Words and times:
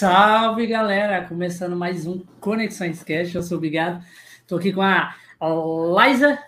Salve, 0.00 0.66
galera! 0.66 1.28
Começando 1.28 1.76
mais 1.76 2.06
um 2.06 2.20
Conexões 2.40 3.02
Cast. 3.02 3.36
Eu 3.36 3.42
sou 3.42 3.58
obrigado. 3.58 4.02
Estou 4.40 4.56
aqui 4.56 4.72
com 4.72 4.80
a 4.80 5.14
Liza. 5.38 6.38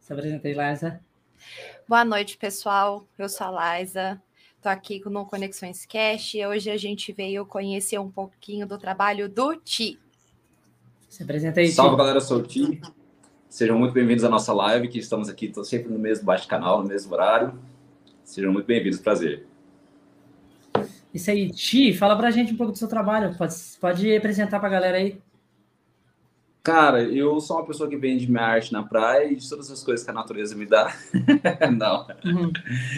Se 0.00 0.12
apresenta 0.12 0.48
aí, 0.48 0.54
Liza. 0.54 1.00
Boa 1.86 2.04
noite, 2.04 2.36
pessoal. 2.36 3.06
Eu 3.16 3.28
sou 3.28 3.56
a 3.56 3.78
Liza. 3.78 4.20
Estou 4.56 4.72
aqui 4.72 5.00
no 5.06 5.24
Conexões 5.24 5.86
Cast 5.86 6.36
e 6.36 6.44
hoje 6.44 6.68
a 6.68 6.76
gente 6.76 7.12
veio 7.12 7.46
conhecer 7.46 8.00
um 8.00 8.10
pouquinho 8.10 8.66
do 8.66 8.76
trabalho 8.76 9.28
do 9.28 9.54
Ti. 9.54 10.00
Se 11.08 11.22
apresenta 11.22 11.60
aí, 11.60 11.68
Ti. 11.68 11.74
Salve, 11.74 11.96
galera. 11.96 12.16
Eu 12.16 12.22
sou 12.22 12.38
o 12.38 12.42
Ti. 12.42 12.80
Sejam 13.48 13.78
muito 13.78 13.92
bem-vindos 13.92 14.24
à 14.24 14.28
nossa 14.28 14.52
live, 14.52 14.88
que 14.88 14.98
estamos 14.98 15.28
aqui 15.28 15.52
sempre 15.62 15.92
no 15.92 15.98
mesmo 16.00 16.24
bate-canal, 16.24 16.82
no 16.82 16.88
mesmo 16.88 17.14
horário. 17.14 17.56
Sejam 18.24 18.52
muito 18.52 18.66
bem-vindos. 18.66 18.98
Prazer. 18.98 19.46
Isso 21.16 21.30
aí, 21.30 21.50
Ti, 21.50 21.94
fala 21.94 22.14
pra 22.14 22.30
gente 22.30 22.52
um 22.52 22.56
pouco 22.58 22.72
do 22.72 22.78
seu 22.78 22.88
trabalho. 22.88 23.34
Pode, 23.38 23.54
pode 23.80 24.14
apresentar 24.14 24.60
pra 24.60 24.68
galera 24.68 24.98
aí. 24.98 25.18
Cara, 26.62 27.02
eu 27.04 27.40
sou 27.40 27.56
uma 27.56 27.64
pessoa 27.64 27.88
que 27.88 27.96
vende 27.96 28.30
minha 28.30 28.42
arte 28.42 28.70
na 28.70 28.82
praia 28.82 29.32
e 29.32 29.36
de 29.36 29.48
todas 29.48 29.70
as 29.70 29.82
coisas 29.82 30.04
que 30.04 30.10
a 30.10 30.14
natureza 30.14 30.54
me 30.54 30.66
dá. 30.66 30.94
Não. 31.74 32.06
Uhum. 32.22 32.52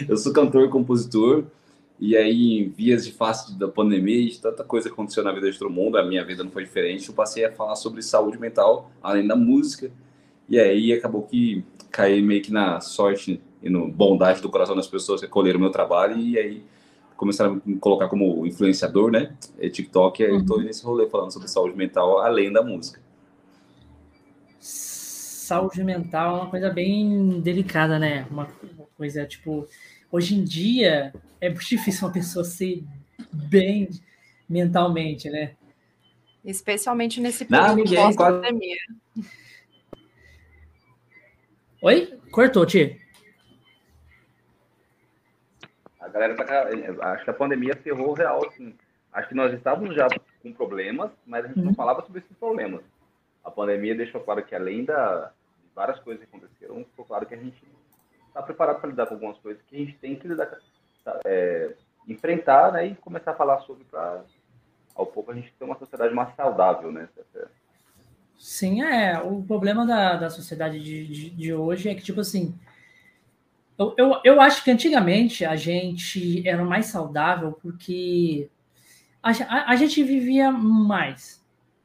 Eu 0.09 0.17
sou 0.17 0.33
cantor 0.33 0.65
e 0.65 0.69
compositor. 0.69 1.45
E 1.97 2.17
aí, 2.17 2.59
em 2.59 2.67
vias 2.67 3.05
de 3.05 3.13
face 3.13 3.57
da 3.57 3.69
pandemia 3.69 4.19
e 4.19 4.29
de 4.31 4.41
tanta 4.41 4.65
coisa 4.65 4.89
que 4.89 4.93
aconteceu 4.93 5.23
na 5.23 5.31
vida 5.31 5.49
de 5.49 5.57
todo 5.57 5.69
mundo, 5.69 5.97
a 5.97 6.03
minha 6.03 6.25
vida 6.25 6.43
não 6.43 6.51
foi 6.51 6.65
diferente. 6.65 7.07
Eu 7.07 7.15
passei 7.15 7.45
a 7.45 7.51
falar 7.53 7.77
sobre 7.77 8.01
saúde 8.01 8.37
mental, 8.37 8.91
além 9.01 9.25
da 9.25 9.35
música. 9.35 9.89
E 10.49 10.59
aí 10.59 10.91
acabou 10.91 11.21
que 11.21 11.63
caí 11.89 12.21
meio 12.21 12.41
que 12.41 12.51
na 12.51 12.81
sorte 12.81 13.41
e 13.63 13.69
no 13.69 13.87
bondade 13.87 14.41
do 14.41 14.49
coração 14.49 14.75
das 14.75 14.87
pessoas 14.87 15.21
que 15.21 15.25
acolheram 15.25 15.57
o 15.57 15.61
meu 15.61 15.71
trabalho. 15.71 16.17
E 16.17 16.37
aí 16.37 16.63
começaram 17.19 17.55
a 17.55 17.69
me 17.69 17.75
colocar 17.77 18.07
como 18.07 18.47
influenciador, 18.47 19.11
né? 19.11 19.35
E 19.59 19.69
TikTok, 19.69 20.23
uhum. 20.23 20.37
estou 20.37 20.61
nesse 20.61 20.85
rolê 20.85 21.05
falando 21.09 21.33
sobre 21.33 21.49
saúde 21.49 21.75
mental 21.75 22.19
além 22.19 22.51
da 22.51 22.63
música. 22.63 23.01
Saúde 24.57 25.83
mental 25.83 26.37
é 26.37 26.41
uma 26.43 26.49
coisa 26.49 26.69
bem 26.69 27.41
delicada, 27.41 27.99
né? 27.99 28.25
Uma 28.31 28.47
coisa 28.95 29.25
tipo, 29.25 29.67
hoje 30.09 30.33
em 30.33 30.45
dia 30.45 31.13
é 31.41 31.49
muito 31.49 31.67
difícil 31.67 32.07
uma 32.07 32.13
pessoa 32.13 32.45
ser 32.45 32.85
bem 33.33 33.89
mentalmente, 34.47 35.29
né? 35.29 35.55
Especialmente 36.45 37.19
nesse 37.19 37.43
período 37.43 37.83
pós-pandemia. 37.83 38.77
Oi? 41.81 42.17
Cortou, 42.31 42.65
Tia 42.65 42.97
a 46.09 46.11
galera 46.11 46.35
tá. 46.35 47.11
Acho 47.13 47.23
que 47.23 47.29
a 47.29 47.33
pandemia 47.33 47.75
ferrou 47.75 48.13
real, 48.13 48.45
assim. 48.47 48.75
Acho 49.13 49.29
que 49.29 49.35
nós 49.35 49.53
estávamos 49.53 49.95
já 49.95 50.07
com 50.41 50.53
problemas, 50.53 51.11
mas 51.25 51.45
a 51.45 51.47
gente 51.47 51.59
uhum. 51.59 51.65
não 51.65 51.73
falava 51.75 52.01
sobre 52.01 52.19
esses 52.19 52.35
problemas. 52.37 52.81
A 53.43 53.49
pandemia 53.49 53.95
deixou 53.95 54.21
claro 54.21 54.43
que, 54.43 54.55
além 54.55 54.85
da, 54.85 55.31
de 55.59 55.69
várias 55.73 55.99
coisas 55.99 56.23
que 56.23 56.35
aconteceram, 56.35 56.83
ficou 56.85 57.05
claro 57.05 57.25
que 57.25 57.33
a 57.33 57.37
gente 57.37 57.63
está 58.27 58.41
preparado 58.41 58.79
para 58.79 58.89
lidar 58.89 59.07
com 59.07 59.15
algumas 59.15 59.37
coisas 59.39 59.61
que 59.63 59.75
a 59.75 59.79
gente 59.79 59.97
tem 59.97 60.15
que 60.15 60.27
lidar, 60.27 60.47
tá, 61.03 61.19
é, 61.25 61.73
enfrentar 62.07 62.71
né, 62.73 62.87
e 62.87 62.95
começar 62.95 63.31
a 63.31 63.35
falar 63.35 63.59
sobre 63.61 63.83
para, 63.85 64.23
ao 64.95 65.05
pouco, 65.05 65.31
a 65.31 65.35
gente 65.35 65.53
ter 65.57 65.65
uma 65.65 65.77
sociedade 65.77 66.13
mais 66.13 66.35
saudável, 66.35 66.91
né? 66.91 67.07
Sim, 68.37 68.83
é. 68.83 69.19
O 69.19 69.41
problema 69.43 69.85
da, 69.85 70.15
da 70.15 70.29
sociedade 70.29 70.79
de, 70.79 71.07
de, 71.07 71.29
de 71.31 71.53
hoje 71.53 71.89
é 71.89 71.95
que, 71.95 72.03
tipo 72.03 72.21
assim, 72.21 72.53
eu, 73.79 73.93
eu, 73.97 74.21
eu 74.25 74.41
acho 74.41 74.61
que 74.61 74.69
antigamente 74.69 75.45
a 75.45 75.55
gente 75.55 76.45
era 76.45 76.65
mais 76.65 76.87
saudável 76.87 77.53
porque 77.61 78.49
a, 79.23 79.31
a, 79.31 79.71
a 79.71 79.75
gente 79.77 80.03
vivia 80.03 80.51
mais. 80.51 81.41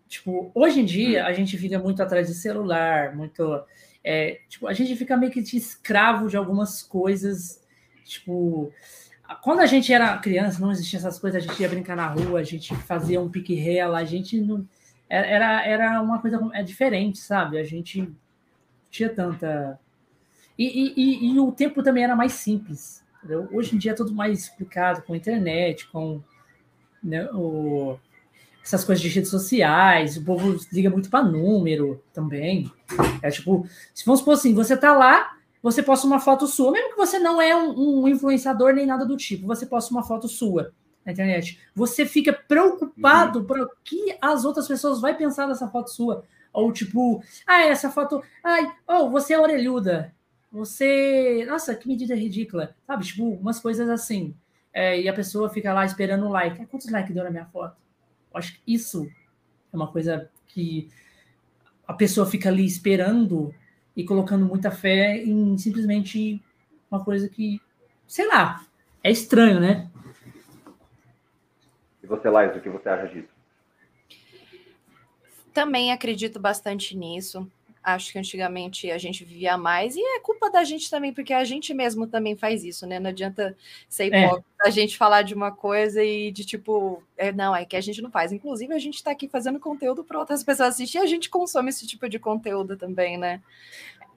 Tipo, 0.08 0.50
hoje 0.54 0.80
em 0.80 0.84
dia 0.84 1.22
hum. 1.22 1.26
a 1.26 1.32
gente 1.32 1.56
fica 1.56 1.78
muito 1.78 2.02
atrás 2.02 2.26
de 2.26 2.34
celular, 2.34 3.14
muito. 3.14 3.62
É, 4.02 4.40
tipo, 4.48 4.66
a 4.66 4.72
gente 4.72 4.94
fica 4.96 5.16
meio 5.16 5.30
que 5.30 5.40
de 5.40 5.56
escravo 5.56 6.28
de 6.28 6.36
algumas 6.36 6.82
coisas. 6.82 7.62
Tipo, 8.04 8.72
quando 9.40 9.60
a 9.60 9.66
gente 9.66 9.92
era 9.92 10.18
criança, 10.18 10.60
não 10.60 10.72
existia 10.72 10.98
essas 10.98 11.18
coisas, 11.18 11.42
a 11.42 11.46
gente 11.46 11.60
ia 11.62 11.68
brincar 11.68 11.96
na 11.96 12.08
rua, 12.08 12.40
a 12.40 12.44
gente 12.44 12.74
fazia 12.74 13.20
um 13.20 13.30
pique-rela, 13.30 13.98
a 13.98 14.04
gente 14.04 14.40
não. 14.40 14.66
Era, 15.08 15.64
era 15.64 16.02
uma 16.02 16.20
coisa 16.20 16.40
é 16.54 16.62
diferente, 16.62 17.18
sabe? 17.18 17.56
A 17.58 17.64
gente 17.64 18.10
tinha 18.90 19.08
tanta 19.08 19.78
e, 20.58 20.94
e, 20.96 21.32
e, 21.32 21.40
o 21.40 21.50
tempo 21.52 21.82
também 21.82 22.04
era 22.04 22.16
mais 22.16 22.32
simples. 22.32 23.02
Entendeu? 23.18 23.48
Hoje 23.52 23.74
em 23.74 23.78
dia 23.78 23.92
é 23.92 23.94
tudo 23.94 24.14
mais 24.14 24.40
explicado 24.40 25.02
com 25.02 25.14
a 25.14 25.16
internet, 25.16 25.88
com 25.88 26.20
né, 27.02 27.28
o, 27.32 27.98
essas 28.62 28.84
coisas 28.84 29.02
de 29.02 29.08
redes 29.08 29.30
sociais. 29.30 30.16
O 30.16 30.24
povo 30.24 30.58
liga 30.72 30.90
muito 30.90 31.10
para 31.10 31.24
número 31.24 32.02
também. 32.12 32.70
É 33.22 33.30
tipo, 33.30 33.66
se 33.92 34.04
vamos 34.04 34.20
supor 34.20 34.34
assim, 34.34 34.54
você 34.54 34.76
tá 34.76 34.92
lá, 34.96 35.36
você 35.62 35.82
posta 35.82 36.06
uma 36.06 36.20
foto 36.20 36.46
sua, 36.46 36.72
mesmo 36.72 36.90
que 36.90 36.96
você 36.96 37.18
não 37.18 37.40
é 37.40 37.56
um, 37.56 38.02
um 38.02 38.08
influenciador 38.08 38.74
nem 38.74 38.86
nada 38.86 39.06
do 39.06 39.16
tipo, 39.16 39.46
você 39.46 39.64
posta 39.64 39.92
uma 39.92 40.02
foto 40.02 40.28
sua 40.28 40.72
na 41.04 41.12
internet. 41.12 41.58
Você 41.74 42.06
fica 42.06 42.32
preocupado 42.32 43.40
uhum. 43.40 43.44
para 43.44 43.62
o 43.62 43.70
que 43.82 44.16
as 44.20 44.44
outras 44.44 44.68
pessoas 44.68 45.00
vão 45.00 45.14
pensar 45.14 45.46
dessa 45.46 45.68
foto 45.68 45.90
sua. 45.90 46.24
Ou 46.52 46.72
tipo, 46.72 47.22
ah, 47.46 47.62
essa 47.62 47.90
foto. 47.90 48.22
Ai, 48.42 48.70
oh, 48.86 49.10
você 49.10 49.34
é 49.34 49.40
orelhuda. 49.40 50.14
Você. 50.54 51.44
Nossa, 51.48 51.74
que 51.74 51.88
medida 51.88 52.14
ridícula. 52.14 52.76
Sabe? 52.86 53.04
Tipo, 53.04 53.28
umas 53.28 53.58
coisas 53.58 53.88
assim. 53.88 54.36
É, 54.72 55.00
e 55.00 55.08
a 55.08 55.12
pessoa 55.12 55.50
fica 55.50 55.74
lá 55.74 55.84
esperando 55.84 56.24
um 56.26 56.30
like. 56.30 56.64
Quantos 56.66 56.88
likes 56.88 57.12
deu 57.12 57.24
na 57.24 57.30
minha 57.30 57.46
foto? 57.46 57.76
Eu 58.32 58.38
acho 58.38 58.54
que 58.54 58.60
isso 58.64 59.10
é 59.72 59.76
uma 59.76 59.90
coisa 59.90 60.30
que 60.46 60.88
a 61.88 61.92
pessoa 61.92 62.24
fica 62.24 62.48
ali 62.48 62.64
esperando 62.64 63.52
e 63.96 64.04
colocando 64.04 64.46
muita 64.46 64.70
fé 64.70 65.16
em 65.16 65.58
simplesmente 65.58 66.40
uma 66.88 67.04
coisa 67.04 67.28
que, 67.28 67.60
sei 68.06 68.28
lá, 68.28 68.64
é 69.02 69.10
estranho, 69.10 69.58
né? 69.58 69.90
E 72.00 72.06
você, 72.06 72.30
Laís, 72.30 72.56
o 72.56 72.60
que 72.60 72.68
você 72.68 72.88
acha 72.88 73.12
disso? 73.12 73.28
Também 75.52 75.92
acredito 75.92 76.38
bastante 76.38 76.96
nisso. 76.96 77.50
Acho 77.84 78.12
que 78.12 78.18
antigamente 78.18 78.90
a 78.90 78.96
gente 78.96 79.26
vivia 79.26 79.58
mais, 79.58 79.94
e 79.94 80.00
é 80.00 80.18
culpa 80.20 80.50
da 80.50 80.64
gente 80.64 80.88
também, 80.88 81.12
porque 81.12 81.34
a 81.34 81.44
gente 81.44 81.74
mesmo 81.74 82.06
também 82.06 82.34
faz 82.34 82.64
isso, 82.64 82.86
né? 82.86 82.98
Não 82.98 83.10
adianta 83.10 83.54
ser 83.86 84.04
é. 84.04 84.24
hipócrita 84.24 84.48
é. 84.64 84.68
a 84.68 84.70
gente 84.70 84.96
falar 84.96 85.20
de 85.20 85.34
uma 85.34 85.52
coisa 85.52 86.02
e 86.02 86.32
de 86.32 86.46
tipo, 86.46 87.02
é, 87.14 87.30
não, 87.30 87.54
é 87.54 87.66
que 87.66 87.76
a 87.76 87.82
gente 87.82 88.00
não 88.00 88.10
faz. 88.10 88.32
Inclusive, 88.32 88.72
a 88.72 88.78
gente 88.78 88.94
está 88.94 89.10
aqui 89.10 89.28
fazendo 89.28 89.60
conteúdo 89.60 90.02
para 90.02 90.18
outras 90.18 90.42
pessoas 90.42 90.70
assistir, 90.70 90.96
e 90.96 91.02
a 91.02 91.06
gente 91.06 91.28
consome 91.28 91.68
esse 91.68 91.86
tipo 91.86 92.08
de 92.08 92.18
conteúdo 92.18 92.74
também, 92.74 93.18
né? 93.18 93.42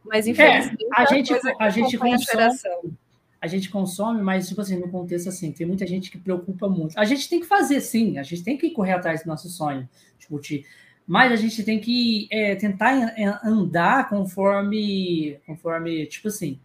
Mas 0.06 0.26
é, 0.26 0.30
infelizmente 0.30 0.86
é, 0.86 0.88
a, 0.96 1.06
gente, 1.06 1.34
a 1.60 1.70
gente 1.70 1.98
consome. 1.98 2.98
A 3.40 3.48
gente 3.48 3.70
consome, 3.70 4.22
mas, 4.22 4.48
tipo 4.48 4.62
assim, 4.62 4.80
no 4.80 4.90
contexto 4.90 5.28
assim, 5.28 5.52
tem 5.52 5.68
muita 5.68 5.86
gente 5.86 6.10
que 6.10 6.18
preocupa 6.18 6.68
muito. 6.68 6.98
A 6.98 7.06
gente 7.06 7.30
tem 7.30 7.40
que 7.40 7.46
fazer, 7.46 7.82
sim, 7.82 8.18
a 8.18 8.24
gente 8.24 8.44
tem 8.44 8.58
que 8.58 8.72
correr 8.72 8.94
atrás 8.94 9.24
do 9.24 9.28
nosso 9.28 9.48
sonho. 9.50 9.88
Tipo, 10.18 10.40
de 10.40 10.66
mas 11.08 11.32
a 11.32 11.38
gente 11.38 11.64
tem 11.64 11.80
que 11.80 12.28
é, 12.30 12.54
tentar 12.56 13.16
andar 13.42 14.10
conforme, 14.10 15.40
conforme, 15.46 16.06
tipo 16.06 16.28
assim, 16.28 16.60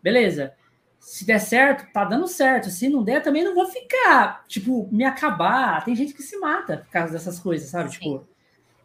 beleza. 0.00 0.54
Se 1.00 1.24
der 1.26 1.40
certo, 1.40 1.92
tá 1.92 2.04
dando 2.04 2.28
certo. 2.28 2.70
Se 2.70 2.88
não 2.88 3.02
der, 3.02 3.22
também 3.22 3.42
não 3.42 3.54
vou 3.54 3.66
ficar, 3.66 4.44
tipo, 4.46 4.88
me 4.92 5.04
acabar. 5.04 5.84
Tem 5.84 5.96
gente 5.96 6.14
que 6.14 6.22
se 6.22 6.38
mata 6.38 6.78
por 6.78 6.90
causa 6.90 7.12
dessas 7.12 7.40
coisas, 7.40 7.68
sabe? 7.70 7.90
Sim. 7.90 7.98
Tipo, 7.98 8.28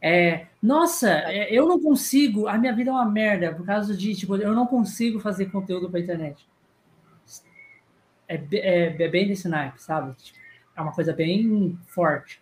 é, 0.01 0.47
nossa, 0.61 1.09
é, 1.09 1.47
eu 1.53 1.67
não 1.67 1.79
consigo, 1.79 2.47
a 2.47 2.57
minha 2.57 2.75
vida 2.75 2.89
é 2.89 2.93
uma 2.93 3.09
merda 3.09 3.53
por 3.53 3.65
causa 3.65 3.95
de, 3.95 4.15
tipo, 4.15 4.35
eu 4.35 4.53
não 4.53 4.65
consigo 4.67 5.19
fazer 5.19 5.45
conteúdo 5.45 5.89
para 5.89 5.99
internet. 5.99 6.45
É, 8.27 8.35
é, 8.35 9.03
é 9.03 9.07
bem 9.07 9.27
desse 9.27 9.47
naipe, 9.47 9.81
sabe? 9.81 10.13
Tipo, 10.15 10.39
é 10.75 10.81
uma 10.81 10.91
coisa 10.91 11.13
bem 11.13 11.77
forte. 11.87 12.41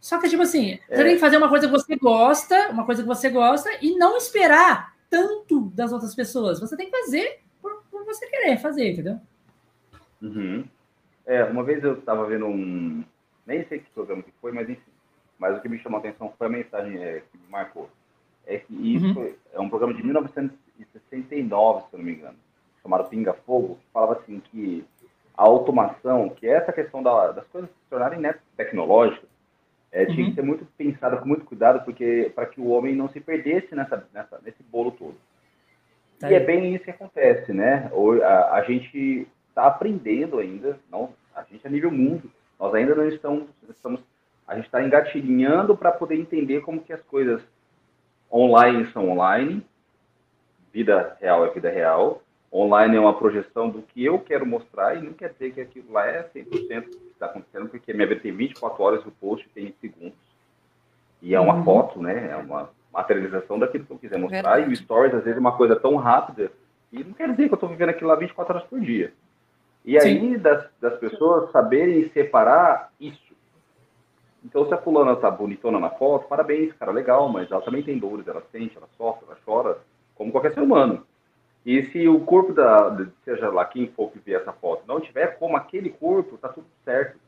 Só 0.00 0.18
que, 0.18 0.28
tipo 0.28 0.42
assim, 0.42 0.78
é. 0.88 0.96
você 0.96 1.04
tem 1.04 1.14
que 1.14 1.20
fazer 1.20 1.36
uma 1.36 1.48
coisa 1.48 1.66
que 1.66 1.72
você 1.72 1.94
gosta, 1.96 2.70
uma 2.70 2.86
coisa 2.86 3.02
que 3.02 3.08
você 3.08 3.28
gosta, 3.28 3.68
e 3.82 3.96
não 3.96 4.16
esperar 4.16 4.94
tanto 5.10 5.70
das 5.74 5.92
outras 5.92 6.14
pessoas. 6.14 6.58
Você 6.58 6.76
tem 6.76 6.90
que 6.90 6.98
fazer 6.98 7.40
por, 7.60 7.82
por 7.90 8.04
você 8.04 8.26
querer 8.26 8.56
fazer, 8.56 8.92
entendeu? 8.92 9.20
Uhum. 10.22 10.64
É, 11.26 11.44
uma 11.44 11.62
vez 11.62 11.84
eu 11.84 11.94
estava 11.94 12.26
vendo 12.26 12.46
um. 12.46 13.04
Nem 13.46 13.64
sei 13.66 13.80
que 13.80 13.90
programa 13.90 14.22
que 14.22 14.32
foi, 14.40 14.52
mas 14.52 14.68
enfim. 14.68 14.80
Mas 15.38 15.56
o 15.56 15.60
que 15.60 15.68
me 15.68 15.78
chamou 15.78 15.98
a 15.98 16.00
atenção 16.00 16.32
foi 16.36 16.46
a 16.46 16.50
mensagem 16.50 16.96
é, 17.02 17.20
que 17.20 17.38
me 17.38 17.48
marcou. 17.48 17.90
É 18.46 18.58
que 18.58 18.74
isso 18.96 19.18
uhum. 19.18 19.34
é 19.52 19.60
um 19.60 19.68
programa 19.68 19.94
de 19.94 20.02
1969, 20.02 21.80
se 21.80 21.86
eu 21.92 21.98
não 21.98 22.04
me 22.04 22.12
engano, 22.12 22.36
chamado 22.82 23.08
Pinga 23.08 23.32
Fogo, 23.32 23.76
que 23.76 23.92
falava 23.92 24.14
assim 24.14 24.40
que 24.40 24.84
a 25.36 25.44
automação, 25.44 26.28
que 26.30 26.46
é 26.46 26.52
essa 26.52 26.72
questão 26.72 27.02
da, 27.02 27.32
das 27.32 27.46
coisas 27.46 27.70
se 27.70 27.76
tornarem 27.88 28.20
né, 28.20 28.34
tecnológicas, 28.56 29.29
é, 29.92 30.06
tinha 30.06 30.24
uhum. 30.24 30.30
que 30.30 30.34
ser 30.34 30.42
muito 30.42 30.64
pensada 30.76 31.16
com 31.16 31.26
muito 31.26 31.44
cuidado, 31.44 31.84
porque 31.84 32.30
para 32.34 32.46
que 32.46 32.60
o 32.60 32.68
homem 32.68 32.94
não 32.94 33.08
se 33.08 33.20
perdesse 33.20 33.74
nessa, 33.74 34.06
nessa 34.14 34.40
nesse 34.44 34.62
bolo 34.62 34.92
todo. 34.92 35.16
Tá 36.18 36.30
e 36.30 36.34
é 36.34 36.40
bem 36.40 36.74
isso 36.74 36.84
que 36.84 36.90
acontece, 36.90 37.52
né? 37.52 37.90
A, 38.24 38.56
a 38.56 38.62
gente 38.62 39.26
está 39.48 39.66
aprendendo 39.66 40.38
ainda, 40.38 40.78
não, 40.90 41.12
a 41.34 41.42
gente 41.42 41.66
a 41.66 41.70
nível 41.70 41.90
mundo, 41.90 42.30
nós 42.58 42.74
ainda 42.74 42.94
não 42.94 43.08
estamos, 43.08 43.48
estamos 43.68 44.00
A 44.46 44.54
gente 44.54 44.66
está 44.66 44.82
engatilhando 44.82 45.76
para 45.76 45.90
poder 45.90 46.16
entender 46.16 46.60
como 46.60 46.82
que 46.82 46.92
as 46.92 47.02
coisas 47.02 47.42
online 48.30 48.86
são 48.92 49.08
online, 49.08 49.66
vida 50.72 51.16
real 51.20 51.44
é 51.44 51.50
vida 51.50 51.68
real, 51.68 52.22
online 52.52 52.96
é 52.96 53.00
uma 53.00 53.18
projeção 53.18 53.68
do 53.68 53.82
que 53.82 54.04
eu 54.04 54.20
quero 54.20 54.46
mostrar 54.46 54.96
e 54.96 55.02
não 55.02 55.12
quer 55.12 55.32
dizer 55.32 55.52
que 55.52 55.60
aquilo 55.60 55.92
lá 55.92 56.06
é 56.06 56.22
100% 56.22 56.84
que 56.84 57.09
está 57.20 57.26
acontecendo, 57.26 57.68
porque 57.68 57.92
minha 57.92 58.06
vida 58.06 58.20
tem 58.20 58.32
24 58.32 58.82
horas 58.82 59.04
e 59.04 59.08
o 59.08 59.12
post 59.12 59.48
tem 59.50 59.74
segundos. 59.80 60.18
E 61.20 61.34
é 61.34 61.40
uma 61.40 61.56
uhum. 61.56 61.64
foto, 61.64 62.00
né? 62.00 62.30
É 62.30 62.36
uma 62.36 62.70
materialização 62.92 63.58
daquilo 63.58 63.84
que 63.84 63.92
eu 63.92 63.98
quiser 63.98 64.18
mostrar. 64.18 64.42
Verdade. 64.42 64.70
E 64.70 64.72
o 64.72 64.76
Stories, 64.76 65.14
às 65.14 65.22
vezes, 65.22 65.36
é 65.36 65.40
uma 65.40 65.56
coisa 65.56 65.76
tão 65.76 65.96
rápida 65.96 66.50
e 66.90 67.04
não 67.04 67.12
quer 67.12 67.30
dizer 67.30 67.46
que 67.46 67.52
eu 67.52 67.56
estou 67.56 67.68
vivendo 67.68 67.90
aquilo 67.90 68.08
lá 68.08 68.16
24 68.16 68.54
horas 68.54 68.68
por 68.68 68.80
dia. 68.80 69.12
E 69.84 69.98
aí, 69.98 70.36
das, 70.36 70.66
das 70.80 70.98
pessoas 70.98 71.50
saberem 71.52 72.10
separar 72.10 72.90
isso. 72.98 73.30
Então, 74.44 74.66
se 74.66 74.74
a 74.74 74.78
fulana 74.78 75.14
tá 75.16 75.30
bonitona 75.30 75.78
na 75.78 75.90
foto, 75.90 76.26
parabéns, 76.26 76.72
cara, 76.74 76.90
legal, 76.90 77.28
mas 77.28 77.50
ela 77.50 77.60
também 77.60 77.82
tem 77.82 77.98
dores, 77.98 78.26
ela 78.26 78.42
sente, 78.50 78.76
ela 78.76 78.88
sofre, 78.96 79.26
ela 79.26 79.38
chora, 79.44 79.78
como 80.14 80.32
qualquer 80.32 80.52
ser 80.52 80.60
humano. 80.60 81.06
E 81.64 81.84
se 81.90 82.08
o 82.08 82.20
corpo 82.20 82.52
da, 82.52 83.06
seja 83.24 83.50
lá 83.50 83.64
quem 83.64 83.88
for 83.88 84.10
que 84.10 84.18
ver 84.18 84.40
essa 84.40 84.52
foto, 84.52 84.84
não 84.86 85.00
tiver 85.00 85.38
como 85.38 85.56
aquele 85.56 85.90
corpo, 85.90 86.38
tá 86.38 86.48
tudo 86.48 86.66
certo. 86.84 87.18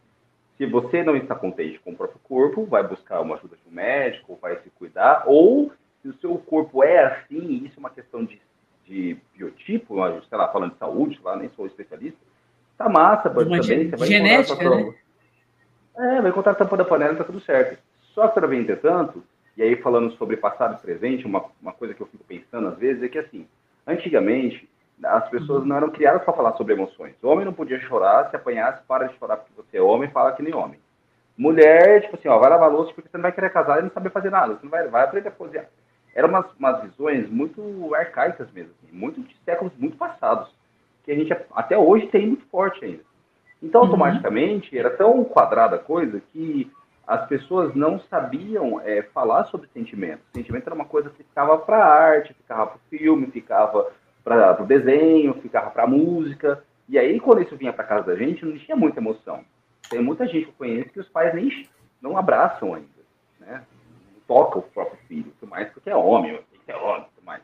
Se 0.57 0.67
você 0.67 1.03
não 1.03 1.17
está 1.17 1.35
contente 1.35 1.79
com 1.81 1.91
o 1.91 1.97
próprio 1.97 2.21
corpo, 2.25 2.65
vai 2.65 2.83
buscar 2.83 3.21
uma 3.21 3.37
ajuda 3.37 3.57
de 3.57 3.71
um 3.71 3.75
médico, 3.75 4.39
vai 4.41 4.57
se 4.61 4.71
cuidar, 4.71 5.25
ou 5.27 5.73
se 6.01 6.09
o 6.09 6.15
seu 6.15 6.37
corpo 6.39 6.83
é 6.83 7.05
assim, 7.05 7.65
isso 7.65 7.75
é 7.77 7.81
uma 7.81 7.91
questão 7.91 8.25
de, 8.25 8.41
de 8.87 9.17
biotipo, 9.37 9.97
sei 10.29 10.39
lá, 10.39 10.49
falando 10.49 10.73
de 10.73 10.79
saúde, 10.79 11.21
lá 11.23 11.37
nem 11.37 11.51
sou 11.51 11.67
especialista, 11.67 12.19
tá 12.77 12.89
massa, 12.89 13.31
mas 13.31 13.47
também 13.47 13.91
você 13.91 13.97
vai 13.97 14.09
genética, 14.09 14.65
encontrar 14.65 14.85
né? 14.85 14.95
É, 15.95 16.21
vai 16.23 16.31
encontrar 16.31 16.53
a 16.53 16.55
tampa 16.55 16.77
da 16.77 16.85
panela 16.85 17.17
tá 17.17 17.25
tudo 17.25 17.41
certo. 17.41 17.79
Só 18.15 18.29
que, 18.29 18.41
também, 18.41 18.61
entretanto, 18.61 19.23
e 19.57 19.63
aí 19.63 19.77
falando 19.77 20.13
sobre 20.13 20.37
passado 20.37 20.79
e 20.79 20.83
presente, 20.83 21.27
uma, 21.27 21.45
uma 21.61 21.73
coisa 21.73 21.95
que 21.95 22.01
eu 22.01 22.07
fico 22.07 22.25
pensando 22.25 22.69
às 22.69 22.79
vezes 22.79 23.03
é 23.03 23.09
que, 23.09 23.19
assim, 23.19 23.47
Antigamente, 23.87 24.69
as 25.05 25.29
pessoas 25.29 25.65
não 25.67 25.77
eram 25.77 25.91
criadas 25.91 26.23
para 26.23 26.33
falar 26.33 26.57
sobre 26.57 26.75
emoções. 26.75 27.15
O 27.23 27.29
homem 27.29 27.45
não 27.45 27.53
podia 27.53 27.81
chorar, 27.81 28.31
se 28.31 28.37
apanhasse, 28.37 28.83
para 28.87 29.09
de 29.09 29.19
chorar 29.19 29.39
porque 29.39 29.53
você 29.57 29.79
é 29.79 29.83
homem, 29.83 30.11
fala 30.11 30.33
que 30.33 30.43
nem 30.43 30.55
homem. 30.55 30.79
Mulher, 31.37 32.03
tipo 32.03 32.17
assim, 32.17 32.29
ó, 32.29 32.39
vai 32.39 32.51
lavar 32.51 32.71
louça 32.71 32.93
porque 32.95 33.09
você 33.09 33.17
não 33.17 33.23
vai 33.23 33.33
querer 33.33 33.51
casar 33.51 33.79
e 33.81 33.83
não 33.83 33.91
saber 33.91 34.11
fazer 34.11 34.31
nada, 34.31 34.55
você 34.55 34.61
não 34.63 34.71
vai, 34.71 34.87
vai 34.89 35.05
aprender 35.05 35.29
a 35.29 35.33
cozinhar. 35.33 35.67
Eram 36.15 36.29
umas, 36.29 36.47
umas 36.59 36.83
visões 36.83 37.29
muito 37.31 37.95
arcaicas 37.95 38.51
mesmo, 38.53 38.73
assim, 38.79 38.95
muito 38.95 39.21
de 39.23 39.35
séculos 39.45 39.73
muito 39.79 39.97
passados, 39.97 40.55
que 41.05 41.11
a 41.11 41.15
gente 41.15 41.33
até 41.53 41.77
hoje 41.77 42.07
tem 42.09 42.27
muito 42.27 42.45
forte 42.47 42.85
ainda. 42.85 43.03
Então, 43.63 43.81
uhum. 43.81 43.87
automaticamente, 43.87 44.77
era 44.77 44.91
tão 44.91 45.25
quadrada 45.25 45.77
a 45.77 45.79
coisa 45.79 46.21
que 46.33 46.71
as 47.07 47.27
pessoas 47.27 47.75
não 47.75 47.99
sabiam 48.01 48.81
é, 48.81 49.03
falar 49.03 49.45
sobre 49.47 49.69
sentimento. 49.69 50.23
Sentimento 50.35 50.67
era 50.67 50.75
uma 50.75 50.85
coisa 50.85 51.11
que 51.11 51.23
ficava 51.23 51.59
para 51.59 51.85
arte, 51.85 52.35
ficava 52.35 52.67
para 52.67 52.79
filme, 52.89 53.27
ficava 53.27 53.91
para 54.23 54.63
o 54.63 54.67
desenho, 54.67 55.35
ficava 55.35 55.71
para 55.71 55.87
música. 55.87 56.63
E 56.89 56.99
aí, 56.99 57.19
quando 57.19 57.43
isso 57.43 57.57
vinha 57.57 57.73
para 57.73 57.85
casa 57.85 58.07
da 58.07 58.17
gente, 58.17 58.45
não 58.45 58.57
tinha 58.57 58.77
muita 58.77 59.01
emoção. 59.01 59.45
Tem 59.91 60.01
muita 60.01 60.27
gente 60.27 60.45
que 60.45 60.51
eu 60.51 60.55
conheço 60.55 60.91
que 60.91 61.01
os 61.01 61.09
pais 61.09 61.35
nem 61.35 61.69
não 62.01 62.17
abraçam 62.17 62.75
ainda, 62.75 62.89
né? 63.41 63.65
Não 64.15 64.21
toca 64.27 64.59
o 64.59 64.63
próprio 64.63 64.99
filho, 65.09 65.33
tudo 65.39 65.51
mais, 65.51 65.69
porque 65.71 65.91
é 65.91 65.97
homem, 65.97 66.41
é 66.67 66.77
homem, 66.77 67.07
tudo 67.15 67.25
mais. 67.25 67.43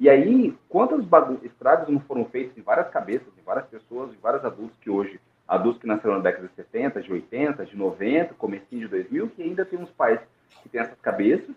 E 0.00 0.08
aí, 0.08 0.56
quantos 0.68 1.04
estragos 1.42 1.88
não 1.88 2.00
foram 2.00 2.24
feitos 2.26 2.56
em 2.56 2.62
várias 2.62 2.88
cabeças, 2.90 3.28
em 3.38 3.42
várias 3.42 3.66
pessoas, 3.66 4.12
em 4.12 4.18
vários 4.20 4.44
adultos 4.44 4.76
que 4.80 4.90
hoje 4.90 5.20
adultos 5.48 5.80
que 5.80 5.86
nasceram 5.86 6.16
na 6.16 6.22
década 6.22 6.46
de 6.46 6.54
70, 6.54 7.00
de 7.00 7.12
80, 7.12 7.64
de 7.64 7.76
90, 7.76 8.34
comecinho 8.34 8.82
de 8.82 8.88
2000, 8.88 9.30
que 9.30 9.42
ainda 9.42 9.64
tem 9.64 9.78
uns 9.78 9.90
pais 9.90 10.20
que 10.62 10.68
têm 10.68 10.80
essas 10.80 11.00
cabeças, 11.00 11.54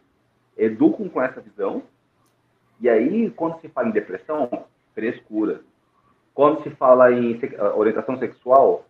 educam 0.57 1.09
com 1.09 1.21
essa 1.21 1.41
visão, 1.41 1.83
e 2.81 2.89
aí, 2.89 3.29
quando 3.29 3.61
se 3.61 3.69
fala 3.69 3.89
em 3.89 3.91
depressão, 3.91 4.49
frescura. 4.95 5.61
Quando 6.33 6.63
se 6.63 6.71
fala 6.71 7.11
em 7.11 7.39
orientação 7.75 8.17
sexual, 8.17 8.85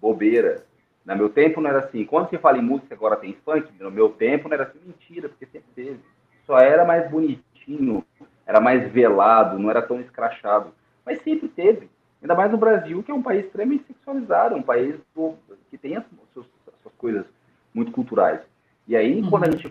bobeira. 0.00 0.64
No 1.04 1.14
meu 1.14 1.28
tempo 1.28 1.60
não 1.60 1.68
era 1.68 1.80
assim. 1.80 2.06
Quando 2.06 2.30
se 2.30 2.38
fala 2.38 2.56
em 2.56 2.62
música, 2.62 2.94
agora 2.94 3.16
tem 3.16 3.36
funk, 3.44 3.70
no 3.78 3.90
meu 3.90 4.08
tempo 4.08 4.48
não 4.48 4.54
era 4.54 4.64
assim. 4.64 4.78
Mentira, 4.82 5.28
porque 5.28 5.44
sempre 5.44 5.68
teve. 5.74 6.00
Só 6.46 6.58
era 6.58 6.86
mais 6.86 7.10
bonitinho, 7.10 8.02
era 8.46 8.60
mais 8.60 8.90
velado, 8.90 9.58
não 9.58 9.68
era 9.68 9.82
tão 9.82 10.00
escrachado. 10.00 10.72
Mas 11.04 11.20
sempre 11.20 11.48
teve. 11.48 11.90
Ainda 12.24 12.34
mais 12.34 12.50
no 12.50 12.56
Brasil, 12.56 13.02
que 13.02 13.10
é 13.10 13.14
um 13.14 13.22
país 13.22 13.44
extremamente 13.44 13.84
sexualizado, 13.86 14.56
um 14.56 14.62
país 14.62 14.96
do, 15.14 15.34
que 15.70 15.76
tem 15.76 15.94
as, 15.94 16.04
suas, 16.32 16.46
as, 16.66 16.80
suas, 16.82 16.94
coisas 16.96 17.26
muito 17.74 17.92
culturais. 17.92 18.40
E 18.88 18.96
aí, 18.96 19.20
uhum. 19.20 19.28
quando 19.28 19.44
a 19.44 19.50
gente 19.50 19.70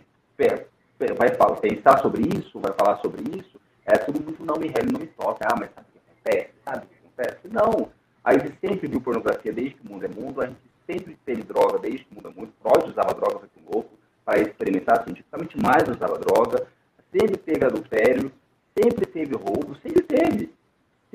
vai 1.18 1.30
falar, 1.30 1.56
pensar 1.56 1.98
sobre 1.98 2.22
isso, 2.38 2.60
vai 2.60 2.72
falar 2.74 2.98
sobre 2.98 3.24
isso, 3.36 3.60
é 3.88 3.98
tudo 3.98 4.24
muito 4.24 4.46
não 4.46 4.58
me 4.58 4.68
rele, 4.68 4.92
não 4.94 5.00
me 5.00 5.08
toca. 5.08 5.48
Ah, 5.52 5.56
mas 5.60 5.72
sabe 5.74 5.88
o 5.90 5.94
que 5.94 6.00
acontece? 6.00 6.54
Sabe 6.64 6.86
o 6.86 6.90
que 6.90 6.96
acontece? 7.04 7.48
Não. 7.48 7.90
A 8.24 8.34
gente 8.34 8.56
sempre 8.62 8.88
viu 8.88 9.02
pornografia 9.02 9.52
desde 9.52 9.74
que 9.74 9.88
o 9.88 9.92
mundo 9.92 10.06
é 10.06 10.10
mundo, 10.10 10.42
a 10.42 10.46
gente 10.46 10.62
sempre 10.86 11.18
teve 11.26 11.42
droga 11.42 11.80
desde 11.80 12.06
que 12.06 12.12
o 12.12 12.16
mundo 12.18 12.30
é 12.30 12.40
mundo. 12.40 12.54
Freud 12.62 12.92
usava 12.92 13.16
droga 13.16 13.40
feito 13.40 13.60
um 13.66 13.74
louco 13.74 13.90
para 14.24 14.40
experimentar 14.40 15.04
cientificamente, 15.04 15.60
mais 15.60 15.90
usava 15.90 16.20
droga. 16.20 16.68
Sempre 17.12 17.36
teve 17.36 17.66
adultério, 17.66 18.32
sempre 18.78 19.08
teve 19.08 19.36
roubo, 19.36 19.76
sempre 19.82 20.04
teve 20.04 20.54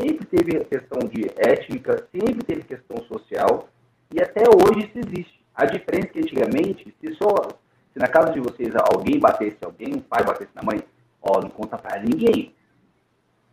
sempre 0.00 0.24
teve 0.26 0.64
questão 0.64 1.00
de 1.08 1.26
étnica, 1.36 2.06
sempre 2.12 2.44
teve 2.44 2.62
questão 2.62 2.96
social, 3.04 3.68
e 4.14 4.22
até 4.22 4.42
hoje 4.42 4.86
isso 4.86 4.98
existe. 4.98 5.44
A 5.54 5.66
diferença 5.66 6.06
é 6.06 6.10
que 6.10 6.18
antigamente, 6.20 6.94
se, 7.00 7.14
só, 7.14 7.34
se 7.92 7.98
na 7.98 8.06
casa 8.06 8.32
de 8.32 8.40
vocês 8.40 8.72
alguém 8.76 9.18
batesse 9.18 9.58
alguém, 9.64 9.96
um 9.96 10.00
pai 10.00 10.22
batesse 10.22 10.52
na 10.54 10.62
mãe, 10.62 10.80
ó, 11.20 11.40
não 11.40 11.50
conta 11.50 11.76
para 11.76 12.00
ninguém. 12.00 12.54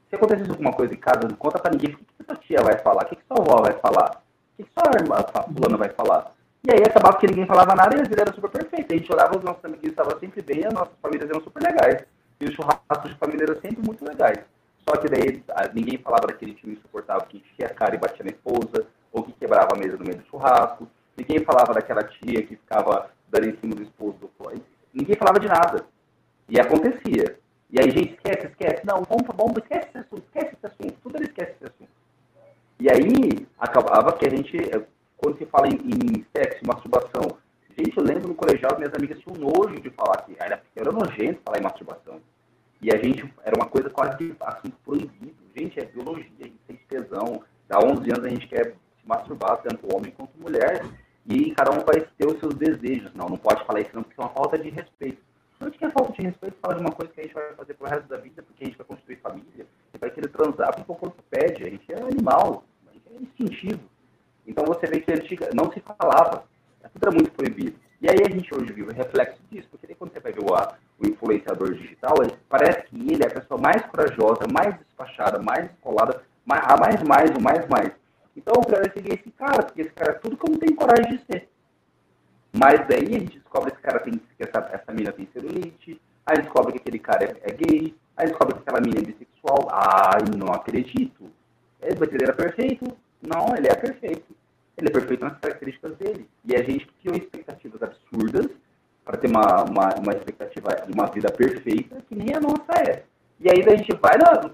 Se 0.07 0.15
acontecesse 0.15 0.51
alguma 0.51 0.71
coisa 0.71 0.93
em 0.93 0.97
casa, 0.97 1.27
não 1.27 1.35
conta 1.35 1.57
para 1.57 1.71
ninguém, 1.71 1.95
o 1.95 1.97
que, 1.97 2.05
que 2.05 2.23
sua 2.23 2.35
tia 2.35 2.61
vai 2.61 2.77
falar? 2.77 3.05
O 3.05 3.09
que, 3.09 3.15
que 3.15 3.23
sua 3.27 3.41
avó 3.41 3.63
vai 3.63 3.73
falar? 3.79 4.21
O 4.53 4.57
que, 4.57 4.63
que 4.63 4.69
sua 4.71 5.01
irmã, 5.01 5.15
sua 5.17 5.43
fulana 5.43 5.77
vai 5.77 5.89
falar? 5.89 6.31
E 6.63 6.71
aí 6.71 6.83
acabava 6.83 7.17
que 7.17 7.27
ninguém 7.27 7.45
falava 7.45 7.75
nada 7.75 7.95
e 7.95 8.01
a 8.01 8.03
vida 8.03 8.21
era 8.21 8.33
super 8.33 8.49
perfeita. 8.49 8.93
A 8.93 8.97
gente 8.97 9.11
olhava, 9.11 9.37
os 9.37 9.43
nossos 9.43 9.65
amiguinhos 9.65 9.91
estavam 9.91 10.19
sempre 10.19 10.41
bem, 10.41 10.65
as 10.65 10.73
nossas 10.73 10.95
famílias 11.01 11.29
eram 11.29 11.41
super 11.41 11.61
legais. 11.61 12.05
E 12.39 12.45
os 12.45 12.53
churrascos 12.53 13.11
de 13.11 13.17
família 13.17 13.43
eram 13.43 13.61
sempre 13.61 13.85
muito 13.85 14.05
legais. 14.05 14.39
Só 14.87 14.95
que 14.97 15.09
daí 15.09 15.43
ninguém 15.73 15.97
falava 15.97 16.27
daquele 16.27 16.53
tio 16.53 16.71
insuportável 16.71 17.25
que 17.27 17.37
enchia 17.37 17.67
a 17.67 17.73
cara 17.73 17.95
e 17.95 17.97
batia 17.97 18.23
na 18.23 18.31
esposa, 18.31 18.87
ou 19.11 19.23
que 19.23 19.33
quebrava 19.33 19.69
a 19.73 19.77
mesa 19.77 19.97
no 19.97 20.05
meio 20.05 20.17
do 20.17 20.25
churrasco. 20.27 20.87
Ninguém 21.17 21.43
falava 21.43 21.73
daquela 21.73 22.03
tia 22.03 22.43
que 22.43 22.55
ficava 22.55 23.09
dando 23.29 23.47
em 23.47 23.57
cima 23.57 23.75
do 23.75 23.83
esposo 23.83 24.17
do 24.19 24.27
pai. 24.27 24.61
Ninguém 24.93 25.15
falava 25.15 25.39
de 25.39 25.47
nada. 25.47 25.85
E 26.47 26.59
acontecia. 26.59 27.39
E 27.71 27.79
aí, 27.79 27.89
gente, 27.89 28.13
esquece, 28.13 28.47
esquece. 28.47 28.85
Não, 28.85 29.03
vamos, 29.03 29.25
vamos, 29.35 29.57
esquece 29.57 29.87
esse 29.89 29.97
assunto, 29.97 30.23
esquece 30.27 30.55
esse 30.55 30.65
assunto. 30.65 30.95
Tudo 31.01 31.17
ele 31.17 31.25
esquece 31.25 31.51
esse 31.53 31.65
assunto. 31.65 31.89
E 32.79 32.91
aí, 32.91 33.47
acabava 33.57 34.13
que 34.13 34.27
a 34.27 34.29
gente, 34.29 34.57
quando 35.17 35.37
se 35.37 35.45
fala 35.45 35.67
em, 35.67 35.75
em 35.75 36.25
sexo, 36.35 36.65
masturbação, 36.67 37.37
gente, 37.77 37.97
eu 37.97 38.03
lembro 38.03 38.27
no 38.27 38.35
colegial, 38.35 38.77
minhas 38.77 38.93
amigas 38.93 39.19
tinham 39.19 39.37
nojo 39.37 39.81
de 39.81 39.89
falar 39.89 40.21
que 40.23 40.35
era, 40.39 40.61
era 40.75 40.91
nojento 40.91 41.41
falar 41.43 41.59
em 41.59 41.63
masturbação. 41.63 42.21
E 42.85 42.93
a 42.93 42.97
gente, 42.97 43.27
era 43.43 43.55
uma 43.55 43.65
coisa 43.65 43.89
quase 43.89 44.15
de 44.15 44.35
assim, 44.41 44.71
proibido. 44.85 45.33
Gente, 45.57 45.79
é 45.79 45.85
biologia, 45.85 46.29
a 46.39 46.43
gente 46.43 46.59
tem 46.67 46.79
tesão. 46.87 47.41
Há 47.67 47.83
11 47.83 48.11
anos 48.11 48.25
a 48.25 48.29
gente 48.29 48.47
quer 48.47 48.75
se 48.75 49.07
masturbar, 49.07 49.59
tanto 49.63 49.87
homem 49.91 50.11
quanto 50.11 50.39
mulher. 50.39 50.85
E 51.25 51.49
cada 51.55 51.71
um 51.71 51.83
vai 51.83 52.07
ter 52.15 52.27
os 52.27 52.39
seus 52.39 52.53
desejos. 52.53 53.11
Não, 53.15 53.25
não 53.25 53.37
pode 53.37 53.65
falar 53.65 53.81
isso 53.81 53.89
não, 53.91 54.03
porque 54.03 54.21
é 54.21 54.23
uma 54.23 54.29
falta 54.29 54.59
de 54.59 54.69
respeito. 54.69 55.17
Não 55.59 55.71
que 55.71 55.83
é 55.83 55.89
falta 55.89 56.13
de 56.13 56.27
respeito 56.27 56.57
falar 56.61 56.75
de 56.75 56.81
uma 56.81 56.91
coisa 56.91 57.11
que 57.11 57.21
a 57.21 57.23
gente 57.23 57.33
vai 57.33 57.55
fazer 57.55 57.73
pro 57.73 57.89
resto 57.89 58.07
da 58.07 58.17
vida, 58.17 58.43
porque 58.43 58.63
a 58.63 58.67
gente 58.67 58.77
vai 58.77 58.85
construir 58.85 59.15
família, 59.15 59.65
e 59.91 59.97
vai 59.97 60.11
querer 60.11 60.27
transar 60.27 60.75
porque 60.75 60.91
o 60.91 60.95
corpo 60.95 61.23
pede. 61.27 61.63
A 61.63 61.69
gente 61.71 61.91
é 61.91 61.99
animal, 61.99 62.65
a 62.87 62.93
gente 62.93 63.09
é 63.09 63.19
instintivo. 63.19 63.81
Então 64.45 64.63
você 64.63 64.85
vê 64.85 64.99
que 64.99 65.11
antiga 65.11 65.49
não 65.55 65.71
se 65.71 65.79
falava. 65.79 66.43
Tudo 66.93 67.07
era 67.07 67.15
muito 67.15 67.31
proibido. 67.31 67.79
E 68.05 68.07
aí 68.07 68.19
a 68.23 68.29
gente 68.29 68.53
hoje 68.53 68.71
viu 68.71 68.85
o 68.85 68.93
reflexo 68.93 69.41
disso, 69.49 69.67
porque 69.71 69.95
quando 69.95 70.13
você 70.13 70.19
vai 70.19 70.31
ver 70.31 70.43
o, 70.43 70.53
o 70.99 71.07
influenciador 71.09 71.73
digital, 71.73 72.13
parece 72.47 72.83
que 72.83 72.95
ele 72.97 73.23
é 73.23 73.25
a 73.25 73.33
pessoa 73.33 73.59
mais 73.59 73.83
corajosa, 73.87 74.45
mais 74.53 74.77
despachada, 74.77 75.41
mais 75.41 75.71
colada, 75.81 76.21
mais, 76.45 76.61
mais 76.79 77.01
mais, 77.01 77.31
o 77.31 77.41
mais 77.41 77.67
mais. 77.67 77.91
Então 78.37 78.53
eu 78.57 78.61
quero 78.61 78.93
seguir 78.93 79.19
esse 79.19 79.31
cara, 79.31 79.63
porque 79.63 79.81
esse 79.81 79.89
cara 79.89 80.11
é 80.11 80.19
tudo 80.19 80.37
que 80.37 80.45
eu 80.47 80.51
não 80.51 80.59
tenho 80.59 80.75
coragem 80.75 81.17
de 81.17 81.25
ser. 81.25 81.49
Mas 82.53 82.87
daí 82.87 83.07
a 83.07 83.19
gente 83.19 83.39
descobre 83.39 83.71
que 83.71 83.77
esse 83.77 83.87
cara 83.87 83.99
tem, 83.99 84.13
que 84.13 84.43
essa, 84.43 84.69
essa 84.71 84.93
mina 84.93 85.11
tem 85.11 85.27
celulite, 85.33 85.99
aí 86.27 86.37
descobre 86.43 86.73
que 86.73 86.77
aquele 86.81 86.99
cara 86.99 87.23
é, 87.23 87.35
é 87.41 87.53
gay, 87.53 87.95
aí 88.17 88.27
descobre 88.27 88.53
que 88.53 88.59
aquela 88.59 88.81
mina 88.81 88.99
é 88.99 89.01
bissexual. 89.01 89.67
Ai, 89.71 90.21
não 90.37 90.53
acredito. 90.53 91.31
Ele 91.81 92.23
era 92.23 92.33
perfeito? 92.33 92.85
Não, 93.19 93.57
ele 93.57 93.67
é 93.67 93.73
perfeito. 93.73 94.34
Ele 94.77 94.89
é 94.89 94.91
perfeito 94.91 95.23
nas 95.23 95.39
características 95.39 95.95
dele. 95.97 96.27
E 96.43 96.55
a 96.55 96.63
gente 96.63 96.87
criou 97.01 97.15
expectativas 97.15 97.81
absurdas 97.81 98.47
para 99.03 99.17
ter 99.17 99.27
uma, 99.27 99.63
uma, 99.63 99.95
uma 99.95 100.13
expectativa 100.13 100.69
de 100.85 100.91
uma 100.91 101.07
vida 101.07 101.31
perfeita 101.31 102.01
que 102.07 102.15
nem 102.15 102.35
a 102.35 102.39
nossa 102.39 102.71
é. 102.89 103.03
E 103.39 103.49
aí 103.49 103.63
a 103.65 103.75
gente 103.75 103.93
vai 103.95 104.17
lá, 104.17 104.49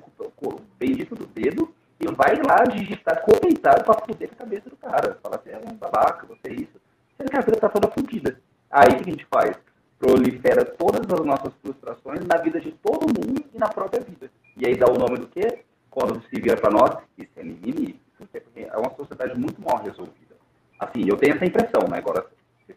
bendito 0.80 1.16
do 1.16 1.26
dedo, 1.28 1.74
e 2.00 2.06
vai 2.14 2.36
lá 2.36 2.64
digitar 2.64 3.24
comentário 3.24 3.86
para 3.86 4.06
fuder 4.06 4.30
a 4.32 4.36
cabeça 4.36 4.70
do 4.70 4.76
cara. 4.76 5.20
Fala 5.22 5.36
assim, 5.36 5.52
é 5.52 5.58
um 5.58 5.76
babaca, 5.76 6.26
você 6.26 6.50
é 6.50 6.54
isso. 6.54 6.82
Sendo 7.16 7.30
que 7.30 7.38
a 7.38 7.42
vida 7.42 7.58
tá 7.58 7.70
toda 7.70 7.92
fodida. 7.92 8.40
Aí 8.70 8.90
o 8.90 8.96
que 8.98 9.10
a 9.10 9.14
gente 9.14 9.28
faz? 9.32 9.56
Prolifera 10.00 10.66
todas 10.66 11.02
as 11.02 11.26
nossas 11.26 11.54
frustrações 11.62 12.26
na 12.26 12.42
vida 12.42 12.60
de 12.60 12.72
todo 12.72 13.06
mundo 13.06 13.44
e 13.54 13.58
na 13.58 13.70
própria 13.70 14.02
vida. 14.02 14.32
E 14.58 14.66
aí 14.66 14.76
dá 14.76 14.88
o 14.90 14.98
nome 14.98 15.20
do 15.20 15.28
quê? 15.28 15.60
Quando 15.92 16.24
se 16.24 16.42
vira 16.42 16.58
para 16.58 16.72
nós, 16.72 16.98
isso 17.18 17.32
é 17.38 17.44
mimimi. 17.44 18.00
Porque 18.26 18.62
é 18.62 18.78
uma 18.78 18.94
sociedade 18.96 19.38
muito 19.38 19.62
mal 19.62 19.82
resolvida. 19.82 20.36
Assim, 20.80 21.08
eu 21.08 21.18
tenho 21.18 21.36
essa 21.36 21.46
impressão, 21.46 21.88
né? 21.88 21.98
Agora, 21.98 22.26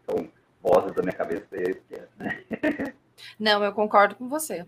são 0.09 0.29
vozes 0.61 0.93
da 0.93 1.01
minha 1.01 1.15
cabeça, 1.15 1.45
né? 2.17 2.43
Não, 3.39 3.63
eu 3.63 3.73
concordo 3.73 4.15
com 4.15 4.27
você. 4.27 4.65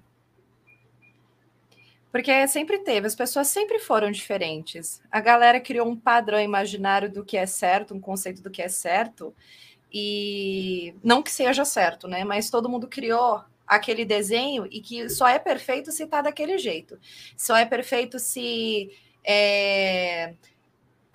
Porque 2.12 2.48
sempre 2.48 2.80
teve, 2.80 3.06
as 3.06 3.16
pessoas 3.16 3.48
sempre 3.48 3.80
foram 3.80 4.10
diferentes. 4.10 5.02
A 5.12 5.20
galera 5.20 5.60
criou 5.60 5.88
um 5.88 5.96
padrão 5.96 6.40
imaginário 6.40 7.12
do 7.12 7.24
que 7.24 7.38
é 7.38 7.46
certo, 7.46 7.94
um 7.94 8.00
conceito 8.00 8.42
do 8.42 8.50
que 8.50 8.62
é 8.62 8.70
certo, 8.70 9.36
e 9.92 10.96
não 11.04 11.22
que 11.22 11.32
seja 11.32 11.66
certo, 11.66 12.08
né? 12.08 12.24
Mas 12.24 12.50
todo 12.50 12.70
mundo 12.70 12.88
criou 12.88 13.44
aquele 13.68 14.06
desenho 14.06 14.66
e 14.72 14.82
que 14.82 15.10
só 15.10 15.28
é 15.28 15.38
perfeito 15.38 15.92
se 15.92 16.08
tá 16.08 16.22
daquele 16.22 16.58
jeito. 16.58 16.98
Só 17.36 17.56
é 17.58 17.66
perfeito 17.66 18.18
se 18.18 18.90
é, 19.24 20.34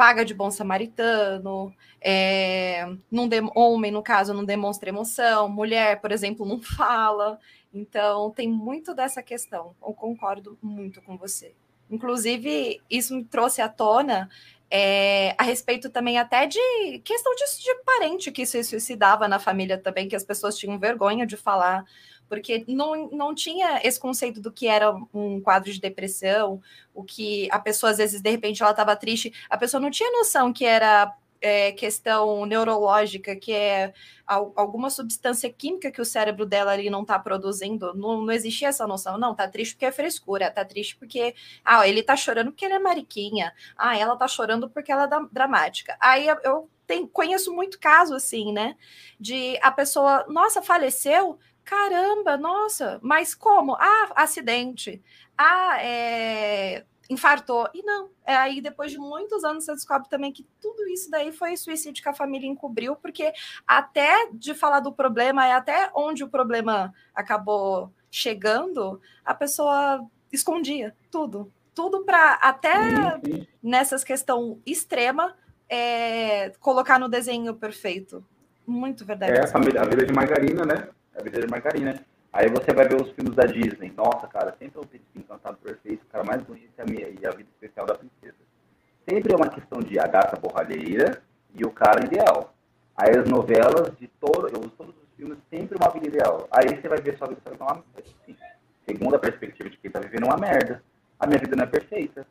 paga 0.03 0.25
de 0.25 0.35
bom 0.35 0.51
samaritano, 0.51 1.73
é, 2.01 2.85
não 3.09 3.29
de, 3.29 3.41
homem, 3.55 3.93
no 3.93 4.03
caso, 4.03 4.35
não 4.35 4.45
demonstra 4.45 4.89
emoção, 4.89 5.49
mulher, 5.49 6.01
por 6.01 6.11
exemplo, 6.11 6.45
não 6.45 6.59
fala. 6.77 7.39
Então, 7.73 8.29
tem 8.33 8.49
muito 8.49 8.97
dessa 8.97 9.23
questão. 9.23 9.77
Eu 9.81 9.95
concordo 9.95 10.59
muito 10.61 11.01
com 11.03 11.17
você. 11.17 11.55
Inclusive, 11.89 12.83
isso 12.91 13.15
me 13.15 13.25
trouxe 13.25 13.63
à 13.63 13.69
tona 13.69 14.29
é, 14.75 15.37
a 15.39 15.45
respeito 15.45 15.89
também 15.89 16.19
até 16.19 16.47
de 16.47 16.59
questão 17.05 17.33
de, 17.37 17.45
de 17.63 17.75
parente 17.85 18.33
que 18.33 18.45
se 18.45 18.65
suicidava 18.65 19.29
na 19.29 19.39
família 19.39 19.79
também, 19.79 20.09
que 20.09 20.17
as 20.17 20.25
pessoas 20.25 20.57
tinham 20.57 20.81
vergonha 20.81 21.25
de 21.25 21.37
falar, 21.37 21.85
porque 22.33 22.65
não, 22.67 23.11
não 23.11 23.35
tinha 23.35 23.79
esse 23.85 24.01
conceito 24.01 24.41
do 24.41 24.51
que 24.51 24.67
era 24.67 24.91
um 25.12 25.39
quadro 25.39 25.71
de 25.71 25.79
depressão, 25.79 26.62
o 26.95 27.05
que 27.05 27.47
a 27.53 27.59
pessoa, 27.59 27.93
às 27.93 27.99
vezes, 27.99 28.23
de 28.23 28.31
repente, 28.31 28.62
ela 28.62 28.71
estava 28.71 28.97
triste, 28.97 29.31
a 29.51 29.59
pessoa 29.59 29.79
não 29.79 29.91
tinha 29.91 30.11
noção 30.11 30.51
que 30.51 30.65
era 30.65 31.15
é, 31.43 31.73
questão 31.73 32.47
neurológica, 32.47 33.37
que 33.37 33.53
é 33.53 33.93
alguma 34.25 34.89
substância 34.89 35.53
química 35.53 35.91
que 35.91 36.01
o 36.01 36.07
cérebro 36.07 36.47
dela 36.47 36.73
ali 36.73 36.89
não 36.89 37.03
está 37.03 37.19
produzindo, 37.19 37.93
não, 37.93 38.23
não 38.23 38.33
existia 38.33 38.69
essa 38.69 38.87
noção. 38.87 39.19
Não, 39.19 39.35
tá 39.35 39.47
triste 39.47 39.75
porque 39.75 39.85
é 39.85 39.93
frescura, 39.93 40.51
tá 40.51 40.65
triste 40.65 40.97
porque 40.97 41.35
ah, 41.62 41.87
ele 41.87 42.03
tá 42.03 42.17
chorando 42.17 42.51
porque 42.51 42.65
ele 42.65 42.75
é 42.75 42.79
mariquinha, 42.79 43.53
ah, 43.77 43.95
ela 43.95 44.17
tá 44.17 44.27
chorando 44.27 44.71
porque 44.71 44.91
ela 44.91 45.05
é 45.05 45.09
dramática. 45.31 45.99
Aí 46.01 46.29
eu 46.43 46.67
tenho, 46.87 47.09
conheço 47.09 47.53
muito 47.53 47.79
caso 47.79 48.15
assim, 48.15 48.53
né? 48.53 48.77
De 49.21 49.59
a 49.62 49.71
pessoa, 49.71 50.25
nossa, 50.29 50.62
faleceu. 50.62 51.39
Caramba, 51.64 52.37
nossa, 52.37 52.99
mas 53.02 53.35
como? 53.35 53.75
Ah, 53.75 54.12
acidente. 54.16 55.02
Ah, 55.37 55.78
é, 55.81 56.85
infartou. 57.09 57.69
E 57.73 57.83
não. 57.83 58.11
É 58.25 58.35
aí, 58.35 58.61
depois 58.61 58.90
de 58.90 58.99
muitos 58.99 59.45
anos, 59.45 59.64
você 59.64 59.73
descobre 59.73 60.09
também 60.09 60.33
que 60.33 60.47
tudo 60.61 60.87
isso 60.88 61.11
daí 61.11 61.33
foi 61.33 61.57
suicídio 61.57 62.02
que 62.02 62.09
a 62.09 62.14
família 62.14 62.49
encobriu, 62.49 62.97
porque 62.97 63.33
até 63.66 64.28
de 64.33 64.54
falar 64.54 64.81
do 64.81 64.92
problema, 64.92 65.47
é 65.47 65.52
até 65.52 65.90
onde 65.95 66.25
o 66.25 66.28
problema 66.28 66.92
acabou 67.14 67.92
chegando, 68.11 69.00
a 69.25 69.35
pessoa 69.35 70.04
escondia 70.33 70.95
tudo. 71.11 71.52
Tudo 71.75 72.04
para 72.04 72.35
até 72.35 73.19
nessas 73.62 74.04
questão 74.04 74.61
extrema 74.66 75.35
é, 75.69 76.50
colocar 76.61 76.99
no 76.99 77.09
desenho 77.09 77.54
perfeito. 77.54 78.23
Muito 78.66 79.07
verdade. 79.07 79.33
É 79.33 79.45
a, 79.45 79.47
família, 79.47 79.81
a 79.81 79.85
vida 79.85 80.04
de 80.04 80.12
margarina, 80.12 80.66
né? 80.66 80.88
A 81.19 81.23
vida 81.23 81.40
de 81.40 81.47
margarina. 81.49 81.95
Aí 82.33 82.49
você 82.49 82.73
vai 82.73 82.88
ver 82.88 83.00
os 83.00 83.11
filmes 83.12 83.35
da 83.35 83.45
Disney. 83.45 83.92
Nossa, 83.95 84.26
cara, 84.26 84.54
sempre 84.59 84.78
é 84.78 84.81
o 84.81 84.87
príncipe 84.87 85.19
encantado 85.19 85.59
perfeito, 85.59 86.02
o 86.02 86.07
cara 86.07 86.25
mais 86.25 86.42
bonito 86.42 86.73
é 86.78 86.83
a 86.83 86.87
minha, 86.87 87.09
e 87.09 87.26
a 87.26 87.31
vida 87.31 87.49
especial 87.54 87.87
da 87.87 87.95
princesa. 87.95 88.38
Sempre 89.09 89.35
é 89.35 89.37
uma 89.37 89.49
questão 89.49 89.81
de 89.81 89.99
a 89.99 90.07
gata 90.07 90.40
borralheira 90.40 91.23
e 91.54 91.64
o 91.64 91.71
cara 91.71 92.04
ideal. 92.04 92.54
Aí 92.97 93.11
as 93.11 93.28
novelas 93.28 93.92
de 93.99 94.07
todo, 94.21 94.49
eu 94.49 94.61
uso 94.61 94.71
todos 94.71 94.95
os 94.95 95.09
filmes, 95.16 95.38
sempre 95.50 95.76
uma 95.76 95.92
vida 95.92 96.09
ideal. 96.09 96.49
Aí 96.50 96.69
você 96.69 96.88
vai 96.88 97.00
ver 97.00 97.19
sua 97.19 97.28
vida 97.28 97.40
vai 97.45 97.54
uma 97.54 97.85
assim, 97.99 98.37
segundo 98.87 99.16
a 99.16 99.19
perspectiva 99.19 99.69
de 99.69 99.76
quem 99.76 99.90
tá 99.90 100.00
vivendo 100.00 100.25
uma 100.25 100.37
merda. 100.37 100.83
A 101.19 101.26
minha 101.26 101.38
vida 101.38 101.54
não 101.57 101.64
é 101.64 101.66
perfeita. 101.66 102.26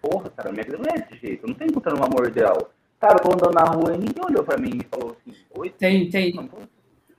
Porra, 0.00 0.30
cara, 0.30 0.50
a 0.50 0.52
minha 0.52 0.64
vida 0.64 0.78
não 0.78 0.84
é 0.94 0.98
desse 1.00 1.20
jeito. 1.20 1.44
Eu 1.44 1.48
não 1.48 1.54
tô 1.54 1.64
encontrando 1.64 2.00
um 2.00 2.04
amor 2.04 2.28
ideal. 2.28 2.70
Cara, 3.00 3.14
eu 3.14 3.22
tô 3.22 3.32
andando 3.32 3.54
na 3.54 3.64
rua 3.64 3.94
e 3.94 3.98
ninguém 3.98 4.24
olhou 4.24 4.44
pra 4.44 4.58
mim 4.58 4.78
e 4.78 4.84
falou 4.84 5.16
assim, 5.16 5.36
oi. 5.56 5.70
Tem, 5.70 6.08
tem 6.10 6.32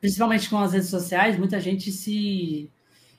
principalmente 0.01 0.49
com 0.49 0.57
as 0.57 0.73
redes 0.73 0.89
sociais, 0.89 1.37
muita 1.37 1.61
gente 1.61 1.91
se. 1.91 2.69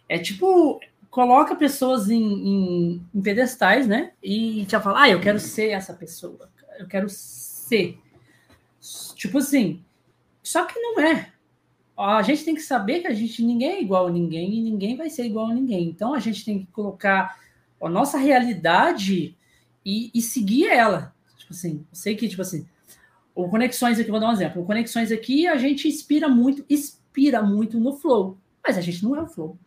É 0.08 0.18
tipo, 0.18 0.80
coloca 1.08 1.54
pessoas 1.54 2.10
em, 2.10 2.22
em, 2.22 3.06
em 3.14 3.22
pedestais, 3.22 3.86
né? 3.86 4.12
E 4.22 4.66
já 4.68 4.80
fala, 4.80 5.02
ah, 5.02 5.08
eu 5.08 5.20
quero 5.20 5.38
ser 5.38 5.70
essa 5.70 5.94
pessoa, 5.94 6.50
eu 6.78 6.88
quero 6.88 7.08
ser. 7.08 7.98
Tipo 9.14 9.38
assim, 9.38 9.82
só 10.42 10.66
que 10.66 10.78
não 10.78 11.00
é. 11.00 11.30
A 11.96 12.22
gente 12.22 12.44
tem 12.44 12.54
que 12.54 12.62
saber 12.62 13.00
que 13.00 13.06
a 13.06 13.14
gente 13.14 13.44
ninguém 13.44 13.70
é 13.72 13.80
igual 13.80 14.08
a 14.08 14.10
ninguém 14.10 14.54
e 14.54 14.60
ninguém 14.60 14.96
vai 14.96 15.08
ser 15.08 15.24
igual 15.24 15.50
a 15.50 15.54
ninguém. 15.54 15.88
Então 15.88 16.14
a 16.14 16.18
gente 16.18 16.44
tem 16.44 16.60
que 16.60 16.72
colocar 16.72 17.38
a 17.80 17.88
nossa 17.88 18.18
realidade 18.18 19.36
e, 19.84 20.10
e 20.12 20.20
seguir 20.20 20.66
ela. 20.66 21.14
Tipo 21.36 21.52
assim, 21.52 21.86
eu 21.90 21.96
sei 21.96 22.16
que, 22.16 22.28
tipo 22.28 22.42
assim, 22.42 22.66
o 23.34 23.48
Conexões 23.48 23.98
aqui, 23.98 24.10
vou 24.10 24.20
dar 24.20 24.28
um 24.28 24.32
exemplo. 24.32 24.62
O 24.62 24.64
Conexões 24.64 25.10
aqui, 25.10 25.46
a 25.46 25.56
gente 25.56 25.88
inspira 25.88 26.28
muito, 26.28 26.64
inspira 26.68 27.42
muito 27.42 27.78
no 27.80 27.94
Flow. 27.94 28.38
Mas 28.64 28.78
a 28.78 28.80
gente 28.80 29.02
não 29.02 29.16
é 29.16 29.22
o 29.22 29.26
Flow, 29.26 29.58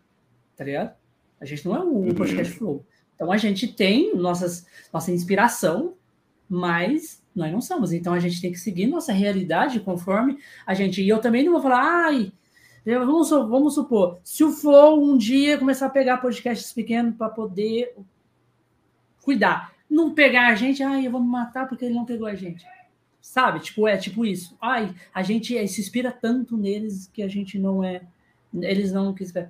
tá 0.56 0.64
ligado? 0.64 0.96
A 1.40 1.46
gente 1.46 1.66
não 1.66 1.76
é 1.76 1.80
o 1.80 1.90
uhum. 1.90 2.16
podcast 2.16 2.54
Flow. 2.54 2.86
Então 3.16 3.32
a 3.32 3.38
gente 3.38 3.68
tem 3.68 4.16
nossas, 4.16 4.66
nossa 4.94 5.12
inspiração, 5.12 5.96
mas 6.48 7.24
nós 7.36 7.52
não 7.52 7.62
somos. 7.62 7.92
Então 7.92 8.14
a 8.14 8.20
gente 8.20 8.40
tem 8.40 8.52
que 8.52 8.60
seguir 8.60 8.88
nossa 8.88 9.12
realidade 9.12 9.80
conforme 9.80 10.38
a 10.66 10.74
gente. 10.74 11.02
E 11.02 11.10
eu 11.10 11.20
também 11.20 11.44
não 11.44 11.54
vou 11.54 11.62
falar, 11.62 12.06
ai, 12.06 12.32
vamos, 12.86 13.30
vamos 13.30 13.74
supor, 13.74 14.20
se 14.24 14.44
o 14.44 14.52
Flow 14.52 15.04
um 15.04 15.18
dia 15.18 15.58
começar 15.58 15.88
a 15.88 15.90
pegar 15.90 16.18
podcasts 16.18 16.72
pequenos 16.72 17.16
para 17.16 17.30
poder 17.30 17.96
cuidar, 19.24 19.74
não 19.90 20.14
pegar 20.14 20.48
a 20.50 20.56
gente, 20.56 20.84
ai, 20.84 21.08
eu 21.08 21.12
vou 21.12 21.22
me 21.22 21.28
matar 21.28 21.68
porque 21.68 21.86
ele 21.86 21.96
não 21.96 22.06
pegou 22.06 22.28
a 22.28 22.36
gente. 22.36 22.66
Sabe? 23.26 23.60
Tipo, 23.60 23.88
é 23.88 23.98
tipo 23.98 24.24
isso. 24.24 24.56
Ai, 24.62 24.94
a 25.12 25.24
gente 25.24 25.68
se 25.68 25.82
inspira 25.82 26.12
tanto 26.12 26.56
neles 26.56 27.10
que 27.12 27.24
a 27.24 27.28
gente 27.28 27.58
não 27.58 27.84
é. 27.84 28.04
Eles 28.54 28.94
não 28.94 29.16
quis 29.16 29.32
ver. 29.32 29.50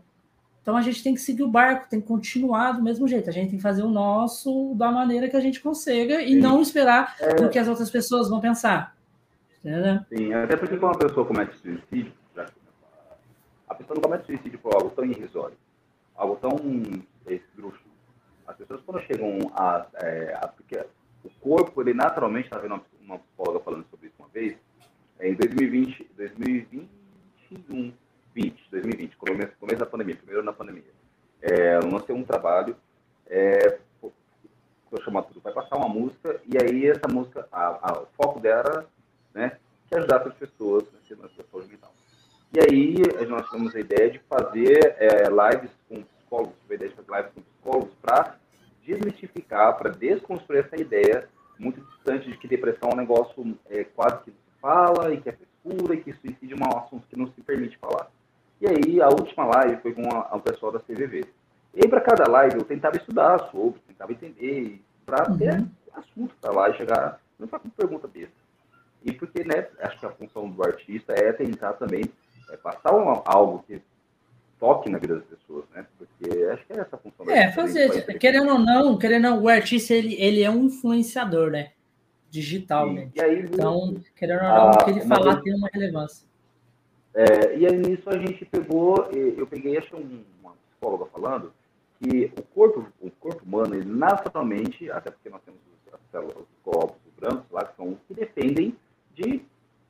Então 0.62 0.78
a 0.78 0.82
gente 0.82 1.04
tem 1.04 1.14
que 1.14 1.20
seguir 1.20 1.44
o 1.44 1.48
barco, 1.50 1.90
tem 1.90 2.00
que 2.00 2.08
continuar 2.08 2.72
do 2.72 2.82
mesmo 2.82 3.06
jeito. 3.06 3.30
A 3.30 3.34
gente 3.34 3.50
tem 3.50 3.58
que 3.58 3.62
fazer 3.62 3.84
o 3.84 3.90
nosso 3.90 4.74
da 4.76 4.90
maneira 4.90 5.30
que 5.30 5.36
a 5.36 5.42
gente 5.42 5.60
consiga 5.60 6.22
e 6.22 6.30
Sim. 6.30 6.40
não 6.40 6.62
esperar 6.62 7.18
é... 7.20 7.46
o 7.46 7.50
que 7.50 7.60
as 7.60 7.68
outras 7.68 7.90
pessoas 7.90 8.30
vão 8.30 8.40
pensar. 8.40 8.96
Entendeu? 9.60 10.00
Sim, 10.08 10.34
até 10.34 10.56
porque 10.56 10.78
quando 10.78 10.96
a 10.96 11.08
pessoa 11.08 11.28
comete 11.28 11.56
suicídio, 11.58 12.14
a 13.68 13.76
pessoa 13.76 13.96
não 13.96 14.02
comete 14.02 14.26
suicídio 14.26 14.58
por 14.60 14.74
algo 14.74 14.90
tão 14.92 15.04
irrisório, 15.04 15.58
algo 16.16 16.38
tão 16.38 16.56
esdrúxulo. 17.28 17.92
As 18.48 18.56
pessoas 18.56 18.82
quando 18.86 19.02
chegam 19.02 19.38
a, 19.54 19.86
é, 19.96 20.40
a 20.42 20.48
porque 20.48 20.82
o 21.26 21.30
corpo, 21.42 21.82
ele 21.82 21.94
naturalmente, 21.94 22.46
está 22.46 22.58
vendo 22.58 22.72
uma 22.72 22.95
psicóloga 23.14 23.60
falando 23.60 23.86
sobre 23.90 24.08
isso 24.08 24.16
uma 24.20 24.28
vez, 24.30 24.58
é, 25.20 25.30
em 25.30 25.36
2020, 25.36 26.12
2021, 26.18 27.94
20, 28.34 28.70
2020, 28.72 29.18
começo, 29.18 29.52
começo 29.60 29.80
da 29.80 29.86
pandemia, 29.86 30.16
primeiro 30.16 30.44
na 30.44 30.54
pandemia, 30.54 30.84
é, 31.42 31.76
eu 31.78 31.90
lancei 31.90 32.16
um 32.16 32.24
trabalho, 32.24 32.76
é, 33.28 33.80
eu 34.02 35.02
chamo 35.04 35.22
tudo, 35.24 35.42
vai 35.42 35.54
passar 35.54 35.78
uma 35.78 35.90
música, 35.90 36.42
e 36.46 36.58
aí 36.58 36.88
essa 36.88 37.08
música, 37.12 37.48
a, 37.52 37.92
a, 37.92 38.02
o 38.02 38.08
foco 38.18 38.40
dela 38.40 38.90
né, 39.34 39.58
que 39.88 39.96
ajudar 39.96 40.26
as 40.28 40.34
pessoas 40.36 40.86
na 41.10 41.30
saúde 41.52 41.70
mental. 41.70 41.94
E 42.54 42.60
aí 42.60 43.28
nós 43.28 43.46
tivemos 43.48 43.76
a 43.76 43.80
ideia 43.80 44.10
de 44.10 44.20
fazer 44.20 44.96
é, 44.98 45.24
lives 45.30 45.72
com 45.90 46.02
psicólogos, 46.04 46.56
tive 46.62 46.74
a 46.74 46.76
ideia 46.76 46.90
de 46.90 46.96
fazer 46.96 47.18
lives 47.18 47.34
com 47.34 47.42
psicólogos 47.42 47.94
para 48.02 48.38
desmistificar, 48.86 49.78
para 49.78 49.90
desconstruir 49.92 50.66
essa 50.66 50.80
ideia 50.80 51.28
muito 51.58 51.82
distante 51.82 52.30
de 52.30 52.38
que 52.38 52.48
depressão 52.48 52.90
é 52.90 52.94
um 52.94 52.98
negócio 52.98 53.58
é, 53.70 53.84
quase 53.84 54.24
que 54.24 54.32
se 54.32 54.38
fala 54.62 55.14
e 55.14 55.22
que 55.22 55.30
é 55.30 55.34
frescura 55.34 55.96
e 55.96 56.04
que 56.04 56.14
suicídio 56.14 56.58
é 56.60 56.66
um 56.66 56.78
assunto 56.78 57.08
que 57.08 57.18
não 57.18 57.28
se 57.28 57.42
permite 57.42 57.78
falar. 57.78 58.10
E 58.62 58.68
aí, 58.68 59.02
a 59.02 59.08
última 59.10 59.46
live 59.46 59.82
foi 59.82 59.94
com 59.94 60.08
o 60.08 60.40
pessoal 60.40 60.72
da 60.72 60.80
CVV. 60.80 61.26
E 61.74 61.80
aí, 61.84 61.90
para 61.90 62.02
cada 62.02 62.30
live, 62.32 62.56
eu 62.56 62.64
tentava 62.64 62.96
estudar 62.96 63.38
sobre, 63.52 63.80
tentava 63.88 64.12
entender, 64.12 64.82
para 65.06 65.30
uhum. 65.30 65.38
ter 65.38 65.66
assunto 65.94 66.36
para 66.42 66.52
lá 66.52 66.70
e 66.70 66.78
chegar, 66.78 67.20
não 67.38 67.48
foi 67.48 67.60
com 67.60 67.70
pergunta 67.70 68.08
besta. 68.08 68.34
E 69.04 69.12
porque, 69.12 69.44
né, 69.44 69.68
acho 69.80 70.00
que 70.00 70.06
a 70.06 70.12
função 70.12 70.50
do 70.50 70.64
artista 70.64 71.14
é 71.14 71.32
tentar 71.34 71.74
também 71.74 72.04
é, 72.50 72.58
passar 72.58 72.96
uma, 72.96 73.22
algo 73.26 73.64
que 73.68 73.82
toque 74.60 74.90
na 74.90 74.98
vida 74.98 75.16
das 75.16 75.26
pessoas, 75.26 75.66
né? 75.74 75.86
Porque 75.98 76.44
acho 76.46 76.66
que 76.66 76.74
é 76.74 76.80
essa 76.80 76.96
a 76.96 77.00
função. 77.00 77.30
É, 77.30 77.52
fazer, 77.52 78.18
querendo 78.18 78.52
ou 78.52 78.60
não, 78.60 78.98
querendo 78.98 79.26
ou 79.26 79.32
não, 79.32 79.44
o 79.44 79.50
artista, 79.50 79.94
ele, 79.94 80.16
ele 80.16 80.44
é 80.44 80.50
um 80.50 80.66
influenciador, 80.66 81.52
né? 81.52 81.72
Digital, 82.30 82.92
né? 82.92 83.10
Aí, 83.22 83.42
então, 83.42 83.96
querendo 84.16 84.44
ou 84.44 84.50
não, 84.50 84.70
o 84.72 84.86
que 84.86 84.92
ele 84.92 85.02
falar 85.02 85.42
tem 85.42 85.56
uma 85.56 85.70
relevância. 85.72 86.28
É, 87.14 87.58
e 87.58 87.66
aí 87.66 87.78
nisso 87.78 88.10
a 88.10 88.18
gente 88.18 88.44
pegou, 88.44 89.10
eu 89.14 89.48
peguei, 89.48 89.78
acho 89.78 89.96
uma 89.96 90.52
psicóloga 90.70 91.06
falando, 91.06 91.54
que 91.98 92.32
o 92.38 92.44
corpo, 92.44 92.86
o 93.00 93.10
corpo 93.10 93.42
humano, 93.46 93.74
ele 93.74 93.86
naturalmente, 93.86 94.92
até 94.92 95.10
porque 95.10 95.30
nós 95.30 95.42
temos 95.44 95.62
as 95.94 96.00
células, 96.12 96.36
os 96.36 96.46
glóbulos 96.64 96.98
brancos 97.18 97.46
lá, 97.52 97.64
que 97.64 97.76
são 97.78 97.90
os 97.90 98.00
que 98.06 98.14
defendem 98.14 98.76
de, 99.14 99.42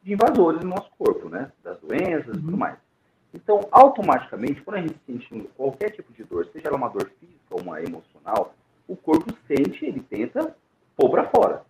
de 0.03 0.13
invasores 0.13 0.62
no 0.62 0.69
nosso 0.69 0.89
corpo, 1.00 1.27
né? 1.27 1.51
Das 1.63 1.79
doenças 1.79 2.27
uhum. 2.27 2.34
e 2.34 2.41
tudo 2.41 2.51
uhum. 2.51 2.57
mais. 2.57 2.77
Então, 3.35 3.59
automaticamente, 3.69 4.61
quando 4.61 4.77
a 4.77 4.81
gente 4.81 4.95
sente 5.05 5.49
qualquer 5.57 5.91
tipo 5.91 6.13
de 6.13 6.23
dor, 6.23 6.47
seja 6.53 6.69
ela 6.69 6.77
uma 6.77 6.87
dor 6.87 7.11
física 7.19 7.37
ou 7.51 7.61
uma 7.61 7.81
emocional, 7.81 8.55
o 8.87 8.95
corpo 8.95 9.35
sente, 9.45 9.85
ele 9.85 9.99
tenta 9.99 10.55
pôr 10.95 11.09
para 11.09 11.29
fora. 11.29 11.63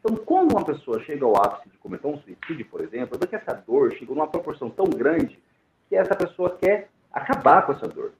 Então, 0.00 0.16
quando 0.16 0.52
uma 0.52 0.64
pessoa 0.64 0.98
chega 1.00 1.26
ao 1.26 1.36
ápice 1.36 1.68
de 1.68 1.76
cometer 1.76 2.06
um 2.06 2.16
suicídio, 2.16 2.64
por 2.70 2.80
exemplo, 2.80 3.18
é 3.22 3.26
que 3.26 3.36
essa 3.36 3.52
dor 3.52 3.92
chegou 3.92 4.16
numa 4.16 4.26
proporção 4.26 4.70
tão 4.70 4.86
grande 4.86 5.38
que 5.90 5.94
essa 5.94 6.14
pessoa 6.16 6.56
quer 6.58 6.88
acabar 7.12 7.66
com 7.66 7.72
essa 7.72 7.86
dor. 7.86 8.12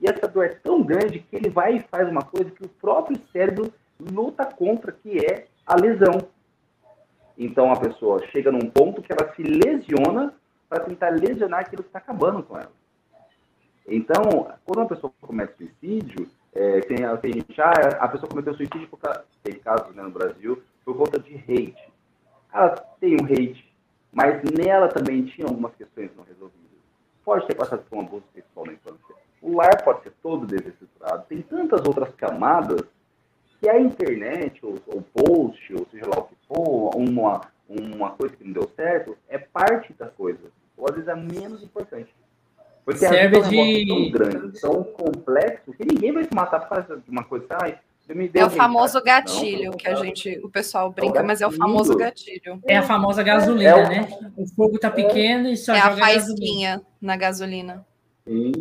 E 0.00 0.08
essa 0.08 0.26
dor 0.26 0.46
é 0.46 0.54
tão 0.54 0.82
grande 0.82 1.18
que 1.20 1.36
ele 1.36 1.50
vai 1.50 1.76
e 1.76 1.84
faz 1.90 2.08
uma 2.08 2.22
coisa 2.22 2.50
que 2.50 2.64
o 2.64 2.68
próprio 2.68 3.20
cérebro 3.30 3.70
luta 4.00 4.46
contra, 4.46 4.92
que 4.92 5.18
é 5.18 5.46
a 5.66 5.76
lesão. 5.76 6.26
Então 7.36 7.70
a 7.70 7.78
pessoa 7.78 8.26
chega 8.28 8.50
num 8.50 8.70
ponto 8.70 9.02
que 9.02 9.12
ela 9.12 9.32
se 9.34 9.42
lesiona 9.42 10.34
para 10.72 10.84
tentar 10.84 11.10
lesionar 11.10 11.60
aquilo 11.60 11.82
que 11.82 11.90
está 11.90 11.98
acabando 11.98 12.42
com 12.42 12.56
ela. 12.56 12.72
Então, 13.86 14.22
quando 14.64 14.78
uma 14.78 14.88
pessoa 14.88 15.12
comete 15.20 15.52
suicídio, 15.58 16.30
é, 16.54 16.80
tem, 16.80 16.96
tem 17.18 17.32
gente, 17.34 17.60
ah, 17.60 17.72
a 18.00 18.08
pessoa 18.08 18.30
cometeu 18.30 18.54
suicídio 18.54 18.88
por 18.88 18.98
causa, 18.98 19.22
tem 19.42 19.58
casos 19.58 19.94
né, 19.94 20.02
no 20.02 20.10
Brasil, 20.10 20.62
por 20.82 20.96
conta 20.96 21.18
de 21.18 21.34
hate. 21.34 21.92
Ela 22.50 22.70
tem 22.98 23.16
um 23.20 23.24
hate, 23.26 23.70
mas 24.10 24.42
nela 24.44 24.88
também 24.88 25.26
tinha 25.26 25.46
algumas 25.46 25.74
questões 25.74 26.10
não 26.16 26.24
resolvidas. 26.24 26.62
Pode 27.22 27.46
ter 27.46 27.54
passado 27.54 27.84
por 27.90 27.98
um 27.98 28.00
abuso 28.00 28.24
sexual 28.32 28.64
na 28.64 28.72
infância. 28.72 29.14
O 29.42 29.56
lar 29.56 29.84
pode 29.84 30.04
ser 30.04 30.12
todo 30.22 30.46
desestruturado. 30.46 31.26
Tem 31.28 31.42
tantas 31.42 31.84
outras 31.84 32.14
camadas 32.14 32.80
que 33.60 33.68
a 33.68 33.78
internet, 33.78 34.58
ou, 34.64 34.76
o 34.86 35.02
post, 35.02 35.74
ou 35.74 35.86
seja 35.90 36.06
lá 36.06 36.20
o 36.20 36.28
que 36.28 36.36
for, 36.48 36.96
uma, 36.96 37.42
uma 37.68 38.12
coisa 38.12 38.34
que 38.34 38.44
não 38.44 38.52
deu 38.54 38.70
certo, 38.74 39.18
é 39.28 39.36
parte 39.36 39.92
da 39.92 40.06
coisa 40.06 40.50
ou 40.76 40.88
às 40.88 40.94
vezes 40.94 41.08
é 41.08 41.14
menos 41.14 41.62
importante. 41.62 42.14
Porque 42.84 43.00
Serve 43.00 43.38
a 43.38 43.40
vida 43.42 43.62
é 43.62 43.86
tão 43.86 44.10
grande, 44.10 44.60
tão 44.60 44.84
complexo, 44.84 45.72
que 45.72 45.84
ninguém 45.84 46.12
vai 46.12 46.24
se 46.24 46.34
matar 46.34 46.60
por 46.60 46.68
causa 46.70 47.00
de 47.00 47.10
uma 47.10 47.22
coisa. 47.22 47.46
Ai, 47.62 47.78
é 48.34 48.44
o 48.44 48.50
famoso 48.50 49.00
gatilho 49.02 49.70
não, 49.70 49.76
que 49.76 49.86
a 49.86 49.94
gente, 49.94 50.40
o 50.42 50.50
pessoal 50.50 50.90
brinca, 50.90 51.20
é 51.20 51.22
mas 51.22 51.40
é 51.40 51.46
o 51.46 51.52
famoso 51.52 51.96
gatilho. 51.96 52.60
É 52.66 52.76
a 52.76 52.82
famosa 52.82 53.22
gasolina, 53.22 53.70
é, 53.70 53.88
né? 53.88 54.30
O 54.36 54.46
fogo 54.46 54.78
tá 54.78 54.90
pequeno 54.90 55.48
e 55.48 55.56
só 55.56 55.72
é 55.72 55.78
a 55.78 55.96
faísquinha 55.96 56.70
gasolina. 56.70 56.86
na 57.00 57.16
gasolina. 57.16 57.86
Sim. 58.26 58.52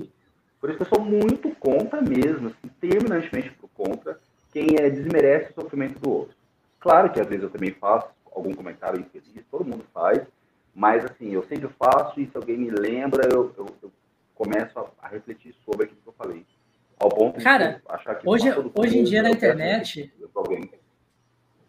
Por 0.60 0.70
isso 0.70 0.78
que 0.78 0.84
eu 0.84 0.96
sou 0.96 1.04
muito 1.04 1.50
contra 1.56 2.02
mesmo, 2.02 2.50
assim, 2.50 2.72
terminantemente 2.80 3.52
por 3.54 3.68
contra 3.70 4.20
quem 4.54 4.76
é, 4.80 4.90
desmerece 4.90 5.52
o 5.52 5.62
sofrimento 5.64 6.00
do 6.00 6.12
outro. 6.12 6.36
Claro 6.80 7.12
que 7.12 7.20
às 7.20 7.28
vezes 7.28 7.44
eu 7.44 7.50
também 7.50 7.72
faço 7.72 8.08
algum 8.34 8.54
comentário 8.54 9.00
infeliz, 9.00 9.44
todo 9.50 9.66
mundo 9.66 9.84
faz, 9.92 10.22
mas, 10.74 11.04
assim, 11.06 11.34
eu 11.34 11.44
sempre 11.44 11.70
faço 11.78 12.20
e 12.20 12.28
se 12.28 12.36
alguém 12.36 12.58
me 12.58 12.70
lembra, 12.70 13.28
eu, 13.32 13.54
eu, 13.58 13.68
eu 13.84 13.92
começo 14.34 14.80
a, 14.80 14.90
a, 15.02 15.08
refletir 15.08 15.54
sobre 15.66 15.86
aquilo 15.86 16.02
que 16.02 16.10
eu 16.10 16.14
falei. 16.14 16.46
Ao 16.98 17.10
ponto 17.10 17.42
Cara, 17.42 17.74
de 17.74 17.82
achar 17.90 18.16
que 18.16 18.28
hoje, 18.28 18.48
hoje 18.76 19.00
em 19.00 19.04
dia 19.04 19.24
na 19.24 19.32
internet. 19.32 20.14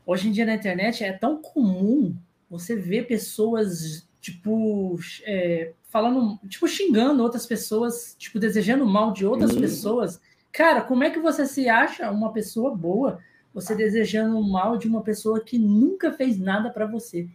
Hoje 0.05 0.29
em 0.29 0.33
dia 0.33 0.45
na 0.45 0.55
internet 0.55 1.03
é 1.03 1.13
tão 1.13 1.41
comum 1.41 2.15
você 2.49 2.77
ver 2.77 3.07
pessoas, 3.07 4.07
tipo, 4.21 4.99
é, 5.25 5.73
falando, 5.89 6.39
tipo, 6.49 6.69
xingando 6.69 7.23
outras 7.23 7.47
pessoas, 7.47 8.15
tipo, 8.19 8.39
desejando 8.39 8.87
mal 8.87 9.13
de 9.13 9.27
outras 9.27 9.55
pessoas. 9.55 10.21
Cara, 10.53 10.83
como 10.83 11.03
é 11.03 11.11
que 11.11 11.19
você 11.19 11.47
se 11.47 11.69
acha 11.69 12.11
uma 12.11 12.33
pessoa 12.33 12.75
boa, 12.75 13.21
você 13.55 13.75
desejando 13.75 14.41
mal 14.43 14.77
de 14.77 14.87
uma 14.87 15.03
pessoa 15.03 15.43
que 15.43 15.59
nunca 15.59 16.13
fez 16.13 16.39
nada 16.39 16.71
para 16.71 16.87
você? 16.87 17.29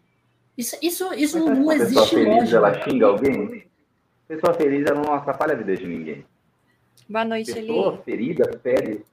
Isso, 0.58 0.76
isso, 0.82 1.14
isso 1.14 1.38
não, 1.40 1.54
não 1.54 1.72
existe 1.72 1.94
pessoa 1.94 2.08
feliz, 2.08 2.36
lógica. 2.36 2.58
ela 2.58 2.82
xinga 2.82 3.06
alguém? 3.06 3.68
Pessoa 4.28 4.54
feliz, 4.56 4.86
ela 4.90 5.02
não 5.02 5.14
atrapalha 5.14 5.54
a 5.54 5.58
vida 5.58 5.76
de 5.78 5.86
ninguém. 5.86 6.26
Boa 7.08 7.24
noite, 7.24 7.54
Pessoa 7.54 7.94
Eli. 7.94 8.04
ferida 8.04 8.60
fere. 8.62 9.06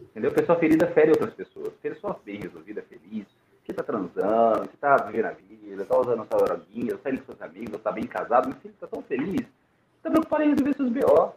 Entendeu? 0.00 0.32
Pessoa 0.32 0.58
ferida 0.58 0.86
fere 0.88 1.10
outras 1.12 1.32
pessoas. 1.32 1.72
Pessoa 1.80 2.20
bem 2.24 2.40
resolvida, 2.40 2.82
feliz, 2.82 3.26
que 3.64 3.72
tá 3.72 3.82
transando, 3.82 4.68
que 4.68 4.76
tá 4.76 4.96
vivendo 4.96 5.26
a 5.26 5.30
vida, 5.30 5.84
tá 5.84 5.98
usando 5.98 6.26
sua 6.26 6.44
droguinha, 6.44 6.98
tá 6.98 7.10
indo 7.10 7.20
com 7.20 7.32
seus 7.32 7.42
amigos, 7.42 7.80
tá 7.80 7.92
bem 7.92 8.04
casado, 8.04 8.48
meu 8.48 8.56
filho 8.58 8.74
tá 8.80 8.86
tão 8.88 9.02
feliz, 9.02 9.46
tá 10.02 10.10
preocupado 10.10 10.42
em 10.42 10.50
resolver 10.50 10.74
seus 10.74 10.90
B.O. 10.90 11.32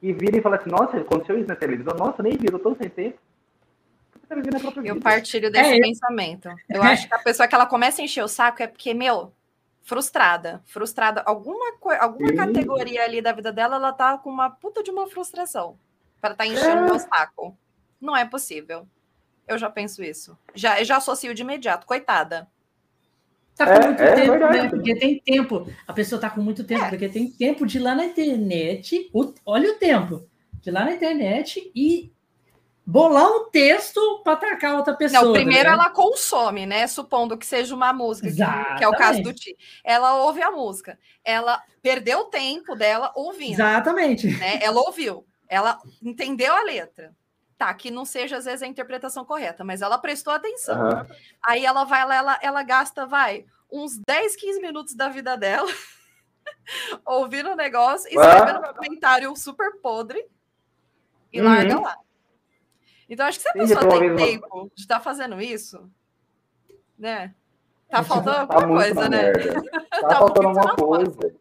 E 0.00 0.12
vira 0.12 0.38
e 0.38 0.40
fala 0.40 0.56
assim, 0.56 0.70
nossa, 0.70 0.96
aconteceu 0.96 1.38
isso 1.38 1.48
na 1.48 1.56
televisão, 1.56 1.94
nossa, 1.98 2.22
nem 2.22 2.38
vi, 2.38 2.46
eu 2.50 2.58
tô 2.58 2.74
sem 2.76 2.88
tempo. 2.88 3.18
Eu 4.84 5.00
partilho 5.00 5.50
desse 5.50 5.74
é, 5.74 5.80
pensamento. 5.80 6.48
Eu 6.68 6.84
é. 6.84 6.92
acho 6.92 7.08
que 7.08 7.14
a 7.14 7.18
pessoa 7.18 7.48
que 7.48 7.54
ela 7.54 7.66
começa 7.66 8.00
a 8.00 8.04
encher 8.04 8.22
o 8.22 8.28
saco 8.28 8.62
é 8.62 8.66
porque, 8.68 8.94
meu, 8.94 9.32
frustrada. 9.82 10.62
Frustrada. 10.66 11.22
Alguma, 11.26 11.72
alguma 11.98 12.34
categoria 12.34 13.02
ali 13.02 13.20
da 13.20 13.32
vida 13.32 13.52
dela, 13.52 13.76
ela 13.76 13.92
tá 13.92 14.16
com 14.18 14.30
uma 14.30 14.48
puta 14.48 14.82
de 14.82 14.90
uma 14.90 15.08
frustração. 15.08 15.76
Para 16.20 16.34
tá 16.34 16.46
enchendo 16.46 16.82
o 16.82 16.84
é. 16.84 16.90
meu 16.90 16.98
saco. 16.98 17.56
Não 18.00 18.16
é 18.16 18.24
possível. 18.24 18.86
Eu 19.48 19.58
já 19.58 19.68
penso 19.68 20.02
isso. 20.02 20.38
Já, 20.54 20.82
já 20.84 20.98
associo 20.98 21.34
de 21.34 21.42
imediato. 21.42 21.86
Coitada. 21.86 22.48
Tá 23.56 23.66
com 23.66 23.72
é, 23.72 23.86
muito 23.88 24.02
é, 24.02 24.14
tempo, 24.14 24.38
né? 24.38 24.68
Porque 24.68 24.94
tem 24.94 25.18
tempo. 25.18 25.66
A 25.86 25.92
pessoa 25.92 26.20
tá 26.20 26.30
com 26.30 26.40
muito 26.40 26.62
tempo, 26.62 26.84
é. 26.84 26.88
porque 26.88 27.08
tem 27.08 27.28
tempo 27.28 27.66
de 27.66 27.78
ir 27.78 27.80
lá 27.80 27.94
na 27.94 28.04
internet. 28.04 29.10
O, 29.12 29.34
olha 29.44 29.72
o 29.72 29.74
tempo. 29.74 30.24
De 30.60 30.70
ir 30.70 30.72
lá 30.72 30.84
na 30.84 30.92
internet 30.92 31.70
e 31.74 32.12
bolar 32.90 33.30
um 33.30 33.48
texto 33.50 34.20
para 34.24 34.32
atacar 34.32 34.74
outra 34.76 34.94
pessoa. 34.94 35.24
Não, 35.24 35.32
primeiro 35.32 35.68
né? 35.68 35.74
ela 35.74 35.90
consome, 35.90 36.66
né? 36.66 36.86
Supondo 36.88 37.38
que 37.38 37.46
seja 37.46 37.72
uma 37.74 37.92
música, 37.92 38.28
que, 38.28 38.78
que, 38.78 38.84
é 38.84 38.88
o 38.88 38.92
caso 38.92 39.22
do 39.22 39.32
Ti. 39.32 39.56
Ela 39.84 40.16
ouve 40.16 40.42
a 40.42 40.50
música. 40.50 40.98
Ela 41.24 41.62
perdeu 41.80 42.20
o 42.20 42.24
tempo 42.24 42.74
dela 42.74 43.12
ouvindo. 43.14 43.52
Exatamente. 43.52 44.26
Né? 44.26 44.58
Ela 44.60 44.80
ouviu. 44.80 45.24
Ela 45.48 45.78
entendeu 46.02 46.52
a 46.52 46.62
letra. 46.62 47.14
Tá, 47.56 47.72
que 47.74 47.90
não 47.90 48.06
seja 48.06 48.38
às 48.38 48.46
vezes 48.46 48.62
a 48.62 48.66
interpretação 48.66 49.22
correta, 49.22 49.62
mas 49.62 49.82
ela 49.82 49.98
prestou 49.98 50.32
atenção. 50.32 50.80
Uhum. 50.80 51.06
Aí 51.44 51.64
ela 51.64 51.84
vai 51.84 52.06
lá, 52.06 52.16
ela, 52.16 52.38
ela 52.40 52.62
gasta, 52.62 53.04
vai, 53.04 53.44
uns 53.70 53.98
10, 53.98 54.34
15 54.34 54.60
minutos 54.62 54.94
da 54.94 55.10
vida 55.10 55.36
dela 55.36 55.68
ouvindo 57.04 57.50
o 57.50 57.56
negócio, 57.56 58.08
escrevendo 58.08 58.60
um 58.60 58.74
comentário 58.74 59.36
super 59.36 59.78
podre 59.82 60.26
e 61.30 61.38
uhum. 61.38 61.46
larga 61.46 61.80
lá. 61.80 61.96
Então, 63.10 63.26
acho 63.26 63.38
que 63.40 63.42
se 63.42 63.48
a 63.48 63.52
pessoa 63.52 63.98
tem 63.98 64.14
tempo 64.14 64.70
de 64.72 64.82
estar 64.82 64.98
tá 64.98 65.00
fazendo 65.00 65.42
isso, 65.42 65.90
né? 66.96 67.34
Tá 67.88 68.04
faltando 68.04 68.46
tá 68.46 68.54
alguma 68.54 68.78
coisa, 68.78 69.08
né? 69.08 69.32
Tá, 69.90 70.08
tá 70.08 70.16
faltando 70.16 70.48
alguma 70.48 70.76
coisa. 70.76 71.34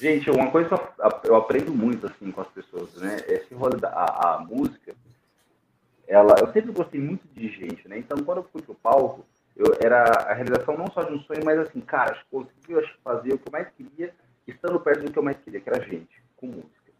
Gente, 0.00 0.30
uma 0.30 0.50
coisa 0.50 0.70
que 0.70 1.28
eu 1.28 1.36
aprendo 1.36 1.72
muito 1.72 2.06
assim 2.06 2.32
com 2.32 2.40
as 2.40 2.48
pessoas, 2.48 2.94
né? 2.94 3.16
Esse 3.28 3.54
rolê 3.54 3.76
da 3.76 3.90
a, 3.90 4.36
a, 4.36 4.38
música, 4.38 4.94
ela, 6.08 6.34
eu 6.40 6.50
sempre 6.52 6.72
gostei 6.72 7.00
muito 7.00 7.28
de 7.28 7.48
gente, 7.48 7.86
né? 7.86 7.98
Então, 7.98 8.24
quando 8.24 8.38
eu 8.38 8.48
fui 8.50 8.62
pro 8.62 8.74
palco, 8.74 9.26
eu 9.54 9.76
era 9.80 10.02
a 10.30 10.32
realização 10.32 10.78
não 10.78 10.90
só 10.90 11.02
de 11.02 11.12
um 11.12 11.20
sonho, 11.20 11.44
mas 11.44 11.58
assim, 11.58 11.80
cara, 11.82 12.18
consegui 12.30 12.74
fazer 13.04 13.34
o 13.34 13.38
que 13.38 13.48
eu 13.48 13.52
mais 13.52 13.68
queria, 13.76 14.14
estando 14.46 14.80
perto 14.80 15.04
do 15.04 15.12
que 15.12 15.18
eu 15.18 15.22
mais 15.22 15.36
queria, 15.36 15.60
que 15.60 15.68
era 15.68 15.84
gente, 15.84 16.22
com 16.36 16.46
música. 16.46 16.92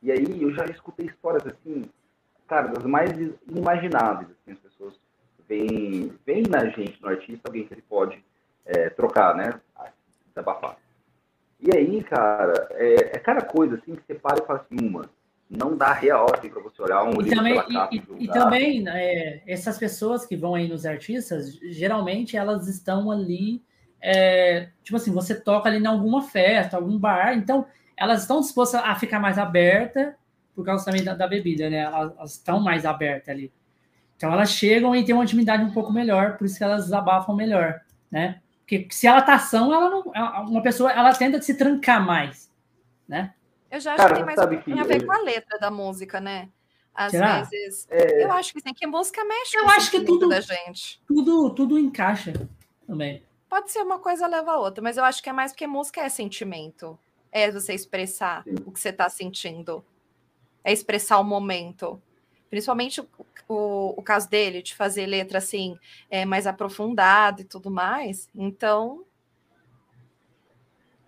E 0.00 0.12
aí 0.12 0.42
eu 0.42 0.54
já 0.54 0.64
escutei 0.66 1.06
histórias 1.06 1.46
assim, 1.46 1.90
cara, 2.48 2.68
das 2.68 2.84
mais 2.84 3.10
inimagináveis. 3.48 4.28
Assim, 4.30 4.52
as 4.52 4.58
pessoas 4.58 4.94
veem, 5.48 6.12
veem 6.24 6.44
na 6.48 6.66
gente, 6.66 7.00
no 7.00 7.08
artista, 7.08 7.48
alguém 7.48 7.66
que 7.66 7.74
ele 7.74 7.82
pode 7.82 8.22
é, 8.64 8.90
trocar, 8.90 9.34
né? 9.34 9.60
Desabafar. 10.28 10.76
E 11.60 11.76
aí, 11.76 12.02
cara, 12.02 12.68
é, 12.72 13.16
é 13.16 13.18
cada 13.18 13.42
coisa 13.42 13.76
assim 13.76 13.94
que 13.94 14.02
você 14.06 14.14
para 14.14 14.42
e 14.42 14.46
fala 14.46 14.60
assim, 14.60 14.86
uma, 14.86 15.08
não 15.48 15.76
dá 15.76 15.92
real 15.92 16.26
assim, 16.34 16.48
para 16.48 16.62
você 16.62 16.82
olhar 16.82 17.04
um 17.04 17.20
e 17.20 17.30
também, 17.30 17.62
e, 17.68 17.96
e, 17.96 18.24
e, 18.24 18.28
também 18.28 18.88
é, 18.88 19.42
essas 19.46 19.78
pessoas 19.78 20.26
que 20.26 20.34
vão 20.34 20.54
aí 20.54 20.66
nos 20.66 20.84
artistas, 20.86 21.54
geralmente 21.70 22.36
elas 22.36 22.66
estão 22.66 23.10
ali, 23.10 23.62
é, 24.00 24.70
tipo 24.82 24.96
assim, 24.96 25.12
você 25.12 25.38
toca 25.38 25.68
ali 25.68 25.78
em 25.78 25.86
alguma 25.86 26.22
festa, 26.22 26.76
algum 26.76 26.98
bar, 26.98 27.34
então 27.34 27.66
elas 27.96 28.22
estão 28.22 28.40
dispostas 28.40 28.80
a 28.82 28.96
ficar 28.96 29.20
mais 29.20 29.38
aberta 29.38 30.16
por 30.54 30.64
causa 30.64 30.84
também 30.84 31.02
da, 31.02 31.14
da 31.14 31.26
bebida, 31.26 31.68
né? 31.68 31.78
Elas, 31.78 32.12
elas 32.16 32.32
estão 32.32 32.60
mais 32.60 32.84
abertas 32.84 33.28
ali. 33.28 33.52
Então 34.16 34.32
elas 34.32 34.50
chegam 34.50 34.94
e 34.94 35.04
têm 35.04 35.14
uma 35.14 35.24
intimidade 35.24 35.64
um 35.64 35.72
pouco 35.72 35.92
melhor, 35.92 36.36
por 36.36 36.46
isso 36.46 36.56
que 36.56 36.64
elas 36.64 36.84
desabafam 36.84 37.34
melhor, 37.34 37.80
né? 38.10 38.40
Porque 38.60 38.86
se 38.90 39.06
ela 39.06 39.20
tá 39.20 39.34
ação, 39.34 39.74
ela 39.74 39.90
não, 39.90 40.02
uma 40.48 40.62
pessoa, 40.62 40.92
ela 40.92 41.12
tenta 41.12 41.42
se 41.42 41.54
trancar 41.54 42.04
mais, 42.04 42.50
né? 43.08 43.34
Eu 43.70 43.80
já 43.80 43.94
acho 43.94 44.02
Cara, 44.02 44.10
que 44.10 44.16
tem 44.16 44.24
mais 44.24 44.64
tem 44.64 44.80
a 44.80 44.84
ver 44.84 45.04
com 45.04 45.12
a 45.12 45.18
letra 45.18 45.58
da 45.58 45.70
música, 45.70 46.20
né? 46.20 46.48
Às 46.94 47.10
Será? 47.10 47.42
vezes, 47.42 47.86
é... 47.90 48.22
eu 48.22 48.30
acho 48.32 48.52
que 48.52 48.60
sim, 48.60 48.74
que 48.74 48.86
música 48.86 49.24
mexe 49.24 49.56
eu 49.56 49.66
acho 49.70 49.90
que 49.90 50.04
tudo 50.04 50.28
da 50.28 50.40
gente. 50.40 51.02
Tudo, 51.06 51.50
tudo 51.54 51.78
encaixa 51.78 52.32
também. 52.86 53.22
pode 53.48 53.72
ser 53.72 53.80
uma 53.80 53.98
coisa 53.98 54.26
leva 54.26 54.52
a 54.52 54.58
outra, 54.58 54.82
mas 54.82 54.98
eu 54.98 55.04
acho 55.04 55.22
que 55.22 55.30
é 55.30 55.32
mais 55.32 55.52
porque 55.52 55.66
música 55.66 56.02
é 56.02 56.08
sentimento. 56.08 56.98
É 57.32 57.50
você 57.50 57.72
expressar 57.72 58.44
Sim. 58.44 58.54
o 58.66 58.70
que 58.70 58.78
você 58.78 58.90
está 58.90 59.08
sentindo. 59.08 59.82
É 60.64 60.72
expressar 60.72 61.18
o 61.18 61.24
momento. 61.24 62.00
Principalmente 62.50 63.00
o, 63.00 63.08
o, 63.48 63.94
o, 63.98 64.02
caso 64.02 64.28
dele, 64.28 64.62
de 64.62 64.74
fazer 64.74 65.06
letra 65.06 65.38
assim, 65.38 65.78
é, 66.10 66.24
mais 66.24 66.46
aprofundada 66.46 67.40
e 67.40 67.44
tudo 67.44 67.70
mais. 67.70 68.28
Então. 68.34 69.04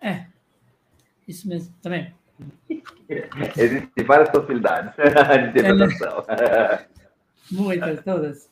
É. 0.01 0.25
Isso 1.27 1.47
mesmo, 1.47 1.73
também. 1.81 2.13
Existem 3.57 4.05
várias 4.05 4.29
possibilidades 4.29 4.93
de 5.53 5.59
interpretação. 5.59 6.25
É, 6.27 6.85
muitas, 7.51 8.03
todas. 8.03 8.49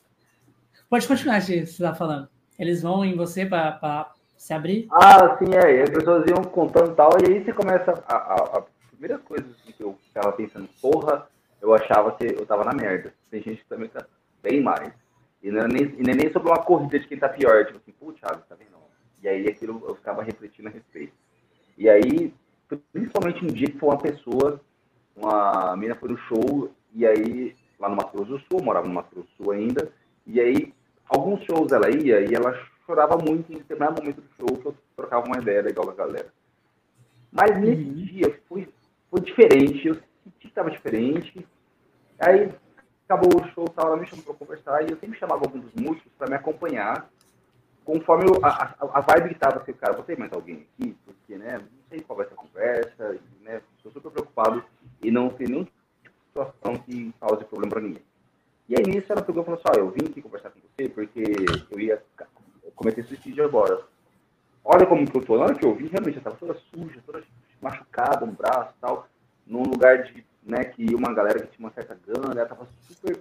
Pode 0.88 1.06
continuar, 1.08 1.40
Gi, 1.40 1.66
você 1.66 1.72
está 1.72 1.94
falando. 1.94 2.28
Eles 2.58 2.82
vão 2.82 3.04
em 3.04 3.16
você 3.16 3.44
para 3.44 4.12
se 4.36 4.52
abrir? 4.52 4.86
Ah, 4.90 5.36
sim, 5.38 5.52
é. 5.54 5.82
As 5.82 5.90
pessoas 5.90 6.26
iam 6.28 6.44
contando 6.44 6.94
tal, 6.94 7.10
e 7.20 7.32
aí 7.32 7.44
você 7.44 7.52
começa. 7.52 7.92
A, 8.06 8.14
a, 8.14 8.58
a 8.58 8.73
primeira 9.04 9.18
coisa 9.18 9.44
assim, 9.44 9.72
que 9.72 9.82
eu 9.82 9.98
estava 10.06 10.32
pensando, 10.32 10.66
porra, 10.80 11.28
eu 11.60 11.74
achava 11.74 12.12
que 12.12 12.24
eu 12.24 12.46
tava 12.46 12.64
na 12.64 12.72
merda. 12.72 13.12
Tem 13.30 13.42
gente 13.42 13.62
que 13.62 13.68
também 13.68 13.88
tá 13.88 14.04
bem 14.42 14.62
mais. 14.62 14.92
E 15.42 15.50
não 15.50 15.60
é 15.60 15.68
nem, 15.68 15.82
e 15.82 16.02
nem, 16.02 16.14
nem 16.14 16.32
sobre 16.32 16.48
uma 16.48 16.62
corrida 16.62 16.98
de 16.98 17.06
quem 17.06 17.18
tá 17.18 17.28
pior, 17.28 17.66
tipo 17.66 17.76
assim, 17.76 17.92
pô, 17.92 18.12
Thiago, 18.12 18.42
tá 18.48 18.54
vendo? 18.54 18.70
E 19.22 19.28
aí 19.28 19.46
aquilo 19.46 19.82
eu 19.86 19.94
ficava 19.94 20.22
refletindo 20.22 20.68
a 20.68 20.72
respeito. 20.72 21.12
E 21.76 21.88
aí, 21.88 22.32
principalmente 22.92 23.44
um 23.44 23.48
dia 23.48 23.70
que 23.70 23.78
foi 23.78 23.90
uma 23.90 24.00
pessoa, 24.00 24.60
uma 25.14 25.76
menina 25.76 25.96
foi 25.96 26.08
no 26.08 26.18
show, 26.18 26.70
e 26.94 27.06
aí, 27.06 27.54
lá 27.78 27.90
no 27.90 27.96
Mato 27.96 28.16
Grosso 28.16 28.32
do 28.32 28.38
Sul, 28.40 28.64
morava 28.64 28.86
no 28.86 28.94
Mato 28.94 29.14
Grosso 29.14 29.28
do 29.36 29.44
Sul 29.44 29.52
ainda, 29.52 29.92
e 30.26 30.40
aí 30.40 30.72
alguns 31.10 31.44
shows 31.44 31.72
ela 31.72 31.90
ia 31.90 32.20
e 32.20 32.34
ela 32.34 32.58
chorava 32.86 33.18
muito 33.18 33.52
em 33.52 33.58
determinado 33.58 34.00
momento 34.00 34.22
do 34.22 34.28
show 34.38 34.58
que 34.58 34.66
eu 34.66 34.74
trocava 34.96 35.26
uma 35.26 35.38
ideia 35.38 35.60
legal 35.60 35.84
com 35.84 35.90
a 35.90 35.94
galera. 35.94 36.32
Mas 37.34 37.60
nesse 37.60 37.82
uhum. 37.82 37.94
dia 37.94 38.40
foi, 38.48 38.68
foi 39.14 39.20
diferente, 39.20 39.86
eu 39.86 39.94
senti 39.94 40.38
que 40.40 40.48
estava 40.48 40.68
diferente. 40.72 41.46
Aí 42.18 42.50
acabou 43.04 43.40
o 43.40 43.48
show, 43.50 43.68
tal, 43.68 43.86
ela 43.86 43.96
me 43.96 44.06
chamou 44.08 44.24
para 44.24 44.34
conversar 44.34 44.82
e 44.82 44.90
eu 44.90 44.98
sempre 44.98 45.16
chamava 45.16 45.44
algum 45.44 45.60
dos 45.60 45.72
músicos 45.74 46.10
para 46.18 46.28
me 46.28 46.34
acompanhar 46.34 47.08
conforme 47.84 48.24
eu, 48.24 48.44
a, 48.44 48.74
a, 48.80 49.00
vibe 49.02 49.28
que 49.28 49.38
tava, 49.38 49.60
assim, 49.60 49.72
cara, 49.74 49.92
você 49.92 50.16
mais 50.16 50.32
alguém 50.32 50.66
aqui? 50.66 50.96
Porque, 51.04 51.36
né, 51.36 51.58
não 51.58 51.88
sei 51.88 52.00
qual 52.00 52.16
vai 52.16 52.26
ser 52.26 52.32
a 52.32 52.36
conversa, 52.38 53.20
né, 53.42 53.60
estou 53.76 53.92
super 53.92 54.10
preocupado 54.10 54.64
e 55.00 55.10
não 55.12 55.28
tem 55.28 55.46
nenhum 55.46 55.64
tipo 55.64 55.76
de 56.02 56.10
situação 56.28 56.74
que 56.76 57.14
cause 57.20 57.44
problema 57.44 57.70
para 57.70 57.82
ninguém. 57.82 58.02
E 58.68 58.74
aí 58.74 58.82
nisso 58.82 59.12
ela 59.12 59.22
pegou 59.22 59.42
e 59.42 59.44
falou 59.44 59.60
assim, 59.60 59.78
ó, 59.78 59.80
eu 59.80 59.90
vim 59.90 60.06
aqui 60.06 60.22
conversar 60.22 60.50
com 60.50 60.58
você 60.60 60.88
porque 60.88 61.22
eu 61.70 61.78
ia 61.78 62.02
cometer 62.74 63.04
suicídio 63.04 63.44
agora. 63.44 63.80
Olha 64.64 64.86
como 64.86 65.06
que 65.06 65.16
eu 65.16 65.22
tô. 65.22 65.36
Na 65.36 65.44
hora 65.44 65.54
que 65.54 65.64
eu 65.64 65.74
vi, 65.74 65.88
realmente, 65.88 66.16
eu 66.16 66.22
tava 66.22 66.36
toda 66.36 66.54
suja, 66.54 67.02
toda 67.04 67.22
machucada 67.60 68.26
no 68.26 68.32
braço 68.32 68.74
e 68.76 68.80
tal, 68.80 69.08
num 69.46 69.62
lugar 69.62 70.02
de, 70.02 70.24
né, 70.42 70.64
que 70.64 70.94
uma 70.94 71.12
galera 71.12 71.40
que 71.40 71.56
tinha 71.56 71.66
uma 71.66 71.72
certa 71.72 71.96
gana, 72.06 72.32
ela 72.32 72.48
tava 72.48 72.66
super, 72.82 73.18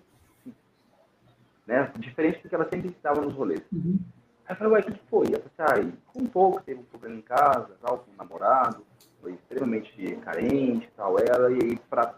né, 1.65 1.91
diferente 1.97 2.41
do 2.41 2.49
que 2.49 2.55
ela 2.55 2.69
sempre 2.69 2.89
estava 2.89 3.21
nos 3.21 3.33
rolês. 3.33 3.61
Uhum. 3.71 3.99
Aí 4.45 4.53
eu 4.53 4.55
falei, 4.57 4.73
ué, 4.73 4.79
o 4.81 4.83
que, 4.83 5.09
foi? 5.09 5.27
Ela 5.27 5.43
falou 5.57 5.81
assim, 5.81 5.89
ah, 5.89 5.97
com 6.11 6.21
um 6.21 6.27
pouco, 6.27 6.61
teve 6.61 6.79
um 6.81 6.83
problema 6.83 7.15
em 7.15 7.21
casa, 7.21 7.69
tal, 7.81 7.99
com 7.99 8.11
um 8.11 8.15
namorado, 8.17 8.85
foi 9.21 9.33
extremamente 9.33 10.15
carente 10.17 10.89
tal, 10.97 11.15
ela, 11.17 11.51
e 11.51 11.63
aí 11.63 11.79
pra, 11.89 12.13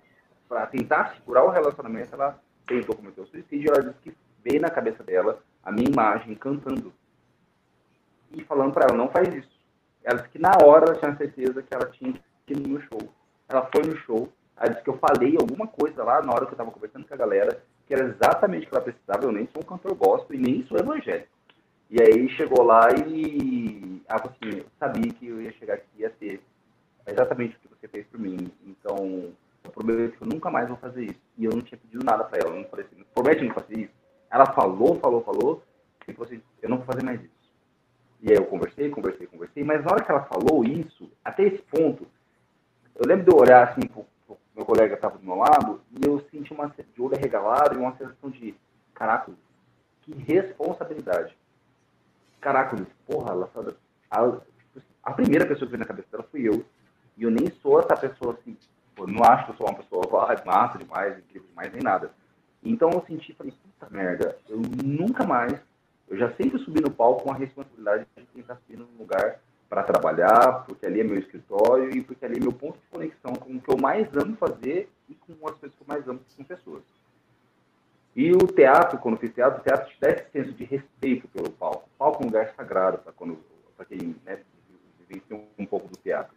pra 0.50 0.66
tentar 0.66 1.14
segurar 1.16 1.44
o 1.44 1.52
relacionamento, 1.52 2.14
ela 2.14 2.40
tentou 2.68 2.96
cometer 2.96 3.22
o 3.22 3.28
suicídio, 3.28 3.72
ela 3.72 3.84
disse 3.84 4.00
que 4.02 4.18
veio 4.44 4.62
na 4.62 4.70
cabeça 4.70 5.04
dela 5.04 5.40
a 5.64 5.72
minha 5.72 5.90
imagem 5.90 6.36
cantando. 6.36 6.94
E 8.32 8.44
falando 8.44 8.74
para 8.74 8.86
ela, 8.86 8.98
não 8.98 9.10
faz 9.10 9.34
isso. 9.34 9.55
Ela 10.06 10.20
disse 10.20 10.30
que 10.30 10.40
na 10.40 10.52
hora 10.64 10.86
ela 10.86 10.96
tinha 10.96 11.18
certeza 11.18 11.64
que 11.64 11.74
ela 11.74 11.88
tinha 11.88 12.14
que 12.46 12.54
ir 12.54 12.68
no 12.68 12.80
show. 12.80 13.12
Ela 13.50 13.68
foi 13.74 13.84
no 13.84 13.98
show, 13.98 14.30
ela 14.56 14.70
disse 14.70 14.84
que 14.84 14.90
eu 14.90 15.00
falei 15.00 15.36
alguma 15.36 15.68
coisa 15.68 16.04
lá 16.04 16.22
na 16.22 16.32
hora 16.32 16.46
que 16.46 16.52
eu 16.52 16.56
estava 16.56 16.72
conversando 16.72 17.08
com 17.08 17.14
a 17.14 17.18
galera, 17.18 17.60
que 17.88 17.94
era 17.94 18.06
exatamente 18.06 18.68
o 18.68 18.70
que 18.70 18.76
ela 18.76 18.84
precisava. 18.84 19.26
Eu 19.26 19.32
nem 19.32 19.50
sou 19.52 19.64
um 19.64 19.66
cantor 19.66 19.96
gospel 19.96 20.38
e 20.38 20.40
nem 20.40 20.66
sou 20.68 20.78
evangélico. 20.78 21.28
E 21.90 22.02
aí 22.02 22.30
chegou 22.30 22.64
lá 22.64 22.88
e 23.08 24.02
falou 24.08 24.32
assim, 24.32 24.60
eu 24.60 24.66
sabia 24.80 25.12
que 25.12 25.28
eu 25.28 25.42
ia 25.42 25.52
chegar 25.54 25.76
aqui 25.76 25.88
e 25.98 26.02
ia 26.02 26.10
ter 26.12 26.42
exatamente 27.08 27.56
o 27.56 27.60
que 27.60 27.68
você 27.68 27.88
fez 27.88 28.06
por 28.08 28.20
mim. 28.20 28.52
Então, 28.66 29.34
eu 29.64 29.72
prometo 29.72 30.18
que 30.18 30.24
eu 30.24 30.28
nunca 30.28 30.52
mais 30.52 30.68
vou 30.68 30.78
fazer 30.78 31.06
isso. 31.06 31.22
E 31.38 31.46
eu 31.46 31.52
não 31.52 31.62
tinha 31.62 31.80
pedido 31.80 32.04
nada 32.04 32.24
para 32.24 32.40
ela. 32.40 32.50
Eu 32.52 32.62
não 32.62 32.70
falei 32.70 32.86
assim, 32.86 33.04
promete 33.14 33.44
não 33.44 33.54
fazer 33.54 33.80
isso. 33.80 33.94
Ela 34.32 34.46
falou, 34.48 35.00
falou, 35.00 35.24
falou, 35.24 35.64
e 36.08 36.14
falou 36.14 36.28
assim, 36.28 36.42
eu 36.62 36.70
não 36.70 36.78
vou 36.78 36.86
fazer 36.86 37.04
mais 37.04 37.22
isso. 37.22 37.35
E 38.22 38.32
aí 38.32 38.38
eu 38.38 38.46
conversei, 38.46 38.90
conversei, 38.90 39.28
conversei, 39.28 39.64
mas 39.64 39.84
na 39.84 39.92
hora 39.92 40.04
que 40.04 40.12
ela 40.12 40.26
falou 40.26 40.64
isso, 40.64 41.12
até 41.24 41.44
esse 41.44 41.62
ponto, 41.64 42.08
eu 42.96 43.08
lembro 43.08 43.26
de 43.26 43.32
eu 43.32 43.38
olhar 43.38 43.68
assim 43.68 43.88
pro, 43.88 44.06
pro 44.26 44.38
meu 44.56 44.66
colega 44.66 44.90
que 44.90 44.96
estava 44.96 45.18
do 45.18 45.26
meu 45.26 45.36
lado, 45.36 45.82
e 45.92 46.08
eu 46.08 46.20
senti 46.32 46.54
uma 46.54 46.68
de 46.68 47.02
olho 47.02 47.16
arregalado 47.16 47.76
e 47.76 47.78
uma 47.78 47.96
sensação 47.98 48.30
de, 48.30 48.56
caraca, 48.94 49.32
que 50.02 50.14
responsabilidade. 50.14 51.38
Caraca, 52.40 52.78
porra, 53.06 53.32
ela 53.32 53.50
a, 54.10 54.38
a 55.04 55.14
primeira 55.14 55.46
pessoa 55.46 55.68
que 55.68 55.72
veio 55.72 55.80
na 55.80 55.86
cabeça 55.86 56.08
dela 56.12 56.28
fui 56.32 56.48
eu. 56.48 56.66
E 57.18 57.24
eu 57.24 57.32
nem 57.32 57.50
sou 57.62 57.80
essa 57.80 57.96
pessoa 57.96 58.34
assim, 58.34 58.58
eu 58.98 59.08
não 59.08 59.24
acho 59.24 59.46
que 59.46 59.52
eu 59.52 59.58
sou 59.58 59.68
uma 59.68 59.78
pessoa 59.78 60.06
massa 60.46 60.78
demais, 60.78 61.18
incrível 61.18 61.48
demais, 61.50 61.72
nem 61.72 61.82
nada. 61.82 62.12
Então 62.64 62.90
eu 62.92 63.04
senti, 63.08 63.34
falei, 63.34 63.54
puta 63.54 63.94
merda, 63.94 64.38
eu 64.50 64.60
nunca 64.84 65.26
mais, 65.26 65.54
eu 66.08 66.18
já 66.18 66.32
sempre 66.36 66.60
subi 66.60 66.82
no 66.82 66.92
palco 66.92 67.24
com 67.24 67.32
a 67.32 67.36
responsabilidade 67.36 68.06
de 68.16 68.26
quem 68.26 68.42
está 68.42 68.56
subindo 68.56 68.88
no 68.92 69.00
lugar 69.00 69.40
para 69.68 69.84
trabalhar, 69.84 70.64
porque 70.66 70.86
ali 70.86 71.02
é 71.02 71.04
meu 71.04 71.18
escritório 71.18 71.96
e 71.96 72.02
porque 72.02 72.24
ali 72.26 72.38
é 72.38 72.40
meu 72.40 72.54
ponto 72.54 72.78
de 72.78 72.86
conexão 72.92 73.34
com 73.34 73.54
o 73.54 73.60
que 73.60 73.72
eu 73.72 73.78
mais 73.78 74.08
amo 74.16 74.36
fazer 74.38 74.90
e 75.10 75.16
com 75.16 75.34
as 75.48 75.58
coisas 75.58 75.76
que 75.76 75.82
eu 75.82 75.88
mais 75.88 76.08
amo 76.08 76.20
com 76.38 76.44
pessoas. 76.44 76.84
E 78.16 78.32
o 78.32 78.38
teatro, 78.38 78.98
quando 79.00 79.16
eu 79.16 79.20
fiz 79.20 79.34
teatro, 79.34 79.60
o 79.60 79.64
teatro 79.64 79.90
te 79.90 80.00
dá 80.00 80.10
esse 80.10 80.32
senso 80.32 80.54
de 80.54 80.64
respeito 80.64 81.28
pelo 81.28 81.52
palco. 81.52 81.90
O 81.96 81.98
palco 81.98 82.24
é 82.24 82.26
um 82.26 82.30
lugar 82.30 82.54
sagrado 82.56 83.00
para 83.00 83.86
quem 83.86 84.16
né, 84.24 84.40
um 85.58 85.66
pouco 85.66 85.90
do 85.90 85.98
teatro. 85.98 86.34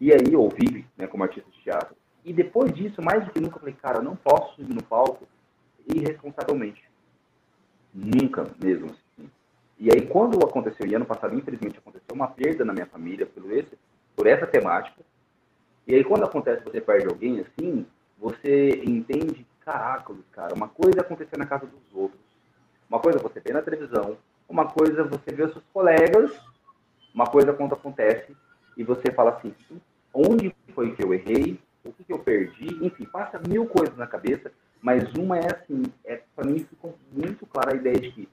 E 0.00 0.12
aí 0.12 0.32
eu 0.32 0.48
vive 0.48 0.86
né, 0.96 1.06
como 1.06 1.24
artista 1.24 1.50
de 1.50 1.60
teatro. 1.62 1.96
E 2.24 2.32
depois 2.32 2.72
disso, 2.72 3.02
mais 3.02 3.24
do 3.24 3.32
que 3.32 3.40
nunca, 3.40 3.56
eu 3.56 3.60
falei, 3.60 3.74
cara, 3.74 3.98
eu 3.98 4.02
não 4.02 4.14
posso 4.14 4.54
subir 4.54 4.74
no 4.74 4.82
palco 4.82 5.26
irresponsavelmente. 5.92 6.84
Nunca 7.92 8.46
mesmo. 8.62 8.94
E 9.78 9.90
aí, 9.90 10.06
quando 10.06 10.42
aconteceu, 10.44 10.86
e 10.86 10.94
ano 10.94 11.04
passado, 11.04 11.34
infelizmente, 11.34 11.78
aconteceu 11.78 12.14
uma 12.14 12.28
perda 12.28 12.64
na 12.64 12.72
minha 12.72 12.86
família 12.86 13.26
por, 13.26 13.50
esse, 13.52 13.78
por 14.14 14.26
essa 14.26 14.46
temática. 14.46 15.02
E 15.86 15.94
aí, 15.94 16.02
quando 16.02 16.24
acontece 16.24 16.64
você 16.64 16.80
perde 16.80 17.06
alguém 17.06 17.40
assim, 17.40 17.86
você 18.18 18.82
entende, 18.84 19.46
caraca, 19.60 20.14
cara, 20.32 20.54
uma 20.54 20.68
coisa 20.68 20.98
é 20.98 21.00
acontecer 21.00 21.36
na 21.36 21.46
casa 21.46 21.66
dos 21.66 21.94
outros. 21.94 22.20
Uma 22.88 22.98
coisa 22.98 23.18
é 23.18 23.22
você 23.22 23.40
vê 23.40 23.52
na 23.52 23.62
televisão, 23.62 24.16
uma 24.48 24.66
coisa 24.66 25.02
é 25.02 25.04
você 25.04 25.34
vê 25.34 25.44
os 25.44 25.52
seus 25.52 25.64
colegas, 25.72 26.32
uma 27.14 27.26
coisa 27.26 27.52
quando 27.52 27.74
acontece 27.74 28.34
e 28.76 28.84
você 28.84 29.12
fala 29.12 29.32
assim, 29.32 29.54
onde 30.14 30.54
foi 30.74 30.94
que 30.94 31.04
eu 31.04 31.12
errei, 31.12 31.58
o 31.84 31.92
que, 31.92 32.04
que 32.04 32.12
eu 32.12 32.18
perdi, 32.18 32.84
enfim, 32.84 33.04
passa 33.04 33.40
mil 33.46 33.66
coisas 33.66 33.96
na 33.96 34.06
cabeça 34.06 34.50
mas 34.86 35.12
uma 35.14 35.38
é 35.38 35.52
assim, 35.52 35.82
é, 36.04 36.22
para 36.34 36.46
mim 36.46 36.60
ficou 36.60 36.96
muito 37.10 37.46
clara 37.46 37.72
a 37.72 37.76
ideia 37.76 37.98
de 37.98 38.12
que, 38.12 38.28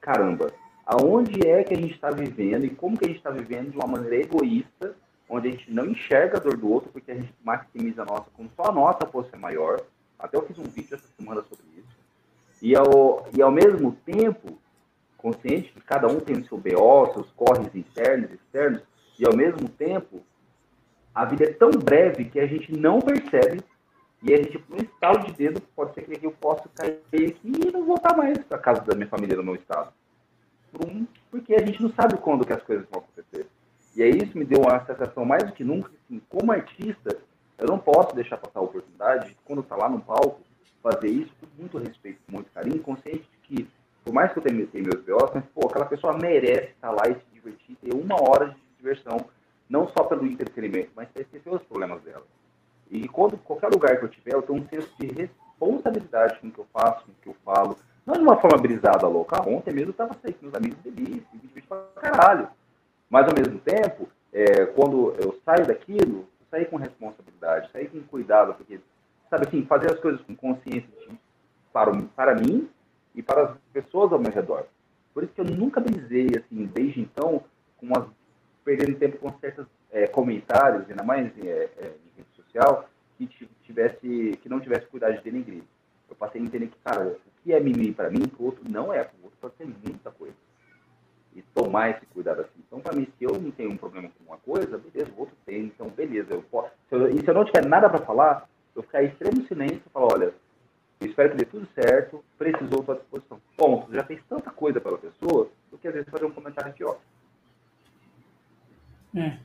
caramba, 0.00 0.52
aonde 0.86 1.46
é 1.46 1.64
que 1.64 1.74
a 1.74 1.76
gente 1.76 1.94
está 1.94 2.10
vivendo 2.10 2.64
e 2.64 2.70
como 2.70 2.96
que 2.96 3.04
a 3.04 3.08
gente 3.08 3.18
está 3.18 3.30
vivendo 3.30 3.70
de 3.70 3.76
uma 3.76 3.88
maneira 3.88 4.16
egoísta, 4.16 4.94
onde 5.28 5.48
a 5.48 5.50
gente 5.50 5.72
não 5.72 5.86
enxerga 5.86 6.36
a 6.36 6.40
dor 6.40 6.56
do 6.56 6.70
outro 6.70 6.90
porque 6.92 7.10
a 7.10 7.14
gente 7.16 7.34
maximiza 7.42 8.02
a 8.02 8.04
nossa, 8.04 8.30
como 8.32 8.48
só 8.54 8.70
a 8.70 8.72
nossa 8.72 9.04
fosse 9.06 9.36
maior. 9.36 9.80
Até 10.16 10.36
eu 10.36 10.46
fiz 10.46 10.56
um 10.58 10.62
vídeo 10.62 10.94
essa 10.94 11.08
semana 11.18 11.42
sobre 11.42 11.66
isso. 11.76 11.96
E 12.62 12.76
ao, 12.76 13.28
e 13.36 13.42
ao 13.42 13.50
mesmo 13.50 13.92
tempo, 14.06 14.56
consciente 15.18 15.72
que 15.72 15.80
cada 15.80 16.06
um 16.06 16.20
tem 16.20 16.36
o 16.36 16.46
seu 16.46 16.56
BO, 16.56 17.12
seus 17.12 17.30
corres 17.32 17.74
internos 17.74 18.30
e 18.30 18.34
externos, 18.34 18.82
e 19.18 19.26
ao 19.26 19.36
mesmo 19.36 19.68
tempo, 19.68 20.22
a 21.14 21.24
vida 21.24 21.44
é 21.44 21.52
tão 21.52 21.70
breve 21.70 22.26
que 22.26 22.38
a 22.38 22.46
gente 22.46 22.72
não 22.72 23.00
percebe 23.00 23.60
e 24.22 24.32
a 24.32 24.36
gente, 24.38 24.62
no 24.68 24.76
estalo 24.78 25.24
de 25.24 25.32
dedo, 25.32 25.60
pode 25.74 25.94
ser 25.94 26.02
que 26.02 26.26
eu 26.26 26.32
possa 26.32 26.68
cair 26.74 27.00
aqui 27.12 27.38
e 27.44 27.70
não 27.70 27.84
voltar 27.84 28.16
mais 28.16 28.38
para 28.38 28.58
casa 28.58 28.80
da 28.82 28.94
minha 28.94 29.08
família 29.08 29.36
no 29.36 29.42
meu 29.42 29.54
estado. 29.54 29.92
Um, 30.84 31.06
porque 31.30 31.54
a 31.54 31.64
gente 31.64 31.82
não 31.82 31.90
sabe 31.90 32.16
quando 32.18 32.44
que 32.44 32.52
as 32.52 32.62
coisas 32.62 32.86
vão 32.90 33.00
acontecer. 33.00 33.46
E 33.94 34.02
aí 34.02 34.10
isso 34.10 34.36
me 34.36 34.44
deu 34.44 34.60
uma 34.60 34.84
sensação 34.84 35.24
mais 35.24 35.44
do 35.44 35.52
que 35.52 35.64
nunca, 35.64 35.90
assim, 36.04 36.20
como 36.28 36.52
artista, 36.52 37.16
eu 37.58 37.66
não 37.66 37.78
posso 37.78 38.14
deixar 38.14 38.36
passar 38.36 38.60
a 38.60 38.62
oportunidade 38.62 39.30
de, 39.30 39.36
quando 39.44 39.62
está 39.62 39.74
lá 39.74 39.88
no 39.88 40.00
palco, 40.00 40.40
fazer 40.82 41.08
isso 41.08 41.32
com 41.40 41.46
muito 41.58 41.78
respeito, 41.78 42.20
com 42.26 42.32
muito 42.32 42.50
carinho, 42.52 42.82
consciente 42.82 43.28
de 43.30 43.38
que, 43.42 43.68
por 44.04 44.12
mais 44.12 44.32
que 44.32 44.38
eu 44.38 44.42
tenha 44.42 44.54
meus 44.54 45.02
BOs, 45.02 45.30
mas, 45.34 45.44
pô, 45.54 45.66
aquela 45.66 45.86
pessoa 45.86 46.16
merece 46.16 46.72
estar 46.72 46.90
lá 46.90 47.08
e 47.08 47.14
se 47.14 47.26
divertir, 47.32 47.76
ter 47.76 47.94
uma 47.94 48.16
hora 48.22 48.50
de 48.50 48.56
diversão, 48.76 49.18
não 49.68 49.88
só 49.88 50.04
pelo 50.04 50.26
entretenimento, 50.26 50.90
mas 50.94 51.08
para 51.08 51.22
esquecer 51.22 51.48
os 51.48 51.62
problemas 51.62 52.02
dela. 52.02 52.24
E 52.90 53.08
quando 53.08 53.36
qualquer 53.38 53.68
lugar 53.68 53.98
que 53.98 54.04
eu 54.04 54.08
tiver, 54.08 54.34
eu 54.34 54.42
tenho 54.42 54.60
um 54.60 54.68
senso 54.68 54.92
de 55.00 55.06
responsabilidade 55.06 56.38
com 56.38 56.48
o 56.48 56.52
que 56.52 56.58
eu 56.58 56.66
faço, 56.72 57.04
com 57.04 57.12
o 57.12 57.14
que 57.22 57.28
eu 57.28 57.36
falo. 57.44 57.76
Não 58.06 58.14
de 58.14 58.20
uma 58.20 58.40
forma 58.40 58.56
brisada 58.56 59.08
louca. 59.08 59.42
Ontem 59.48 59.74
mesmo 59.74 59.90
eu 59.90 59.94
tava 59.94 60.14
saindo 60.22 60.38
com 60.38 60.46
meus 60.46 60.54
amigos 60.54 60.78
delícia, 60.84 61.26
vídeo 61.32 61.62
pra 61.68 61.82
caralho. 61.96 62.48
Mas, 63.10 63.26
ao 63.26 63.34
mesmo 63.34 63.58
tempo, 63.58 64.08
é, 64.32 64.66
quando 64.66 65.14
eu 65.20 65.38
saio 65.44 65.66
daquilo, 65.66 66.20
eu 66.20 66.46
saio 66.48 66.70
com 66.70 66.76
responsabilidade, 66.76 67.70
sair 67.72 67.88
com 67.88 68.00
cuidado, 68.02 68.54
porque, 68.54 68.80
sabe 69.28 69.48
assim, 69.48 69.66
fazer 69.66 69.92
as 69.92 69.98
coisas 69.98 70.20
com 70.22 70.36
consciência 70.36 70.88
para, 71.72 71.90
para 72.14 72.34
mim 72.36 72.68
e 73.14 73.22
para 73.22 73.42
as 73.42 73.56
pessoas 73.72 74.12
ao 74.12 74.20
meu 74.20 74.30
redor. 74.30 74.66
Por 75.12 75.24
isso 75.24 75.32
que 75.32 75.40
eu 75.40 75.44
nunca 75.44 75.80
brisei, 75.80 76.28
assim, 76.36 76.64
desde 76.66 77.00
então, 77.00 77.42
com 77.78 77.88
as, 77.98 78.06
perdendo 78.64 78.98
tempo 78.98 79.18
com 79.18 79.36
certos 79.38 79.66
é, 79.90 80.06
comentários, 80.06 80.88
ainda 80.88 81.02
mais 81.02 81.26
é, 81.38 81.70
é, 81.78 81.86
em 81.86 82.18
rede 82.18 82.28
social, 82.36 82.88
que 83.18 83.26
tivesse, 83.62 84.38
que 84.42 84.48
não 84.48 84.60
tivesse 84.60 84.86
cuidado 84.86 85.16
de 85.16 85.22
denegrir. 85.22 85.62
Eu 86.08 86.16
passei 86.16 86.40
a 86.40 86.44
entender 86.44 86.68
que, 86.68 86.78
cara, 86.84 87.06
o 87.06 87.42
que 87.42 87.52
é 87.52 87.60
mimimi 87.60 87.92
para 87.92 88.10
mim, 88.10 88.26
para 88.28 88.42
o 88.42 88.46
outro 88.46 88.62
não 88.68 88.92
é, 88.92 89.04
para 89.04 89.16
o 89.20 89.24
outro 89.24 89.38
pode 89.40 89.56
ser 89.56 89.66
muita 89.66 90.10
coisa. 90.10 90.34
E 91.34 91.42
tomar 91.42 91.90
esse 91.90 92.06
cuidado 92.06 92.40
assim. 92.40 92.62
Então, 92.66 92.80
para 92.80 92.94
mim, 92.94 93.06
se 93.18 93.24
eu 93.24 93.38
não 93.38 93.50
tenho 93.50 93.70
um 93.70 93.76
problema 93.76 94.08
com 94.08 94.24
uma 94.24 94.38
coisa, 94.38 94.78
beleza, 94.78 95.12
o 95.16 95.20
outro 95.20 95.36
tem, 95.44 95.64
então 95.64 95.88
beleza. 95.88 96.32
Eu 96.32 96.42
posso, 96.42 96.70
se 96.88 96.94
eu, 96.94 97.10
e 97.10 97.20
se 97.20 97.28
eu 97.28 97.34
não 97.34 97.44
tiver 97.44 97.66
nada 97.66 97.90
para 97.90 98.04
falar, 98.04 98.48
eu 98.74 98.82
ficar 98.82 99.02
em 99.02 99.08
extremo 99.08 99.46
silêncio 99.46 99.82
e 99.84 99.90
falar, 99.90 100.14
olha, 100.14 100.34
eu 101.00 101.06
espero 101.06 101.30
que 101.30 101.36
dê 101.36 101.44
tudo 101.44 101.68
certo, 101.74 102.24
precisou, 102.38 102.84
à 102.88 102.94
disposição. 102.94 103.40
Ponto. 103.56 103.92
Já 103.92 104.04
fez 104.04 104.22
tanta 104.28 104.50
coisa 104.50 104.80
pela 104.80 104.96
pessoa, 104.96 105.50
do 105.70 105.76
que 105.78 105.88
às 105.88 105.94
vezes 105.94 106.08
fazer 106.08 106.24
um 106.24 106.32
comentário 106.32 106.70
idiota. 106.70 107.00
É. 109.14 109.38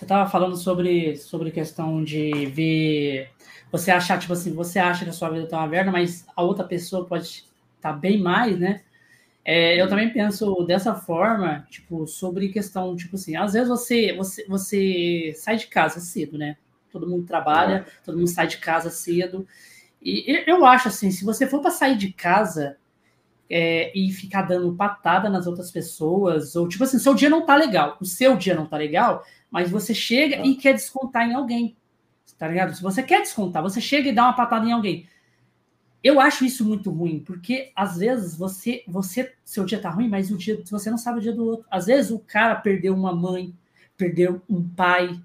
Você 0.00 0.06
estava 0.06 0.30
falando 0.30 0.56
sobre, 0.56 1.14
sobre 1.18 1.50
questão 1.50 2.02
de 2.02 2.46
ver. 2.46 3.28
Você 3.70 3.90
achar, 3.90 4.18
tipo 4.18 4.32
assim, 4.32 4.54
você 4.54 4.78
acha 4.78 5.04
que 5.04 5.10
a 5.10 5.12
sua 5.12 5.28
vida 5.28 5.44
está 5.44 5.58
uma 5.58 5.66
merda, 5.66 5.92
mas 5.92 6.24
a 6.34 6.40
outra 6.42 6.64
pessoa 6.64 7.04
pode 7.04 7.24
estar 7.26 7.44
tá 7.82 7.92
bem 7.92 8.18
mais, 8.18 8.58
né? 8.58 8.80
É, 9.44 9.78
eu 9.78 9.86
também 9.90 10.10
penso 10.10 10.64
dessa 10.64 10.94
forma, 10.94 11.66
tipo, 11.68 12.06
sobre 12.06 12.48
questão, 12.48 12.96
tipo 12.96 13.16
assim, 13.16 13.36
às 13.36 13.52
vezes 13.52 13.68
você, 13.68 14.14
você, 14.14 14.46
você 14.48 15.34
sai 15.36 15.56
de 15.56 15.66
casa 15.66 16.00
cedo, 16.00 16.38
né? 16.38 16.56
Todo 16.90 17.06
mundo 17.06 17.26
trabalha, 17.26 17.84
todo 18.02 18.16
mundo 18.16 18.30
sai 18.30 18.46
de 18.46 18.56
casa 18.56 18.88
cedo. 18.88 19.46
E 20.00 20.44
eu 20.46 20.64
acho 20.64 20.88
assim, 20.88 21.10
se 21.10 21.26
você 21.26 21.46
for 21.46 21.60
para 21.60 21.70
sair 21.70 21.98
de 21.98 22.10
casa 22.10 22.78
é, 23.50 23.90
e 23.98 24.12
ficar 24.12 24.42
dando 24.42 24.72
patada 24.74 25.28
nas 25.28 25.46
outras 25.46 25.72
pessoas, 25.72 26.54
ou 26.54 26.68
tipo 26.68 26.84
assim, 26.84 27.00
seu 27.00 27.14
dia 27.14 27.28
não 27.28 27.44
tá 27.44 27.56
legal, 27.56 27.96
o 28.00 28.04
seu 28.04 28.36
dia 28.36 28.54
não 28.54 28.64
tá 28.64 28.76
legal, 28.76 29.24
mas 29.50 29.68
você 29.68 29.92
chega 29.92 30.46
e 30.46 30.54
quer 30.54 30.72
descontar 30.74 31.28
em 31.28 31.34
alguém, 31.34 31.76
tá 32.38 32.46
ligado? 32.46 32.74
Se 32.74 32.82
você 32.82 33.02
quer 33.02 33.20
descontar, 33.20 33.60
você 33.60 33.80
chega 33.80 34.08
e 34.08 34.12
dá 34.12 34.22
uma 34.22 34.34
patada 34.34 34.64
em 34.64 34.72
alguém. 34.72 35.08
Eu 36.02 36.18
acho 36.18 36.44
isso 36.44 36.64
muito 36.64 36.90
ruim, 36.90 37.18
porque 37.18 37.72
às 37.74 37.98
vezes 37.98 38.36
você, 38.36 38.82
você, 38.86 39.34
seu 39.44 39.64
dia 39.64 39.80
tá 39.80 39.90
ruim, 39.90 40.08
mas 40.08 40.30
o 40.30 40.38
dia 40.38 40.62
você 40.70 40.88
não 40.88 40.96
sabe 40.96 41.18
o 41.18 41.22
dia 41.22 41.32
do 41.32 41.44
outro. 41.44 41.66
Às 41.70 41.86
vezes 41.86 42.10
o 42.10 42.20
cara 42.20 42.54
perdeu 42.54 42.94
uma 42.94 43.14
mãe, 43.14 43.52
perdeu 43.98 44.40
um 44.48 44.66
pai, 44.66 45.20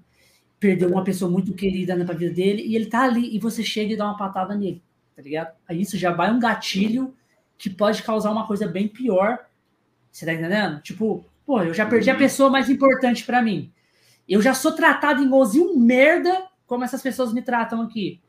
perdeu 0.60 0.90
uma 0.90 1.02
pessoa 1.02 1.30
muito 1.30 1.54
querida 1.54 1.96
na 1.96 2.04
vida 2.12 2.34
dele 2.34 2.62
e 2.62 2.76
ele 2.76 2.86
tá 2.86 3.04
ali 3.04 3.34
e 3.34 3.38
você 3.38 3.62
chega 3.62 3.94
e 3.94 3.96
dá 3.96 4.04
uma 4.04 4.18
patada 4.18 4.54
nele, 4.54 4.82
tá 5.14 5.22
ligado? 5.22 5.54
Aí 5.66 5.80
isso 5.80 5.96
já 5.96 6.10
vai 6.10 6.30
um 6.30 6.38
gatilho 6.40 7.14
que 7.58 7.70
pode 7.70 8.02
causar 8.02 8.30
uma 8.30 8.46
coisa 8.46 8.66
bem 8.66 8.88
pior. 8.88 9.46
Você 10.10 10.26
tá 10.26 10.32
entendendo? 10.32 10.80
Tipo, 10.80 11.24
pô, 11.44 11.62
eu 11.62 11.74
já 11.74 11.86
perdi 11.86 12.10
a 12.10 12.14
uhum. 12.14 12.18
pessoa 12.18 12.50
mais 12.50 12.68
importante 12.68 13.24
para 13.24 13.42
mim. 13.42 13.72
Eu 14.28 14.42
já 14.42 14.54
sou 14.54 14.72
tratado 14.72 15.22
igualzinho 15.22 15.78
merda 15.78 16.48
como 16.66 16.84
essas 16.84 17.02
pessoas 17.02 17.32
me 17.32 17.42
tratam 17.42 17.82
aqui. 17.82 18.20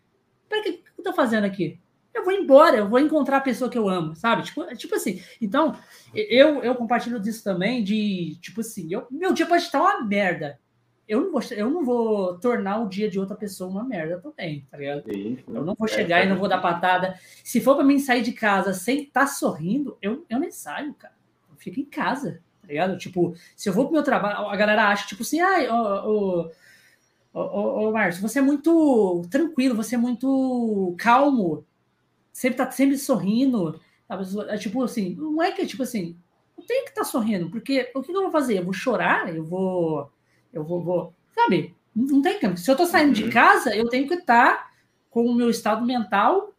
Peraí, 0.48 0.62
o 0.62 0.64
que 0.64 0.82
eu 1.00 1.04
tô 1.04 1.14
fazendo 1.14 1.46
aqui? 1.46 1.80
Eu 2.14 2.24
vou 2.24 2.34
embora, 2.34 2.78
eu 2.78 2.90
vou 2.90 3.00
encontrar 3.00 3.38
a 3.38 3.42
pessoa 3.42 3.70
que 3.70 3.78
eu 3.78 3.88
amo, 3.88 4.16
sabe? 4.16 4.44
Tipo, 4.44 4.66
tipo 4.76 4.96
assim. 4.96 5.22
Então, 5.42 5.76
eu, 6.14 6.64
eu 6.64 6.76
compartilho 6.76 7.20
disso 7.20 7.44
também, 7.44 7.84
de, 7.84 8.38
tipo 8.42 8.62
assim, 8.62 8.88
eu, 8.92 9.06
meu 9.12 9.34
dia 9.34 9.46
pode 9.46 9.64
estar 9.64 9.80
uma 9.80 10.04
merda 10.04 10.60
eu 11.08 11.22
não 11.22 11.32
vou, 11.32 11.42
eu 11.52 11.70
não 11.70 11.86
vou 11.86 12.38
tornar 12.38 12.80
o 12.80 12.90
dia 12.90 13.10
de 13.10 13.18
outra 13.18 13.36
pessoa 13.36 13.70
uma 13.70 13.84
merda 13.84 14.20
também, 14.20 14.68
tá 14.70 14.78
ligado? 14.78 15.04
Sim, 15.04 15.38
Eu 15.48 15.64
não 15.64 15.74
vou 15.74 15.88
é, 15.88 15.92
chegar 15.92 16.20
é, 16.20 16.26
e 16.26 16.30
não 16.30 16.36
vou 16.36 16.50
dar 16.50 16.58
patada. 16.58 17.18
Se 17.44 17.62
for 17.62 17.76
para 17.76 17.86
mim 17.86 17.98
sair 17.98 18.22
de 18.22 18.34
casa 18.34 18.74
sem 18.74 19.04
estar 19.04 19.22
tá 19.22 19.28
sorrindo, 19.28 19.98
eu, 20.02 20.26
eu 20.30 20.38
nem 20.38 20.52
saio, 20.52 20.94
cara. 20.96 21.14
Eu 21.50 21.56
fico 21.56 21.80
em 21.80 21.86
casa, 21.86 22.42
tá 22.62 22.68
ligado? 22.68 22.98
Tipo, 22.98 23.34
se 23.56 23.70
eu 23.70 23.74
vou 23.74 23.86
pro 23.86 23.94
meu 23.94 24.04
trabalho, 24.04 24.50
a 24.50 24.56
galera 24.58 24.90
acha, 24.90 25.08
tipo 25.08 25.24
assim, 25.24 25.40
ai, 25.40 25.70
ô, 25.70 26.52
ô, 27.34 27.40
ô, 27.40 27.88
ô 27.88 27.92
Márcio, 27.94 28.22
você 28.22 28.40
é 28.40 28.42
muito 28.42 29.26
tranquilo, 29.32 29.76
você 29.76 29.96
é 29.96 29.98
muito 29.98 30.94
calmo, 31.00 31.66
sempre 32.34 32.58
tá 32.58 32.70
sempre 32.70 32.98
sorrindo. 32.98 33.80
É 34.50 34.58
tipo 34.58 34.84
assim, 34.84 35.16
não 35.16 35.42
é 35.42 35.52
que, 35.52 35.66
tipo 35.66 35.84
assim, 35.84 36.18
eu 36.58 36.66
tenho 36.66 36.84
que 36.84 36.90
estar 36.90 37.04
tá 37.04 37.08
sorrindo, 37.08 37.50
porque 37.50 37.92
o 37.96 38.02
que 38.02 38.12
eu 38.12 38.24
vou 38.24 38.32
fazer? 38.32 38.60
Eu 38.60 38.66
vou 38.66 38.74
chorar? 38.74 39.34
Eu 39.34 39.46
vou 39.46 40.12
eu 40.54 40.64
vou, 40.64 40.82
vou 40.82 41.14
sabe? 41.38 41.76
Não 41.96 42.22
tem 42.22 42.40
como. 42.40 42.58
Se 42.58 42.70
eu 42.70 42.76
tô 42.76 42.86
saindo 42.86 43.08
uhum. 43.08 43.14
de 43.26 43.30
casa, 43.30 43.76
eu 43.76 43.88
tenho 43.88 44.08
que 44.08 44.16
estar 44.16 44.72
com 45.10 45.26
o 45.26 45.34
meu 45.34 45.50
estado 45.50 45.86
mental, 45.86 46.54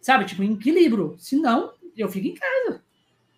sabe? 0.00 0.24
Tipo, 0.24 0.42
em 0.42 0.54
equilíbrio. 0.54 1.16
Senão, 1.18 1.72
eu 1.96 2.08
fico 2.08 2.26
em 2.26 2.34
casa. 2.34 2.82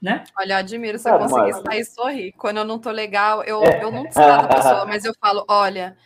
Né? 0.00 0.24
Olha, 0.38 0.54
eu 0.54 0.58
admiro 0.58 0.98
você 0.98 1.08
ah, 1.08 1.18
conseguir 1.18 1.52
mas... 1.52 1.62
sair 1.62 1.80
e 1.80 1.84
sorrir. 1.84 2.32
Quando 2.32 2.58
eu 2.58 2.64
não 2.64 2.78
tô 2.78 2.90
legal, 2.90 3.42
eu, 3.42 3.62
é. 3.64 3.82
eu 3.82 3.90
não 3.90 4.04
destrato 4.04 4.44
a 4.44 4.48
pessoa, 4.54 4.86
mas 4.86 5.04
eu 5.04 5.12
falo: 5.20 5.44
olha, 5.48 5.96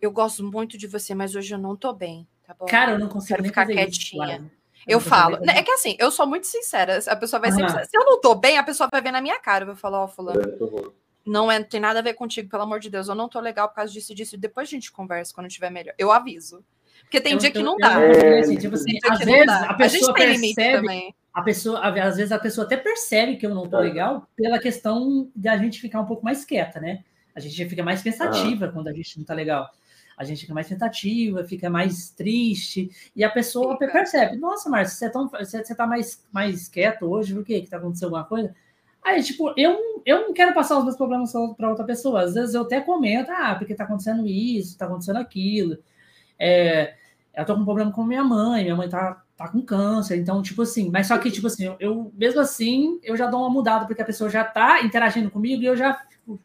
eu 0.00 0.10
gosto 0.10 0.42
muito 0.42 0.78
de 0.78 0.86
você, 0.86 1.14
mas 1.14 1.34
hoje 1.34 1.54
eu 1.54 1.58
não 1.58 1.76
tô 1.76 1.92
bem. 1.92 2.26
Tá 2.46 2.54
bom? 2.58 2.66
Cara, 2.66 2.92
eu 2.92 2.98
não 2.98 3.08
consigo 3.08 3.36
Quero 3.36 3.48
ficar 3.48 3.66
quietinha. 3.66 4.36
Isso, 4.36 4.50
eu, 4.86 4.98
eu 4.98 5.00
falo. 5.00 5.38
É 5.48 5.62
que 5.62 5.70
assim, 5.70 5.96
eu 5.98 6.10
sou 6.10 6.26
muito 6.26 6.46
sincera. 6.46 6.98
A 7.06 7.16
pessoa 7.16 7.40
vai 7.40 7.52
sempre. 7.52 7.84
Se 7.84 7.96
eu 7.96 8.04
não 8.04 8.20
tô 8.20 8.34
bem, 8.34 8.56
a 8.56 8.62
pessoa 8.62 8.88
vai 8.90 9.02
ver 9.02 9.10
na 9.10 9.20
minha 9.20 9.38
cara. 9.38 9.64
Eu 9.64 9.68
vou 9.68 9.76
falar, 9.76 10.00
ó, 10.00 10.04
oh, 10.04 10.08
fulano 10.08 10.40
não 11.26 11.50
é, 11.50 11.62
tem 11.62 11.80
nada 11.80 11.98
a 11.98 12.02
ver 12.02 12.14
contigo, 12.14 12.48
pelo 12.48 12.62
amor 12.62 12.80
de 12.80 12.90
Deus, 12.90 13.08
eu 13.08 13.14
não 13.14 13.28
tô 13.28 13.40
legal 13.40 13.68
por 13.68 13.76
causa 13.76 13.92
disso 13.92 14.12
e 14.12 14.14
disso. 14.14 14.36
Depois 14.36 14.68
a 14.68 14.70
gente 14.70 14.92
conversa 14.92 15.32
quando 15.34 15.48
tiver 15.48 15.70
melhor. 15.70 15.94
Eu 15.98 16.12
aviso. 16.12 16.64
Porque 17.02 17.20
tem 17.20 17.32
eu, 17.32 17.38
dia 17.38 17.50
que 17.50 17.62
não 17.62 17.76
dá. 17.76 18.00
É, 18.00 18.40
assim, 18.40 18.56
tipo 18.56 18.74
assim, 18.74 18.98
às 19.08 19.18
vezes 19.18 19.48
a 19.48 19.74
pessoa 19.74 20.10
a 20.10 20.14
percebe, 20.14 21.14
a 21.32 21.42
pessoa, 21.42 21.80
às 21.80 22.16
vezes 22.16 22.32
a 22.32 22.38
pessoa 22.38 22.66
até 22.66 22.76
percebe 22.76 23.36
que 23.36 23.46
eu 23.46 23.54
não 23.54 23.68
tô 23.68 23.78
é. 23.78 23.82
legal 23.82 24.28
pela 24.36 24.58
questão 24.58 25.30
de 25.34 25.48
a 25.48 25.56
gente 25.56 25.80
ficar 25.80 26.00
um 26.00 26.06
pouco 26.06 26.24
mais 26.24 26.44
quieta, 26.44 26.80
né? 26.80 27.04
A 27.34 27.40
gente 27.40 27.68
fica 27.68 27.82
mais 27.82 28.02
pensativa 28.02 28.68
quando 28.68 28.88
a 28.88 28.92
gente 28.92 29.18
não 29.18 29.24
tá 29.24 29.34
legal. 29.34 29.68
A 30.16 30.22
gente 30.22 30.42
fica 30.42 30.54
mais 30.54 30.68
tentativa, 30.68 31.42
fica 31.44 31.68
mais 31.68 32.10
triste, 32.10 32.88
e 33.16 33.24
a 33.24 33.30
pessoa 33.30 33.76
fica. 33.76 33.90
percebe, 33.90 34.36
nossa, 34.36 34.70
Márcio, 34.70 34.96
você, 34.96 35.06
é 35.06 35.08
tão, 35.08 35.28
você, 35.28 35.64
você 35.64 35.74
tá 35.74 35.86
mais, 35.86 36.24
mais 36.32 36.68
quieto 36.68 37.06
hoje, 37.06 37.34
por 37.34 37.44
quê? 37.44 37.60
Que 37.60 37.68
tá 37.68 37.78
acontecendo 37.78 38.14
alguma 38.14 38.24
coisa? 38.24 38.54
Aí, 39.04 39.22
tipo, 39.22 39.52
eu, 39.54 40.02
eu 40.06 40.22
não 40.22 40.32
quero 40.32 40.54
passar 40.54 40.78
os 40.78 40.84
meus 40.84 40.96
problemas 40.96 41.30
para 41.56 41.68
outra 41.68 41.84
pessoa. 41.84 42.22
Às 42.22 42.32
vezes 42.34 42.54
eu 42.54 42.62
até 42.62 42.80
comento, 42.80 43.30
ah, 43.30 43.54
porque 43.54 43.74
tá 43.74 43.84
acontecendo 43.84 44.26
isso, 44.26 44.78
tá 44.78 44.86
acontecendo 44.86 45.18
aquilo. 45.18 45.76
É, 46.38 46.94
eu 47.36 47.44
tô 47.44 47.54
com 47.54 47.60
um 47.60 47.64
problema 47.66 47.92
com 47.92 48.02
minha 48.02 48.24
mãe, 48.24 48.62
minha 48.62 48.74
mãe 48.74 48.88
tá, 48.88 49.22
tá 49.36 49.48
com 49.48 49.60
câncer, 49.60 50.16
então, 50.16 50.40
tipo 50.40 50.62
assim, 50.62 50.90
mas 50.90 51.06
só 51.06 51.18
que, 51.18 51.30
tipo 51.30 51.46
assim, 51.46 51.66
eu, 51.66 51.76
eu 51.78 52.12
mesmo 52.16 52.40
assim, 52.40 52.98
eu 53.02 53.14
já 53.14 53.26
dou 53.26 53.40
uma 53.40 53.50
mudada, 53.50 53.86
porque 53.86 54.00
a 54.00 54.06
pessoa 54.06 54.30
já 54.30 54.42
tá 54.42 54.82
interagindo 54.82 55.30
comigo 55.30 55.62
e 55.62 55.66
eu 55.66 55.76
já, 55.76 56.00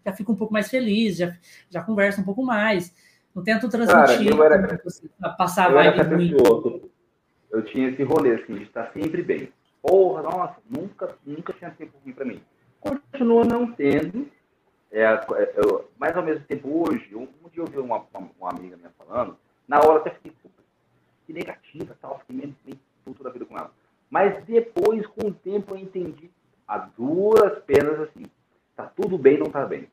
já 0.06 0.14
fico 0.14 0.34
um 0.34 0.36
pouco 0.36 0.52
mais 0.52 0.68
feliz, 0.68 1.16
já, 1.16 1.34
já 1.70 1.82
converso 1.82 2.20
um 2.20 2.26
pouco 2.26 2.44
mais. 2.44 2.94
Não 3.34 3.42
tento 3.42 3.70
transmitir, 3.70 4.36
Cara, 4.36 4.36
eu 4.36 4.44
era, 4.44 4.82
passar 5.38 5.70
eu 5.72 5.76
vibe 5.76 6.16
muito. 6.16 6.90
Eu 7.52 7.64
tinha 7.64 7.90
esse 7.90 8.04
rolê, 8.04 8.36
assim, 8.36 8.56
de 8.56 8.64
estar 8.64 8.92
sempre 8.92 9.22
bem. 9.24 9.50
Porra, 9.82 10.24
nossa, 10.24 10.56
nunca, 10.70 11.16
nunca 11.26 11.54
tinha 11.54 11.72
tempo 11.72 11.98
ruim 12.04 12.14
para 12.14 12.26
mim. 12.26 12.42
Continua 12.80 13.44
não 13.46 13.72
tendo, 13.72 14.30
é, 14.92 15.04
é, 15.04 15.56
mas 15.98 16.16
ao 16.16 16.24
mesmo 16.24 16.44
tempo 16.46 16.88
hoje, 16.88 17.16
um, 17.16 17.28
um 17.44 17.50
dia 17.50 17.64
eu 17.64 17.68
vi 17.68 17.78
uma, 17.78 17.98
uma, 18.14 18.30
uma, 18.40 18.50
amiga 18.50 18.76
minha 18.76 18.92
falando, 18.98 19.38
na 19.68 19.80
hora 19.80 20.00
até 20.00 20.12
fiquei 20.12 20.34
que 21.30 21.34
negativa 21.34 21.96
tal, 22.02 22.20
fiquei 22.20 22.36
meio, 22.36 22.56
meio 22.66 22.80
puto 23.06 23.24
da 23.24 23.30
vida 23.30 23.46
com 23.46 23.56
ela. 23.56 23.72
Mas 24.10 24.44
depois, 24.46 25.06
com 25.06 25.28
o 25.28 25.34
tempo, 25.34 25.76
eu 25.76 25.78
entendi 25.78 26.32
a 26.68 26.80
duras 26.80 27.60
penas 27.66 28.00
assim, 28.00 28.26
tá 28.76 28.86
tudo 28.88 29.16
bem, 29.16 29.38
não 29.38 29.46
tá 29.46 29.64
bem. 29.66 29.88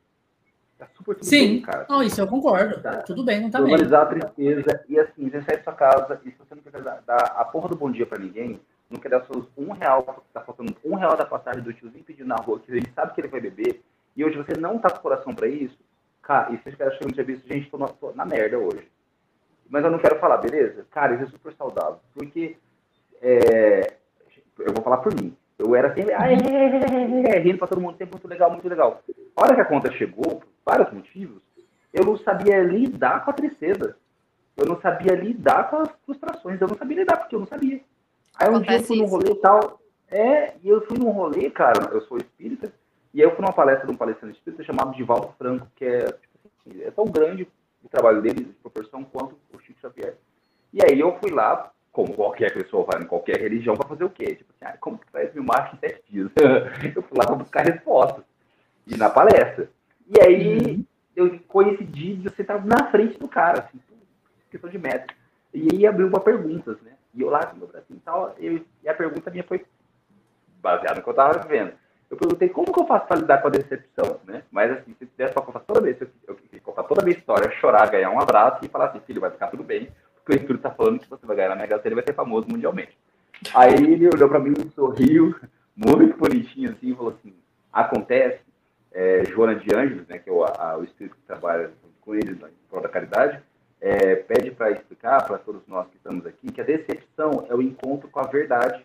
Tá 0.78 0.86
super 0.96 1.14
tudo 1.14 1.26
Sim. 1.26 1.46
bem, 1.46 1.62
cara. 1.62 1.86
Não, 1.88 2.02
isso 2.02 2.20
eu 2.20 2.26
concordo. 2.26 2.80
Tá. 2.82 3.02
Tudo 3.02 3.24
bem, 3.24 3.40
não 3.40 3.50
tá 3.50 3.58
Normalizar 3.58 4.08
bem. 4.08 4.18
a 4.18 4.26
tristeza 4.26 4.84
e 4.88 4.98
assim, 4.98 5.28
você 5.28 5.42
sai 5.42 5.56
da 5.58 5.62
sua 5.62 5.72
casa 5.74 6.20
e 6.24 6.30
se 6.30 6.38
você 6.38 6.54
não 6.54 6.62
quer 6.62 6.82
dar, 6.82 7.02
dar 7.02 7.22
a 7.36 7.44
porra 7.44 7.68
do 7.68 7.76
bom 7.76 7.90
dia 7.90 8.06
para 8.06 8.18
ninguém, 8.18 8.60
não 8.90 9.00
quer 9.00 9.08
dar 9.08 9.24
seus 9.24 9.46
um 9.56 9.72
real, 9.72 10.24
tá 10.32 10.40
faltando 10.40 10.76
um 10.84 10.94
real 10.94 11.16
da 11.16 11.24
passagem 11.24 11.62
do 11.62 11.72
tiozinho 11.72 12.04
pedindo 12.04 12.28
na 12.28 12.36
rua, 12.36 12.60
que 12.60 12.70
ele 12.70 12.88
sabe 12.94 13.14
que 13.14 13.20
ele 13.20 13.28
vai 13.28 13.40
beber, 13.40 13.82
e 14.16 14.24
hoje 14.24 14.36
você 14.36 14.58
não 14.58 14.78
tá 14.78 14.90
com 14.90 15.00
coração 15.00 15.34
para 15.34 15.48
isso, 15.48 15.78
cara, 16.22 16.52
e 16.52 16.58
se 16.58 16.68
os 16.68 16.74
caras 16.74 16.94
chegam 16.94 17.10
no 17.10 17.14
serviço, 17.14 17.46
gente, 17.46 17.70
tô 17.70 17.78
na, 17.78 17.88
tô 17.88 18.12
na 18.12 18.24
merda 18.24 18.58
hoje. 18.58 18.88
Mas 19.68 19.84
eu 19.84 19.90
não 19.90 19.98
quero 19.98 20.18
falar, 20.18 20.36
beleza? 20.38 20.86
Cara, 20.90 21.14
isso 21.14 21.24
é 21.24 21.26
super 21.26 21.52
saudável, 21.54 21.98
porque 22.14 22.56
é, 23.20 23.94
eu 24.60 24.72
vou 24.72 24.82
falar 24.82 24.98
por 24.98 25.14
mim. 25.14 25.36
Eu 25.58 25.74
era 25.74 25.94
sempre, 25.94 26.12
é, 26.12 27.38
rindo 27.38 27.58
pra 27.58 27.66
todo 27.66 27.80
mundo, 27.80 27.96
tempo 27.96 28.12
muito 28.12 28.28
legal, 28.28 28.50
muito 28.50 28.68
legal. 28.68 29.02
A 29.34 29.42
hora 29.42 29.54
que 29.54 29.60
a 29.60 29.64
conta 29.64 29.90
chegou, 29.92 30.40
por 30.40 30.48
vários 30.64 30.92
motivos, 30.92 31.40
eu 31.92 32.04
não 32.04 32.16
sabia 32.18 32.62
lidar 32.62 33.24
com 33.24 33.30
a 33.30 33.34
tristeza. 33.34 33.96
Eu 34.56 34.66
não 34.66 34.80
sabia 34.80 35.14
lidar 35.14 35.70
com 35.70 35.76
as 35.76 35.88
frustrações. 36.04 36.60
Eu 36.60 36.68
não 36.68 36.76
sabia 36.76 36.98
lidar, 36.98 37.16
porque 37.16 37.34
eu 37.34 37.40
não 37.40 37.46
sabia. 37.46 37.80
Aí 38.38 38.50
um 38.50 38.60
dia 38.60 38.76
eu 38.76 38.82
fui 38.82 38.98
num 38.98 39.06
rolê 39.06 39.32
e 39.32 39.36
tal. 39.36 39.80
É, 40.08 40.54
e 40.62 40.68
eu 40.68 40.80
fui 40.86 40.98
num 40.98 41.10
rolê, 41.10 41.50
cara, 41.50 41.90
eu 41.92 42.00
sou 42.02 42.16
espírita, 42.18 42.72
E 43.12 43.20
aí 43.20 43.26
eu 43.26 43.34
fui 43.34 43.44
numa 43.44 43.52
palestra 43.52 43.86
de 43.86 43.92
um 43.92 43.96
palestrante 43.96 44.36
espírita 44.36 44.62
chamado 44.62 44.94
Divaldo 44.94 45.34
Franco, 45.38 45.66
que 45.74 45.84
é, 45.84 46.04
tipo 46.04 46.38
assim, 46.44 46.82
é 46.82 46.90
tão 46.90 47.06
grande 47.06 47.48
o 47.82 47.88
trabalho 47.88 48.22
dele 48.22 48.44
de 48.44 48.52
proporção 48.52 49.04
quanto 49.04 49.36
o 49.52 49.58
Chico 49.60 49.80
Xavier. 49.80 50.16
E 50.72 50.80
aí 50.84 50.98
eu 51.00 51.16
fui 51.18 51.30
lá, 51.30 51.72
como 51.92 52.14
qualquer 52.14 52.52
pessoa 52.52 52.84
vai 52.84 53.02
em 53.02 53.06
qualquer 53.06 53.40
religião, 53.40 53.76
para 53.76 53.88
fazer 53.88 54.04
o 54.04 54.10
quê? 54.10 54.36
Tipo 54.36 54.52
assim, 54.54 54.74
ah, 54.74 54.78
como 54.78 54.98
que 54.98 55.10
faz 55.10 55.32
mil 55.34 55.44
marchas 55.44 55.74
em 55.74 55.88
sete 55.88 56.02
dias? 56.08 56.30
eu 56.94 57.02
fui 57.02 57.18
lá 57.18 57.26
para 57.26 57.36
buscar 57.36 57.64
respostas. 57.64 58.24
E 58.86 58.96
na 58.96 59.10
palestra. 59.10 59.70
E 60.06 60.20
aí 60.22 60.58
uhum. 60.58 60.84
eu 61.16 61.40
coincidi 61.48 62.16
de 62.16 62.28
você 62.28 62.42
estar 62.42 62.64
na 62.64 62.90
frente 62.90 63.18
do 63.18 63.26
cara, 63.26 63.60
assim, 63.60 63.80
questão 64.50 64.70
de 64.70 64.78
meta. 64.78 65.12
E 65.52 65.68
aí 65.72 65.86
abriu 65.86 66.06
uma 66.06 66.20
perguntas, 66.20 66.80
né? 66.82 66.92
E 67.16 67.22
eu 67.22 67.30
lá 67.30 67.46
com 67.46 67.56
meu 67.56 67.66
bracinho 67.66 67.96
e 67.96 68.00
tal, 68.00 68.34
eu, 68.38 68.60
e 68.84 68.88
a 68.88 68.94
pergunta 68.94 69.30
minha 69.30 69.42
foi 69.42 69.64
baseada 70.60 70.96
no 70.96 71.02
que 71.02 71.08
eu 71.08 71.12
estava 71.12 71.38
vivendo. 71.38 71.72
Eu 72.10 72.16
perguntei 72.16 72.48
como 72.48 72.72
que 72.72 72.80
eu 72.80 72.86
faço 72.86 73.06
para 73.06 73.16
lidar 73.16 73.38
com 73.42 73.48
a 73.48 73.50
decepção, 73.50 74.20
né? 74.24 74.42
Mas 74.50 74.70
assim, 74.70 74.94
se 74.98 75.06
tivesse 75.06 75.32
para 75.32 75.42
contar 75.42 75.60
toda 75.60 75.80
vez, 75.80 76.00
eu, 76.00 76.08
eu, 76.28 76.36
contar 76.62 76.84
toda 76.84 77.02
a 77.02 77.04
minha 77.04 77.16
história, 77.16 77.50
chorar, 77.52 77.90
ganhar 77.90 78.10
um 78.10 78.20
abraço 78.20 78.64
e 78.64 78.68
falar 78.68 78.86
assim, 78.86 79.00
filho, 79.00 79.20
vai 79.20 79.30
ficar 79.30 79.48
tudo 79.48 79.64
bem, 79.64 79.88
porque 80.16 80.32
o 80.32 80.36
Espírito 80.36 80.66
está 80.66 80.70
falando 80.70 81.00
que 81.00 81.08
você 81.10 81.26
vai 81.26 81.36
ganhar 81.36 81.48
na 81.48 81.56
Mega 81.56 81.80
Sena 81.80 81.92
e 81.92 81.94
vai 81.94 82.04
ser 82.04 82.14
famoso 82.14 82.46
mundialmente. 82.48 82.96
Aí 83.54 83.74
ele 83.74 84.08
olhou 84.08 84.28
para 84.28 84.38
mim, 84.38 84.54
sorriu, 84.74 85.34
muito 85.74 86.16
bonitinho 86.16 86.70
assim, 86.70 86.90
e 86.90 86.94
falou 86.94 87.16
assim, 87.18 87.34
acontece, 87.72 88.40
é, 88.92 89.24
Joana 89.24 89.56
de 89.56 89.74
Ângeles, 89.74 90.06
né, 90.06 90.18
que 90.18 90.30
é 90.30 90.32
o, 90.32 90.44
a, 90.44 90.76
o 90.78 90.84
espírito 90.84 91.16
que 91.16 91.22
trabalha 91.22 91.70
com 92.00 92.14
ele 92.14 92.32
em 92.32 92.68
prol 92.70 92.82
da 92.82 92.88
caridade, 92.88 93.42
é, 93.86 94.16
pede 94.16 94.50
para 94.50 94.72
explicar 94.72 95.24
para 95.24 95.38
todos 95.38 95.62
nós 95.68 95.86
que 95.88 95.96
estamos 95.96 96.26
aqui 96.26 96.50
que 96.50 96.60
a 96.60 96.64
decepção 96.64 97.46
é 97.48 97.54
o 97.54 97.62
encontro 97.62 98.08
com 98.08 98.18
a 98.18 98.26
verdade 98.26 98.84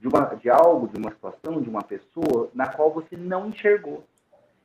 de, 0.00 0.08
uma, 0.08 0.24
de 0.34 0.50
algo, 0.50 0.88
de 0.88 0.98
uma 0.98 1.12
situação, 1.12 1.62
de 1.62 1.70
uma 1.70 1.84
pessoa 1.84 2.50
na 2.52 2.66
qual 2.66 2.92
você 2.92 3.16
não 3.16 3.46
enxergou. 3.46 4.04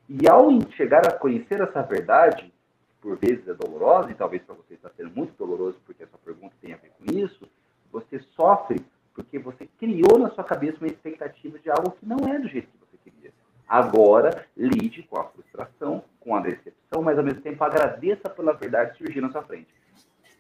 E 0.10 0.28
ao 0.28 0.50
chegar 0.72 1.06
a 1.06 1.12
conhecer 1.12 1.62
essa 1.62 1.84
verdade, 1.84 2.52
por 3.00 3.16
vezes 3.18 3.48
é 3.48 3.54
dolorosa, 3.54 4.10
e 4.10 4.16
talvez 4.16 4.42
para 4.42 4.56
você 4.56 4.74
está 4.74 4.90
sendo 4.98 5.12
muito 5.16 5.38
doloroso 5.38 5.80
porque 5.86 6.04
a 6.04 6.08
sua 6.08 6.18
pergunta 6.18 6.56
tem 6.60 6.74
a 6.74 6.78
ver 6.78 6.92
com 6.98 7.16
isso, 7.16 7.48
você 7.92 8.18
sofre 8.36 8.84
porque 9.14 9.38
você 9.38 9.68
criou 9.78 10.18
na 10.18 10.32
sua 10.32 10.44
cabeça 10.44 10.80
uma 10.82 10.88
expectativa 10.88 11.60
de 11.60 11.70
algo 11.70 11.92
que 11.92 12.08
não 12.08 12.18
é 12.28 12.40
do 12.40 12.48
jeito 12.48 12.70
que 12.70 12.78
você 12.80 12.98
queria. 13.12 13.32
Agora, 13.68 14.48
lide 14.58 15.04
com 15.04 15.20
a 15.20 15.26
frustração, 15.26 16.04
com 16.26 16.36
a 16.36 16.42
decepção, 16.42 17.02
mas 17.02 17.18
ao 17.18 17.24
mesmo 17.24 17.42
tempo 17.42 17.64
agradeça 17.64 18.30
pela 18.30 18.52
verdade 18.52 18.98
surgir 18.98 19.22
na 19.22 19.32
sua 19.32 19.44
frente. 19.44 19.68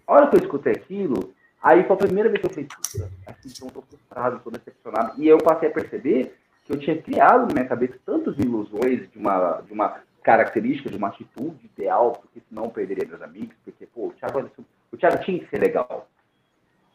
A 0.05 0.13
hora 0.13 0.27
que 0.27 0.35
eu 0.35 0.41
escutei 0.41 0.73
aquilo, 0.73 1.33
Aí 1.65 1.83
foi 1.83 1.95
a 1.95 1.97
primeira 1.97 2.29
vez 2.29 2.41
que 2.41 2.45
eu 2.45 2.51
falei, 2.51 2.67
assim, 3.25 3.49
então 3.49 3.69
tô 3.69 3.81
frustrado, 3.81 4.39
tô 4.43 4.51
decepcionado. 4.51 5.19
E 5.19 5.27
eu 5.27 5.39
passei 5.39 5.67
a 5.67 5.71
perceber 5.71 6.35
que 6.63 6.71
eu 6.71 6.77
tinha 6.77 7.01
criado 7.01 7.47
na 7.47 7.53
minha 7.55 7.65
cabeça 7.65 7.95
tantas 8.05 8.37
ilusões 8.37 9.09
de 9.09 9.17
uma, 9.17 9.61
de 9.61 9.73
uma 9.73 9.99
característica, 10.21 10.91
de 10.91 10.95
uma 10.95 11.07
atitude 11.07 11.65
ideal, 11.65 12.11
porque 12.11 12.39
senão 12.47 12.65
eu 12.65 12.69
perderia 12.69 13.07
meus 13.07 13.19
amigos, 13.23 13.55
porque, 13.65 13.87
pô, 13.87 14.09
o 14.09 14.11
Thiago, 14.11 14.47
o 14.91 14.97
Thiago 14.97 15.23
tinha 15.23 15.39
que 15.39 15.49
ser 15.49 15.57
legal. 15.57 16.07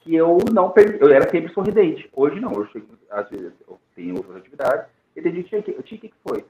Que 0.05 0.15
eu 0.15 0.39
não 0.53 0.71
perdi, 0.71 0.99
eu 1.01 1.13
era 1.13 1.29
sempre 1.29 1.53
sorridente. 1.53 2.09
Hoje 2.13 2.39
não, 2.39 2.65
chego, 2.67 2.87
às 3.11 3.29
vezes 3.29 3.53
eu 3.67 3.77
tenho 3.97 4.19
outras 4.19 4.37
atividades, 4.37 4.87
e 5.17 5.21
tem 5.21 5.35
gente 5.35 5.63
que 5.63 5.73
eu 5.73 5.83
tinha 5.83 6.01
que 6.01 6.15
foi. 6.25 6.45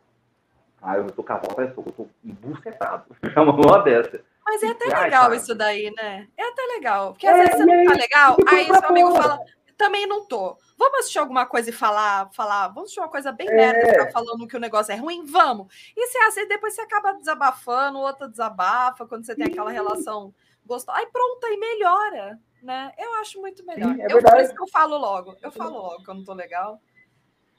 Ah, 0.82 0.96
eu 0.96 1.10
tô 1.10 1.22
com 1.22 1.32
a 1.32 1.36
volta, 1.36 1.62
eu 1.62 1.82
tô, 1.92 2.08
embucetado. 2.24 3.04
É 3.36 3.40
uma 3.40 3.82
dessa. 3.82 4.22
Mas 4.44 4.62
é 4.62 4.68
até 4.68 4.86
legal 4.86 5.34
isso 5.34 5.54
daí, 5.54 5.92
né? 5.94 6.26
É 6.36 6.48
até 6.48 6.62
legal. 6.62 7.12
Porque 7.12 7.26
às 7.26 7.36
é, 7.36 7.44
vezes 7.44 7.56
você 7.56 7.64
não 7.64 7.92
tá 7.92 7.98
legal, 7.98 8.36
aí 8.48 8.66
seu 8.66 8.88
amigo 8.88 9.12
fala, 9.12 9.40
também 9.76 10.06
não 10.06 10.26
tô. 10.26 10.58
Vamos 10.76 10.98
assistir 11.00 11.18
alguma 11.18 11.46
coisa 11.46 11.70
e 11.70 11.72
falar, 11.72 12.30
falar, 12.32 12.68
vamos 12.68 12.84
assistir 12.84 13.00
uma 13.00 13.08
coisa 13.08 13.32
bem 13.32 13.48
é. 13.48 13.54
merda, 13.54 13.92
ficar 13.92 14.10
falando 14.10 14.46
que 14.46 14.56
o 14.56 14.60
negócio 14.60 14.92
é 14.92 14.96
ruim? 14.96 15.24
Vamos. 15.24 15.72
E 15.96 16.06
se 16.06 16.18
assim, 16.18 16.48
depois 16.48 16.74
você 16.74 16.82
acaba 16.82 17.12
desabafando, 17.14 17.98
outra 17.98 18.28
desabafa, 18.28 19.06
quando 19.06 19.24
você 19.24 19.34
tem 19.34 19.46
aquela 19.46 19.70
relação 19.70 20.34
gostosa. 20.66 20.98
Aí 20.98 21.06
pronto, 21.06 21.44
aí 21.46 21.56
melhora, 21.56 22.38
né? 22.62 22.92
Eu 22.98 23.14
acho 23.14 23.40
muito 23.40 23.64
melhor. 23.64 23.94
Sim, 23.94 24.02
é 24.02 24.06
eu, 24.12 24.22
por 24.22 24.40
isso 24.40 24.54
que 24.54 24.62
eu 24.62 24.68
falo 24.68 24.98
logo. 24.98 25.36
Eu 25.40 25.50
falo 25.50 25.78
logo 25.78 26.02
que 26.02 26.10
eu 26.10 26.14
não 26.14 26.24
tô 26.24 26.34
legal. 26.34 26.80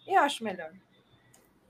E 0.08 0.14
eu 0.14 0.22
acho 0.22 0.44
melhor. 0.44 0.72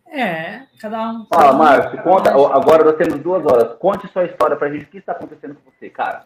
É, 0.07 0.63
cada 0.79 1.11
um. 1.11 1.25
Fala, 1.25 1.53
Márcio, 1.53 2.03
conta. 2.03 2.31
Agora 2.31 2.83
nós 2.83 2.97
temos 2.97 3.19
duas 3.21 3.45
horas. 3.45 3.77
Conte 3.77 4.07
sua 4.09 4.25
história 4.25 4.57
pra 4.57 4.69
gente. 4.69 4.83
O 4.83 4.87
que 4.87 4.97
está 4.97 5.13
acontecendo 5.13 5.55
com 5.55 5.71
você, 5.71 5.89
cara? 5.89 6.25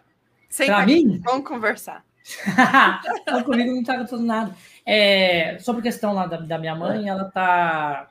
Senta 0.49 0.73
pra 0.73 0.81
aqui, 0.83 1.05
mim? 1.05 1.21
Vamos 1.23 1.47
conversar. 1.47 2.03
não, 3.27 3.43
comigo 3.43 3.71
não 3.71 3.83
tá 3.83 3.93
acontecendo 3.93 4.23
nada. 4.23 4.55
É, 4.85 5.59
sobre 5.59 5.81
a 5.81 5.83
questão 5.83 6.13
lá 6.13 6.25
da, 6.25 6.37
da 6.37 6.57
minha 6.57 6.75
mãe, 6.75 7.07
ela 7.07 7.25
tá. 7.25 8.07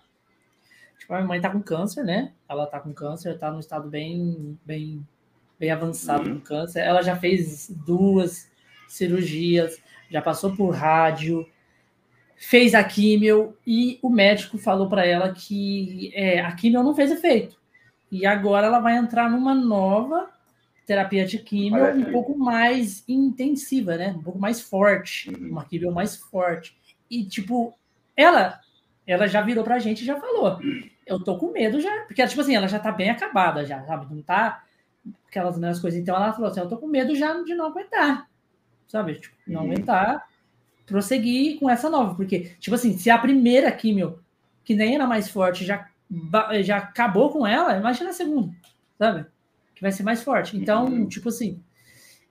Tipo, 0.98 1.14
a 1.14 1.16
minha 1.16 1.28
mãe 1.28 1.40
tá 1.40 1.50
com 1.50 1.60
câncer, 1.60 2.04
né? 2.04 2.32
Ela 2.48 2.66
tá 2.66 2.78
com 2.78 2.92
câncer, 2.92 3.38
tá 3.38 3.50
num 3.50 3.58
estado 3.58 3.88
bem, 3.88 4.58
bem, 4.64 5.06
bem 5.58 5.70
avançado 5.70 6.28
uhum. 6.28 6.38
com 6.38 6.44
câncer. 6.44 6.80
Ela 6.80 7.02
já 7.02 7.16
fez 7.16 7.68
duas 7.68 8.50
cirurgias, 8.88 9.82
já 10.08 10.22
passou 10.22 10.54
por 10.54 10.70
rádio, 10.70 11.44
fez 12.36 12.74
a 12.74 12.82
químio 12.82 13.56
e 13.66 13.98
o 14.02 14.08
médico 14.08 14.58
falou 14.58 14.88
para 14.88 15.06
ela 15.06 15.32
que 15.32 16.12
é, 16.14 16.40
a 16.40 16.52
químio 16.52 16.82
não 16.82 16.94
fez 16.94 17.10
efeito. 17.10 17.56
E 18.10 18.26
agora 18.26 18.66
ela 18.66 18.80
vai 18.80 18.96
entrar 18.96 19.30
numa 19.30 19.54
nova 19.54 20.30
terapia 20.86 21.24
de 21.24 21.38
químio 21.38 21.84
um 21.94 22.12
pouco 22.12 22.38
mais 22.38 23.02
intensiva, 23.08 23.96
né? 23.96 24.14
Um 24.16 24.22
pouco 24.22 24.38
mais 24.38 24.60
forte, 24.60 25.30
uhum. 25.30 25.50
uma 25.50 25.64
químio 25.64 25.92
mais 25.92 26.16
forte. 26.16 26.76
E 27.10 27.24
tipo, 27.24 27.74
ela 28.16 28.60
ela 29.06 29.26
já 29.26 29.42
virou 29.42 29.64
pra 29.64 29.78
gente 29.78 30.02
e 30.02 30.06
já 30.06 30.20
falou: 30.20 30.58
"Eu 31.06 31.22
tô 31.22 31.38
com 31.38 31.52
medo 31.52 31.80
já", 31.80 32.04
porque 32.06 32.26
tipo 32.26 32.40
assim, 32.40 32.54
ela 32.54 32.68
já 32.68 32.78
tá 32.78 32.92
bem 32.92 33.10
acabada 33.10 33.64
já, 33.64 33.82
sabe? 33.84 34.14
Não 34.14 34.22
tá 34.22 34.62
aquelas 35.26 35.58
mesmas 35.58 35.80
coisas. 35.80 35.98
Então 35.98 36.14
ela 36.14 36.32
falou 36.32 36.50
assim: 36.50 36.60
"Eu 36.60 36.68
tô 36.68 36.76
com 36.76 36.86
medo 36.86 37.14
já 37.14 37.32
de 37.42 37.54
não 37.54 37.66
aguentar". 37.66 38.28
Sabe? 38.86 39.14
Tipo, 39.14 39.34
não 39.46 39.62
uhum. 39.62 39.72
aguentar 39.72 40.28
prosseguir 40.86 41.58
com 41.58 41.68
essa 41.68 41.88
nova, 41.88 42.14
porque, 42.14 42.52
tipo 42.58 42.74
assim, 42.74 42.96
se 42.96 43.10
a 43.10 43.18
primeira 43.18 43.70
químio, 43.72 44.18
que 44.64 44.74
nem 44.74 44.94
era 44.94 45.06
mais 45.06 45.28
forte, 45.28 45.64
já, 45.64 45.88
já 46.62 46.78
acabou 46.78 47.30
com 47.30 47.46
ela, 47.46 47.76
imagina 47.76 48.10
a 48.10 48.14
segunda, 48.14 48.52
sabe? 48.98 49.26
Que 49.74 49.82
vai 49.82 49.92
ser 49.92 50.02
mais 50.02 50.22
forte. 50.22 50.56
Então, 50.56 50.86
uhum. 50.86 51.08
tipo 51.08 51.28
assim, 51.28 51.60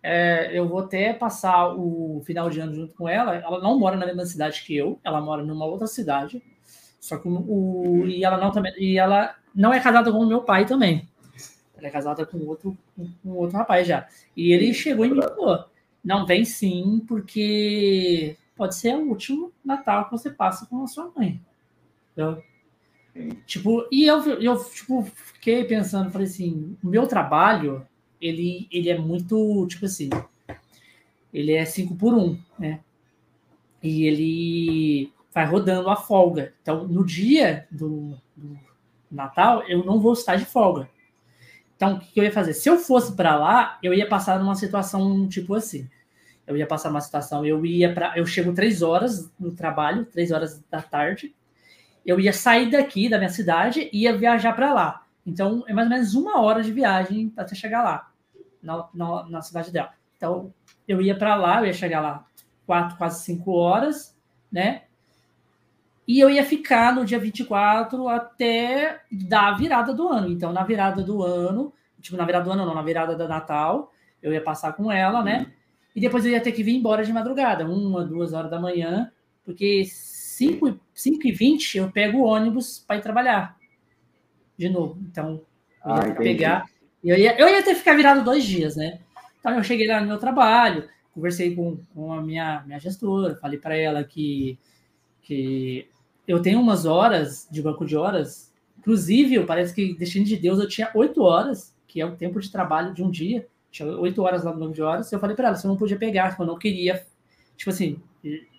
é, 0.03 0.49
eu 0.51 0.67
vou 0.67 0.79
até 0.79 1.13
passar 1.13 1.73
o 1.73 2.21
final 2.25 2.49
de 2.49 2.59
ano 2.59 2.75
junto 2.75 2.93
com 2.93 3.07
ela. 3.07 3.35
Ela 3.35 3.61
não 3.61 3.79
mora 3.79 3.95
na 3.95 4.05
mesma 4.05 4.25
cidade 4.25 4.61
que 4.63 4.75
eu, 4.75 4.99
ela 5.01 5.21
mora 5.21 5.41
numa 5.41 5.65
outra 5.65 5.87
cidade. 5.87 6.43
Só 6.99 7.17
que 7.17 7.27
o, 7.27 8.05
e 8.05 8.23
ela 8.23 8.37
não 8.37 8.51
também 8.51 8.73
e 8.77 8.97
ela 8.97 9.35
não 9.55 9.73
é 9.73 9.79
casada 9.79 10.11
com 10.11 10.19
o 10.19 10.27
meu 10.27 10.41
pai 10.41 10.65
também. 10.65 11.07
Ela 11.77 11.87
é 11.87 11.89
casada 11.89 12.25
com 12.25 12.37
outro 12.39 12.77
com 12.95 13.29
outro 13.29 13.57
rapaz 13.57 13.87
já. 13.87 14.07
E 14.35 14.51
ele 14.51 14.73
chegou 14.73 15.05
e 15.05 15.09
me 15.09 15.21
falou: 15.21 15.65
"Não 16.03 16.25
vem 16.25 16.45
sim, 16.45 17.03
porque 17.07 18.37
pode 18.55 18.75
ser 18.75 18.95
o 18.95 19.09
último 19.09 19.51
Natal 19.63 20.05
que 20.05 20.11
você 20.11 20.29
passa 20.29 20.65
com 20.65 20.83
a 20.83 20.87
sua 20.87 21.11
mãe. 21.15 21.41
Entendeu? 22.11 22.43
Tipo, 23.45 23.87
e 23.91 24.05
eu, 24.05 24.23
eu 24.41 24.63
tipo, 24.65 25.03
fiquei 25.03 25.63
pensando, 25.65 26.11
falei 26.11 26.27
assim, 26.27 26.75
o 26.83 26.87
meu 26.87 27.05
trabalho, 27.05 27.85
ele, 28.19 28.67
ele 28.71 28.89
é 28.89 28.97
muito, 28.97 29.67
tipo 29.67 29.85
assim, 29.85 30.09
ele 31.31 31.53
é 31.53 31.63
5 31.63 31.95
por 31.95 32.13
1, 32.13 32.17
um, 32.17 32.39
né? 32.57 32.79
E 33.81 34.05
ele 34.05 35.13
vai 35.31 35.45
rodando 35.45 35.89
a 35.89 35.95
folga. 35.95 36.53
Então, 36.61 36.87
no 36.87 37.05
dia 37.05 37.67
do, 37.69 38.17
do 38.35 38.57
Natal, 39.11 39.63
eu 39.67 39.83
não 39.83 39.99
vou 39.99 40.13
estar 40.13 40.35
de 40.35 40.45
folga. 40.45 40.89
Então, 41.75 41.95
o 41.95 41.99
que 41.99 42.19
eu 42.19 42.23
ia 42.23 42.31
fazer? 42.31 42.53
Se 42.53 42.69
eu 42.69 42.79
fosse 42.79 43.15
para 43.15 43.35
lá, 43.35 43.77
eu 43.83 43.93
ia 43.93 44.07
passar 44.07 44.39
numa 44.39 44.55
situação 44.55 45.27
tipo 45.27 45.53
assim 45.53 45.87
eu 46.45 46.57
ia 46.57 46.67
passar 46.67 46.89
uma 46.89 47.01
situação, 47.01 47.45
eu 47.45 47.65
ia 47.65 47.93
para, 47.93 48.17
eu 48.17 48.25
chego 48.25 48.53
três 48.53 48.81
horas 48.81 49.31
no 49.39 49.51
trabalho, 49.55 50.05
três 50.05 50.31
horas 50.31 50.61
da 50.69 50.81
tarde, 50.81 51.33
eu 52.05 52.19
ia 52.19 52.33
sair 52.33 52.69
daqui 52.69 53.09
da 53.09 53.17
minha 53.17 53.29
cidade 53.29 53.89
e 53.93 54.01
ia 54.01 54.15
viajar 54.15 54.53
para 54.53 54.73
lá. 54.73 55.05
Então 55.25 55.63
é 55.67 55.73
mais 55.73 55.87
ou 55.87 55.93
menos 55.93 56.15
uma 56.15 56.41
hora 56.41 56.61
de 56.61 56.71
viagem 56.71 57.31
até 57.37 57.55
chegar 57.55 57.81
lá, 57.81 58.11
na, 58.61 58.87
na, 58.93 59.29
na 59.29 59.41
cidade 59.41 59.71
dela. 59.71 59.91
Então 60.17 60.53
eu 60.87 61.01
ia 61.01 61.15
para 61.17 61.35
lá, 61.35 61.61
eu 61.61 61.67
ia 61.67 61.73
chegar 61.73 62.01
lá 62.01 62.25
quatro, 62.65 62.97
quase 62.97 63.23
cinco 63.23 63.51
horas, 63.51 64.17
né? 64.51 64.83
E 66.05 66.19
eu 66.19 66.29
ia 66.29 66.43
ficar 66.43 66.93
no 66.93 67.05
dia 67.05 67.17
24 67.17 68.09
até 68.09 69.01
dar 69.09 69.53
a 69.53 69.57
virada 69.57 69.93
do 69.93 70.09
ano. 70.09 70.29
Então, 70.29 70.51
na 70.51 70.63
virada 70.63 71.01
do 71.01 71.23
ano, 71.23 71.73
tipo, 72.01 72.17
na 72.17 72.25
virada 72.25 72.43
do 72.43 72.51
ano, 72.51 72.65
não, 72.65 72.75
na 72.75 72.81
virada 72.81 73.15
da 73.15 73.25
Natal, 73.25 73.91
eu 74.21 74.33
ia 74.33 74.41
passar 74.41 74.73
com 74.73 74.91
ela, 74.91 75.23
né? 75.23 75.53
E 75.95 76.01
depois 76.01 76.25
eu 76.25 76.31
ia 76.31 76.41
ter 76.41 76.51
que 76.51 76.63
vir 76.63 76.75
embora 76.75 77.03
de 77.03 77.13
madrugada, 77.13 77.65
uma, 77.67 78.03
duas 78.03 78.33
horas 78.33 78.49
da 78.49 78.59
manhã, 78.59 79.11
porque 79.43 79.83
5, 79.85 80.79
5 80.93 81.27
e 81.27 81.31
20 81.31 81.77
eu 81.77 81.91
pego 81.91 82.19
o 82.19 82.25
ônibus 82.25 82.79
para 82.79 82.97
ir 82.97 83.01
trabalhar 83.01 83.57
de 84.57 84.69
novo. 84.69 84.99
Então, 85.09 85.41
eu 85.85 85.95
ia 85.95 86.01
ah, 86.01 86.15
pegar. 86.15 86.65
Eu 87.03 87.17
ia, 87.17 87.39
eu 87.39 87.49
ia 87.49 87.63
ter 87.63 87.71
que 87.71 87.79
ficar 87.79 87.95
virado 87.95 88.23
dois 88.23 88.43
dias, 88.43 88.75
né? 88.75 88.99
Então, 89.39 89.55
eu 89.55 89.63
cheguei 89.63 89.87
lá 89.87 89.99
no 89.99 90.07
meu 90.07 90.17
trabalho, 90.17 90.87
conversei 91.13 91.53
com, 91.53 91.77
com 91.93 92.13
a 92.13 92.21
minha, 92.21 92.63
minha 92.65 92.79
gestora, 92.79 93.35
falei 93.35 93.59
para 93.59 93.75
ela 93.75 94.03
que, 94.03 94.57
que 95.21 95.87
eu 96.27 96.41
tenho 96.41 96.59
umas 96.59 96.85
horas 96.85 97.47
de 97.51 97.61
banco 97.61 97.85
de 97.85 97.97
horas 97.97 98.53
Inclusive, 98.83 99.45
parece 99.45 99.73
que 99.73 99.93
Destino 99.93 100.25
de 100.25 100.35
Deus 100.35 100.59
eu 100.59 100.67
tinha 100.67 100.91
oito 100.93 101.21
horas, 101.21 101.73
que 101.87 102.01
é 102.01 102.05
o 102.05 102.17
tempo 102.17 102.37
de 102.41 102.51
trabalho 102.51 102.93
de 102.93 103.01
um 103.01 103.09
dia, 103.09 103.47
tinha 103.73 103.89
oito 103.97 104.21
horas 104.21 104.43
lá 104.43 104.53
no 104.53 104.59
nome 104.59 104.73
de 104.73 104.83
horas, 104.83 105.11
eu 105.11 105.19
falei 105.19 105.35
para 105.35 105.47
ela, 105.47 105.57
você 105.57 105.67
não 105.67 105.75
podia 105.75 105.97
pegar, 105.97 106.35
eu 106.39 106.45
não 106.45 106.59
queria, 106.59 107.03
tipo 107.57 107.71
assim, 107.71 107.99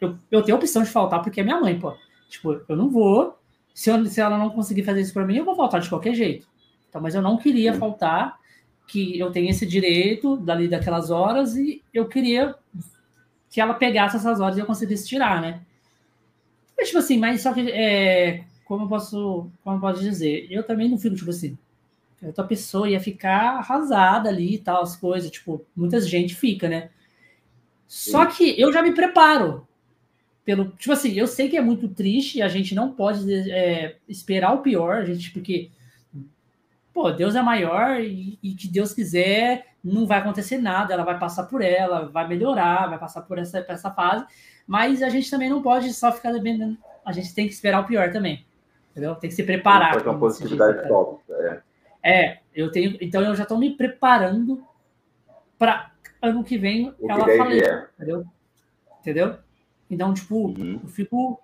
eu, 0.00 0.18
eu 0.28 0.42
tenho 0.42 0.56
a 0.56 0.58
opção 0.58 0.82
de 0.82 0.90
faltar 0.90 1.22
porque 1.22 1.40
é 1.40 1.44
minha 1.44 1.60
mãe, 1.60 1.78
pô. 1.78 1.96
Tipo, 2.28 2.60
eu 2.68 2.76
não 2.76 2.90
vou, 2.90 3.38
se, 3.72 3.90
eu, 3.90 4.04
se 4.06 4.20
ela 4.20 4.36
não 4.36 4.50
conseguir 4.50 4.82
fazer 4.82 5.00
isso 5.00 5.14
para 5.14 5.24
mim, 5.24 5.36
eu 5.36 5.44
vou 5.44 5.54
faltar 5.54 5.80
de 5.80 5.88
qualquer 5.88 6.14
jeito. 6.14 6.48
Então, 6.88 7.00
mas 7.00 7.14
eu 7.14 7.22
não 7.22 7.36
queria 7.36 7.72
faltar, 7.74 8.40
que 8.88 9.18
eu 9.18 9.30
tenho 9.30 9.48
esse 9.48 9.64
direito 9.64 10.36
dali 10.36 10.68
daquelas 10.68 11.10
horas 11.10 11.56
e 11.56 11.82
eu 11.92 12.06
queria 12.06 12.54
que 13.48 13.60
ela 13.60 13.72
pegasse 13.72 14.16
essas 14.16 14.40
horas 14.40 14.56
e 14.56 14.60
eu 14.60 14.66
conseguisse 14.66 15.06
tirar, 15.06 15.40
né? 15.40 15.62
Mas, 16.76 16.88
tipo 16.88 16.98
assim, 16.98 17.18
mas 17.18 17.40
só 17.40 17.54
que, 17.54 17.70
é, 17.70 18.44
como 18.64 18.84
eu 18.84 18.88
posso, 18.88 19.48
como 19.62 19.76
eu 19.76 19.80
posso 19.80 20.00
dizer, 20.00 20.48
eu 20.50 20.64
também 20.64 20.88
não 20.90 20.98
fico, 20.98 21.14
tipo 21.14 21.30
assim, 21.30 21.56
outra 22.26 22.44
pessoa 22.44 22.88
ia 22.88 23.00
ficar 23.00 23.58
arrasada 23.58 24.28
ali 24.28 24.54
e 24.54 24.58
tal, 24.58 24.82
as 24.82 24.96
coisas, 24.96 25.30
tipo, 25.30 25.64
muita 25.76 26.00
gente 26.00 26.34
fica, 26.34 26.68
né? 26.68 26.90
Só 27.86 28.26
que 28.26 28.58
eu 28.60 28.72
já 28.72 28.82
me 28.82 28.94
preparo. 28.94 29.66
Pelo, 30.44 30.70
tipo 30.70 30.92
assim, 30.92 31.12
eu 31.12 31.26
sei 31.26 31.48
que 31.48 31.56
é 31.56 31.60
muito 31.60 31.88
triste, 31.88 32.42
a 32.42 32.48
gente 32.48 32.74
não 32.74 32.92
pode 32.92 33.50
é, 33.50 33.96
esperar 34.08 34.52
o 34.52 34.62
pior, 34.62 34.96
a 34.96 35.04
gente, 35.04 35.30
porque 35.30 35.70
pô, 36.92 37.10
Deus 37.10 37.34
é 37.34 37.42
maior 37.42 38.00
e, 38.00 38.38
e, 38.42 38.54
que 38.54 38.68
Deus 38.68 38.92
quiser, 38.92 39.66
não 39.82 40.06
vai 40.06 40.20
acontecer 40.20 40.58
nada, 40.58 40.94
ela 40.94 41.02
vai 41.02 41.18
passar 41.18 41.44
por 41.44 41.60
ela, 41.60 42.06
vai 42.06 42.28
melhorar, 42.28 42.88
vai 42.88 42.98
passar 42.98 43.22
por 43.22 43.38
essa, 43.38 43.60
por 43.60 43.72
essa 43.72 43.90
fase, 43.90 44.24
mas 44.66 45.02
a 45.02 45.08
gente 45.08 45.28
também 45.28 45.50
não 45.50 45.60
pode 45.60 45.92
só 45.92 46.12
ficar 46.12 46.32
dependendo, 46.32 46.78
a 47.04 47.12
gente 47.12 47.34
tem 47.34 47.48
que 47.48 47.52
esperar 47.52 47.80
o 47.80 47.86
pior 47.86 48.12
também, 48.12 48.44
entendeu? 48.92 49.14
Tem 49.16 49.28
que 49.28 49.36
se 49.36 49.42
preparar. 49.42 49.92
Pode 49.92 50.08
uma 50.08 50.18
positividade 50.18 50.86
top. 50.86 51.20
É. 51.30 51.60
é, 52.04 52.40
eu 52.54 52.70
tenho, 52.70 52.98
então 53.00 53.22
eu 53.22 53.34
já 53.34 53.44
estou 53.44 53.58
me 53.58 53.74
preparando 53.74 54.62
para 55.58 55.90
ano 56.20 56.44
que 56.44 56.58
vem 56.58 56.94
o 56.98 57.10
ela 57.10 57.24
que 57.24 57.38
falecer, 57.38 57.90
entendeu? 57.94 58.26
Entendeu? 59.00 59.36
Então, 59.88 60.12
tipo, 60.12 60.48
uhum. 60.48 60.80
eu 60.82 60.88
fico 60.88 61.40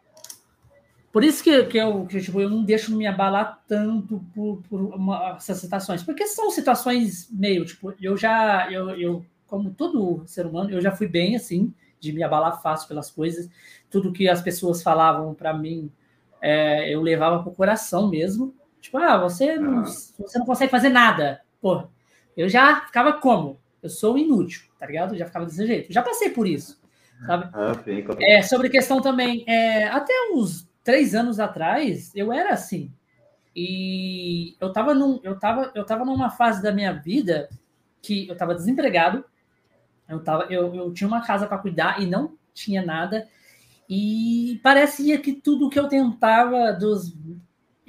por 1.11 1.25
isso 1.25 1.43
que, 1.43 1.65
que, 1.65 1.79
eu, 1.79 2.07
que 2.07 2.21
tipo, 2.21 2.41
eu 2.41 2.49
não 2.49 2.63
deixo 2.63 2.95
me 2.95 3.07
abalar 3.07 3.65
tanto 3.67 4.25
por, 4.35 4.63
por 4.69 4.81
uma, 4.81 5.35
essas 5.37 5.59
situações, 5.59 6.03
porque 6.03 6.27
são 6.27 6.51
situações 6.51 7.29
meio, 7.33 7.65
tipo, 7.65 7.93
eu 8.01 8.17
já, 8.17 8.71
eu, 8.71 8.91
eu, 8.91 9.27
como 9.47 9.71
todo 9.73 10.23
ser 10.27 10.47
humano, 10.47 10.71
eu 10.71 10.81
já 10.81 10.93
fui 10.93 11.09
bem 11.09 11.35
assim, 11.35 11.75
de 11.99 12.13
me 12.13 12.23
abalar 12.23 12.63
fácil 12.63 12.87
pelas 12.87 13.11
coisas, 13.11 13.51
tudo 13.91 14.13
que 14.13 14.29
as 14.29 14.41
pessoas 14.41 14.83
falavam 14.83 15.35
para 15.35 15.53
mim, 15.53 15.91
é, 16.41 16.95
eu 16.95 17.03
levava 17.03 17.43
pro 17.43 17.51
coração 17.51 18.09
mesmo, 18.09 18.55
tipo, 18.81 18.99
ah, 18.99 19.19
você 19.19 19.57
não, 19.57 19.85
você 19.85 20.39
não 20.39 20.47
consegue 20.47 20.71
fazer 20.71 20.89
nada, 20.89 21.41
pô, 21.61 21.85
eu 22.37 22.49
já 22.49 22.81
ficava 22.87 23.13
como? 23.13 23.61
Eu 23.83 23.89
sou 23.89 24.19
inútil, 24.19 24.63
tá 24.79 24.87
ligado? 24.87 25.15
Eu 25.15 25.19
já 25.19 25.27
ficava 25.27 25.47
desse 25.47 25.67
jeito, 25.67 25.93
já 25.93 26.03
passei 26.03 26.31
por 26.31 26.47
isso, 26.47 26.81
sabe? 27.27 27.49
Ah, 27.53 27.73
é, 28.21 28.43
sobre 28.43 28.69
questão 28.69 29.01
também, 29.01 29.45
é, 29.47 29.89
até 29.89 30.13
uns 30.33 30.69
três 30.83 31.15
anos 31.15 31.39
atrás, 31.39 32.11
eu 32.15 32.33
era 32.33 32.51
assim. 32.51 32.93
E 33.55 34.57
eu 34.61 34.69
estava 34.69 34.95
num, 34.95 35.21
eu 35.23 35.39
tava, 35.39 35.73
eu 35.75 35.85
tava 35.85 36.05
numa 36.05 36.31
fase 36.31 36.63
da 36.63 36.73
minha 36.73 36.93
vida 36.93 37.49
que 38.01 38.29
eu 38.29 38.33
estava 38.33 38.55
desempregado, 38.55 39.25
eu, 40.09 40.23
tava, 40.23 40.45
eu, 40.51 40.75
eu 40.75 40.93
tinha 40.93 41.07
uma 41.07 41.25
casa 41.25 41.47
para 41.47 41.59
cuidar 41.59 42.01
e 42.01 42.07
não 42.07 42.37
tinha 42.53 42.83
nada. 42.85 43.29
E 43.89 44.61
parecia 44.63 45.19
que 45.19 45.33
tudo 45.33 45.69
que 45.69 45.79
eu 45.79 45.89
tentava 45.89 46.73
dos 46.73 47.13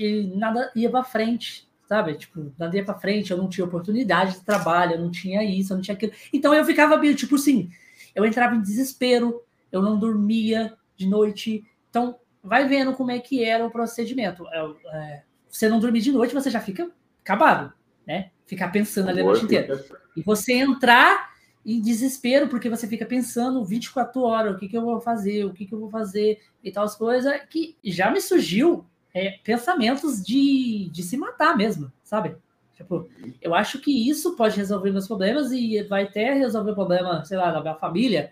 e 0.01 0.35
nada 0.35 0.71
ia 0.75 0.89
para 0.89 1.03
frente, 1.03 1.67
sabe? 1.87 2.15
Tipo, 2.15 2.53
nada 2.57 2.75
ia 2.75 2.83
para 2.83 2.97
frente, 2.97 3.31
eu 3.31 3.37
não 3.37 3.49
tinha 3.49 3.65
oportunidade 3.65 4.33
de 4.33 4.41
trabalho, 4.41 4.93
eu 4.93 4.99
não 4.99 5.11
tinha 5.11 5.43
isso, 5.43 5.73
eu 5.73 5.77
não 5.77 5.83
tinha 5.83 5.95
aquilo. 5.95 6.13
Então 6.33 6.53
eu 6.53 6.65
ficava 6.65 6.99
tipo 7.13 7.35
assim, 7.35 7.69
eu 8.15 8.25
entrava 8.25 8.55
em 8.55 8.61
desespero, 8.61 9.41
eu 9.71 9.81
não 9.81 9.99
dormia 9.99 10.73
de 10.95 11.07
noite. 11.07 11.63
Então 11.89 12.17
vai 12.43 12.67
vendo 12.67 12.93
como 12.93 13.11
é 13.11 13.19
que 13.19 13.43
era 13.43 13.65
o 13.65 13.71
procedimento. 13.71 14.47
É, 14.47 14.73
é, 14.93 15.23
você 15.49 15.69
não 15.69 15.79
dormir 15.79 16.01
de 16.01 16.11
noite, 16.11 16.33
você 16.33 16.49
já 16.49 16.59
fica 16.59 16.89
acabado, 17.21 17.73
né? 18.05 18.31
Ficar 18.45 18.69
pensando 18.69 19.09
ali 19.09 19.21
a 19.21 19.23
noite 19.23 19.45
inteira. 19.45 19.83
E 20.15 20.21
você 20.21 20.53
entrar 20.53 21.31
em 21.65 21.79
desespero, 21.79 22.47
porque 22.47 22.69
você 22.69 22.87
fica 22.87 23.05
pensando 23.05 23.63
24 23.63 24.21
horas, 24.21 24.55
o 24.55 24.57
que, 24.57 24.67
que 24.67 24.75
eu 24.75 24.81
vou 24.81 24.99
fazer, 24.99 25.45
o 25.45 25.53
que, 25.53 25.65
que 25.65 25.73
eu 25.73 25.79
vou 25.79 25.89
fazer 25.89 26.39
e 26.63 26.71
tal, 26.71 26.83
as 26.83 26.95
coisas, 26.95 27.31
que 27.49 27.77
já 27.83 28.09
me 28.09 28.19
surgiu 28.19 28.85
é, 29.13 29.39
pensamentos 29.43 30.23
de, 30.23 30.89
de 30.91 31.03
se 31.03 31.17
matar 31.17 31.55
mesmo, 31.55 31.91
sabe? 32.03 32.35
Tipo, 32.75 33.07
eu 33.41 33.53
acho 33.53 33.79
que 33.79 34.09
isso 34.09 34.35
pode 34.35 34.57
resolver 34.57 34.91
meus 34.91 35.07
problemas 35.07 35.51
e 35.51 35.83
vai 35.83 36.03
até 36.03 36.33
resolver 36.33 36.71
o 36.71 36.75
problema, 36.75 37.23
sei 37.25 37.37
lá, 37.37 37.51
da 37.51 37.61
minha 37.61 37.75
família, 37.75 38.31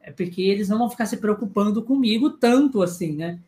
é 0.00 0.10
porque 0.10 0.40
eles 0.40 0.68
não 0.68 0.78
vão 0.78 0.88
ficar 0.88 1.06
se 1.06 1.18
preocupando 1.18 1.82
comigo 1.82 2.30
tanto 2.30 2.82
assim, 2.82 3.12
né? 3.16 3.38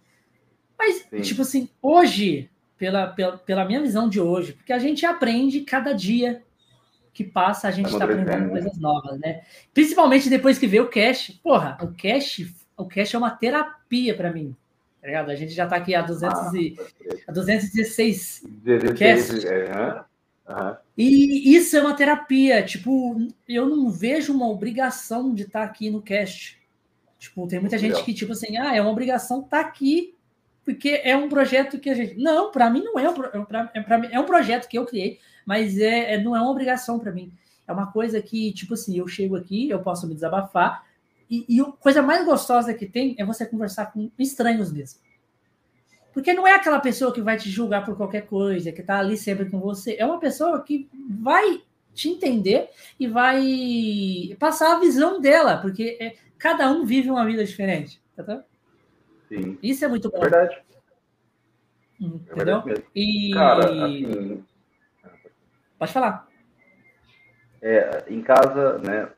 Mas, 0.79 1.07
Sim. 1.09 1.21
tipo 1.23 1.43
assim, 1.43 1.69
hoje, 1.81 2.51
pela, 2.77 3.07
pela, 3.09 3.39
pela 3.39 3.65
minha 3.65 3.81
visão 3.81 4.09
de 4.09 4.21
hoje, 4.21 4.53
porque 4.53 4.73
a 4.73 4.79
gente 4.79 5.07
aprende 5.07 5.63
cada 5.63 5.93
dia 5.93 6.43
que 7.13 7.25
passa, 7.25 7.67
a 7.67 7.71
gente 7.71 7.91
está 7.91 8.05
aprendendo 8.05 8.45
né? 8.45 8.49
coisas 8.49 8.79
novas, 8.79 9.19
né? 9.19 9.43
Principalmente 9.75 10.31
depois 10.31 10.59
que 10.59 10.69
vê 10.69 10.79
o 10.79 10.89
cash. 10.89 11.31
Porra, 11.43 11.77
o 11.83 11.89
cash, 11.89 12.47
o 12.77 12.85
cash 12.85 13.15
é 13.15 13.19
uma 13.19 13.31
terapia 13.31 14.15
para 14.15 14.33
mim. 14.33 14.55
Ligado? 15.09 15.31
A 15.31 15.35
gente 15.35 15.53
já 15.55 15.65
está 15.65 15.77
aqui 15.77 15.95
a, 15.95 16.03
200 16.03 16.39
ah, 16.39 16.51
e, 16.55 16.77
a 17.27 17.33
216 17.33 18.43
cast. 18.97 19.47
É, 19.47 20.05
Uhum. 20.49 20.77
E 20.97 21.55
isso 21.55 21.77
é 21.77 21.81
uma 21.81 21.95
terapia. 21.95 22.63
Tipo, 22.63 23.17
eu 23.47 23.67
não 23.67 23.91
vejo 23.91 24.35
uma 24.35 24.49
obrigação 24.49 25.35
de 25.35 25.43
estar 25.43 25.61
tá 25.61 25.65
aqui 25.65 25.91
no 25.91 26.03
cast. 26.03 26.59
Tipo, 27.19 27.47
tem 27.47 27.61
muita 27.61 27.77
gente 27.77 28.03
que, 28.03 28.15
tipo 28.15 28.33
assim, 28.33 28.57
ah, 28.57 28.75
é 28.75 28.81
uma 28.81 28.91
obrigação 28.91 29.41
estar 29.41 29.63
tá 29.63 29.69
aqui, 29.69 30.15
porque 30.65 31.01
é 31.03 31.17
um 31.17 31.29
projeto 31.29 31.79
que 31.79 31.91
a 31.91 31.95
gente. 31.95 32.17
Não, 32.17 32.51
para 32.51 32.71
mim 32.71 32.83
não 32.83 32.99
é 32.99 33.09
um, 33.09 33.15
pra, 33.45 33.71
é, 33.75 33.81
pra 33.81 33.99
mim, 33.99 34.09
é 34.11 34.21
um 34.21 34.25
projeto 34.25 34.69
que 34.69 34.79
eu 34.79 34.87
criei, 34.87 35.19
mas 35.45 35.79
é, 35.79 36.15
é 36.15 36.23
não 36.23 36.35
é 36.35 36.41
uma 36.41 36.51
obrigação 36.51 36.99
para 36.99 37.13
mim. 37.13 37.33
É 37.67 37.73
uma 37.73 37.93
coisa 37.93 38.23
que, 38.23 38.53
tipo 38.53 38.75
assim, 38.75 38.99
eu 38.99 39.07
chego 39.07 39.37
aqui, 39.37 39.69
eu 39.69 39.81
posso 39.81 40.07
me 40.07 40.15
desabafar, 40.15 40.85
e, 41.31 41.61
a 41.61 41.65
coisa 41.65 42.03
mais 42.03 42.25
gostosa 42.25 42.73
que 42.73 42.87
tem 42.87 43.15
é 43.19 43.25
você 43.25 43.45
conversar 43.45 43.93
com 43.93 44.11
estranhos 44.19 44.73
mesmo. 44.73 45.01
Porque 46.13 46.33
não 46.33 46.47
é 46.47 46.55
aquela 46.55 46.81
pessoa 46.81 47.13
que 47.13 47.21
vai 47.21 47.37
te 47.37 47.51
julgar 47.51 47.85
por 47.85 47.97
qualquer 47.97 48.27
coisa, 48.27 48.73
que 48.73 48.81
está 48.81 48.99
ali 48.99 49.17
sempre 49.17 49.49
com 49.51 49.61
você. 49.61 49.97
É 49.99 50.07
uma 50.07 50.19
pessoa 50.19 50.63
que 50.63 50.89
vai 51.09 51.63
te 51.95 52.09
entender 52.09 52.71
e 52.99 53.07
vai 53.07 54.37
passar 54.39 54.77
a 54.77 54.81
visão 54.81 55.21
dela, 55.21 55.59
porque 55.59 55.99
é, 56.01 56.17
cada 56.39 56.71
um 56.71 56.85
vive 56.85 57.11
uma 57.11 57.27
vida 57.27 57.45
diferente. 57.45 58.01
Tá? 58.17 58.43
Sim. 59.29 59.59
Isso 59.63 59.85
é 59.85 59.89
muito 59.89 60.11
bom. 60.11 60.17
É 60.17 60.21
verdade. 60.21 60.63
Hum, 62.01 62.21
é 62.29 62.33
entendeu? 62.33 62.63
É 62.69 62.83
e. 62.95 63.31
Cara, 63.35 63.85
assim... 63.85 64.45
Pode 65.79 65.93
falar. 65.93 66.29
É, 67.61 68.05
em 68.09 68.23
casa, 68.23 68.79
né, 68.79 69.11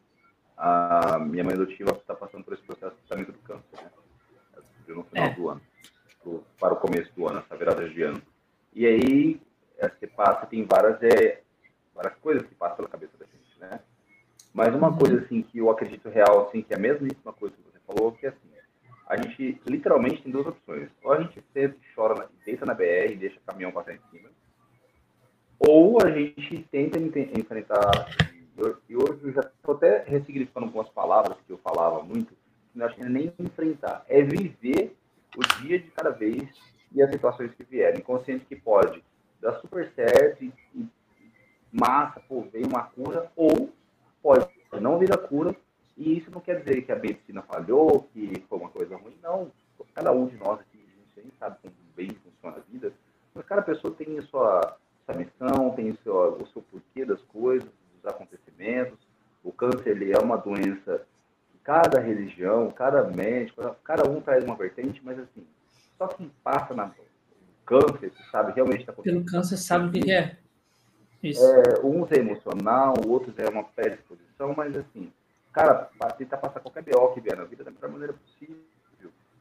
a 0.60 1.18
minha 1.18 1.42
mãe 1.42 1.54
adotiva 1.54 1.92
está 1.92 2.14
passando 2.14 2.44
por 2.44 2.52
esse 2.52 2.62
processo 2.62 2.94
de 2.94 3.02
tratamento 3.02 3.32
do 3.32 3.38
câncer, 3.38 3.82
né? 3.82 3.90
No 4.88 5.04
final 5.04 5.26
é. 5.26 5.34
do 5.34 5.48
ano 5.48 5.60
pro, 6.22 6.44
para 6.58 6.74
o 6.74 6.76
começo 6.76 7.10
do 7.16 7.26
ano, 7.26 7.38
essa 7.38 7.56
virada 7.56 7.88
de 7.88 8.02
ano. 8.02 8.20
E 8.74 8.86
aí, 8.86 9.40
é, 9.78 9.88
você 9.88 10.06
passa, 10.06 10.46
tem 10.46 10.64
várias, 10.64 11.02
é, 11.02 11.40
várias 11.94 12.14
coisas 12.20 12.46
que 12.46 12.54
passam 12.54 12.76
pela 12.76 12.88
cabeça 12.88 13.12
da 13.18 13.24
gente, 13.24 13.58
né? 13.58 13.80
Mas 14.52 14.74
uma 14.74 14.94
coisa, 14.96 15.20
assim, 15.20 15.42
que 15.42 15.58
eu 15.58 15.70
acredito 15.70 16.08
real, 16.08 16.46
assim, 16.46 16.60
que 16.60 16.74
é 16.74 16.76
a 16.76 16.80
mesmíssima 16.80 17.32
coisa 17.32 17.54
que 17.56 17.62
você 17.62 17.78
falou, 17.86 18.12
que 18.12 18.26
é 18.26 18.28
assim, 18.28 18.50
a 19.06 19.16
gente 19.16 19.60
literalmente 19.66 20.22
tem 20.22 20.30
duas 20.30 20.46
opções. 20.46 20.88
Ou 21.02 21.12
a 21.12 21.20
gente 21.20 21.42
senta 21.52 21.74
e 21.74 21.94
chora, 21.94 22.28
deita 22.44 22.66
na 22.66 22.74
BR 22.74 23.12
e 23.12 23.16
deixa 23.16 23.38
o 23.38 23.42
caminhão 23.46 23.72
passar 23.72 23.94
em 23.94 24.00
cima, 24.10 24.28
ou 25.58 25.98
a 26.02 26.10
gente 26.10 26.66
tenta 26.70 26.98
enfrentar. 26.98 27.90
E 28.88 28.96
hoje 28.96 29.20
eu 29.22 29.32
já 29.32 29.40
estou 29.40 29.74
até 29.74 30.04
ressignificando 30.04 30.66
algumas 30.66 30.88
palavras 30.90 31.36
que 31.46 31.52
eu 31.52 31.58
falava 31.58 32.02
muito, 32.02 32.34
que 32.72 32.78
não 32.78 32.86
acho 32.86 32.96
que 32.96 33.02
é 33.02 33.08
nem 33.08 33.32
enfrentar, 33.38 34.04
é 34.08 34.22
viver 34.22 34.96
o 35.36 35.62
dia 35.62 35.78
de 35.78 35.90
cada 35.90 36.10
vez 36.10 36.48
e 36.92 37.02
as 37.02 37.10
situações 37.10 37.54
que 37.54 37.64
vierem. 37.64 38.02
Consciente 38.02 38.44
que 38.44 38.56
pode 38.56 39.02
dar 39.40 39.54
super 39.60 39.90
certo 39.94 40.44
e, 40.44 40.52
e 40.74 40.86
massa, 41.72 42.20
pô, 42.20 42.42
veio 42.52 42.66
uma 42.66 42.82
cura, 42.82 43.30
ou 43.36 43.70
pode 44.22 44.46
não 44.80 44.98
vir 44.98 45.12
a 45.12 45.18
cura, 45.18 45.54
e 45.96 46.18
isso 46.18 46.30
não 46.30 46.40
quer 46.40 46.60
dizer 46.60 46.82
que 46.82 46.92
a 46.92 46.96
medicina 46.96 47.42
falhou, 47.42 48.08
que 48.12 48.44
foi 48.48 48.58
uma 48.58 48.70
coisa 48.70 48.96
ruim, 48.96 49.16
não. 49.22 49.50
Cada 49.94 50.12
um 50.12 50.26
de 50.26 50.36
nós 50.36 50.60
aqui, 50.60 50.78
a 51.16 51.20
gente 51.20 51.34
sabe 51.38 51.56
como 51.62 51.74
bem 51.96 52.10
funciona 52.10 52.56
a 52.56 52.72
vida, 52.72 52.92
mas 53.34 53.44
cada 53.44 53.62
pessoa 53.62 53.94
tem 53.94 54.18
a 54.18 54.22
sua, 54.22 54.76
sua 55.04 55.14
missão, 55.14 55.70
tem 55.74 55.90
o 55.90 55.96
seu, 56.02 56.14
o 56.34 56.46
seu 56.46 56.62
porquê 56.62 57.04
das 57.04 57.20
coisas, 57.22 57.68
dos 58.02 58.12
acontecimentos. 58.12 58.98
O 59.42 59.52
câncer 59.52 59.90
ele 59.90 60.12
é 60.12 60.18
uma 60.18 60.36
doença 60.36 61.06
cada 61.62 62.00
religião, 62.00 62.70
cada 62.70 63.04
médico, 63.04 63.62
cada 63.84 64.08
um 64.08 64.20
traz 64.20 64.42
uma 64.44 64.56
vertente, 64.56 65.00
mas 65.04 65.18
assim, 65.18 65.46
só 65.96 66.08
quem 66.08 66.30
passa 66.42 66.74
na 66.74 66.90
câncer, 67.64 68.10
que 68.10 68.30
sabe 68.30 68.52
realmente 68.52 68.80
está 68.80 68.92
acontecendo. 68.92 69.24
Pelo 69.24 69.30
câncer, 69.30 69.56
sabe 69.56 69.86
o 69.86 70.02
que 70.02 70.10
é. 70.10 70.36
Isso. 71.22 71.44
É, 71.44 71.84
uns 71.84 72.10
é 72.10 72.16
emocional, 72.16 72.94
outros 73.06 73.38
é 73.38 73.48
uma 73.48 73.62
predisposição, 73.62 74.54
mas 74.56 74.74
assim, 74.76 75.12
cara, 75.52 75.90
tentar 76.16 76.38
passar 76.38 76.60
qualquer 76.60 76.82
BO 76.82 77.12
que 77.14 77.20
vier 77.20 77.36
na 77.36 77.44
vida 77.44 77.62
da 77.62 77.70
melhor 77.70 77.90
maneira 77.90 78.14
possível. 78.14 78.56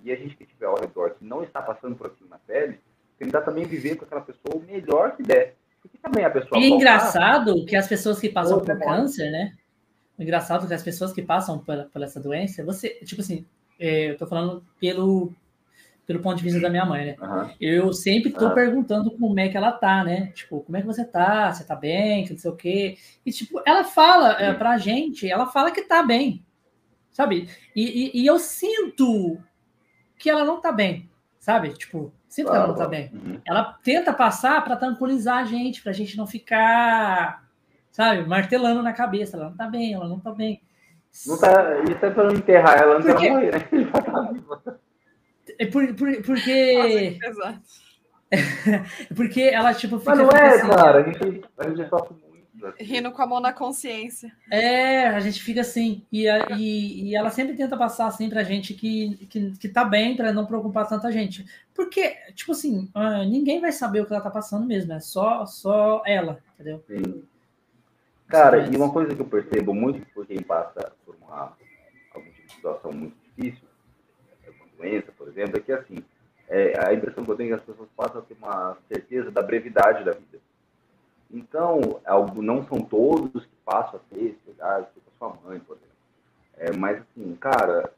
E 0.03 0.11
a 0.11 0.15
gente 0.15 0.35
que 0.35 0.43
estiver 0.43 0.65
ao 0.65 0.79
redor, 0.79 1.11
que 1.11 1.25
não 1.25 1.43
está 1.43 1.61
passando 1.61 1.95
por 1.95 2.07
aquilo 2.07 2.29
na 2.29 2.37
pele, 2.37 2.79
tentar 3.17 3.41
também 3.41 3.65
viver 3.65 3.95
com 3.95 4.05
aquela 4.05 4.21
pessoa 4.21 4.55
o 4.55 4.61
melhor 4.61 5.15
que 5.15 5.23
der. 5.23 5.55
Porque 5.81 5.97
também 5.97 6.25
a 6.25 6.29
pessoa. 6.29 6.59
E 6.59 6.65
é 6.65 6.67
engraçado 6.67 7.65
que 7.65 7.75
as 7.75 7.87
pessoas 7.87 8.19
que 8.19 8.29
passam 8.29 8.59
por 8.59 8.79
câncer, 8.79 9.31
né? 9.31 9.53
engraçado 10.19 10.67
que 10.67 10.73
as 10.73 10.83
pessoas 10.83 11.13
que 11.13 11.21
passam 11.21 11.59
por, 11.59 11.85
por 11.85 12.01
essa 12.01 12.19
doença, 12.19 12.63
você, 12.63 12.89
tipo 13.05 13.21
assim, 13.21 13.45
é, 13.79 14.11
eu 14.11 14.17
tô 14.17 14.27
falando 14.27 14.63
pelo, 14.79 15.33
pelo 16.05 16.19
ponto 16.19 16.37
de 16.37 16.43
vista 16.43 16.59
da 16.59 16.69
minha 16.69 16.85
mãe, 16.85 17.05
né? 17.05 17.15
Uhum. 17.21 17.49
Eu 17.59 17.93
sempre 17.93 18.31
tô 18.31 18.47
uhum. 18.47 18.53
perguntando 18.53 19.11
como 19.11 19.39
é 19.39 19.47
que 19.47 19.55
ela 19.55 19.71
tá, 19.71 20.03
né? 20.03 20.27
Tipo, 20.35 20.61
como 20.61 20.77
é 20.77 20.81
que 20.81 20.87
você 20.87 21.05
tá? 21.05 21.53
Você 21.53 21.63
tá 21.63 21.75
bem? 21.75 22.25
Que 22.25 22.33
não 22.33 22.39
sei 22.39 22.51
o 22.51 22.55
quê. 22.55 22.97
E, 23.25 23.31
tipo, 23.31 23.61
ela 23.65 23.85
fala 23.85 24.33
é, 24.41 24.53
pra 24.53 24.77
gente, 24.77 25.29
ela 25.29 25.47
fala 25.47 25.71
que 25.71 25.83
tá 25.83 26.03
bem, 26.03 26.43
sabe? 27.11 27.49
E, 27.73 27.83
e, 27.83 28.21
e, 28.21 28.25
eu 28.25 28.37
sinto 28.37 29.37
que 30.17 30.29
ela 30.29 30.43
não 30.43 30.59
tá 30.59 30.71
bem, 30.71 31.09
sabe? 31.39 31.69
Tipo, 31.73 32.11
que 32.35 32.41
ela 32.55 32.67
não 32.67 32.75
tá 32.75 32.87
bem. 32.87 33.11
Uhum. 33.13 33.41
Ela 33.45 33.77
tenta 33.83 34.13
passar 34.13 34.63
para 34.63 34.75
tranquilizar 34.75 35.39
a 35.39 35.45
gente, 35.45 35.81
pra 35.81 35.91
gente 35.91 36.15
não 36.15 36.27
ficar 36.27 37.43
sabe, 37.91 38.25
martelando 38.25 38.81
na 38.81 38.93
cabeça. 38.93 39.35
Ela 39.35 39.49
não 39.49 39.57
tá 39.57 39.67
bem, 39.67 39.93
ela 39.93 40.07
não 40.07 40.19
tá 40.19 40.31
bem. 40.31 40.61
Não 41.27 41.37
tá, 41.37 41.51
isso 41.83 42.05
é 42.05 42.09
para 42.09 42.23
não 42.23 42.31
enterrar 42.31 42.77
ela, 42.77 42.99
não 42.99 43.01
porque... 43.01 43.27
tá 43.27 43.33
morrer, 43.33 43.51
né? 43.51 44.77
É 45.57 45.65
por, 45.65 45.93
por, 45.95 46.21
porque. 46.23 47.19
Nossa, 47.21 47.61
porque 49.15 49.41
ela, 49.41 49.73
tipo, 49.73 49.99
fica. 49.99 50.15
Mas 50.15 50.19
não 50.19 50.29
é, 50.29 50.49
assim, 50.49 50.69
cara, 50.69 50.99
a 50.99 51.03
gente, 51.03 51.43
a 51.57 51.69
gente 51.69 51.89
sofre. 51.89 52.15
Assim. 52.15 52.28
Rindo 52.79 53.11
com 53.11 53.21
a 53.21 53.27
mão 53.27 53.39
na 53.39 53.53
consciência. 53.53 54.31
É, 54.51 55.07
a 55.07 55.19
gente 55.19 55.41
fica 55.41 55.61
assim. 55.61 56.05
E, 56.11 56.27
e, 56.57 57.09
e 57.09 57.15
ela 57.15 57.29
sempre 57.29 57.55
tenta 57.55 57.77
passar 57.77 58.07
assim 58.07 58.29
pra 58.29 58.43
gente 58.43 58.73
que, 58.73 59.27
que, 59.27 59.51
que 59.51 59.69
tá 59.69 59.83
bem, 59.83 60.15
pra 60.15 60.33
não 60.33 60.45
preocupar 60.45 60.87
tanta 60.87 61.11
gente. 61.11 61.45
Porque, 61.73 62.15
tipo 62.35 62.51
assim, 62.51 62.91
uh, 62.95 63.23
ninguém 63.29 63.61
vai 63.61 63.71
saber 63.71 64.01
o 64.01 64.05
que 64.05 64.13
ela 64.13 64.21
tá 64.21 64.29
passando 64.29 64.65
mesmo, 64.65 64.91
é 64.93 64.99
só, 64.99 65.45
só 65.45 66.03
ela, 66.05 66.39
entendeu? 66.53 66.83
Sim. 66.87 67.23
Cara, 68.27 68.67
e 68.67 68.75
uma 68.75 68.91
coisa 68.91 69.15
que 69.15 69.21
eu 69.21 69.25
percebo 69.25 69.73
muito 69.73 70.05
por 70.13 70.25
quem 70.25 70.41
passa 70.41 70.91
por 71.05 71.15
uma, 71.21 71.57
algum 72.13 72.29
tipo 72.31 72.47
de 72.47 72.53
situação 72.53 72.91
muito 72.91 73.15
difícil, 73.23 73.67
uma 74.47 74.67
doença, 74.77 75.11
por 75.17 75.27
exemplo, 75.27 75.57
é 75.57 75.61
que 75.61 75.71
assim, 75.71 76.03
é, 76.47 76.73
a 76.85 76.93
impressão 76.93 77.23
que 77.23 77.31
eu 77.31 77.35
tenho 77.35 77.53
é 77.53 77.57
que 77.57 77.61
as 77.61 77.65
pessoas 77.65 77.89
passam 77.95 78.19
a 78.19 78.23
ter 78.23 78.35
uma 78.35 78.77
certeza 78.87 79.31
da 79.31 79.41
brevidade 79.41 80.03
da 80.03 80.11
vida. 80.11 80.39
Então, 81.31 82.01
não 82.37 82.65
são 82.65 82.79
todos 82.79 83.45
que 83.45 83.55
passam 83.63 83.99
a 83.99 84.15
ter 84.15 84.35
ansiedade, 84.35 84.87
tipo 84.93 85.09
a 85.15 85.17
sua 85.17 85.37
mãe, 85.43 85.59
por 85.59 85.77
exemplo. 85.77 85.89
É, 86.57 86.75
mas 86.75 87.01
assim, 87.01 87.35
cara, 87.35 87.93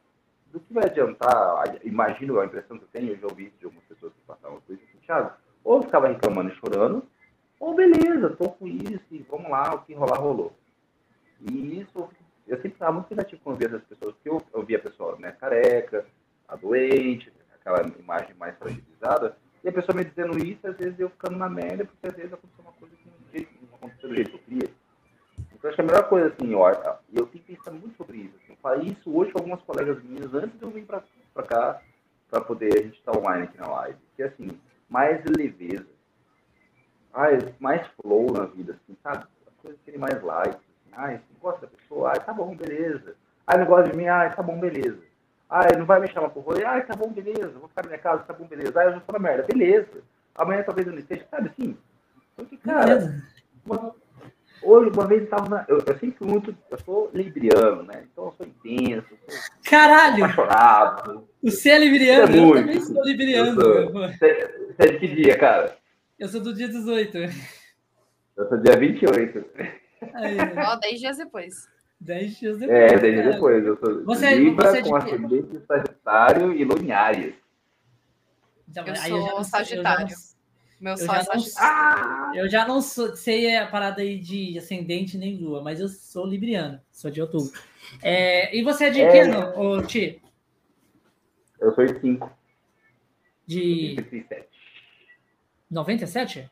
do 0.51 0.59
que 0.59 0.73
vai 0.73 0.85
adiantar? 0.85 1.79
Imagino 1.83 2.39
a 2.39 2.45
impressão 2.45 2.77
que 2.77 2.83
eu 2.83 2.89
tenho, 2.91 3.13
eu 3.13 3.17
já 3.17 3.27
ouvi 3.27 3.51
de 3.57 3.65
algumas 3.65 3.85
pessoas 3.85 4.13
que 4.13 4.19
passavam 4.27 4.59
por 4.61 4.73
isso, 4.73 4.83
assim, 4.89 5.05
Thiago, 5.05 5.31
ou 5.63 5.81
ficava 5.81 6.07
reclamando 6.07 6.51
e 6.51 6.55
chorando, 6.55 7.03
ou 7.59 7.73
beleza, 7.73 8.35
tô 8.35 8.49
com 8.49 8.67
isso 8.67 9.05
e 9.11 9.25
vamos 9.29 9.49
lá, 9.49 9.75
o 9.75 9.81
que 9.83 9.93
rolar, 9.93 10.19
rolou. 10.19 10.53
E 11.39 11.79
isso, 11.79 12.09
eu 12.47 12.57
sempre 12.57 12.73
estava 12.73 12.91
muito 12.91 13.09
negativo 13.09 13.41
quando 13.43 13.57
via 13.57 13.75
as 13.75 13.83
pessoas, 13.83 14.13
porque 14.15 14.29
eu, 14.29 14.41
eu 14.53 14.63
via 14.63 14.77
a 14.77 14.81
pessoa 14.81 15.17
né, 15.17 15.31
careca, 15.31 16.05
a 16.47 16.55
doente, 16.55 17.31
aquela 17.55 17.81
imagem 17.97 18.35
mais 18.35 18.57
fragilizada, 18.57 19.37
e 19.63 19.69
a 19.69 19.71
pessoa 19.71 19.95
me 19.95 20.03
dizendo 20.03 20.37
isso, 20.43 20.67
às 20.67 20.75
vezes 20.75 20.99
eu 20.99 21.09
ficando 21.09 21.37
na 21.37 21.47
merda, 21.47 21.85
porque 21.85 22.07
às 22.07 22.15
vezes 22.15 22.33
aconteceu 22.33 22.63
uma 22.63 22.73
coisa 22.73 22.95
que 23.81 23.85
não 23.85 23.89
aconteceu 23.89 24.09
do 24.09 24.15
jeito 24.15 24.29
que 24.29 24.35
eu 24.37 24.41
queria. 24.41 24.73
Então, 25.53 25.69
acho 25.69 25.75
que 25.75 25.81
a 25.81 25.85
melhor 25.85 26.09
coisa, 26.09 26.27
assim, 26.27 26.51
eu, 26.51 26.59
eu 27.13 27.25
tenho 27.27 27.43
que 27.43 27.55
pensar 27.55 27.71
muito 27.71 27.95
sobre 27.97 28.17
isso. 28.17 28.35
Assim, 28.43 28.53
eu 28.53 28.57
falei 28.61 28.87
isso 28.89 29.15
hoje 29.15 29.31
com 29.31 29.39
algumas 29.39 29.61
colegas 29.63 30.03
minhas, 30.03 30.33
antes 30.33 30.57
de 30.57 30.63
eu 30.63 30.69
vir 30.69 30.85
para 30.85 31.43
cá, 31.43 31.81
para 32.29 32.41
poder 32.41 32.73
a 32.73 32.83
gente 32.83 32.97
estar 32.97 33.11
tá 33.11 33.19
online 33.19 33.43
aqui 33.43 33.57
na 33.59 33.67
live. 33.67 33.97
Que, 34.15 34.23
assim, 34.23 34.49
mais 34.89 35.23
leveza 35.25 35.87
ai, 37.13 37.53
mais 37.59 37.85
flow 38.01 38.31
na 38.31 38.45
vida, 38.45 38.73
assim, 38.73 38.97
sabe? 39.03 39.25
As 39.47 39.53
coisas 39.61 39.79
terem 39.85 39.99
mais 39.99 40.21
likes, 40.21 40.55
assim, 40.55 40.91
ai, 40.93 41.17
você 41.17 41.39
gosta 41.41 41.61
da 41.61 41.67
pessoa, 41.67 42.11
ai, 42.11 42.19
tá 42.19 42.33
bom, 42.33 42.55
beleza. 42.55 43.15
Ai, 43.45 43.59
não 43.59 43.65
gosta 43.65 43.89
de 43.89 43.97
mim, 43.97 44.07
ai, 44.07 44.33
tá 44.33 44.41
bom, 44.41 44.59
beleza. 44.59 44.99
Ai, 45.49 45.67
não 45.77 45.85
vai 45.85 45.99
me 45.99 46.07
chamar 46.07 46.29
por 46.29 46.43
rolê, 46.43 46.63
ai, 46.63 46.85
tá 46.85 46.95
bom, 46.95 47.11
beleza. 47.11 47.59
Vou 47.59 47.67
ficar 47.67 47.83
na 47.83 47.89
minha 47.89 48.01
casa, 48.01 48.23
tá 48.23 48.33
bom, 48.33 48.45
beleza. 48.45 48.79
Ai, 48.79 48.87
eu 48.87 48.93
já 48.93 49.01
na 49.11 49.19
merda, 49.19 49.43
beleza. 49.43 50.01
Amanhã 50.35 50.63
talvez 50.63 50.87
eu 50.87 50.93
não 50.93 50.99
esteja, 50.99 51.27
sabe 51.29 51.49
assim? 51.49 51.77
Porque, 52.35 52.57
cara, 52.57 53.21
uma, 53.65 53.95
hoje, 54.63 54.89
uma 54.93 55.07
vez 55.07 55.21
eu 55.23 55.29
tava 55.29 55.49
na, 55.49 55.65
eu, 55.67 55.77
eu 55.79 55.99
sempre 55.99 56.25
muito, 56.25 56.55
eu 56.69 56.79
sou 56.79 57.09
libriano, 57.13 57.83
né? 57.83 58.05
Então 58.11 58.25
eu 58.25 58.31
sou 58.31 58.45
intenso, 58.45 59.07
sou 59.27 59.39
Caralho! 59.63 60.25
apaixonado. 60.25 61.27
Você 61.43 61.69
é 61.69 61.79
libriano? 61.79 62.35
É 62.35 62.39
eu 62.39 62.53
também 62.53 62.81
sou 62.81 63.03
libriano. 63.03 63.55
Você 63.91 64.51
é 64.77 64.87
de 64.87 64.99
que 64.99 65.07
dia, 65.07 65.37
cara? 65.37 65.77
Eu 66.19 66.27
sou 66.27 66.39
do 66.41 66.53
dia 66.53 66.67
18. 66.67 67.17
Eu 68.37 68.47
sou 68.47 68.57
dia 68.59 68.77
28. 68.77 69.45
Aí, 70.13 70.37
Ó, 70.65 70.75
10 70.77 70.99
dias 70.99 71.17
depois. 71.17 71.67
10 71.99 72.39
dias 72.39 72.57
depois. 72.57 72.77
É, 72.77 72.97
10 72.97 73.13
dias 73.13 73.35
depois. 73.35 73.65
Eu 73.65 73.77
sou 73.77 74.03
você, 74.05 74.25
é- 74.27 74.35
Libra 74.35 74.69
você 74.71 74.77
é 74.77 74.83
com 74.83 74.95
ascendente 74.95 75.59
Sagitário 75.67 76.53
e 76.53 76.63
Luminárias. 76.63 77.33
Então, 78.69 78.85
eu 78.87 78.95
sou 78.95 79.29
eu 79.39 79.43
Sagitário. 79.43 80.15
Eu 80.81 80.85
Meu 80.85 80.97
sol 80.97 81.13
é 81.13 81.23
Sagitário. 81.23 81.53
Ah! 81.59 82.31
Eu 82.33 82.49
já 82.49 82.67
não 82.67 82.81
sou, 82.81 83.15
sei 83.15 83.55
a 83.55 83.67
parada 83.67 84.01
aí 84.01 84.17
de 84.17 84.57
ascendente 84.57 85.15
nem 85.15 85.37
lua, 85.37 85.61
mas 85.61 85.79
eu 85.79 85.87
sou 85.87 86.25
libriano, 86.25 86.81
sou 86.91 87.11
de 87.11 87.21
outubro. 87.21 87.51
É, 88.01 88.55
e 88.55 88.63
você 88.63 88.85
é 88.85 88.89
de 88.89 89.01
é... 89.01 89.11
que 89.11 89.19
ano, 89.19 89.85
Ti? 89.85 90.21
Eu 91.59 91.71
sou 91.75 91.85
de 91.85 91.99
5. 91.99 92.31
De. 93.45 93.95
37. 93.95 94.49
97? 95.69 96.49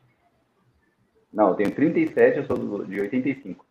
Não, 1.32 1.48
eu 1.48 1.54
tenho 1.54 1.74
37, 1.74 2.38
eu 2.38 2.46
sou 2.46 2.84
de 2.84 3.00
85. 3.00 3.66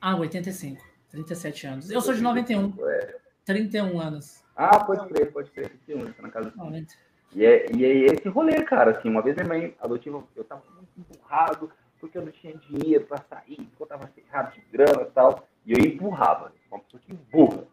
Ah, 0.00 0.16
85. 0.16 0.82
37 1.10 1.66
anos. 1.66 1.90
Eu 1.90 2.00
sou 2.02 2.12
de 2.12 2.20
91. 2.20 2.74
É. 2.86 3.16
31 3.46 4.00
anos. 4.00 4.42
Ah, 4.54 4.84
pode 4.84 5.08
crer, 5.08 5.32
pode 5.32 5.50
crer. 5.50 5.70
31, 5.86 6.12
tá 6.12 6.22
na 6.22 6.30
casa. 6.30 6.52
90. 6.54 6.94
E 7.34 7.44
é, 7.44 7.66
e 7.74 7.84
é 7.84 8.06
esse 8.06 8.28
rolê, 8.28 8.62
cara, 8.62 8.92
assim, 8.92 9.08
uma 9.08 9.22
vez 9.22 9.36
minha 9.36 9.48
mãe 9.48 9.74
adotiva, 9.80 10.22
eu 10.36 10.44
tava 10.44 10.62
muito 10.76 10.90
empurrado, 10.98 11.70
porque 11.98 12.18
eu 12.18 12.22
não 12.22 12.32
tinha 12.32 12.54
dinheiro 12.54 13.06
pra 13.06 13.18
sair, 13.18 13.56
porque 13.56 13.82
eu 13.82 13.86
tava 13.86 14.06
ferrado 14.08 14.52
de 14.52 14.60
grana 14.70 15.02
e 15.02 15.10
tal, 15.12 15.46
e 15.64 15.72
eu 15.72 15.78
empurrava, 15.78 16.52
uma 16.70 16.80
pessoa 16.80 17.02
que 17.04 17.12
empurra. 17.12 17.64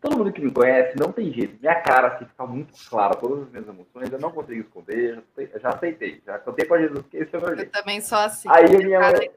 Todo 0.00 0.18
mundo 0.18 0.32
que 0.32 0.40
me 0.40 0.50
conhece 0.50 0.98
não 0.98 1.10
tem 1.10 1.32
jeito. 1.32 1.58
Minha 1.60 1.80
cara 1.80 2.08
assim, 2.08 2.26
fica 2.26 2.46
muito 2.46 2.72
clara, 2.88 3.14
todas 3.14 3.44
as 3.44 3.50
minhas 3.50 3.66
emoções, 3.66 4.12
eu 4.12 4.18
não 4.18 4.30
consigo 4.30 4.60
esconder, 4.60 5.22
já, 5.36 5.58
já 5.58 5.68
aceitei, 5.70 6.20
já 6.24 6.38
contei 6.38 6.66
com 6.66 6.78
Jesus 6.78 7.04
que 7.10 7.16
esse 7.16 7.34
é 7.34 7.38
o 7.38 7.42
meu 7.42 7.56
jeito. 7.56 7.68
Eu 7.68 7.80
também 7.82 8.00
sou 8.00 8.18
assim. 8.18 8.48
Aí 8.50 8.64
a 8.64 8.78
minha 8.78 9.00
mãe, 9.00 9.30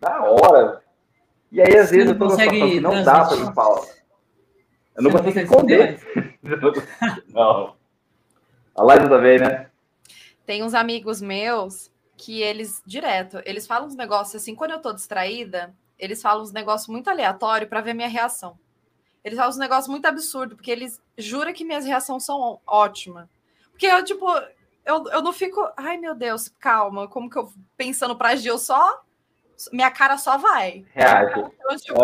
da 0.00 0.22
hora. 0.22 0.82
E 1.50 1.60
aí, 1.60 1.76
às 1.78 1.90
vezes, 1.90 2.08
eu 2.08 2.18
tô 2.18 2.24
numa 2.24 2.36
situação 2.36 2.68
que 2.68 2.80
não 2.80 3.04
dá 3.04 3.24
pra 3.24 3.36
me 3.36 3.54
falar. 3.54 3.86
Eu 4.96 5.02
não 5.02 5.10
consigo 5.10 5.38
esconder. 5.38 6.00
não. 7.32 7.76
A 8.76 8.82
live 8.82 9.08
também, 9.08 9.38
né? 9.38 9.70
Tem 10.44 10.62
uns 10.62 10.74
amigos 10.74 11.20
meus 11.20 11.90
que 12.16 12.42
eles, 12.42 12.82
direto, 12.86 13.40
eles 13.44 13.66
falam 13.66 13.86
uns 13.86 13.96
negócios 13.96 14.40
assim, 14.40 14.54
quando 14.54 14.72
eu 14.72 14.80
tô 14.80 14.92
distraída, 14.92 15.74
eles 15.98 16.22
falam 16.22 16.42
uns 16.42 16.52
negócios 16.52 16.88
muito 16.88 17.08
aleatórios 17.08 17.68
para 17.68 17.80
ver 17.80 17.94
minha 17.94 18.08
reação. 18.08 18.58
Eles 19.24 19.36
falam 19.36 19.50
uns 19.50 19.58
negócios 19.58 19.88
muito 19.88 20.06
absurdos, 20.06 20.56
porque 20.56 20.70
eles 20.70 21.02
juram 21.18 21.52
que 21.52 21.64
minhas 21.64 21.84
reações 21.84 22.24
são 22.24 22.60
ótimas. 22.66 23.28
Porque 23.70 23.86
eu, 23.86 24.04
tipo, 24.04 24.26
eu, 24.84 25.04
eu 25.08 25.22
não 25.22 25.32
fico, 25.32 25.60
ai 25.76 25.96
meu 25.96 26.14
Deus, 26.14 26.48
calma, 26.60 27.08
como 27.08 27.28
que 27.28 27.38
eu 27.38 27.52
pensando 27.76 28.16
pra 28.16 28.30
agir, 28.30 28.48
eu 28.48 28.58
só. 28.58 29.02
Minha 29.72 29.90
cara 29.90 30.18
só 30.18 30.36
vai. 30.36 30.84
Reage. 30.92 31.40
Eu, 31.40 31.76
tipo, 31.76 31.98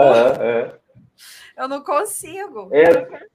eu 1.56 1.68
não 1.68 1.82
consigo. 1.84 2.70
É. 2.72 3.28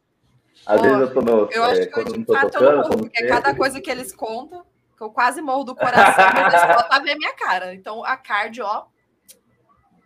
Às 0.67 0.81
vezes 0.81 0.99
eu 0.99 1.13
tô 1.13 1.21
no. 1.21 1.49
Eu 1.51 1.63
acho 1.63 1.81
é, 1.81 1.85
que 1.85 1.99
eu 1.99 2.03
de 2.03 2.25
fato 2.25 2.63
eu 2.63 2.75
não 2.75 2.83
consigo, 2.83 3.03
porque 3.03 3.27
cada 3.27 3.55
coisa 3.55 3.81
que 3.81 3.89
eles 3.89 4.13
contam, 4.13 4.65
que 4.97 5.03
eu 5.03 5.09
quase 5.09 5.41
morro 5.41 5.63
do 5.63 5.75
coração, 5.75 6.25
eles 6.41 6.87
pra 6.87 6.99
ver 6.99 7.15
minha 7.15 7.33
cara. 7.33 7.73
Então 7.73 8.03
a 8.03 8.17
card, 8.17 8.61
ó, 8.61 8.85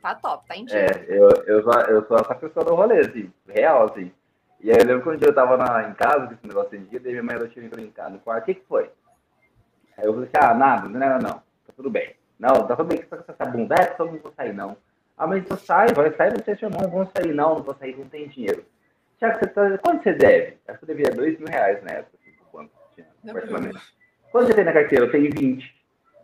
Tá 0.01 0.16
top, 0.16 0.47
tá 0.47 0.55
em 0.55 0.66
dia. 0.66 0.80
É, 0.80 1.05
eu, 1.07 1.30
eu, 1.45 1.64
sou, 1.64 1.82
eu 1.82 2.05
sou 2.07 2.18
essa 2.18 2.34
pessoa 2.34 2.66
do 2.66 2.74
rolê, 2.74 3.01
assim, 3.01 3.32
real, 3.47 3.86
assim. 3.86 4.12
E 4.59 4.72
aí 4.72 4.78
eu 4.80 4.86
lembro 4.86 5.03
que 5.03 5.09
um 5.09 5.18
dia 5.18 5.30
eu 5.30 5.36
tava 5.36 5.57
na, 5.57 5.89
em 5.89 5.93
casa, 5.93 6.26
com 6.26 6.34
esse 6.34 6.47
negócio 6.47 6.76
em 6.76 6.86
dia, 6.86 6.99
daí 6.99 7.12
minha 7.12 7.24
mãe 7.24 7.36
adotiva 7.36 7.66
entrou 7.66 7.84
em 7.84 7.91
casa, 7.91 8.09
no 8.09 8.20
quarto, 8.20 8.43
o 8.43 8.45
que 8.45 8.55
que 8.55 8.66
foi? 8.68 8.89
Aí 9.97 10.05
eu 10.05 10.14
falei 10.14 10.30
assim, 10.34 10.45
ah, 10.45 10.53
nada, 10.55 10.89
não, 10.89 10.99
não, 10.99 11.20
não, 11.20 11.34
tá 11.34 11.74
tudo 11.76 11.89
bem. 11.89 12.16
Não, 12.39 12.68
tá 12.68 12.76
tudo 12.76 12.88
bem, 12.88 13.05
só 13.07 13.18
com 13.18 13.32
essa 13.32 13.45
bunda, 13.45 13.76
é, 13.76 13.95
só 13.95 14.05
não 14.05 14.18
vou 14.18 14.34
sair, 14.36 14.53
não. 14.53 14.76
Ah, 15.16 15.28
mas 15.28 15.43
então 15.43 15.57
sai, 15.57 15.93
vai 15.93 16.12
sair, 16.16 16.32
você 16.32 16.55
seu 16.55 16.70
irmão, 16.70 16.89
vamos 16.89 17.09
sair, 17.16 17.34
não, 17.34 17.55
não 17.55 17.64
vou 17.64 17.76
sair, 17.76 17.95
não 17.95 18.09
tem 18.09 18.28
dinheiro. 18.28 18.66
Tiago, 19.22 19.38
você 19.38 19.47
tá, 19.47 19.78
quanto 19.78 20.03
você 20.03 20.13
deve? 20.13 20.57
Acho 20.67 20.80
que 20.80 20.84
eu 20.84 20.95
devia 20.95 21.11
dois 21.11 21.38
mil 21.38 21.47
reais 21.47 21.84
na 21.84 21.91
época, 21.91 22.17
assim, 22.19 22.36
quanto 22.51 22.72
tinha, 22.95 23.05
Quanto 24.32 24.47
você 24.47 24.53
tem 24.55 24.65
na 24.65 24.74
carteira? 24.74 25.05
Eu 25.05 25.11
tenho 25.11 25.30
20. 25.32 25.82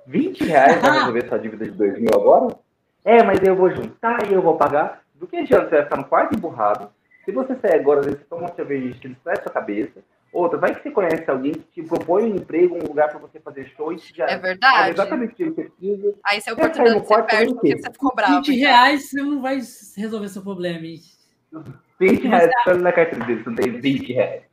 20 0.07 0.43
reais 0.45 0.77
para 0.77 0.93
resolver 0.93 1.27
sua 1.27 1.37
dívida 1.37 1.65
de 1.65 1.71
2 1.71 1.99
mil 1.99 2.09
agora? 2.15 2.57
É, 3.05 3.21
mas 3.21 3.39
eu 3.43 3.55
vou 3.55 3.69
juntar 3.69 4.27
e 4.27 4.33
eu 4.33 4.41
vou 4.41 4.57
pagar. 4.57 5.03
Do 5.13 5.27
que 5.27 5.37
adianta 5.37 5.69
você 5.69 5.75
vai 5.75 5.83
ficar 5.83 5.97
no 5.97 6.05
quarto 6.05 6.35
emburrado? 6.35 6.89
Se 7.23 7.31
você 7.31 7.55
sair 7.57 7.75
agora, 7.75 7.99
às 7.99 8.05
vezes 8.05 8.21
você 8.21 8.25
toma 8.25 8.43
uma 8.43 8.55
cerveja 8.55 8.97
que 8.99 9.09
distrai 9.09 9.35
sua 9.35 9.51
cabeça. 9.51 9.99
Outra, 10.31 10.57
vai 10.57 10.73
que 10.73 10.81
você 10.81 10.89
conhece 10.89 11.29
alguém 11.29 11.53
que 11.53 11.81
te 11.81 11.83
propõe 11.83 12.23
um 12.23 12.35
emprego, 12.35 12.77
um 12.77 12.87
lugar 12.87 13.09
para 13.09 13.19
você 13.19 13.39
fazer 13.39 13.67
show 13.75 13.93
e 13.93 13.97
já 13.97 14.25
é 14.25 14.37
verdade. 14.37 14.91
exatamente 14.91 15.33
o 15.33 15.35
que 15.35 15.45
você 15.45 15.63
precisa. 15.63 16.15
Aí 16.23 16.41
você 16.41 16.51
oportunidade 16.51 16.99
você 16.99 17.23
perde 17.23 17.53
porque 17.53 17.77
você 17.77 17.91
ficou 17.91 18.15
bravo. 18.15 18.35
20 18.37 18.55
reais 18.55 19.09
você 19.09 19.21
não 19.21 19.41
vai 19.41 19.59
resolver 19.97 20.29
seu 20.29 20.41
problema. 20.41 20.87
20 21.99 22.27
reais 22.27 22.51
você... 22.63 22.73
na 22.75 22.91
carteira 22.91 23.25
dele, 23.25 23.43
não 23.45 23.55
tem 23.55 23.79
20 23.79 24.13
reais. 24.13 24.43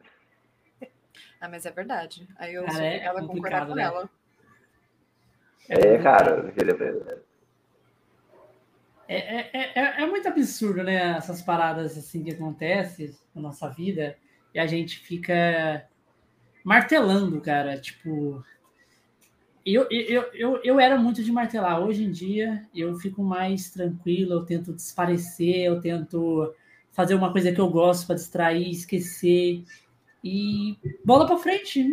Ah, 1.40 1.48
mas 1.48 1.66
é 1.66 1.70
verdade. 1.70 2.26
Aí 2.38 2.54
eu 2.54 2.64
Cara, 2.64 2.86
é 2.86 3.04
ela 3.04 3.20
concordar 3.26 3.66
com 3.66 3.74
né? 3.74 3.82
ela. 3.82 4.08
É, 5.68 5.98
cara, 5.98 6.50
é, 9.06 9.16
é, 9.16 9.72
é, 9.74 10.02
é, 10.02 10.06
muito 10.06 10.26
absurdo, 10.26 10.82
né? 10.82 11.16
Essas 11.16 11.42
paradas 11.42 11.98
assim 11.98 12.22
que 12.22 12.30
acontecem 12.30 13.14
na 13.34 13.42
nossa 13.42 13.68
vida 13.68 14.16
e 14.54 14.58
a 14.58 14.66
gente 14.66 14.98
fica 14.98 15.86
martelando, 16.64 17.40
cara. 17.40 17.78
Tipo, 17.78 18.42
eu, 19.64 19.86
eu, 19.90 20.22
eu, 20.32 20.60
eu 20.64 20.80
era 20.80 20.96
muito 20.96 21.22
de 21.22 21.30
martelar. 21.30 21.80
Hoje 21.80 22.04
em 22.04 22.10
dia 22.10 22.66
eu 22.74 22.96
fico 22.96 23.22
mais 23.22 23.70
tranquilo, 23.70 24.32
eu 24.32 24.44
tento 24.44 24.72
desparecer, 24.72 25.64
eu 25.64 25.80
tento 25.80 26.54
fazer 26.94 27.14
uma 27.14 27.30
coisa 27.30 27.52
que 27.52 27.60
eu 27.60 27.68
gosto 27.68 28.06
para 28.06 28.16
distrair, 28.16 28.70
esquecer. 28.70 29.62
E 30.22 30.78
bola 31.04 31.26
para 31.26 31.36
frente 31.36 31.86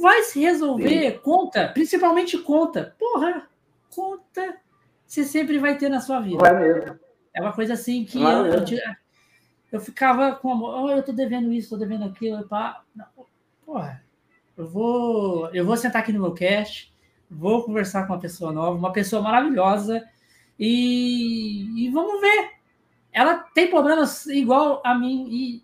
vai 0.00 0.24
se 0.24 0.40
resolver. 0.40 1.12
Sim. 1.12 1.18
Conta, 1.18 1.68
principalmente 1.68 2.36
conta. 2.38 2.96
Porra, 2.98 3.48
conta 3.94 4.58
você 5.08 5.24
sempre 5.24 5.58
vai 5.58 5.78
ter 5.78 5.88
na 5.88 6.02
sua 6.02 6.20
vida. 6.20 6.38
Vai 6.38 6.60
mesmo. 6.60 7.00
É 7.32 7.40
uma 7.40 7.52
coisa 7.52 7.72
assim 7.72 8.04
que 8.04 8.20
eu, 8.20 8.46
eu, 8.46 8.64
eu, 9.72 9.80
ficava 9.80 10.32
com 10.32 10.52
amor. 10.52 10.84
Oh, 10.84 10.90
eu 10.90 11.02
tô 11.02 11.12
devendo 11.12 11.50
isso, 11.50 11.70
tô 11.70 11.76
devendo 11.78 12.04
aquilo. 12.04 12.46
Pá. 12.46 12.82
Porra, 13.64 14.04
eu 14.54 14.66
vou, 14.66 15.48
eu 15.54 15.64
vou 15.64 15.78
sentar 15.78 16.02
aqui 16.02 16.12
no 16.12 16.20
meu 16.20 16.34
cast, 16.34 16.92
vou 17.30 17.64
conversar 17.64 18.06
com 18.06 18.12
uma 18.12 18.20
pessoa 18.20 18.52
nova, 18.52 18.76
uma 18.76 18.92
pessoa 18.92 19.22
maravilhosa 19.22 20.06
e, 20.58 21.86
e 21.86 21.90
vamos 21.90 22.20
ver. 22.20 22.57
Ela 23.18 23.34
tem 23.52 23.68
problemas 23.68 24.26
igual 24.26 24.80
a 24.84 24.94
mim 24.94 25.26
e 25.28 25.62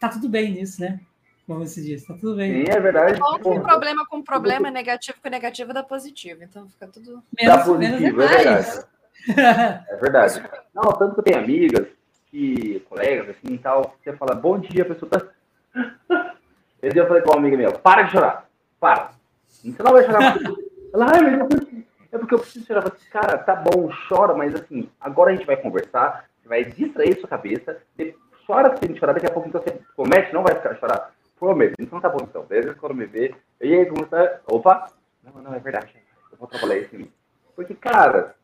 tá 0.00 0.08
tudo 0.08 0.28
bem 0.28 0.50
nisso, 0.50 0.80
né? 0.80 0.98
como 1.46 1.66
se 1.66 1.82
diz, 1.82 2.04
tá 2.04 2.14
tudo 2.14 2.36
bem. 2.36 2.64
Sim, 2.64 2.72
é 2.72 2.80
verdade. 2.80 3.20
Bom 3.20 3.38
que 3.38 3.60
problema 3.60 4.06
com 4.06 4.22
problema 4.22 4.68
é 4.68 4.70
negativo, 4.70 5.18
que 5.22 5.30
negativo 5.30 5.72
dá 5.72 5.82
positivo. 5.82 6.42
Então 6.42 6.68
fica 6.68 6.86
tudo. 6.86 7.22
Menos, 7.38 7.56
dá 7.56 7.64
positivo, 7.64 8.22
é 8.22 8.26
verdade. 8.26 8.86
é 9.88 9.96
verdade. 9.96 10.42
Não, 10.74 10.82
tanto 10.92 11.14
que 11.14 11.20
eu 11.20 11.24
tenho 11.24 11.38
amigas, 11.38 11.86
que, 12.30 12.80
colegas, 12.88 13.30
assim 13.30 13.54
e 13.54 13.58
tal, 13.58 13.94
você 14.02 14.12
fala, 14.14 14.34
bom 14.34 14.58
dia, 14.58 14.82
a 14.82 14.86
pessoa 14.86 15.10
tá. 15.10 15.22
Esse 16.82 16.94
dia 16.94 17.02
eu 17.02 17.06
falei 17.06 17.22
com 17.22 17.30
uma 17.30 17.38
amiga 17.38 17.56
minha, 17.56 17.70
para 17.70 18.02
de 18.02 18.12
chorar, 18.12 18.48
para. 18.80 19.12
Você 19.46 19.82
não 19.82 19.92
vai 19.92 20.04
chorar. 20.04 20.36
Ela, 20.92 21.06
ai, 21.14 21.20
mas 21.20 21.82
é 22.10 22.18
porque 22.18 22.34
eu 22.34 22.38
preciso 22.38 22.66
chorar. 22.66 22.84
Eu 22.84 22.90
falei, 22.90 23.06
cara, 23.10 23.38
tá 23.38 23.54
bom, 23.54 23.88
chora, 24.08 24.34
mas 24.34 24.54
assim, 24.54 24.90
agora 25.00 25.30
a 25.30 25.34
gente 25.34 25.46
vai 25.46 25.56
conversar, 25.56 26.28
você 26.42 26.48
vai 26.48 26.64
distrair 26.64 27.18
sua 27.20 27.28
cabeça, 27.28 27.80
chora 28.46 28.76
se 28.76 28.98
chorar, 28.98 29.12
daqui 29.12 29.26
a 29.26 29.32
pouco 29.32 29.48
então 29.48 29.62
você 29.62 29.80
comete, 29.96 30.34
não 30.34 30.42
vai 30.42 30.56
ficar 30.56 30.74
chorar. 30.76 31.14
Prometo, 31.38 31.74
então 31.80 32.00
tá 32.00 32.08
bom 32.08 32.20
então. 32.22 32.44
Beleza? 32.44 32.74
Quando 32.74 32.94
me 32.94 33.04
vê. 33.04 33.34
E 33.60 33.74
aí, 33.74 33.86
como 33.86 34.06
tá? 34.06 34.40
Opa! 34.46 34.86
Não, 35.24 35.42
não, 35.42 35.52
é 35.52 35.58
verdade. 35.58 35.92
Eu 36.30 36.38
vou 36.38 36.46
trabalhar 36.46 36.78
isso 36.78 36.94
em 36.94 36.98
mim. 37.00 37.12
Porque, 37.56 37.74
cara, 37.74 38.36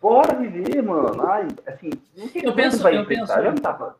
bora 0.00 0.34
viver, 0.36 0.82
mano. 0.82 1.22
Ai, 1.28 1.48
assim, 1.66 1.90
não 2.16 2.28
sei 2.28 2.42
eu 2.46 2.54
penso, 2.54 2.82
vai 2.82 2.96
eu 2.96 3.06
penso. 3.06 3.30
Eu 3.32 3.52
não 3.52 3.56
tava, 3.56 3.96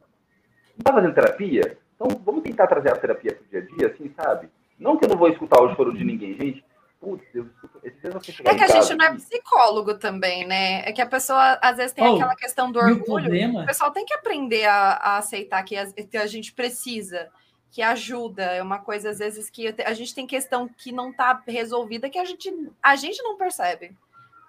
não 0.75 0.83
tá 0.83 0.91
fazendo 0.91 1.15
terapia? 1.15 1.77
Então 1.95 2.09
vamos 2.25 2.43
tentar 2.43 2.67
trazer 2.67 2.91
a 2.91 2.97
terapia 2.97 3.35
pro 3.35 3.45
dia 3.47 3.61
a 3.61 3.77
dia, 3.77 3.87
assim, 3.89 4.11
sabe? 4.17 4.49
Não 4.79 4.97
que 4.97 5.05
eu 5.05 5.11
não 5.11 5.19
vou 5.19 5.29
escutar 5.29 5.61
o 5.63 5.75
choro 5.75 5.93
de 5.93 6.05
ninguém, 6.05 6.35
gente. 6.35 6.65
Putz, 7.01 7.25
eu, 7.35 7.49
é 8.45 8.55
que 8.55 8.65
a 8.65 8.69
gente 8.69 8.95
não 8.95 9.05
é 9.05 9.15
psicólogo 9.15 9.99
também, 9.99 10.47
né? 10.47 10.81
É 10.89 10.93
que 10.93 11.03
a 11.03 11.07
pessoa 11.07 11.59
às 11.61 11.77
vezes 11.77 11.93
tem 11.93 12.05
oh, 12.05 12.17
aquela 12.17 12.35
questão 12.35 12.73
do 12.73 12.79
orgulho. 12.79 13.31
O, 13.59 13.63
o 13.63 13.67
pessoal 13.67 13.91
tem 13.91 14.05
que 14.05 14.15
aprender 14.15 14.65
a, 14.65 14.93
a 14.93 15.19
aceitar 15.19 15.63
que 15.63 15.77
a, 15.77 15.87
que 15.93 16.17
a 16.17 16.27
gente 16.27 16.53
precisa 16.53 17.31
que 17.71 17.83
ajuda. 17.83 18.43
É 18.43 18.63
uma 18.63 18.79
coisa, 18.79 19.11
às 19.11 19.19
vezes, 19.19 19.51
que 19.51 19.75
a 19.85 19.93
gente 19.93 20.15
tem 20.15 20.27
questão 20.27 20.67
que 20.67 20.91
não 20.91 21.11
está 21.11 21.43
resolvida 21.47 22.09
que 22.09 22.19
a 22.19 22.25
gente, 22.25 22.51
a 22.83 22.97
gente 22.97 23.23
não 23.23 23.37
percebe. 23.37 23.95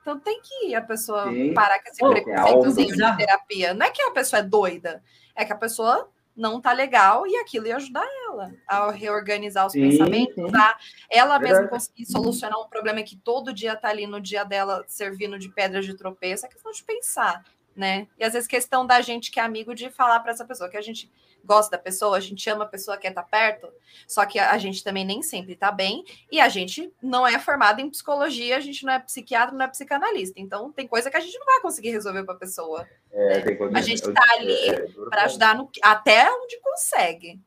Então 0.01 0.17
tem 0.17 0.39
que 0.41 0.73
a 0.73 0.81
pessoa 0.81 1.29
Sim. 1.29 1.53
parar 1.53 1.83
com 1.83 1.89
esse 1.89 1.99
Pô, 1.99 2.09
preconceitozinho 2.11 3.05
é 3.05 3.11
de 3.11 3.17
terapia. 3.17 3.73
Não 3.73 3.85
é 3.85 3.91
que 3.91 4.01
a 4.01 4.11
pessoa 4.11 4.39
é 4.39 4.43
doida, 4.43 5.03
é 5.35 5.43
que 5.43 5.51
a 5.51 5.57
pessoa 5.57 6.09
não 6.37 6.61
tá 6.61 6.71
legal 6.71 7.25
e 7.25 7.35
aquilo 7.37 7.67
ia 7.67 7.77
ajudar 7.77 8.07
ela 8.29 8.53
a 8.67 8.91
reorganizar 8.91 9.65
os 9.65 9.73
sim, 9.73 9.81
pensamentos, 9.89 10.35
sim. 10.35 10.51
Tá? 10.51 10.77
ela 11.09 11.39
Verdade. 11.39 11.61
mesma 11.61 11.67
conseguir 11.69 12.05
solucionar 12.05 12.59
um 12.59 12.69
problema 12.69 13.01
que 13.01 13.17
todo 13.17 13.51
dia 13.51 13.75
tá 13.75 13.89
ali 13.89 14.05
no 14.05 14.21
dia 14.21 14.43
dela 14.43 14.85
servindo 14.87 15.39
de 15.39 15.49
pedra 15.49 15.81
de 15.81 15.95
tropeço, 15.95 16.45
é 16.45 16.49
questão 16.49 16.71
de 16.71 16.83
pensar, 16.83 17.43
né? 17.77 18.07
E 18.17 18.23
às 18.23 18.33
vezes 18.33 18.47
questão 18.47 18.85
da 18.85 18.99
gente 19.01 19.29
que 19.29 19.39
é 19.39 19.43
amigo 19.43 19.75
de 19.75 19.89
falar 19.91 20.19
para 20.19 20.31
essa 20.31 20.43
pessoa 20.43 20.69
que 20.69 20.75
a 20.75 20.81
gente 20.81 21.11
gosta 21.45 21.77
da 21.77 21.81
pessoa, 21.81 22.17
a 22.17 22.19
gente 22.19 22.49
ama 22.49 22.65
a 22.65 22.67
pessoa, 22.67 22.97
quer 22.97 23.09
estar 23.09 23.21
tá 23.21 23.29
perto, 23.29 23.71
só 24.07 24.25
que 24.25 24.39
a 24.39 24.57
gente 24.57 24.83
também 24.83 25.05
nem 25.05 25.21
sempre 25.21 25.53
está 25.53 25.71
bem, 25.71 26.03
e 26.31 26.41
a 26.41 26.49
gente 26.49 26.91
não 27.01 27.25
é 27.25 27.39
formado 27.39 27.79
em 27.79 27.89
psicologia, 27.89 28.57
a 28.57 28.59
gente 28.59 28.83
não 28.83 28.91
é 28.91 28.99
psiquiatra, 28.99 29.55
não 29.55 29.63
é 29.63 29.67
psicanalista, 29.67 30.41
então 30.41 30.71
tem 30.71 30.87
coisa 30.87 31.09
que 31.09 31.15
a 31.15 31.21
gente 31.21 31.37
não 31.37 31.45
vai 31.45 31.61
conseguir 31.61 31.91
resolver 31.91 32.23
para 32.23 32.33
a 32.33 32.39
pessoa. 32.39 32.85
É, 33.11 33.45
né? 33.45 33.79
A 33.79 33.81
gente 33.81 34.01
está 34.01 34.23
ali 34.33 34.69
é, 34.69 34.73
é 34.73 34.87
para 35.09 35.23
ajudar 35.23 35.55
no, 35.55 35.69
até 35.81 36.29
onde 36.29 36.59
consegue. 36.59 37.39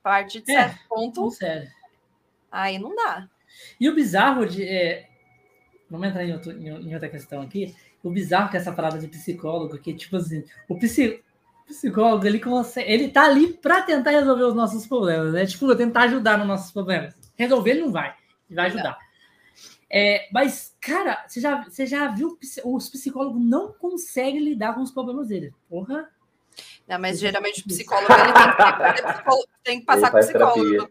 A 0.00 0.02
partir 0.02 0.40
de 0.40 0.50
é, 0.50 0.54
certo 0.54 0.88
ponto, 0.88 1.30
aí 2.50 2.78
não 2.78 2.94
dá. 2.94 3.28
E 3.78 3.88
o 3.88 3.94
bizarro 3.94 4.46
de. 4.46 4.66
É, 4.66 5.08
vamos 5.90 6.08
entrar 6.08 6.24
em, 6.24 6.32
outro, 6.32 6.52
em, 6.52 6.94
outra 6.94 7.08
questão 7.08 7.42
aqui. 7.42 7.74
O 8.02 8.10
bizarro 8.10 8.50
que 8.50 8.56
é 8.56 8.60
essa 8.60 8.72
parada 8.72 8.98
de 8.98 9.08
psicólogo, 9.08 9.78
que 9.78 9.92
tipo 9.92 10.16
assim, 10.16 10.44
o 10.68 10.78
psicólogo 10.78 11.22
psicólogo, 11.70 12.26
ele, 12.26 12.40
consegue, 12.40 12.90
ele 12.90 13.08
tá 13.08 13.24
ali 13.24 13.52
para 13.52 13.82
tentar 13.82 14.10
resolver 14.10 14.44
os 14.44 14.54
nossos 14.54 14.86
problemas, 14.86 15.32
né? 15.32 15.46
Tipo, 15.46 15.74
tentar 15.76 16.02
ajudar 16.02 16.38
nos 16.38 16.46
nossos 16.46 16.72
problemas. 16.72 17.14
Resolver 17.36 17.70
ele 17.70 17.80
não 17.82 17.92
vai, 17.92 18.14
ele 18.48 18.56
vai 18.56 18.66
ajudar. 18.66 18.98
É, 19.88 20.28
mas, 20.32 20.76
cara, 20.80 21.24
você 21.26 21.40
já, 21.40 21.64
você 21.64 21.86
já 21.86 22.08
viu 22.08 22.38
os 22.64 22.88
psicólogos 22.88 23.42
não 23.42 23.72
conseguem 23.72 24.40
lidar 24.40 24.74
com 24.74 24.82
os 24.82 24.90
problemas 24.90 25.28
dele. 25.28 25.52
Porra. 25.68 26.08
Não, 26.86 26.98
mas 26.98 27.18
geralmente 27.18 27.60
o 27.60 27.64
psicólogo 27.64 28.12
ele 28.12 28.32
tem 28.32 29.04
que, 29.04 29.48
tem 29.64 29.80
que 29.80 29.86
passar 29.86 30.10
com 30.10 30.18
o 30.18 30.20
psicólogo. 30.20 30.90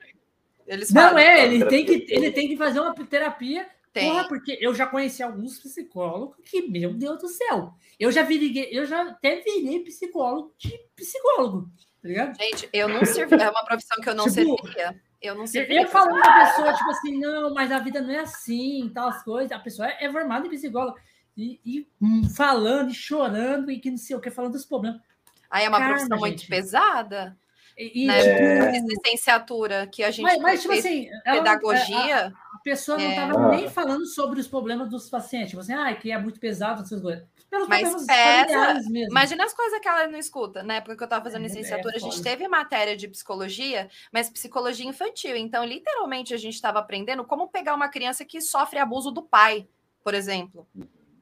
Eles 0.65 0.91
não 0.91 1.17
é, 1.17 1.45
ele 1.45 1.65
tem, 1.65 1.85
que, 1.85 2.05
ele 2.09 2.31
tem 2.31 2.47
que 2.47 2.55
fazer 2.55 2.79
uma 2.79 2.93
terapia 2.93 3.67
tem. 3.99 4.09
Porra, 4.09 4.27
porque 4.27 4.57
eu 4.61 4.73
já 4.73 4.85
conheci 4.85 5.21
alguns 5.21 5.59
psicólogos 5.59 6.37
que, 6.43 6.61
meu 6.69 6.93
Deus 6.93 7.19
do 7.19 7.27
céu, 7.27 7.73
eu 7.99 8.11
já 8.11 8.23
virei, 8.23 8.69
eu 8.71 8.85
já 8.85 9.03
até 9.03 9.41
virei 9.41 9.79
psicólogo 9.83 10.53
de 10.57 10.79
psicólogo, 10.95 11.69
tá 12.01 12.07
ligado? 12.07 12.37
Gente, 12.37 12.69
eu 12.71 12.87
não 12.87 13.05
servi, 13.05 13.35
é 13.35 13.49
uma 13.49 13.65
profissão 13.65 14.01
que 14.01 14.09
eu 14.09 14.15
não 14.15 14.25
tipo, 14.25 14.33
serviria. 14.33 14.99
Eu 15.21 15.35
não 15.35 15.45
sei. 15.45 15.67
Eu 15.69 15.87
falo 15.87 16.09
com 16.09 16.29
a 16.29 16.45
pessoa, 16.45 16.73
tipo 16.73 16.89
assim, 16.91 17.19
não, 17.19 17.53
mas 17.53 17.71
a 17.71 17.79
vida 17.79 18.01
não 18.01 18.11
é 18.11 18.19
assim, 18.19 18.89
tal 18.93 19.09
as 19.09 19.21
coisas. 19.23 19.51
A 19.51 19.59
pessoa 19.59 19.87
é, 19.89 20.05
é 20.05 20.11
formada 20.11 20.47
em 20.47 20.49
psicólogo. 20.49 20.97
E, 21.35 21.59
e 21.65 21.87
hum, 22.01 22.23
falando, 22.29 22.91
e 22.91 22.93
chorando, 22.93 23.69
e 23.69 23.79
que 23.79 23.91
não 23.91 23.97
sei 23.97 24.15
o 24.15 24.21
que, 24.21 24.31
falando 24.31 24.53
dos 24.53 24.65
problemas. 24.65 25.01
Aí 25.49 25.65
é 25.65 25.69
uma 25.69 25.77
Caramba, 25.77 25.95
profissão 25.95 26.19
muito 26.19 26.47
pesada. 26.47 27.37
E, 27.77 28.07
né? 28.07 28.19
é... 28.19 28.79
licenciatura 28.81 29.87
que 29.87 30.03
a 30.03 30.11
gente 30.11 30.23
mas, 30.23 30.41
mas 30.41 30.61
tipo 30.61 30.73
assim, 30.73 31.07
pedagogia. 31.23 31.95
Ela, 31.95 32.25
a, 32.25 32.27
a, 32.27 32.48
pessoa 32.69 32.97
não 32.97 33.09
estava 33.09 33.53
é... 33.53 33.57
nem 33.57 33.69
falando 33.69 34.05
sobre 34.05 34.39
os 34.39 34.47
problemas 34.47 34.89
dos 34.89 35.09
pacientes. 35.09 35.49
Tipo 35.49 35.61
assim, 35.61 35.73
ah, 35.73 35.93
que 35.95 36.11
é 36.11 36.17
muito 36.17 36.39
pesado 36.39 36.83
essas 36.83 37.01
coisas. 37.01 37.25
Pelos 37.49 37.67
mas 37.67 38.05
pesa. 38.05 38.79
Imagina 39.09 39.43
as 39.43 39.53
coisas 39.53 39.79
que 39.79 39.87
ela 39.87 40.07
não 40.07 40.19
escuta. 40.19 40.61
Na 40.61 40.75
época 40.75 40.95
que 40.95 41.01
eu 41.01 41.05
estava 41.05 41.23
fazendo 41.23 41.41
é, 41.41 41.47
licenciatura, 41.47 41.95
é 41.95 41.97
a 41.97 41.99
gente 41.99 42.21
teve 42.21 42.47
matéria 42.47 42.95
de 42.95 43.07
psicologia, 43.07 43.89
mas 44.11 44.29
psicologia 44.29 44.87
infantil. 44.87 45.35
Então, 45.35 45.65
literalmente, 45.65 46.33
a 46.33 46.37
gente 46.37 46.53
estava 46.53 46.79
aprendendo 46.79 47.25
como 47.25 47.47
pegar 47.47 47.73
uma 47.73 47.89
criança 47.89 48.23
que 48.23 48.39
sofre 48.39 48.77
abuso 48.77 49.09
do 49.11 49.23
pai, 49.23 49.67
por 50.03 50.13
exemplo. 50.13 50.67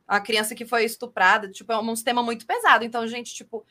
A 0.06 0.20
criança 0.20 0.56
que 0.56 0.66
foi 0.66 0.84
estuprada, 0.84 1.50
tipo, 1.50 1.72
é 1.72 1.80
um 1.80 1.96
sistema 1.96 2.22
muito 2.22 2.46
pesado. 2.46 2.84
Então, 2.84 3.08
gente, 3.08 3.34
tipo, 3.34 3.66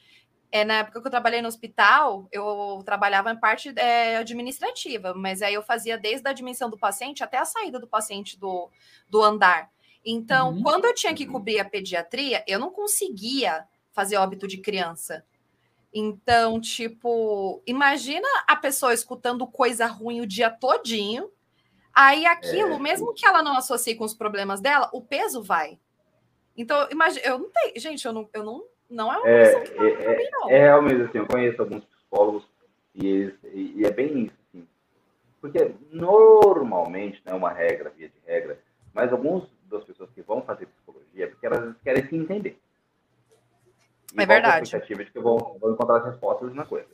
é, 0.51 0.65
na 0.65 0.79
época 0.79 1.01
que 1.01 1.07
eu 1.07 1.11
trabalhei 1.11 1.43
no 1.43 1.49
hospital, 1.49 2.29
eu 2.31 2.83
trabalhava 2.85 3.33
em 3.33 3.39
parte 3.39 3.73
é, 3.77 4.17
administrativa, 4.17 5.15
mas 5.15 5.43
aí 5.43 5.55
eu 5.55 5.63
fazia 5.63 5.99
desde 5.99 6.27
a 6.27 6.31
admissão 6.31 6.71
do 6.71 6.79
paciente 6.79 7.23
até 7.23 7.39
a 7.39 7.45
saída 7.45 7.79
do 7.79 7.87
paciente 7.87 8.39
do, 8.39 8.71
do 9.09 9.23
andar. 9.23 9.71
Então, 10.05 10.51
uhum. 10.53 10.63
quando 10.63 10.85
eu 10.85 10.95
tinha 10.95 11.15
que 11.15 11.27
cobrir 11.27 11.59
a 11.59 11.65
pediatria, 11.65 12.45
eu 12.47 12.59
não 12.59 12.71
conseguia 12.71 13.67
fazer 13.93 14.17
óbito 14.17 14.47
de 14.47 14.59
criança. 14.59 15.25
Então, 15.93 16.61
tipo, 16.61 17.63
imagina 17.67 18.29
a 18.47 18.55
pessoa 18.55 18.93
escutando 18.93 19.47
coisa 19.47 19.87
ruim 19.87 20.21
o 20.21 20.27
dia 20.27 20.51
todinho, 20.51 21.31
Aí 21.97 22.27
aquilo, 22.27 22.75
é, 22.75 22.79
mesmo 22.79 23.15
que 23.15 23.25
ela 23.25 23.43
não 23.43 23.57
associe 23.57 23.95
com 23.95 24.05
os 24.05 24.13
problemas 24.13 24.61
dela, 24.61 24.91
o 24.93 25.01
peso 25.01 25.43
vai. 25.43 25.79
Então, 26.55 26.87
imagina, 26.91 27.25
eu 27.25 27.39
não 27.39 27.51
tenho, 27.51 27.81
gente, 27.81 28.05
eu 28.05 28.13
não, 28.13 28.29
eu 28.35 28.45
não, 28.45 28.63
não 28.89 29.13
é 29.13 29.19
uma 29.19 29.29
é, 29.29 29.43
é, 29.43 30.13
é, 30.13 30.17
mim, 30.17 30.29
não. 30.31 30.51
é 30.51 30.59
realmente 30.59 31.03
assim, 31.03 31.19
eu 31.19 31.27
conheço 31.27 31.61
alguns 31.61 31.85
psicólogos 31.85 32.47
e, 32.95 33.07
eles, 33.07 33.35
e, 33.45 33.81
e 33.81 33.85
é 33.85 33.91
bem 33.91 34.25
isso, 34.25 34.37
assim. 34.49 34.67
Porque 35.41 35.75
normalmente, 35.93 37.21
não 37.25 37.35
é 37.35 37.37
uma 37.37 37.53
regra, 37.53 37.91
via 37.91 38.09
de 38.09 38.21
regra, 38.27 38.59
mas 38.95 39.13
algumas 39.13 39.45
das 39.65 39.85
pessoas 39.85 40.11
que 40.11 40.23
vão 40.23 40.43
fazer 40.43 40.67
psicologia 40.67 41.25
é 41.25 41.27
porque 41.27 41.47
elas 41.47 41.77
querem 41.83 42.07
se 42.09 42.17
entender. 42.17 42.59
E 44.15 44.23
é 44.23 44.27
verdade. 44.27 44.61
A 44.61 44.63
expectativa 44.63 45.05
de 45.05 45.11
que 45.11 45.21
vão, 45.21 45.37
vão 45.61 45.73
encontrar 45.73 45.99
as 45.99 46.07
respostas 46.07 46.55
na 46.55 46.65
coisa. 46.65 46.89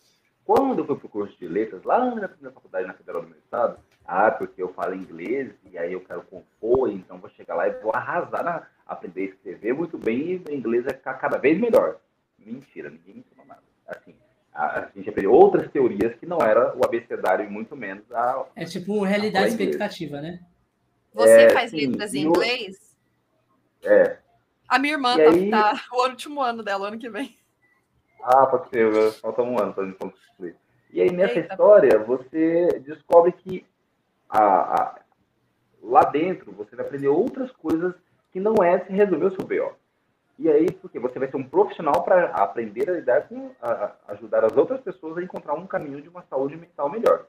Quando 0.54 0.80
eu 0.80 0.84
fui 0.84 0.96
para 0.96 1.06
o 1.06 1.08
curso 1.08 1.34
de 1.38 1.48
letras, 1.48 1.82
lá 1.82 2.04
na 2.14 2.28
primeira 2.28 2.52
faculdade, 2.52 2.86
na 2.86 2.92
Federal 2.92 3.22
do 3.22 3.28
meu 3.28 3.38
estado, 3.38 3.78
ah, 4.04 4.30
porque 4.30 4.62
eu 4.62 4.70
falo 4.74 4.94
inglês 4.94 5.50
e 5.70 5.78
aí 5.78 5.94
eu 5.94 6.00
quero 6.02 6.20
compor, 6.24 6.92
então 6.92 7.16
vou 7.16 7.30
chegar 7.30 7.54
lá 7.54 7.68
e 7.68 7.80
vou 7.80 7.90
arrasar 7.94 8.44
na 8.44 8.66
aprender 8.86 9.22
a 9.22 9.24
escrever 9.24 9.72
muito 9.72 9.96
bem 9.96 10.32
e 10.32 10.44
o 10.46 10.54
inglês 10.54 10.84
vai 10.84 10.92
ficar 10.92 11.14
cada 11.14 11.38
vez 11.38 11.58
melhor. 11.58 11.96
Mentira, 12.38 12.90
ninguém 12.90 13.14
me 13.14 13.20
ensinou 13.20 13.46
nada. 13.46 13.62
Assim, 13.86 14.14
a, 14.52 14.80
a 14.80 14.90
gente 14.94 15.08
aprendeu 15.08 15.32
outras 15.32 15.70
teorias 15.70 16.14
que 16.16 16.26
não 16.26 16.36
era 16.38 16.76
o 16.76 16.84
abecedário 16.84 17.46
e 17.46 17.48
muito 17.48 17.74
menos 17.74 18.04
a. 18.12 18.44
É 18.54 18.66
tipo 18.66 19.02
realidade 19.02 19.48
expectativa, 19.48 20.20
né? 20.20 20.40
Você 21.14 21.44
é, 21.44 21.50
faz 21.50 21.70
sim, 21.70 21.86
letras 21.86 22.12
em 22.12 22.26
inglês? 22.26 22.94
É. 23.82 24.18
A 24.68 24.78
minha 24.78 24.92
irmã 24.92 25.16
tá, 25.16 25.30
aí... 25.30 25.50
tá, 25.50 25.80
o 25.92 26.08
último 26.08 26.42
ano 26.42 26.62
dela, 26.62 26.88
ano 26.88 26.98
que 26.98 27.08
vem. 27.08 27.40
Ah, 28.22 28.46
pode 28.46 28.68
ser, 28.68 29.12
falta 29.20 29.42
um 29.42 29.58
ano 29.58 29.74
para 29.74 29.84
me 29.84 29.92
concluir. 29.94 30.56
E 30.92 31.00
aí, 31.00 31.10
nessa 31.10 31.34
Eita. 31.34 31.52
história, 31.52 31.98
você 31.98 32.80
descobre 32.80 33.32
que 33.32 33.66
a, 34.28 34.82
a, 34.82 35.00
lá 35.82 36.04
dentro 36.04 36.52
você 36.52 36.76
vai 36.76 36.86
aprender 36.86 37.08
outras 37.08 37.50
coisas 37.52 37.94
que 38.32 38.38
não 38.38 38.62
é 38.62 38.78
se 38.84 38.92
resolver 38.92 39.26
o 39.26 39.30
seu 39.30 39.46
BO. 39.46 39.74
E 40.38 40.48
aí, 40.48 40.70
porque 40.70 40.98
você 40.98 41.18
vai 41.18 41.30
ser 41.30 41.36
um 41.36 41.44
profissional 41.44 42.02
para 42.02 42.26
aprender 42.30 42.88
a 42.88 42.94
lidar 42.94 43.28
com, 43.28 43.50
a, 43.60 43.92
a 44.06 44.12
ajudar 44.12 44.44
as 44.44 44.56
outras 44.56 44.80
pessoas 44.80 45.18
a 45.18 45.22
encontrar 45.22 45.54
um 45.54 45.66
caminho 45.66 46.00
de 46.00 46.08
uma 46.08 46.22
saúde 46.28 46.56
mental 46.56 46.88
melhor. 46.88 47.26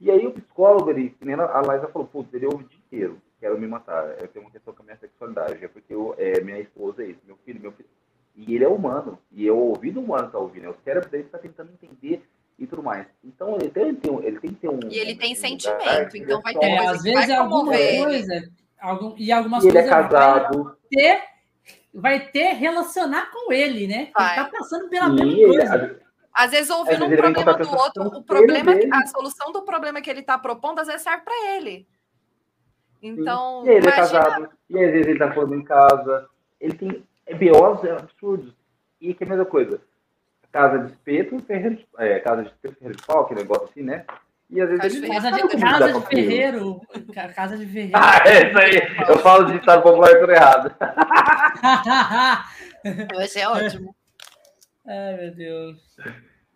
E 0.00 0.10
aí 0.10 0.26
o 0.26 0.32
psicólogo, 0.32 0.90
ele, 0.90 1.16
nem 1.20 1.34
a 1.34 1.60
Laisa 1.60 1.88
falou, 1.88 2.06
putz, 2.06 2.32
ele 2.34 2.46
ouve 2.46 2.64
o 2.64 2.68
dia 2.68 2.78
inteiro, 2.78 3.22
quero 3.40 3.58
me 3.58 3.66
matar, 3.66 4.20
eu 4.20 4.28
tenho 4.28 4.44
uma 4.44 4.50
questão 4.50 4.74
com 4.74 4.82
a 4.82 4.84
minha 4.84 4.98
sexualidade, 4.98 5.64
é 5.64 5.68
porque 5.68 5.94
eu, 5.94 6.14
é, 6.18 6.40
minha 6.40 6.58
esposa 6.58 7.02
é 7.02 7.06
isso, 7.06 7.20
meu 7.24 7.36
filho, 7.44 7.60
meu 7.60 7.72
filho. 7.72 7.88
E 8.36 8.54
ele 8.54 8.64
é 8.64 8.68
humano, 8.68 9.18
e 9.30 9.48
o 9.48 9.56
ouvido 9.56 10.00
humano 10.00 10.26
está 10.26 10.38
ouvindo, 10.38 10.66
é 10.66 10.68
o 10.68 10.76
cérebro 10.84 11.08
dele 11.08 11.24
está 11.24 11.38
tentando 11.38 11.70
entender 11.72 12.24
e 12.58 12.66
tudo 12.66 12.82
mais. 12.82 13.06
Então 13.22 13.56
ele 13.56 13.70
tem, 13.70 13.94
tem, 13.94 14.24
ele 14.24 14.40
tem 14.40 14.50
que 14.50 14.56
ter 14.56 14.68
um. 14.68 14.80
E 14.90 14.98
ele 14.98 15.14
tem 15.14 15.32
um 15.32 15.36
sentimento, 15.36 16.16
então 16.16 16.42
vai 16.42 16.54
ter 16.54 16.66
é, 16.66 16.86
às 16.86 17.02
vezes 17.02 17.28
vai 17.28 17.36
alguma 17.36 17.72
coisa, 17.72 18.50
algum, 18.80 19.14
e 19.16 19.30
algumas 19.30 19.64
e 19.64 19.70
coisas. 19.70 19.82
Ele 19.82 19.88
é 19.88 20.02
casado. 20.02 20.64
Vai 20.64 20.74
ter, 20.90 21.22
vai 21.94 22.28
ter 22.28 22.52
relacionar 22.54 23.30
com 23.30 23.52
ele, 23.52 23.86
né? 23.86 24.10
Vai. 24.12 24.36
Ele 24.36 24.44
tá 24.44 24.50
passando 24.58 24.88
pela 24.88 25.06
Sim, 25.06 25.24
mesma 25.24 25.46
coisa. 25.46 26.00
Às 26.34 26.50
vezes 26.50 26.70
ouvindo 26.70 27.04
um 27.04 27.16
problema 27.16 27.54
do 27.54 27.70
outro, 27.70 28.02
o 28.02 28.24
problema, 28.24 28.72
a 28.92 29.06
solução 29.06 29.52
do 29.52 29.62
problema 29.62 30.00
que 30.00 30.10
ele 30.10 30.20
está 30.20 30.36
propondo, 30.36 30.80
às 30.80 30.88
vezes 30.88 31.02
serve 31.02 31.22
para 31.22 31.54
ele. 31.54 31.86
Então. 33.00 33.62
Sim. 33.62 33.68
E 33.68 33.72
ele 33.74 33.88
é 33.88 33.92
imagina... 33.92 34.18
é 34.18 34.22
casado, 34.22 34.48
e 34.68 34.84
às 34.84 34.90
vezes 34.90 35.06
ele 35.06 35.12
está 35.12 35.32
falando 35.32 35.54
em 35.54 35.62
casa. 35.62 36.28
Ele 36.60 36.74
tem 36.74 37.04
BOs 37.32 37.84
absurdos. 37.84 38.52
E 39.00 39.14
que 39.14 39.24
é 39.24 39.26
a 39.26 39.30
mesma 39.30 39.44
coisa. 39.44 39.80
Casa 40.52 40.78
de 40.78 40.92
espeto, 40.92 41.38
ferreiro 41.40 41.76
de, 41.76 41.86
é, 41.98 42.20
casa 42.20 42.42
de 42.42 42.48
espeto, 42.48 42.74
ferreiro 42.76 42.96
de 42.96 43.06
pau, 43.06 43.26
que 43.26 43.34
negócio 43.34 43.64
assim, 43.64 43.82
né? 43.82 44.04
E 44.50 44.60
às 44.60 44.68
vezes 44.68 44.96
ele 44.96 45.08
casa, 45.08 45.32
de, 45.32 45.56
casa 45.58 45.92
de 45.92 46.06
ferreiro. 46.06 46.80
Casa 47.34 47.56
de 47.56 47.66
ferreiro. 47.66 47.92
Ah, 47.96 48.22
é 48.24 48.48
isso 48.48 48.58
aí. 48.58 49.08
Eu 49.08 49.18
falo 49.18 49.46
de 49.46 49.56
estado 49.56 49.82
popular 49.82 50.20
tudo 50.20 50.32
errado. 50.32 50.74
Vai 53.14 53.26
ser 53.26 53.46
ótimo. 53.46 53.96
Ai, 54.86 55.16
meu 55.16 55.34
Deus. 55.34 55.96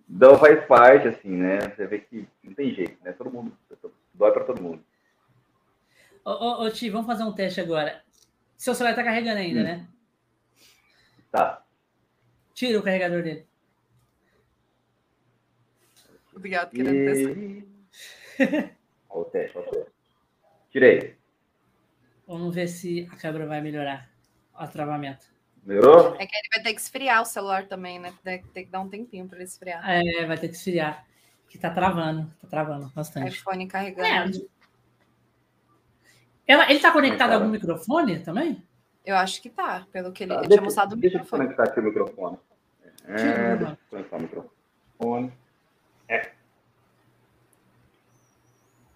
Então 0.09 0.39
faz 0.39 0.65
parte, 0.67 1.09
assim, 1.09 1.31
né? 1.31 1.59
Você 1.61 1.87
vê 1.87 1.99
que 1.99 2.29
não 2.45 2.55
tem 2.55 2.75
jeito, 2.75 2.97
né? 3.03 3.13
Todo 3.13 3.31
mundo. 3.31 3.53
Dói 4.15 4.33
para 4.33 4.45
todo 4.45 4.63
mundo. 4.63 4.83
Ô, 6.25 6.31
ô, 6.31 6.65
ô, 6.65 6.71
Ti, 6.71 6.91
vamos 6.91 7.07
fazer 7.07 7.25
um 7.25 7.33
teste 7.33 7.61
agora. 7.61 8.03
Seu 8.57 8.75
celular 8.75 8.95
tá 8.95 9.03
carregando 9.03 9.39
ainda, 9.39 9.61
hum. 9.61 9.65
né? 9.65 9.87
Tá. 11.31 11.65
Tira 12.55 12.79
o 12.79 12.83
carregador 12.83 13.23
dele. 13.23 13.47
Obrigado, 16.35 16.71
querendo 16.71 16.95
e... 16.95 17.63
testar. 18.37 18.75
Olha 19.11 19.23
o 19.23 19.25
teste, 19.25 19.59
olha 19.59 19.67
o 19.67 19.71
teste. 19.71 19.93
Tirei. 20.71 21.17
Vamos 22.27 22.55
ver 22.55 22.69
se 22.69 23.09
a 23.11 23.17
câmera 23.17 23.47
vai 23.47 23.61
melhorar 23.61 24.09
o 24.55 24.67
travamento. 24.69 25.27
Melhorou? 25.65 26.15
É 26.17 26.27
que 26.27 26.37
ele 26.37 26.49
vai 26.55 26.63
ter 26.63 26.75
que 26.75 26.81
esfriar 26.81 27.23
o 27.23 27.25
celular 27.25 27.67
também, 27.67 27.99
né? 27.99 28.15
Tem 28.23 28.65
que 28.65 28.71
dar 28.71 28.81
um 28.81 28.89
tempinho 28.89 29.27
para 29.27 29.39
ele 29.39 29.45
esfriar. 29.45 29.83
É, 29.89 30.27
vai 30.27 30.39
ter 30.39 30.49
que 30.49 30.55
esfriar. 30.55 31.07
Que 31.49 31.59
tá 31.59 31.71
travando, 31.71 32.31
tá 32.41 32.47
travando 32.47 32.93
bastante. 32.95 33.35
iPhone 33.35 33.67
carregando. 33.67 34.37
É. 34.37 34.59
Ela, 36.47 36.71
ele 36.71 36.81
tá 36.81 36.93
conectado 36.93 37.33
a 37.33 37.35
algum 37.35 37.49
microfone 37.49 38.21
também? 38.21 38.63
Eu 39.09 39.17
acho 39.17 39.41
que 39.41 39.49
tá, 39.49 39.87
pelo 39.91 40.13
que 40.13 40.25
ele, 40.25 40.35
tá, 40.35 40.41
ele 40.41 40.49
tinha 40.49 40.61
mostrado 40.61 40.95
o 40.95 40.99
microfone. 40.99 41.25
Deixa 41.25 41.35
eu 41.35 41.39
conectar 41.39 41.63
aqui 41.63 41.81
o 41.81 41.83
microfone. 41.83 42.39
É, 43.07 43.57
deixa 43.57 43.73
eu 43.73 43.79
conectar 43.89 44.17
o 44.17 44.21
microfone. 44.21 45.33
É. 46.07 46.31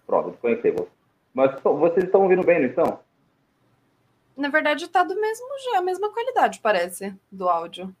Pronto, 0.05 0.29
desconectei. 0.29 0.75
Mas 1.33 1.59
vocês 1.63 2.05
estão 2.05 2.21
ouvindo 2.21 2.43
bem, 2.43 2.59
não 2.59 2.67
estão? 2.67 2.99
Na 4.37 4.49
verdade, 4.49 4.87
tá 4.87 5.01
do 5.01 5.19
mesmo 5.19 5.47
a 5.75 5.81
mesma 5.81 6.11
qualidade, 6.13 6.59
parece, 6.61 7.15
do 7.31 7.49
áudio. 7.49 7.91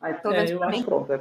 Ah, 0.00 0.10
então 0.10 0.32
é, 0.32 0.52
eu 0.52 0.64
acho 0.64 0.84
pronto. 0.84 1.12
É... 1.12 1.20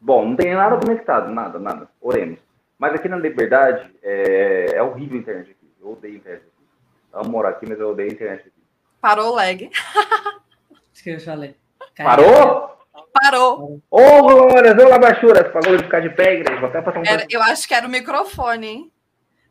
Bom, 0.00 0.28
não 0.28 0.36
tem 0.36 0.54
nada 0.54 0.78
conectado, 0.78 1.32
nada, 1.32 1.58
nada. 1.58 1.88
Oremos. 2.00 2.38
Mas 2.78 2.94
aqui 2.94 3.08
na 3.08 3.16
Liberdade 3.16 3.92
é, 4.00 4.76
é 4.76 4.82
horrível 4.84 5.18
a 5.18 5.20
internet 5.20 5.50
aqui. 5.50 5.68
Eu 5.80 5.90
odeio 5.90 6.14
a 6.14 6.18
internet. 6.18 6.49
Amo 7.12 7.30
morar 7.30 7.50
aqui, 7.50 7.66
mas 7.68 7.80
eu 7.80 7.90
odeio 7.90 8.10
a 8.10 8.12
internet 8.12 8.40
aqui. 8.40 8.62
Parou 9.00 9.32
o 9.32 9.34
lag. 9.34 9.70
Isso 10.92 11.02
que 11.02 11.10
eu 11.10 11.20
falei. 11.20 11.56
Parou? 11.96 12.70
Parou. 13.12 13.80
Ô, 13.90 14.00
oh, 14.00 14.22
Glória, 14.22 14.72
ô, 14.72 14.88
Labachura, 14.88 15.50
falou 15.52 15.76
de 15.76 15.84
ficar 15.84 16.00
de 16.00 16.10
pé, 16.10 16.34
igreja. 16.34 16.60
Vou 16.60 16.68
até 16.68 16.80
passar 16.80 17.00
um 17.00 17.04
era, 17.04 17.26
Eu 17.28 17.42
acho 17.42 17.66
que 17.66 17.74
era 17.74 17.86
o 17.86 17.90
microfone, 17.90 18.66
hein? 18.66 18.92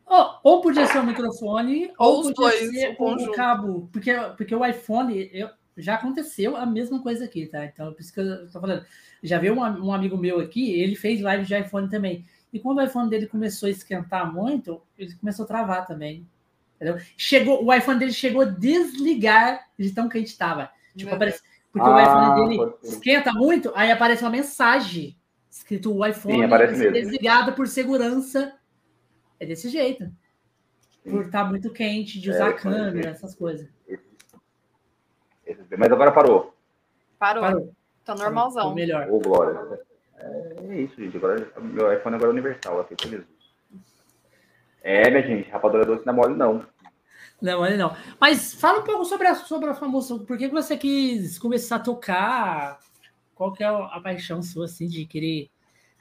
Oh, 0.06 0.34
ou 0.42 0.60
podia 0.60 0.86
ser 0.86 0.98
o 0.98 1.04
microfone, 1.04 1.92
ou, 1.96 2.16
ou 2.16 2.22
podia 2.22 2.34
dois, 2.34 2.70
ser 2.70 2.96
o, 2.98 3.14
o 3.14 3.32
cabo. 3.32 3.88
Porque, 3.92 4.12
porque 4.36 4.54
o 4.54 4.66
iPhone, 4.66 5.30
eu, 5.32 5.48
já 5.76 5.94
aconteceu 5.94 6.56
a 6.56 6.66
mesma 6.66 7.00
coisa 7.00 7.24
aqui, 7.24 7.46
tá? 7.46 7.64
Então, 7.64 7.92
por 7.92 8.00
isso 8.00 8.12
que 8.12 8.20
eu 8.20 8.50
tô 8.50 8.60
falando. 8.60 8.84
Já 9.22 9.38
veio 9.38 9.54
um, 9.54 9.60
um 9.60 9.92
amigo 9.92 10.16
meu 10.16 10.40
aqui, 10.40 10.80
ele 10.80 10.96
fez 10.96 11.20
live 11.20 11.44
de 11.44 11.56
iPhone 11.56 11.88
também. 11.88 12.24
E 12.52 12.58
quando 12.58 12.78
o 12.78 12.82
iPhone 12.82 13.08
dele 13.08 13.26
começou 13.26 13.68
a 13.68 13.70
esquentar 13.70 14.32
muito, 14.32 14.82
ele 14.98 15.14
começou 15.14 15.44
a 15.44 15.48
travar 15.48 15.86
também. 15.86 16.26
Entendeu? 16.80 17.02
Chegou, 17.16 17.64
o 17.64 17.74
iPhone 17.74 17.98
dele 17.98 18.12
chegou 18.12 18.42
a 18.42 18.46
desligar 18.46 19.68
de 19.78 19.92
tão 19.92 20.08
quente 20.08 20.28
estava. 20.28 20.70
Tipo, 20.96 21.14
aparece, 21.14 21.42
porque 21.70 21.86
ah, 21.86 21.94
o 21.94 22.00
iPhone 22.00 22.56
dele 22.58 22.74
esquenta 22.82 23.32
muito, 23.32 23.70
aí 23.74 23.90
aparece 23.90 24.22
uma 24.24 24.30
mensagem 24.30 25.16
escrito 25.50 25.94
o 25.94 26.06
iPhone 26.06 26.48
Sim, 26.74 26.92
desligado 26.92 27.52
por 27.52 27.68
segurança 27.68 28.54
é 29.38 29.44
desse 29.44 29.68
jeito. 29.68 30.04
Sim. 31.02 31.10
Por 31.10 31.26
estar 31.26 31.44
tá 31.44 31.50
muito 31.50 31.70
quente, 31.70 32.20
de 32.20 32.30
usar 32.30 32.50
é, 32.50 32.52
câmera, 32.54 33.10
essas 33.10 33.34
coisas. 33.34 33.68
Mas 35.76 35.92
agora 35.92 36.12
parou. 36.12 36.54
Parou. 37.18 37.42
parou. 37.42 37.74
Tá 38.04 38.14
normalzão. 38.14 38.70
Tá 38.70 38.74
melhor. 38.74 39.08
Ô, 39.10 39.18
Glória. 39.18 39.80
É, 40.16 40.80
isso, 40.80 40.96
gente. 40.96 41.16
Agora, 41.16 41.50
meu 41.58 41.92
iPhone 41.92 42.16
agora 42.16 42.30
é 42.30 42.32
universal, 42.32 42.80
aqui 42.80 42.94
feliz. 43.00 43.24
É, 44.82 45.10
minha 45.10 45.22
gente, 45.22 45.50
rapadura 45.50 45.84
doce 45.84 46.06
não 46.06 46.14
é 46.14 46.16
mole, 46.16 46.34
não. 46.36 46.64
Não, 47.40 47.58
mole 47.60 47.76
não. 47.76 47.94
Mas 48.20 48.54
fala 48.54 48.80
um 48.80 48.84
pouco 48.84 49.04
sobre 49.04 49.26
a, 49.26 49.34
sobre 49.34 49.68
a 49.68 49.74
famosa. 49.74 50.18
Por 50.18 50.36
que 50.36 50.48
você 50.48 50.76
quis 50.76 51.38
começar 51.38 51.76
a 51.76 51.80
tocar? 51.80 52.78
Qual 53.34 53.52
que 53.52 53.64
é 53.64 53.66
a 53.66 54.00
paixão 54.02 54.42
sua, 54.42 54.66
assim, 54.66 54.86
de 54.86 55.06
querer. 55.06 55.48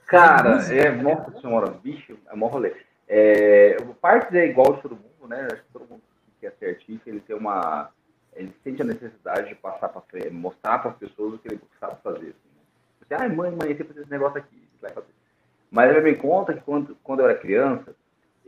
Cara, 0.05 0.57
é, 0.73 0.91
nossa 0.91 1.39
senhora, 1.39 1.71
bicho, 1.71 2.17
é 2.29 2.35
mó 2.35 2.47
rolê. 2.47 2.75
É, 3.07 3.77
parte 4.01 4.37
é 4.37 4.47
igual 4.47 4.75
de 4.75 4.81
todo 4.81 4.95
mundo, 4.95 5.29
né? 5.29 5.47
Acho 5.51 5.63
que 5.63 5.71
todo 5.71 5.87
mundo 5.87 6.01
que 6.25 6.41
quer 6.41 6.53
ser 6.59 6.69
artista, 6.69 7.09
ele 7.09 7.19
tem 7.21 7.35
uma. 7.35 7.91
Ele 8.33 8.53
sente 8.63 8.81
a 8.81 8.85
necessidade 8.85 9.49
de 9.49 9.55
passar 9.55 9.89
para 9.89 10.01
frente, 10.01 10.29
mostrar 10.31 10.79
para 10.79 10.91
as 10.91 10.97
pessoas 10.97 11.35
o 11.35 11.37
que 11.37 11.47
ele 11.47 11.61
sabe 11.79 11.95
fazer. 12.03 12.17
Assim, 12.17 12.49
né? 12.55 12.61
Você, 13.01 13.13
ai, 13.13 13.29
mãe, 13.29 13.51
mãe, 13.51 13.69
você 13.69 13.83
precisa 13.83 13.99
desse 13.99 14.11
negócio 14.11 14.37
aqui, 14.37 14.67
fazer. 14.81 15.07
Mas 15.71 15.95
eu 15.95 16.03
me 16.03 16.15
conta 16.15 16.53
que 16.53 16.61
quando, 16.61 16.97
quando 17.03 17.19
eu 17.19 17.29
era 17.29 17.37
criança, 17.37 17.95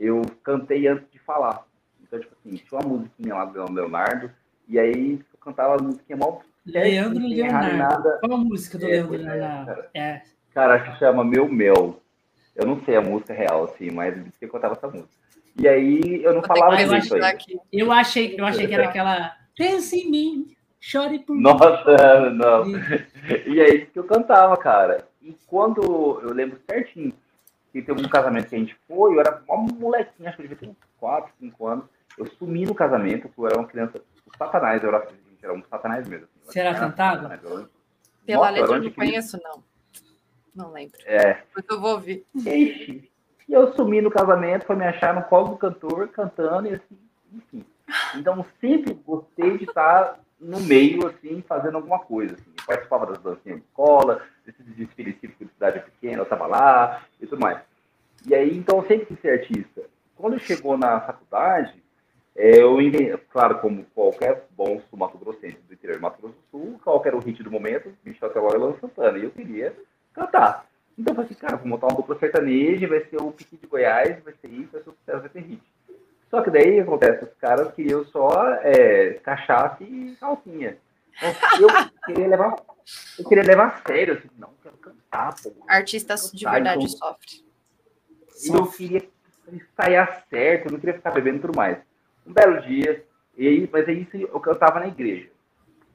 eu 0.02 0.24
cantei 0.44 0.88
antes 0.88 1.10
de 1.12 1.20
falar. 1.20 1.64
Então, 2.02 2.20
tipo 2.20 2.34
assim, 2.34 2.58
tinha 2.58 2.82
uma 2.82 2.98
musiquinha 2.98 3.36
lá 3.36 3.46
do 3.46 3.72
Leonardo, 3.72 4.32
e 4.68 4.80
aí 4.80 5.14
eu 5.14 5.40
cantava 5.40 5.76
a 5.76 5.82
musiquinha 5.82 6.18
mal. 6.18 6.42
Leandro 6.66 7.26
Leonardo. 7.26 8.10
Qual 8.20 8.34
a 8.34 8.38
música 8.38 8.78
do 8.80 8.86
é, 8.86 8.90
Leandro 8.90 9.16
é, 9.16 9.18
Leonardo? 9.18 9.66
Cara, 9.66 9.90
é. 9.94 10.22
cara, 10.54 10.76
acho 10.76 10.92
que 10.92 11.00
chama 11.00 11.24
Meu 11.24 11.48
Mel. 11.48 12.02
Eu 12.56 12.66
não 12.66 12.84
sei 12.84 12.96
a 12.96 13.02
música 13.02 13.34
real, 13.34 13.66
assim, 13.66 13.92
mas 13.92 14.18
eu 14.18 14.24
que 14.40 14.46
eu 14.46 14.50
contava 14.50 14.74
essa 14.74 14.88
música. 14.88 15.10
E 15.58 15.68
aí 15.68 16.24
eu 16.24 16.34
não 16.34 16.42
Vou 16.42 16.48
falava 16.48 16.82
isso 16.82 17.16
aí. 17.16 17.22
Eu 17.72 17.92
achei, 17.92 18.36
eu 18.38 18.46
achei 18.46 18.68
que 18.68 18.74
era 18.74 18.90
aquela 18.90 19.36
pense 19.56 19.96
em 19.96 20.10
mim, 20.10 20.56
chore 20.80 21.20
por 21.20 21.36
mim. 21.36 21.44
Nossa, 21.44 22.30
não. 22.32 22.64
E 23.46 23.60
é 23.60 23.76
isso 23.76 23.92
que 23.92 24.00
eu 24.00 24.04
cantava, 24.04 24.58
cara. 24.58 25.08
E 25.22 25.36
quando 25.46 26.20
eu 26.24 26.34
lembro 26.34 26.60
certinho 26.70 27.14
que 27.72 27.82
teve 27.82 28.06
um 28.06 28.10
casamento 28.10 28.50
que 28.50 28.56
a 28.56 28.60
gente 28.60 28.76
foi, 28.88 29.14
eu 29.14 29.20
era 29.20 29.42
uma 29.48 29.74
molequinha, 29.74 30.30
acho 30.30 30.38
que 30.38 30.44
eu 30.44 30.48
devia 30.50 30.58
ter 30.58 30.70
uns 30.70 30.78
4, 31.00 31.32
5 31.40 31.68
anos. 31.68 31.86
Eu 32.18 32.26
sumi 32.26 32.66
no 32.66 32.76
casamento, 32.76 33.30
eu 33.38 33.48
era 33.48 33.58
uma 33.58 33.68
criança, 33.68 34.02
o 34.26 34.38
satanás, 34.38 34.84
eu 34.84 34.90
era, 34.90 35.08
era 35.42 35.54
um 35.54 35.64
satanás 35.64 36.08
mesmo. 36.08 36.26
Assim. 36.26 36.52
Você 36.52 36.60
era 36.60 36.78
cantado? 36.78 37.30
Pela 38.26 38.52
Nossa, 38.52 38.52
letra 38.52 38.76
eu 38.76 38.84
não 38.84 38.92
conheço, 38.92 39.40
não. 39.42 39.64
Não 40.54 40.72
lembro. 40.72 41.00
É. 41.06 41.42
Mas 41.56 41.66
eu 41.70 41.80
vou 41.80 41.92
ouvir. 41.92 42.26
Ixi. 42.36 43.10
E 43.48 43.54
eu 43.54 43.74
sumi 43.74 44.02
no 44.02 44.12
casamento, 44.12 44.66
foi 44.66 44.76
me 44.76 44.86
achar 44.86 45.14
no 45.14 45.24
colo 45.24 45.50
do 45.50 45.58
cantor, 45.58 46.10
cantando, 46.10 46.68
e 46.68 46.76
assim, 46.76 46.98
enfim. 47.34 47.66
Então, 48.16 48.46
sempre 48.60 48.94
gostei 48.94 49.58
de 49.58 49.66
estar 49.66 50.20
no 50.40 50.60
meio, 50.62 51.08
assim, 51.08 51.44
fazendo 51.48 51.76
alguma 51.76 52.00
coisa. 52.00 52.36
Assim. 52.36 52.51
Participava 52.66 53.06
das 53.08 53.20
dancinhas 53.20 53.60
de 53.60 53.66
escola, 53.66 54.22
desses 54.46 54.66
desfiles 54.76 55.16
típicos 55.16 55.48
de 55.48 55.54
cidade 55.54 55.80
pequena, 55.80 56.18
eu 56.18 56.24
estava 56.24 56.48
lá 56.48 57.04
e 57.20 57.28
tudo 57.28 57.42
mais. 57.42 57.60
E 58.26 58.36
aí, 58.36 58.56
então, 58.56 58.78
eu 58.78 58.88
sempre 58.88 59.08
quis 59.08 59.20
ser 59.20 59.40
artista. 59.40 59.82
Quando 60.16 60.40
chegou 60.40 60.78
na 60.78 61.02
faculdade, 61.02 61.82
é, 62.36 62.62
eu, 62.62 62.78
claro, 63.32 63.60
como 63.60 63.86
qualquer 63.94 64.46
bom 64.56 64.80
sul-mato-grossense 64.90 65.58
do 65.68 65.74
interior 65.74 65.96
de 65.96 66.02
Mato 66.02 66.22
Grosso 66.22 66.36
do 66.36 66.60
Sul, 66.60 66.80
qual 66.84 67.02
era 67.06 67.16
o 67.16 67.20
hit 67.20 67.44
do 67.44 67.52
momento? 67.52 67.92
Michel 68.06 68.30
Teló 68.30 68.50
e 68.54 68.58
Luan 68.58 68.76
Santana. 68.80 69.18
E 69.18 69.24
eu 69.24 69.32
queria 69.32 69.76
cantar. 70.14 70.66
Então 70.98 71.12
eu 71.12 71.16
falei 71.16 71.32
assim, 71.32 71.40
cara, 71.40 71.58
vou 71.58 71.68
montar 71.68 71.88
uma 71.88 71.96
dupla 71.96 72.18
sertaneja, 72.20 72.88
vai 72.88 73.04
ser 73.06 73.18
o 73.18 73.32
Pique 73.32 73.58
de 73.58 73.68
Goiás, 73.68 74.24
vai 74.24 74.34
ser 74.40 74.48
isso, 74.48 74.70
vai 74.72 74.82
ser 74.82 74.90
o 74.90 74.94
sucesso, 74.94 75.20
vai 75.20 75.30
ter 75.30 75.40
hit. 75.42 75.62
Só 76.30 76.42
que 76.42 76.50
daí 76.50 76.80
acontece, 76.80 77.26
os 77.26 77.34
caras 77.34 77.74
queriam 77.74 78.06
só 78.06 78.54
é, 78.62 79.16
cachaça 79.24 79.84
e 79.84 80.16
calcinha. 80.20 80.78
Eu 81.60 81.68
queria 82.06 82.28
levar, 82.28 82.56
eu 83.20 83.28
queria 83.28 83.44
levar 83.44 83.68
a 83.68 83.82
sério, 83.88 84.16
assim, 84.16 84.30
não, 84.38 84.50
quero 84.62 84.78
cantar, 84.78 85.36
pô. 85.42 85.54
Artistas 85.68 86.32
de 86.32 86.46
verdade 86.46 86.86
então, 86.86 86.98
sofrem. 86.98 87.44
E 88.44 88.48
eu 88.50 88.68
queria 88.68 89.10
ensaiar 89.52 90.26
certo, 90.30 90.68
eu 90.68 90.72
não 90.72 90.80
queria 90.80 90.96
ficar 90.96 91.12
bebendo 91.12 91.38
e 91.38 91.42
tudo 91.42 91.56
mais. 91.56 91.78
Um 92.26 92.34
belo 92.34 92.62
dia, 92.62 93.06
e, 93.38 93.70
mas 93.72 93.88
é 93.88 93.94
isso 93.94 94.18
eu 94.18 94.40
cantava 94.40 94.80
na 94.80 94.88
igreja. 94.88 95.30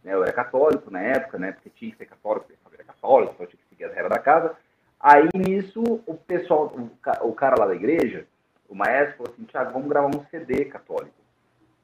Né? 0.04 0.14
Eu 0.14 0.22
era 0.22 0.32
católico 0.32 0.90
na 0.90 1.00
época, 1.00 1.38
né? 1.38 1.52
Porque 1.52 1.70
tinha 1.70 1.90
que 1.90 1.98
ser 1.98 2.06
católico, 2.06 2.46
porque 2.62 2.76
era 2.76 2.84
católico, 2.84 3.32
então 3.34 3.46
tinha 3.46 3.60
que 3.60 3.68
seguir 3.68 3.84
as 3.84 3.92
regras 3.92 4.10
da 4.10 4.18
casa. 4.18 4.56
Aí 5.00 5.28
nisso, 5.34 5.82
o 6.06 6.14
pessoal, 6.14 6.72
o, 7.20 7.32
cara 7.32 7.56
lá 7.58 7.66
da 7.66 7.74
igreja, 7.74 8.26
o 8.68 8.74
maestro, 8.74 9.18
falou 9.18 9.32
assim: 9.32 9.44
Tiago, 9.44 9.72
vamos 9.72 9.88
gravar 9.88 10.08
um 10.08 10.24
CD 10.30 10.64
católico. 10.66 11.14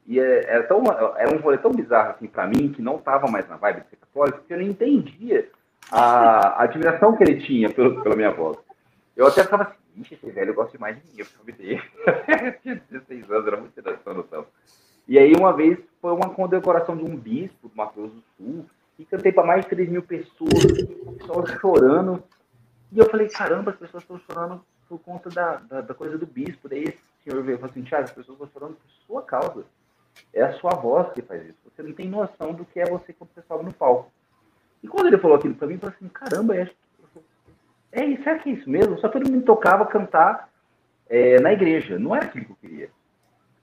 E 0.05 0.19
é, 0.19 0.45
era, 0.49 0.63
tão, 0.63 0.83
era 1.17 1.33
um 1.33 1.39
rolê 1.39 1.57
tão 1.57 1.71
bizarro 1.71 2.11
assim 2.11 2.27
para 2.27 2.47
mim, 2.47 2.71
que 2.71 2.81
não 2.81 2.97
tava 2.97 3.27
mais 3.27 3.47
na 3.47 3.55
vibe 3.55 3.81
de 3.81 3.89
ser 3.89 3.95
católico, 3.97 4.43
que 4.45 4.53
eu 4.53 4.57
não 4.57 4.65
entendia 4.65 5.49
a, 5.91 6.59
a 6.59 6.63
admiração 6.63 7.15
que 7.15 7.23
ele 7.23 7.41
tinha 7.41 7.69
pelo, 7.69 8.01
pela 8.03 8.15
minha 8.15 8.31
voz. 8.31 8.57
Eu 9.15 9.27
até 9.27 9.43
ficava 9.43 9.63
assim, 9.63 10.01
ixi, 10.01 10.15
esse 10.15 10.31
velho 10.31 10.53
gosta 10.53 10.77
mais 10.77 10.97
de 10.97 11.03
mim, 11.03 11.19
eu 11.19 11.25
preciso 11.25 11.45
dele. 11.45 11.81
tinha 12.61 12.81
16 12.89 13.31
anos, 13.31 13.47
era 13.47 13.57
muito 13.57 13.79
essa 13.79 14.13
noção. 14.13 14.45
E 15.07 15.19
aí, 15.19 15.33
uma 15.35 15.53
vez, 15.53 15.77
foi 16.01 16.11
uma 16.13 16.29
condecoração 16.29 16.95
de 16.95 17.03
um 17.03 17.15
bispo 17.15 17.67
do 17.67 17.75
Mato 17.75 17.95
Grosso 17.95 18.15
do 18.15 18.23
Sul, 18.37 18.65
e 18.97 19.05
cantei 19.05 19.31
para 19.31 19.45
mais 19.45 19.63
de 19.63 19.69
3 19.69 19.89
mil 19.89 20.03
pessoas, 20.03 20.63
o 21.05 21.13
pessoal 21.13 21.45
chorando. 21.59 22.23
E 22.91 22.99
eu 22.99 23.09
falei, 23.09 23.27
caramba, 23.27 23.71
as 23.71 23.77
pessoas 23.77 24.03
estão 24.03 24.19
chorando 24.19 24.63
por 24.87 24.99
conta 24.99 25.29
da, 25.29 25.55
da, 25.57 25.81
da, 25.81 25.93
coisa 25.93 26.17
do 26.17 26.27
bispo. 26.27 26.69
Daí 26.69 26.83
esse 26.83 26.99
senhor 27.23 27.41
veio 27.43 27.55
e 27.55 27.57
falou 27.57 27.71
assim, 27.71 27.83
Thiago, 27.83 28.03
as 28.03 28.11
pessoas 28.11 28.39
estão 28.39 28.49
chorando 28.53 28.75
por 28.75 28.89
sua 29.07 29.21
causa. 29.23 29.65
É 30.33 30.41
a 30.41 30.53
sua 30.53 30.71
voz 30.71 31.11
que 31.13 31.21
faz 31.21 31.43
isso. 31.43 31.57
Você 31.65 31.83
não 31.83 31.93
tem 31.93 32.07
noção 32.07 32.53
do 32.53 32.65
que 32.65 32.79
é 32.79 32.85
você 32.85 33.13
quando 33.13 33.31
você 33.33 33.41
sobe 33.47 33.65
no 33.65 33.73
palco. 33.73 34.11
E 34.81 34.87
quando 34.87 35.07
ele 35.07 35.17
falou 35.17 35.37
aquilo 35.37 35.55
para 35.55 35.67
mim, 35.67 35.75
eu 35.75 35.79
falei 35.79 35.95
assim, 35.95 36.09
caramba, 36.09 36.55
é, 36.55 36.69
é 37.91 38.05
isso, 38.05 38.23
que 38.23 38.49
é 38.49 38.53
isso 38.53 38.69
mesmo? 38.69 38.99
Só 38.99 39.07
que 39.09 39.17
ele 39.17 39.31
me 39.31 39.41
tocava 39.41 39.85
cantar 39.85 40.49
é, 41.09 41.39
na 41.39 41.53
igreja. 41.53 41.97
Não 41.97 42.15
era 42.15 42.25
aquilo 42.25 42.45
que 42.45 42.51
eu 42.51 42.57
queria. 42.57 42.89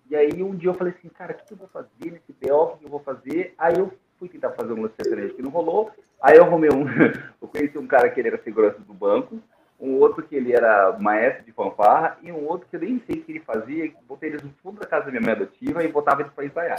E 0.09 0.17
aí 0.17 0.43
um 0.43 0.57
dia 0.57 0.71
eu 0.71 0.75
falei 0.75 0.95
assim, 0.97 1.09
cara, 1.09 1.33
o 1.33 1.37
que, 1.37 1.53
eu 1.53 1.57
vou 1.57 1.69
fazer 1.69 1.89
nesse 2.01 2.33
BO? 2.33 2.55
O 2.55 2.77
que 2.79 2.85
eu 2.85 2.91
vou 2.91 3.01
fazer? 3.01 3.55
Aí 3.57 3.75
eu 3.77 3.93
fui 4.19 4.29
tentar 4.29 4.51
fazer 4.51 4.73
um 4.73 4.83
lance 4.83 4.95
que 5.35 5.43
não 5.43 5.51
rolou. 5.51 5.91
Aí 6.21 6.37
eu 6.37 6.45
arrumei 6.45 6.71
um. 6.71 6.85
eu 7.41 7.49
conheci 7.49 7.79
um 7.79 7.87
cara 7.87 8.11
que 8.11 8.21
ele 8.21 8.29
era 8.29 8.43
segurança 8.43 8.79
do 8.81 8.93
banco, 8.93 9.41
um 9.81 9.97
outro 9.99 10.23
que 10.23 10.35
ele 10.35 10.53
era 10.53 10.97
maestro 10.99 11.45
de 11.45 11.53
fanfarra, 11.53 12.19
e 12.23 12.31
um 12.31 12.47
outro 12.47 12.67
que 12.69 12.77
eu 12.77 12.81
nem 12.81 13.03
sei 13.07 13.21
o 13.21 13.25
que 13.25 13.33
ele 13.33 13.41
fazia. 13.41 13.91
Botei 14.07 14.29
eles 14.29 14.43
no 14.43 14.53
fundo 14.63 14.81
da 14.81 14.87
casa 14.87 15.07
da 15.07 15.11
minha 15.11 15.23
mãe 15.23 15.33
adotiva 15.33 15.83
e 15.83 15.89
botava 15.89 16.21
eles 16.21 16.33
pra 16.33 16.45
ensaiar. 16.45 16.79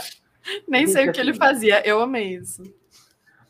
Nem 0.68 0.86
sei 0.86 1.08
o 1.08 1.12
que 1.12 1.20
assim, 1.20 1.30
ele 1.30 1.38
fazia, 1.38 1.86
eu 1.86 2.00
amei 2.00 2.34
isso. 2.34 2.62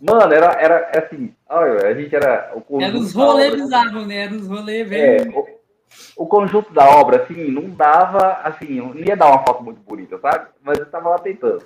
Mano, 0.01 0.33
era, 0.33 0.47
era 0.61 0.91
assim, 0.99 1.33
olha, 1.49 1.87
a 1.87 1.95
gente 1.95 2.15
era. 2.15 2.53
O 2.67 2.83
era 2.83 2.97
os 2.97 3.13
rolês 3.13 3.55
bizarros, 3.55 4.07
né? 4.07 4.17
Era 4.25 4.35
os 4.35 4.49
rolês 4.49 4.91
é, 4.91 5.19
o, 5.33 6.25
o, 6.25 6.27
conjunto 6.27 6.73
da 6.73 6.85
obra, 6.89 7.23
assim, 7.23 7.51
não 7.53 7.71
dava, 7.71 8.41
assim, 8.43 8.81
não 8.81 8.97
ia 8.97 9.17
dar 9.17 9.29
uma 9.31 9.45
foto 9.45 9.63
muito 9.63 9.81
bonita, 9.81 10.19
sabe? 10.19 10.49
Mas 10.61 10.79
eu 10.79 10.87
tava 10.87 11.11
lá 11.11 11.19
tentando. 11.19 11.63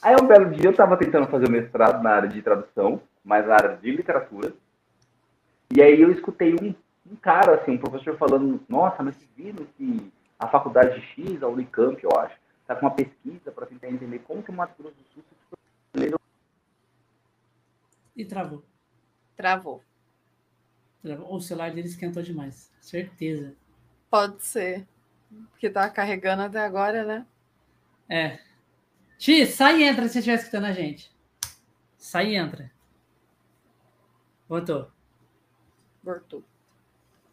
Aí 0.00 0.14
um 0.14 0.26
belo 0.26 0.50
dia 0.50 0.66
eu 0.66 0.70
estava 0.70 0.96
tentando 0.96 1.26
fazer 1.26 1.48
o 1.48 1.50
mestrado 1.50 2.00
na 2.00 2.10
área 2.10 2.28
de 2.28 2.40
tradução, 2.40 3.00
mas 3.24 3.44
na 3.44 3.54
área 3.54 3.76
de 3.76 3.90
literatura. 3.90 4.52
E 5.74 5.82
aí 5.82 6.00
eu 6.00 6.12
escutei 6.12 6.54
um, 6.54 6.72
um 7.10 7.16
cara, 7.16 7.56
assim, 7.56 7.72
um 7.72 7.78
professor 7.78 8.16
falando, 8.16 8.64
nossa, 8.68 9.02
mas 9.02 9.16
vocês 9.16 9.30
viram 9.36 9.64
que 9.76 10.12
a 10.38 10.48
faculdade 10.48 11.00
de 11.00 11.06
X, 11.06 11.42
a 11.42 11.48
Unicamp, 11.48 12.02
eu 12.02 12.10
acho, 12.18 12.36
está 12.60 12.74
com 12.74 12.86
uma 12.86 12.94
pesquisa 12.94 13.52
para 13.52 13.66
tentar 13.66 13.88
entender 13.88 14.18
como 14.20 14.42
que 14.42 14.50
o 14.50 14.54
Mato 14.54 14.74
Grosso 14.82 14.96
do 14.96 15.04
Sul 15.08 15.24
se 15.94 16.14
E 18.16 18.24
travou. 18.24 18.64
Travou. 19.36 19.82
O 21.28 21.40
celular 21.40 21.70
dele 21.72 21.88
esquentou 21.88 22.22
demais, 22.22 22.72
certeza. 22.80 23.54
Pode 24.10 24.42
ser. 24.42 24.86
Porque 25.50 25.68
tá 25.68 25.90
carregando 25.90 26.42
até 26.42 26.60
agora, 26.60 27.04
né? 27.04 27.26
É. 28.08 28.38
X, 29.18 29.50
sai 29.50 29.80
e 29.80 29.82
entra 29.84 30.08
se 30.08 30.18
estiver 30.18 30.36
escutando 30.36 30.64
a 30.64 30.72
gente. 30.72 31.12
Sai 31.98 32.28
e 32.30 32.36
entra. 32.36 32.70
Voltou. 34.48 34.90
Voltou. 36.02 36.44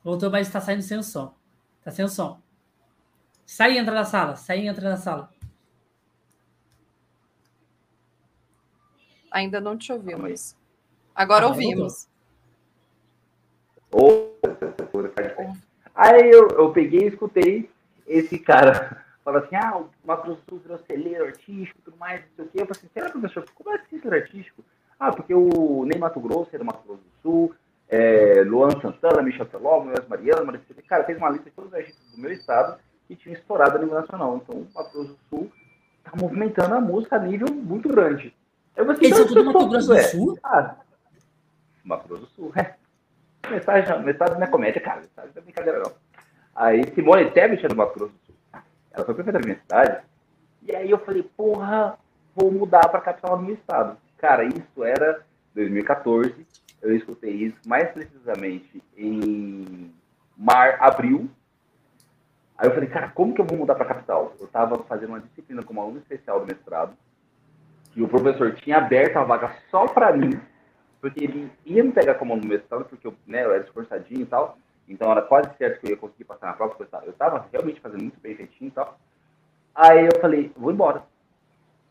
Voltou, 0.03 0.29
mas 0.31 0.47
está 0.47 0.59
saindo 0.59 0.81
sem 0.81 0.97
o 0.97 1.03
som. 1.03 1.33
Está 1.79 1.91
sem 1.91 2.05
o 2.05 2.09
som. 2.09 2.39
Sai 3.45 3.73
e 3.73 3.77
entra 3.77 3.93
da 3.93 4.05
sala. 4.05 4.35
Sai 4.35 4.61
e 4.61 4.67
entra 4.67 4.89
da 4.89 4.97
sala. 4.97 5.29
Ainda 9.31 9.61
não 9.61 9.77
te 9.77 9.91
ouvimos. 9.91 10.55
Agora 11.15 11.45
ah, 11.45 11.49
ouvimos. 11.49 12.09
Aí 15.93 16.31
eu, 16.31 16.49
eu 16.49 16.71
peguei 16.71 17.01
e 17.01 17.07
escutei 17.07 17.69
esse 18.07 18.39
cara 18.39 19.05
fala 19.23 19.39
assim, 19.39 19.55
ah, 19.55 19.77
o 19.77 19.89
Mato 20.03 20.23
Grosso 20.23 20.41
do 20.41 20.49
Sul 20.49 20.59
virou 20.59 20.79
celeiro 20.79 21.25
artístico 21.25 21.79
e 21.79 21.81
tudo 21.83 21.97
mais, 21.97 22.21
não 22.21 22.35
sei 22.35 22.45
o 22.45 22.47
quê. 22.49 22.61
Eu 22.61 22.65
falei 22.65 22.79
assim, 22.79 22.89
será, 22.93 23.09
professor, 23.09 23.45
como 23.55 23.71
é 23.71 23.77
que 23.77 23.95
isso 23.95 24.07
é 24.07 24.17
artístico? 24.17 24.63
Ah, 24.99 25.11
porque 25.11 25.33
o 25.33 25.85
Ney 25.85 25.97
Mato 25.97 26.19
Grosso 26.19 26.49
é 26.53 26.57
do 26.57 26.65
Mato 26.65 26.83
Grosso 26.85 27.01
do 27.01 27.21
Sul, 27.21 27.55
é, 27.91 28.41
Luan 28.45 28.71
Santana, 28.81 29.21
Michel 29.21 29.45
Teló, 29.47 29.81
Moisés 29.81 30.07
Mariano, 30.07 30.45
Maricel, 30.45 30.77
cara, 30.87 31.03
fez 31.03 31.17
uma 31.17 31.29
lista 31.29 31.49
de 31.49 31.55
todos 31.55 31.69
os 31.71 31.77
artistas 31.77 32.11
do 32.11 32.21
meu 32.21 32.31
estado 32.31 32.79
que 33.05 33.17
tinham 33.17 33.35
estourado 33.35 33.77
a 33.77 33.81
nível 33.81 33.99
nacional. 33.99 34.37
Então, 34.37 34.61
o 34.61 34.67
Mato 34.73 34.91
Grosso 34.93 35.09
do 35.09 35.19
Sul 35.29 35.51
está 35.97 36.11
movimentando 36.15 36.73
a 36.73 36.79
música 36.79 37.17
a 37.17 37.19
nível 37.19 37.53
muito 37.53 37.89
grande. 37.89 38.33
Eu 38.77 38.85
falei, 38.85 39.01
Eles 39.01 39.17
são 39.17 39.27
tudo 39.27 39.43
Mato 39.43 39.67
Grosso 39.67 39.87
do 39.87 39.93
é. 39.93 40.03
Sul? 40.03 40.39
Ah, 40.41 40.75
Mato 41.83 42.07
Grosso 42.07 42.23
do 42.23 42.29
Sul, 42.29 42.53
é. 42.55 42.75
Metade, 43.49 44.03
metade 44.05 44.35
não 44.35 44.43
é 44.43 44.47
comédia, 44.47 44.79
cara. 44.79 45.01
Metade 45.01 45.29
não 45.35 45.41
é 45.41 45.43
brincadeira, 45.43 45.79
não. 45.79 45.91
Aí 46.55 46.83
Simone 46.95 47.31
Tebet 47.31 47.65
é 47.65 47.67
do 47.67 47.75
Mato 47.75 47.99
Grosso 47.99 48.13
do 48.13 48.25
Sul. 48.25 48.35
Ela 48.93 49.05
foi 49.05 49.15
prefeita 49.15 49.37
da 49.37 49.45
minha 49.45 49.59
cidade. 49.59 50.01
E 50.61 50.73
aí 50.73 50.89
eu 50.89 50.99
falei, 50.99 51.23
porra, 51.35 51.97
vou 52.33 52.49
mudar 52.51 52.87
para 52.87 52.99
a 52.99 53.01
capital 53.01 53.37
do 53.37 53.43
meu 53.43 53.55
estado. 53.55 53.97
Cara, 54.17 54.45
isso 54.45 54.81
era 54.81 55.25
2014. 55.53 56.47
Eu 56.81 56.95
escutei 56.95 57.31
isso 57.31 57.57
mais 57.65 57.89
precisamente 57.91 58.83
em 58.97 59.93
mar, 60.35 60.77
abril. 60.79 61.29
Aí 62.57 62.67
eu 62.67 62.73
falei, 62.73 62.89
cara, 62.89 63.09
como 63.09 63.33
que 63.33 63.41
eu 63.41 63.45
vou 63.45 63.57
mudar 63.57 63.75
para 63.75 63.85
capital? 63.85 64.33
Eu 64.39 64.45
estava 64.45 64.77
fazendo 64.83 65.09
uma 65.09 65.19
disciplina 65.19 65.63
como 65.63 65.81
aluno 65.81 65.99
especial 65.99 66.39
do 66.39 66.47
mestrado. 66.47 66.95
E 67.95 68.01
o 68.01 68.07
professor 68.07 68.53
tinha 68.55 68.77
aberto 68.77 69.17
a 69.17 69.23
vaga 69.23 69.55
só 69.69 69.85
para 69.85 70.15
mim, 70.15 70.39
porque 70.99 71.23
ele 71.23 71.51
ia 71.65 71.83
me 71.83 71.91
pegar 71.91 72.15
como 72.15 72.33
aluno 72.33 72.47
do 72.47 72.53
mestrado, 72.53 72.85
porque 72.85 73.05
eu, 73.05 73.13
né, 73.27 73.43
eu 73.43 73.53
era 73.53 73.63
esforçadinho 73.63 74.21
e 74.21 74.25
tal. 74.25 74.57
Então 74.87 75.11
era 75.11 75.21
quase 75.21 75.49
certo 75.57 75.79
que 75.79 75.87
eu 75.87 75.91
ia 75.91 75.97
conseguir 75.97 76.23
passar 76.23 76.47
na 76.47 76.53
prova, 76.53 76.75
porque 76.75 76.95
eu 77.05 77.11
estava 77.11 77.47
realmente 77.51 77.81
fazendo 77.81 78.01
muito 78.01 78.19
bem 78.19 78.35
feitinho 78.35 78.69
e 78.69 78.71
tal. 78.71 78.99
Aí 79.73 80.05
eu 80.05 80.19
falei, 80.19 80.51
vou 80.55 80.71
embora. 80.71 81.03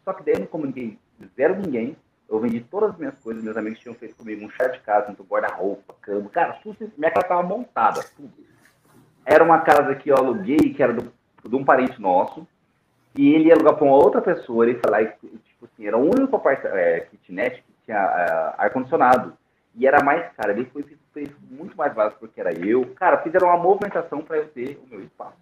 Só 0.04 0.12
que 0.12 0.22
daí 0.22 0.34
eu 0.34 0.40
não 0.40 0.46
comuniquei 0.46 0.98
zero 1.36 1.56
ninguém. 1.56 1.96
Eu 2.30 2.38
vendi 2.38 2.60
todas 2.60 2.90
as 2.90 2.96
minhas 2.96 3.18
coisas, 3.18 3.42
meus 3.42 3.56
amigos 3.56 3.80
tinham 3.80 3.94
feito 3.94 4.14
comigo 4.14 4.44
um 4.44 4.50
chá 4.50 4.68
de 4.68 4.78
casa, 4.80 5.10
um 5.10 5.24
guarda-roupa, 5.24 5.94
cama. 6.00 6.30
Cara, 6.30 6.58
minha 6.96 7.10
casa 7.10 7.26
estava 7.26 7.42
montada, 7.42 8.04
tudo. 8.16 8.32
Era 9.26 9.42
uma 9.42 9.60
casa 9.60 9.94
que 9.96 10.08
eu 10.08 10.16
aluguei, 10.16 10.56
que 10.56 10.82
era 10.82 10.92
do 10.92 11.12
de 11.48 11.56
um 11.56 11.64
parente 11.64 12.00
nosso, 12.00 12.46
e 13.16 13.34
ele 13.34 13.48
ia 13.48 13.54
alugar 13.54 13.74
para 13.74 13.84
uma 13.84 13.96
outra 13.96 14.20
pessoa, 14.20 14.64
ele 14.64 14.78
falar, 14.78 15.04
tipo 15.06 15.64
assim, 15.64 15.86
era 15.86 15.96
o 15.96 16.02
único 16.02 16.38
part, 16.38 16.64
é, 16.66 17.00
kitnet 17.00 17.62
que 17.62 17.72
tinha 17.84 17.96
é, 17.96 18.54
ar-condicionado. 18.62 19.32
E 19.74 19.86
era 19.86 20.02
mais 20.02 20.30
caro, 20.34 20.52
ele 20.52 20.64
foi, 20.66 20.84
fez 21.12 21.30
muito 21.50 21.76
mais 21.76 21.94
barato 21.94 22.16
porque 22.18 22.40
era 22.40 22.52
eu. 22.52 22.84
Cara, 22.94 23.18
fizeram 23.18 23.48
uma 23.48 23.56
movimentação 23.56 24.20
para 24.20 24.38
eu 24.38 24.48
ter 24.48 24.80
o 24.84 24.88
meu 24.88 25.02
espaço. 25.02 25.36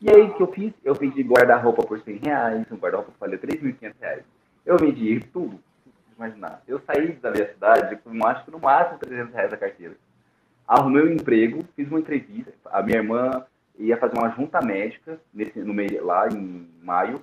E 0.00 0.10
aí 0.10 0.22
o 0.22 0.34
que 0.34 0.42
eu 0.42 0.52
fiz? 0.52 0.72
Eu 0.84 0.94
vendi 0.94 1.22
guarda-roupa 1.22 1.82
por 1.82 2.00
100 2.00 2.16
reais, 2.16 2.66
um 2.70 2.76
guarda-roupa 2.76 3.12
que 3.12 3.20
valia 3.20 3.38
3.500 3.38 3.94
reais. 4.00 4.24
Eu 4.64 4.76
vendi 4.76 5.20
tudo, 5.32 5.60
imaginar. 6.16 6.62
Eu 6.66 6.80
saí 6.80 7.12
da 7.12 7.30
minha 7.30 7.48
cidade 7.52 7.96
com, 7.96 8.26
acho 8.26 8.44
que 8.44 8.50
no 8.50 8.58
máximo 8.58 8.98
300 8.98 9.34
reais 9.34 9.52
a 9.52 9.56
carteira. 9.56 9.94
Arrumei 10.66 11.02
um 11.02 11.12
emprego, 11.12 11.64
fiz 11.74 11.88
uma 11.88 12.00
entrevista. 12.00 12.52
A 12.66 12.82
minha 12.82 12.98
irmã 12.98 13.44
ia 13.78 13.96
fazer 13.96 14.18
uma 14.18 14.30
junta 14.30 14.60
médica 14.60 15.18
nesse, 15.32 15.58
no 15.60 15.74
meio, 15.74 16.04
lá 16.04 16.28
em 16.28 16.68
maio. 16.82 17.20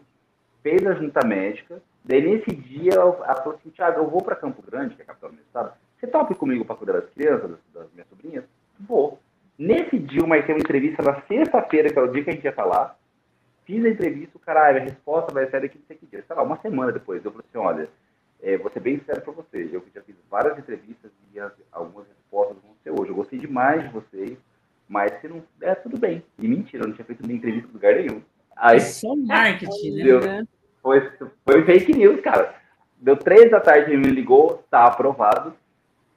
Fez 0.61 0.85
a 0.85 0.93
junta 0.93 1.25
médica. 1.25 1.81
Daí, 2.03 2.21
nesse 2.21 2.55
dia, 2.55 2.93
ela 2.93 3.35
falou 3.35 3.55
assim: 3.55 3.69
Tiago, 3.69 3.99
eu 3.99 4.09
vou 4.09 4.21
para 4.21 4.35
Campo 4.35 4.61
Grande, 4.61 4.95
que 4.95 5.01
é 5.01 5.03
a 5.03 5.07
capital 5.07 5.29
do 5.29 5.35
meu 5.35 5.45
estado. 5.45 5.73
Você 5.99 6.07
topa 6.07 6.33
comigo 6.35 6.65
para 6.65 6.75
cuidar 6.75 6.93
das 6.93 7.09
crianças, 7.09 7.51
das, 7.51 7.59
das, 7.73 7.91
minhas 7.93 8.07
sobrinhas? 8.07 8.43
Vou. 8.79 9.19
Nesse 9.57 9.99
dia, 9.99 10.21
eu 10.21 10.27
marquei 10.27 10.55
uma 10.55 10.61
entrevista 10.61 11.03
na 11.03 11.21
sexta-feira, 11.21 11.91
que 11.91 11.99
é 11.99 12.01
o 12.01 12.07
dia 12.07 12.23
que 12.23 12.29
a 12.29 12.33
gente 12.33 12.45
ia 12.45 12.53
falar. 12.53 12.97
Fiz 13.65 13.83
a 13.83 13.89
entrevista, 13.89 14.37
o 14.37 14.39
cara, 14.39 14.69
a 14.69 14.79
resposta 14.79 15.33
vai 15.33 15.49
sair 15.49 15.61
daqui 15.61 15.77
que 15.77 16.05
dia. 16.05 16.23
Sei 16.25 16.35
lá, 16.35 16.41
uma 16.41 16.57
semana 16.61 16.91
depois. 16.91 17.23
Eu 17.23 17.31
falei 17.31 17.45
assim: 17.47 17.57
olha, 17.57 17.89
é, 18.41 18.57
vou 18.57 18.71
ser 18.71 18.79
bem 18.79 19.01
sério 19.05 19.21
para 19.21 19.33
você. 19.33 19.69
Eu 19.71 19.83
já 19.93 20.01
fiz 20.01 20.15
várias 20.29 20.57
entrevistas 20.57 21.11
e 21.33 21.39
as, 21.39 21.51
algumas 21.71 22.07
respostas 22.07 22.57
vão 22.63 22.75
ser 22.83 22.91
hoje. 22.91 23.11
Eu 23.11 23.15
gostei 23.15 23.39
demais 23.39 23.83
de 23.83 23.89
vocês, 23.89 24.37
mas 24.87 25.11
se 25.19 25.27
não 25.27 25.43
é 25.61 25.75
tudo 25.75 25.97
bem. 25.97 26.23
E 26.37 26.47
mentira, 26.47 26.83
eu 26.83 26.87
não 26.87 26.95
tinha 26.95 27.05
feito 27.05 27.21
nenhuma 27.21 27.37
entrevista 27.37 27.69
em 27.69 27.73
lugar 27.73 27.95
nenhum. 27.95 28.21
Aí, 28.55 28.77
é 28.77 28.79
só 28.79 29.15
marketing, 29.15 30.03
né? 30.03 30.47
Foi, 30.81 31.11
foi 31.45 31.65
fake 31.65 31.93
news, 31.93 32.21
cara. 32.21 32.55
Deu 32.97 33.15
três 33.15 33.49
da 33.51 33.59
tarde, 33.59 33.91
ele 33.91 33.97
me 33.97 34.11
ligou, 34.11 34.63
tá 34.69 34.85
aprovado. 34.85 35.53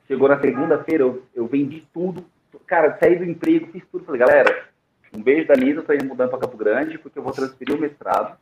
Chegou 0.06 0.28
na 0.28 0.40
segunda-feira, 0.40 1.04
eu, 1.04 1.22
eu 1.34 1.46
vendi 1.46 1.86
tudo. 1.92 2.24
Cara, 2.66 2.96
saí 2.98 3.16
do 3.16 3.24
emprego, 3.24 3.70
fiz 3.72 3.84
tudo. 3.90 4.04
Falei, 4.04 4.20
galera, 4.20 4.68
um 5.14 5.22
beijo 5.22 5.46
da 5.46 5.54
Nisa, 5.54 5.82
tô 5.82 5.92
indo 5.92 6.06
mudando 6.06 6.30
para 6.30 6.40
Campo 6.40 6.56
Grande, 6.56 6.98
porque 6.98 7.18
eu 7.18 7.22
vou 7.22 7.32
transferir 7.32 7.76
o 7.76 7.80
mestrado. 7.80 8.36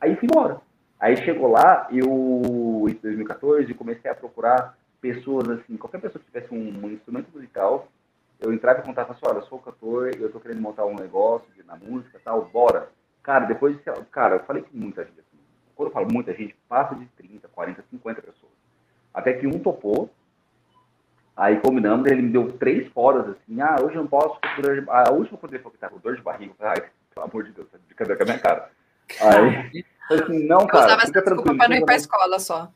Aí 0.00 0.16
fui 0.16 0.28
embora. 0.30 0.60
Aí 1.02 1.16
chegou 1.16 1.50
lá, 1.50 1.88
eu, 1.90 2.86
em 2.88 2.94
2014, 2.94 3.74
comecei 3.74 4.08
a 4.08 4.14
procurar 4.14 4.78
pessoas, 5.00 5.50
assim, 5.50 5.76
qualquer 5.76 6.00
pessoa 6.00 6.22
que 6.22 6.30
tivesse 6.30 6.54
um, 6.54 6.86
um 6.86 6.92
instrumento 6.92 7.28
musical, 7.34 7.88
eu 8.38 8.52
entrava 8.52 8.78
em 8.78 8.84
contato 8.84 9.08
com 9.08 9.12
assim, 9.14 9.26
olha, 9.26 9.38
eu 9.38 9.46
sou 9.46 9.58
cantor, 9.58 10.12
eu 10.16 10.30
tô 10.30 10.38
querendo 10.38 10.60
montar 10.60 10.86
um 10.86 10.94
negócio 10.94 11.52
de, 11.56 11.64
na 11.64 11.74
música 11.74 12.20
tal, 12.24 12.44
bora. 12.44 12.88
Cara, 13.20 13.46
depois, 13.46 13.76
cara, 14.12 14.36
eu 14.36 14.44
falei 14.44 14.62
com 14.62 14.78
muita 14.78 15.04
gente, 15.04 15.18
assim, 15.18 15.38
quando 15.74 15.88
eu 15.88 15.92
falo 15.92 16.06
muita 16.08 16.32
gente, 16.34 16.54
passa 16.68 16.94
de 16.94 17.04
30, 17.16 17.48
40, 17.48 17.84
50 17.90 18.22
pessoas. 18.22 18.52
Até 19.12 19.32
que 19.32 19.44
um 19.44 19.58
topou, 19.58 20.08
aí 21.36 21.58
combinamos, 21.58 22.08
ele 22.08 22.22
me 22.22 22.30
deu 22.30 22.52
três 22.52 22.86
foras, 22.92 23.28
assim, 23.28 23.60
ah, 23.60 23.74
hoje 23.82 23.96
eu 23.96 24.02
não 24.02 24.08
posso, 24.08 24.38
a 24.88 25.10
última 25.10 25.36
coisa 25.36 25.48
que 25.48 25.56
ele 25.56 25.62
falou 25.64 25.72
que 25.72 25.78
tá 25.78 25.88
com 25.88 25.98
dor 25.98 26.14
de 26.14 26.22
barriga, 26.22 26.52
eu 26.52 26.56
falei, 26.56 26.74
ai, 26.80 26.90
pelo 27.12 27.26
amor 27.26 27.42
de 27.42 27.50
Deus, 27.50 27.68
tá 27.72 27.78
de 27.88 27.92
cadê 27.92 28.14
com 28.14 28.22
a 28.22 28.26
minha 28.26 28.38
cara? 28.38 28.70
Aí, 29.20 29.84
assim, 30.10 30.46
não, 30.46 30.66
cara. 30.66 30.82
Eu 30.82 30.86
usava 30.86 31.02
essa 31.02 31.12
desculpa 31.12 31.54
para 31.54 31.68
não 31.68 31.76
ir 31.76 31.84
para 31.84 31.94
a 31.94 31.96
escola 31.96 32.38
só. 32.38 32.72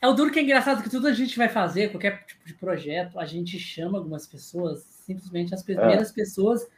É 0.00 0.06
o 0.06 0.12
duro 0.12 0.30
que 0.30 0.38
é 0.38 0.42
engraçado 0.42 0.82
que 0.82 0.90
tudo 0.90 1.08
a 1.08 1.12
gente 1.12 1.36
vai 1.36 1.48
fazer, 1.48 1.90
qualquer 1.90 2.24
tipo 2.24 2.46
de 2.46 2.54
projeto, 2.54 3.18
a 3.18 3.26
gente 3.26 3.58
chama 3.58 3.98
algumas 3.98 4.26
pessoas, 4.26 4.84
simplesmente 5.04 5.52
as 5.52 5.62
primeiras 5.62 6.10
é. 6.10 6.14
pessoas, 6.14 6.68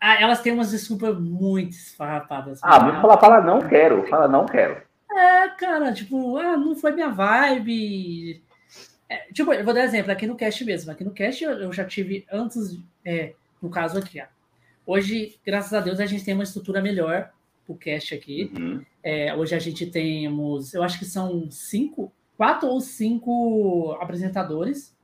elas 0.00 0.40
têm 0.40 0.52
umas 0.52 0.70
desculpas 0.70 1.18
muito 1.18 1.72
esfarrapadas. 1.72 2.60
Ah, 2.62 2.78
mas 2.78 3.00
fala, 3.00 3.18
fala 3.18 3.40
não 3.40 3.60
quero, 3.60 4.06
fala 4.06 4.28
não 4.28 4.46
quero. 4.46 4.80
É, 5.10 5.48
cara, 5.48 5.92
tipo, 5.92 6.36
ah, 6.36 6.56
não 6.56 6.76
foi 6.76 6.92
minha 6.92 7.08
vibe. 7.08 8.42
É, 9.08 9.32
tipo, 9.32 9.52
eu 9.52 9.64
vou 9.64 9.74
dar 9.74 9.84
exemplo 9.84 10.12
aqui 10.12 10.26
no 10.26 10.36
cast 10.36 10.64
mesmo. 10.64 10.92
Aqui 10.92 11.02
no 11.02 11.12
cast 11.12 11.42
eu, 11.42 11.52
eu 11.52 11.72
já 11.72 11.84
tive 11.84 12.26
antes, 12.30 12.78
é, 13.04 13.34
no 13.60 13.70
caso 13.70 13.98
aqui, 13.98 14.20
ó. 14.20 14.35
Hoje, 14.86 15.38
graças 15.44 15.74
a 15.74 15.80
Deus, 15.80 15.98
a 15.98 16.06
gente 16.06 16.24
tem 16.24 16.32
uma 16.32 16.44
estrutura 16.44 16.80
melhor 16.80 17.32
o 17.66 17.74
cast 17.74 18.14
aqui. 18.14 18.52
Uhum. 18.56 18.84
É, 19.02 19.34
hoje 19.34 19.54
a 19.54 19.58
gente 19.58 19.86
temos, 19.86 20.72
eu 20.72 20.82
acho 20.82 20.98
que 20.98 21.04
são 21.04 21.50
cinco, 21.50 22.12
quatro 22.36 22.68
ou 22.68 22.80
cinco 22.80 23.96
apresentadores. 24.00 24.96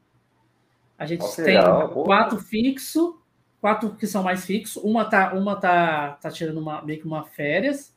A 0.97 1.05
gente 1.05 1.23
Nossa, 1.23 1.43
tem 1.43 1.57
legal, 1.57 1.91
quatro 2.05 2.39
fixo, 2.39 3.21
quatro 3.61 3.97
que 3.97 4.07
são 4.07 4.23
mais 4.23 4.47
fixos. 4.47 4.83
Uma 4.85 5.05
tá, 5.05 5.35
uma 5.35 5.57
tá, 5.57 6.13
tá 6.13 6.31
tirando 6.31 6.59
uma, 6.59 6.83
meio 6.83 7.01
que 7.01 7.07
uma 7.07 7.25
férias, 7.25 7.93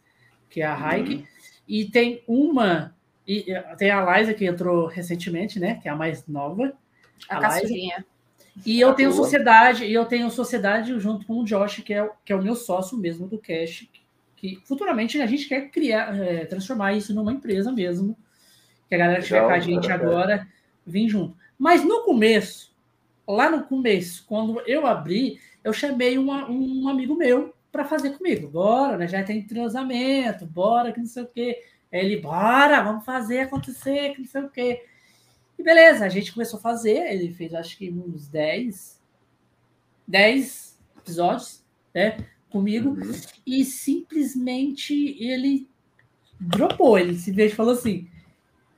que 0.49 0.61
é 0.61 0.65
a 0.65 0.73
Raik. 0.73 1.15
Uhum. 1.15 1.23
E 1.67 1.85
tem 1.85 2.23
uma, 2.27 2.95
e 3.27 3.45
tem 3.77 3.91
a 3.91 4.17
Liza 4.17 4.33
que 4.33 4.45
entrou 4.45 4.87
recentemente, 4.87 5.59
né? 5.59 5.75
Que 5.75 5.87
é 5.87 5.91
a 5.91 5.95
mais 5.95 6.25
nova. 6.27 6.73
A, 7.29 7.37
a 7.37 7.41
caçulinha. 7.41 8.03
E 8.63 8.79
eu 8.79 8.93
tenho 8.93 9.11
sociedade, 9.11 9.85
e 9.85 9.93
eu 9.93 10.05
tenho 10.05 10.29
sociedade 10.29 10.97
junto 10.99 11.25
com 11.25 11.39
o 11.39 11.43
Josh, 11.43 11.81
que 11.81 11.93
é, 11.93 12.09
que 12.23 12.31
é 12.31 12.35
o 12.35 12.41
meu 12.41 12.55
sócio 12.55 12.97
mesmo 12.97 13.27
do 13.27 13.37
Cash, 13.37 13.89
que 14.35 14.61
futuramente 14.63 15.19
a 15.19 15.25
gente 15.25 15.47
quer 15.47 15.69
criar, 15.69 16.15
é, 16.15 16.45
transformar 16.45 16.93
isso 16.93 17.13
numa 17.13 17.33
empresa 17.33 17.71
mesmo, 17.71 18.17
que 18.87 18.95
a 18.95 18.97
galera 18.97 19.17
que 19.17 19.23
estiver 19.23 19.43
com 19.43 19.49
a 19.49 19.59
gente 19.59 19.91
agora 19.91 20.47
vem 20.85 21.09
junto. 21.09 21.35
Mas 21.57 21.83
no 21.83 22.03
começo, 22.03 22.73
lá 23.27 23.49
no 23.49 23.63
começo, 23.63 24.25
quando 24.27 24.61
eu 24.67 24.85
abri, 24.85 25.39
eu 25.63 25.73
chamei 25.73 26.17
uma, 26.17 26.49
um 26.49 26.87
amigo 26.87 27.15
meu 27.15 27.53
para 27.71 27.83
fazer 27.83 28.11
comigo. 28.11 28.47
Bora, 28.47 28.97
né? 28.97 29.07
Já 29.07 29.23
tem 29.23 29.39
entrosamento, 29.39 30.45
bora, 30.45 30.91
que 30.91 30.99
não 30.99 31.07
sei 31.07 31.23
o 31.23 31.27
quê. 31.27 31.61
Aí 31.91 32.05
ele, 32.05 32.21
bora, 32.21 32.81
vamos 32.81 33.03
fazer 33.03 33.39
acontecer, 33.39 34.13
que 34.13 34.19
não 34.19 34.27
sei 34.27 34.41
o 34.41 34.49
quê. 34.49 34.85
E 35.57 35.63
beleza, 35.63 36.05
a 36.05 36.09
gente 36.09 36.33
começou 36.33 36.59
a 36.59 36.61
fazer, 36.61 37.11
ele 37.11 37.33
fez 37.33 37.53
acho 37.53 37.77
que 37.77 37.89
uns 37.89 38.27
10, 38.27 39.01
10 40.07 40.79
episódios, 40.97 41.63
né, 41.93 42.17
comigo, 42.49 42.89
uhum. 42.89 43.11
e 43.45 43.63
simplesmente 43.63 44.93
ele 45.21 45.69
dropou, 46.39 46.97
ele 46.99 47.15
simplesmente 47.15 47.55
falou 47.55 47.73
assim, 47.73 48.09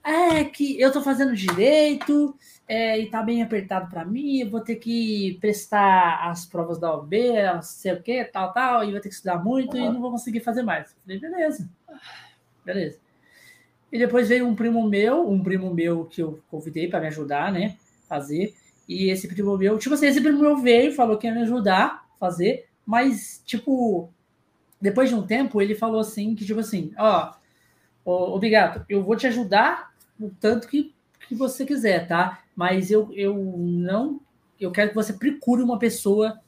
é 0.03 0.43
que 0.43 0.79
eu 0.79 0.91
tô 0.91 1.01
fazendo 1.01 1.35
direito, 1.35 2.35
é, 2.67 2.99
e 2.99 3.09
tá 3.09 3.23
bem 3.23 3.41
apertado 3.41 3.89
para 3.89 4.05
mim, 4.05 4.39
eu 4.39 4.49
vou 4.49 4.61
ter 4.61 4.75
que 4.75 5.37
prestar 5.41 6.29
as 6.29 6.45
provas 6.45 6.79
da 6.79 6.93
OB, 6.93 7.15
não 7.53 7.61
sei 7.61 7.93
o 7.93 8.01
que, 8.01 8.23
tal, 8.25 8.53
tal, 8.53 8.83
e 8.83 8.91
vou 8.91 9.01
ter 9.01 9.09
que 9.09 9.15
estudar 9.15 9.43
muito 9.43 9.75
uhum. 9.75 9.85
e 9.85 9.89
não 9.89 10.01
vou 10.01 10.11
conseguir 10.11 10.41
fazer 10.41 10.63
mais. 10.63 10.91
Eu 10.91 10.97
falei, 11.03 11.19
beleza, 11.19 11.69
beleza. 12.63 13.06
E 13.91 13.97
depois 13.97 14.27
veio 14.27 14.47
um 14.47 14.55
primo 14.55 14.87
meu, 14.87 15.29
um 15.29 15.41
primo 15.41 15.73
meu 15.73 16.05
que 16.05 16.21
eu 16.21 16.39
convidei 16.49 16.87
para 16.87 16.99
me 16.99 17.07
ajudar, 17.07 17.51
né? 17.51 17.77
Fazer. 18.07 18.53
E 18.87 19.09
esse 19.09 19.27
primo 19.27 19.57
meu, 19.57 19.77
tipo 19.77 19.95
assim, 19.95 20.07
esse 20.07 20.21
primo 20.21 20.39
meu 20.39 20.57
veio, 20.57 20.93
falou 20.93 21.17
que 21.17 21.27
ia 21.27 21.33
me 21.33 21.41
ajudar 21.41 22.05
a 22.15 22.17
fazer, 22.17 22.67
mas, 22.85 23.41
tipo, 23.45 24.09
depois 24.79 25.09
de 25.09 25.15
um 25.15 25.25
tempo, 25.25 25.61
ele 25.61 25.75
falou 25.75 25.99
assim, 25.99 26.35
que 26.35 26.45
tipo 26.45 26.59
assim, 26.59 26.93
ó, 26.97 27.33
obrigado, 28.05 28.85
eu 28.87 29.03
vou 29.03 29.15
te 29.15 29.27
ajudar 29.27 29.91
o 30.19 30.29
tanto 30.29 30.67
que, 30.67 30.93
que 31.27 31.35
você 31.35 31.65
quiser, 31.65 32.07
tá? 32.07 32.39
Mas 32.55 32.89
eu, 32.89 33.09
eu 33.13 33.35
não, 33.35 34.21
eu 34.59 34.71
quero 34.71 34.89
que 34.89 34.95
você 34.95 35.13
procure 35.13 35.61
uma 35.61 35.77
pessoa 35.77 36.39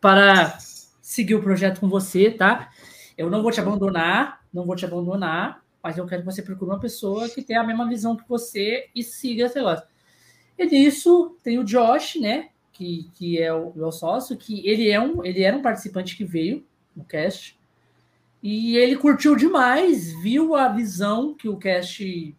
para 0.00 0.58
seguir 1.00 1.36
o 1.36 1.42
projeto 1.42 1.80
com 1.80 1.88
você, 1.88 2.30
tá? 2.30 2.70
Eu 3.16 3.30
não 3.30 3.42
vou 3.42 3.52
te 3.52 3.60
abandonar, 3.60 4.40
não 4.52 4.66
vou 4.66 4.74
te 4.74 4.84
abandonar, 4.84 5.62
mas 5.86 5.96
eu 5.96 6.04
quero 6.04 6.22
que 6.22 6.26
você 6.26 6.42
procure 6.42 6.68
uma 6.68 6.80
pessoa 6.80 7.28
que 7.28 7.40
tenha 7.40 7.60
a 7.60 7.64
mesma 7.64 7.88
visão 7.88 8.16
que 8.16 8.28
você 8.28 8.88
e 8.92 9.04
siga 9.04 9.44
esse 9.44 9.54
negócio. 9.54 9.86
E 10.58 10.66
nisso 10.66 11.38
tem 11.44 11.60
o 11.60 11.64
Josh, 11.64 12.16
né? 12.16 12.48
Que, 12.72 13.08
que 13.14 13.40
é 13.40 13.52
o 13.54 13.72
meu 13.72 13.92
sócio, 13.92 14.36
que 14.36 14.68
ele 14.68 14.90
é 14.90 15.00
um, 15.00 15.24
ele 15.24 15.44
era 15.44 15.56
um 15.56 15.62
participante 15.62 16.16
que 16.16 16.24
veio 16.24 16.66
no 16.94 17.04
cast. 17.04 17.56
E 18.42 18.76
ele 18.76 18.96
curtiu 18.96 19.36
demais, 19.36 20.12
viu 20.20 20.56
a 20.56 20.68
visão 20.68 21.32
que 21.32 21.48
o 21.48 21.56
cast 21.56 22.34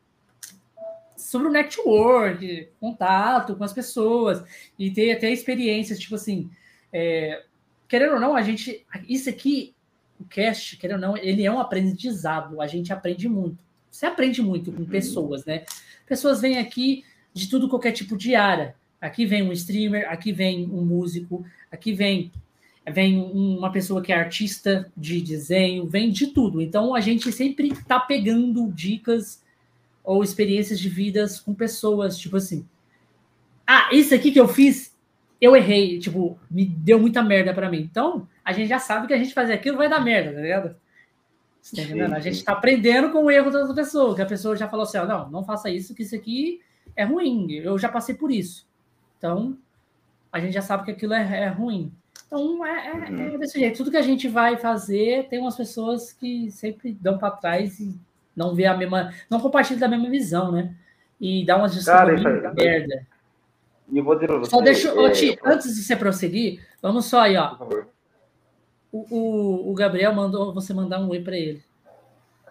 sobre 1.15 1.47
o 1.47 1.51
network, 1.51 2.67
contato 2.81 3.55
com 3.55 3.63
as 3.63 3.71
pessoas, 3.71 4.43
e 4.77 4.91
ter 4.91 5.13
até 5.13 5.31
experiências, 5.31 5.97
tipo 5.97 6.15
assim, 6.15 6.49
é, 6.91 7.45
querendo 7.87 8.15
ou 8.15 8.19
não, 8.19 8.35
a 8.35 8.41
gente. 8.41 8.85
Isso 9.07 9.29
aqui 9.29 9.73
o 10.19 10.25
cast, 10.25 10.77
querendo 10.77 11.03
ou 11.03 11.09
não, 11.09 11.17
ele 11.17 11.45
é 11.45 11.51
um 11.51 11.59
aprendizado. 11.59 12.61
A 12.61 12.67
gente 12.67 12.91
aprende 12.91 13.27
muito. 13.29 13.57
Você 13.89 14.05
aprende 14.05 14.41
muito 14.41 14.71
com 14.71 14.81
uhum. 14.81 14.87
pessoas, 14.87 15.45
né? 15.45 15.65
Pessoas 16.05 16.41
vêm 16.41 16.57
aqui 16.57 17.03
de 17.33 17.47
tudo, 17.47 17.69
qualquer 17.69 17.91
tipo 17.91 18.17
de 18.17 18.35
área. 18.35 18.75
Aqui 18.99 19.25
vem 19.25 19.43
um 19.43 19.51
streamer, 19.51 20.09
aqui 20.09 20.31
vem 20.31 20.65
um 20.65 20.83
músico, 20.83 21.45
aqui 21.71 21.93
vem 21.93 22.31
vem 22.89 23.19
uma 23.21 23.69
pessoa 23.69 24.01
que 24.01 24.13
é 24.13 24.15
artista 24.15 24.89
de 24.95 25.21
desenho, 25.21 25.85
vem 25.85 26.09
de 26.09 26.27
tudo. 26.27 26.61
Então 26.61 26.95
a 26.95 27.01
gente 27.01 27.31
sempre 27.33 27.67
está 27.69 27.99
pegando 27.99 28.71
dicas 28.71 29.43
ou 30.03 30.23
experiências 30.23 30.79
de 30.79 30.87
vidas 30.87 31.39
com 31.39 31.53
pessoas, 31.53 32.17
tipo 32.17 32.37
assim. 32.37 32.65
Ah, 33.65 33.89
isso 33.91 34.15
aqui 34.15 34.31
que 34.31 34.39
eu 34.39 34.47
fiz 34.47 34.96
eu 35.39 35.55
errei, 35.55 35.99
tipo, 35.99 36.39
me 36.49 36.65
deu 36.65 36.99
muita 36.99 37.21
merda 37.21 37.53
para 37.53 37.69
mim. 37.69 37.81
Então, 37.81 38.27
a 38.43 38.51
gente 38.51 38.67
já 38.67 38.79
sabe 38.79 39.07
que 39.07 39.13
a 39.13 39.17
gente 39.17 39.33
fazer 39.33 39.53
aquilo 39.53 39.77
vai 39.77 39.89
dar 39.89 39.99
merda, 39.99 40.33
tá 40.33 40.41
ligado? 40.41 40.75
Tá 41.75 41.81
entendendo? 41.81 42.13
A 42.13 42.19
gente 42.19 42.43
tá 42.43 42.53
aprendendo 42.53 43.11
com 43.11 43.25
o 43.25 43.31
erro 43.31 43.51
da 43.51 43.59
outra 43.59 43.75
pessoa, 43.75 44.15
que 44.15 44.21
a 44.21 44.25
pessoa 44.25 44.55
já 44.55 44.67
falou 44.67 44.83
assim, 44.83 44.97
ó, 44.97 45.05
não, 45.05 45.29
não 45.29 45.43
faça 45.43 45.69
isso, 45.69 45.93
que 45.93 46.03
isso 46.03 46.15
aqui 46.15 46.61
é 46.95 47.03
ruim, 47.03 47.51
eu 47.51 47.77
já 47.77 47.89
passei 47.89 48.15
por 48.15 48.31
isso. 48.31 48.67
Então, 49.17 49.57
a 50.31 50.39
gente 50.39 50.53
já 50.53 50.61
sabe 50.61 50.85
que 50.85 50.91
aquilo 50.91 51.13
é, 51.13 51.43
é 51.43 51.47
ruim. 51.47 51.91
Então, 52.25 52.65
é, 52.65 52.87
é, 52.87 52.93
uhum. 52.93 53.35
é, 53.35 53.37
desse 53.37 53.59
jeito. 53.59 53.77
Tudo 53.77 53.91
que 53.91 53.97
a 53.97 54.01
gente 54.01 54.27
vai 54.27 54.57
fazer, 54.57 55.27
tem 55.29 55.39
umas 55.39 55.55
pessoas 55.55 56.11
que 56.11 56.49
sempre 56.51 56.93
dão 56.99 57.17
para 57.17 57.31
trás 57.31 57.79
e 57.79 57.95
não 58.35 58.53
vê 58.53 58.65
a 58.65 58.75
mesma, 58.75 59.13
não 59.29 59.39
compartilham 59.39 59.79
da 59.79 59.87
mesma 59.87 60.09
visão, 60.09 60.51
né? 60.51 60.75
E 61.19 61.45
dá 61.45 61.57
umas 61.57 61.73
desculpas 61.73 62.21
merda. 62.55 63.07
E 63.91 63.97
eu 63.97 64.03
vou 64.03 64.15
dizer 64.15 64.27
pra 64.27 64.37
você. 64.37 64.51
Só 64.51 64.61
deixa, 64.61 64.89
é, 64.89 65.09
Ti, 65.11 65.39
antes 65.43 65.75
de 65.75 65.81
você 65.81 65.95
prosseguir, 65.95 66.65
vamos 66.81 67.05
só 67.05 67.21
aí, 67.21 67.37
ó. 67.37 67.55
O, 68.91 69.05
o, 69.09 69.71
o, 69.71 69.73
Gabriel 69.73 70.13
mandou 70.13 70.53
você 70.53 70.73
mandar 70.73 70.99
um 70.99 71.09
oi 71.09 71.21
para 71.21 71.37
ele. 71.37 71.63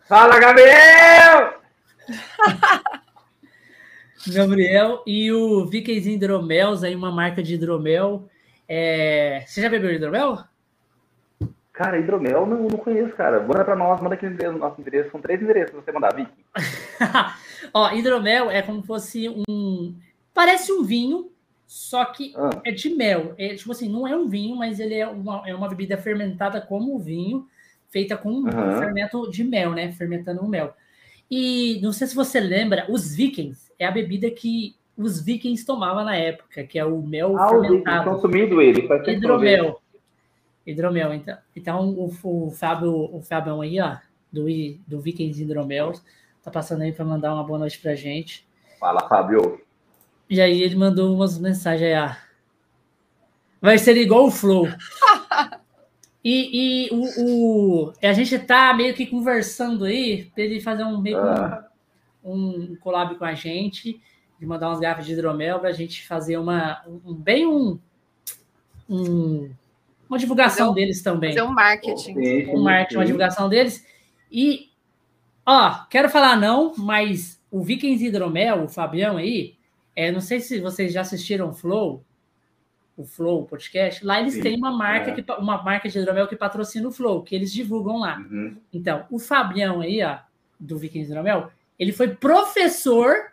Fala, 0.07 0.39
Gabriel! 0.39 1.61
Gabriel 4.29 5.03
e 5.07 5.31
o 5.33 5.67
Vikings 5.67 6.11
Hidromels, 6.11 6.83
aí 6.83 6.95
uma 6.95 7.13
marca 7.13 7.43
de 7.43 7.55
hidromel. 7.55 8.29
É... 8.69 9.45
Você 9.47 9.63
já 9.63 9.69
bebeu 9.69 9.93
hidromel? 9.93 10.39
Cara, 11.73 11.99
hidromel 11.99 12.47
não, 12.47 12.63
não 12.63 12.79
conheço, 12.79 13.15
cara. 13.15 13.41
Manda 13.41 13.65
para 13.65 13.77
nós, 13.77 14.01
manda 14.01 14.15
aqui 14.15 14.27
no 14.27 14.59
nosso 14.59 14.81
endereço. 14.81 15.11
São 15.11 15.21
três 15.21 15.41
endereços 15.41 15.75
você 15.75 15.93
mandar, 15.93 16.15
Viking. 16.15 16.33
Ó, 17.73 17.93
hidromel 17.93 18.51
é 18.51 18.63
como 18.63 18.81
se 18.81 18.87
fosse 18.87 19.29
um 19.29 19.95
Parece 20.37 20.71
um 20.71 20.83
vinho, 20.83 21.31
só 21.67 22.05
que 22.05 22.35
ah. 22.37 22.51
é 22.63 22.71
de 22.71 22.91
mel. 22.91 23.35
É, 23.39 23.55
tipo 23.55 23.73
assim, 23.73 23.89
não 23.89 24.07
é 24.07 24.15
um 24.15 24.29
vinho, 24.29 24.55
mas 24.55 24.79
ele 24.79 24.93
é 24.93 25.09
uma, 25.09 25.43
é 25.49 25.55
uma 25.55 25.67
bebida 25.67 25.97
fermentada 25.97 26.61
como 26.61 26.95
o 26.95 26.99
vinho, 26.99 27.49
feita 27.89 28.19
com 28.19 28.29
uhum. 28.29 28.49
um 28.49 28.79
fermento 28.79 29.31
de 29.31 29.43
mel, 29.43 29.71
né? 29.71 29.91
Fermentando 29.93 30.43
o 30.43 30.49
mel. 30.49 30.75
E 31.31 31.81
não 31.83 31.91
sei 31.91 32.07
se 32.07 32.15
você 32.15 32.39
lembra, 32.39 32.85
os 32.91 33.17
vikings 33.17 33.73
é 33.79 33.87
a 33.87 33.91
bebida 33.91 34.31
que 34.31 34.77
os 34.95 35.25
vikings 35.25 35.65
tomavam 35.65 36.05
na 36.05 36.15
época, 36.15 36.65
que 36.65 36.79
é 36.79 36.85
o 36.85 37.01
mel 37.01 37.35
ah, 37.39 37.49
fermentado. 37.49 38.11
Consumindo 38.11 38.61
ele. 38.61 38.87
Hidromel. 39.07 39.81
Hidromel, 40.67 41.15
então. 41.15 41.39
Então, 41.57 41.89
o, 41.89 42.13
o 42.25 42.51
Fábio, 42.51 42.93
o 42.93 43.23
Fábio 43.23 43.63
aí, 43.63 43.81
ó, 43.81 43.97
do, 44.31 44.45
do 44.87 45.01
Vikings 45.01 45.43
Hidromel, 45.43 45.95
tá 46.43 46.51
passando 46.51 46.83
aí 46.83 46.93
para 46.93 47.07
mandar 47.07 47.33
uma 47.33 47.43
boa 47.43 47.59
noite 47.59 47.79
pra 47.81 47.95
gente. 47.95 48.47
Fala, 48.79 49.09
Fábio. 49.09 49.65
E 50.29 50.41
aí 50.41 50.63
ele 50.63 50.75
mandou 50.75 51.15
umas 51.15 51.39
mensagens 51.39 51.89
aí, 51.89 51.95
ah, 51.95 52.19
vai 53.61 53.79
ser 53.79 53.97
igual 53.97 54.27
o 54.27 54.31
Flow. 54.31 54.67
e, 56.25 56.87
e 56.87 56.91
o, 56.93 57.87
o, 57.87 57.93
a 58.03 58.13
gente 58.13 58.39
tá 58.41 58.75
meio 58.75 58.95
que 58.95 59.07
conversando 59.07 59.85
aí 59.85 60.25
para 60.35 60.45
ele 60.45 60.61
fazer 60.61 60.85
um 60.85 61.01
meio 61.01 61.19
ah. 61.19 61.69
um, 62.25 62.73
um 62.73 62.77
collab 62.77 63.15
com 63.15 63.25
a 63.25 63.35
gente, 63.35 64.01
de 64.39 64.47
mandar 64.47 64.69
umas 64.69 64.81
garrafas 64.81 65.07
de 65.07 65.13
hidromel 65.13 65.61
para 65.61 65.71
a 65.71 65.73
gente 65.73 66.07
fazer 66.07 66.37
uma 66.37 66.83
um, 66.87 67.15
bem 67.15 67.47
um, 67.47 67.79
um 68.89 69.51
uma 70.09 70.19
divulgação 70.19 70.71
um, 70.71 70.75
deles 70.75 71.03
também. 71.03 71.31
Fazer 71.31 71.43
um 71.43 71.53
marketing. 71.53 72.49
Um 72.49 72.63
marketing, 72.63 72.97
uma 72.97 73.05
divulgação 73.05 73.49
deles. 73.49 73.85
E, 74.31 74.71
ó, 75.45 75.85
quero 75.91 76.09
falar 76.09 76.37
não, 76.37 76.75
mas 76.77 77.41
o 77.51 77.63
Vikings 77.63 78.05
Hidromel, 78.05 78.65
o 78.65 78.69
Fabião 78.69 79.17
aí, 79.17 79.56
é, 79.97 80.13
não 80.13 80.21
sei 80.21 80.41
se 80.41 80.61
vocês 80.61 80.93
já 80.93 81.01
assistiram 81.01 81.49
o 81.49 81.55
Flow, 81.55 82.05
o 82.97 83.05
Flow 83.05 83.47
Podcast. 83.47 84.05
Lá 84.05 84.21
eles 84.21 84.35
Sim, 84.35 84.43
têm 84.43 84.57
uma 84.57 84.71
marca, 84.71 85.11
é. 85.11 85.15
que, 85.15 85.33
uma 85.33 85.63
marca 85.63 85.89
de 85.89 85.99
hidromel 85.99 86.29
que 86.29 86.37
patrocina 86.37 86.87
o 86.87 86.93
Flow, 86.93 87.23
que 87.23 87.35
eles 87.35 87.51
divulgam 87.51 87.99
lá. 87.99 88.19
Uhum. 88.19 88.57
Então, 88.73 89.07
o 89.11 89.19
Fabião 89.19 89.81
aí, 89.81 90.03
ó, 90.05 90.19
do 90.61 90.77
Vikings 90.77 91.11
Hidromel, 91.11 91.51
ele 91.79 91.93
foi 91.93 92.09
professor 92.09 93.33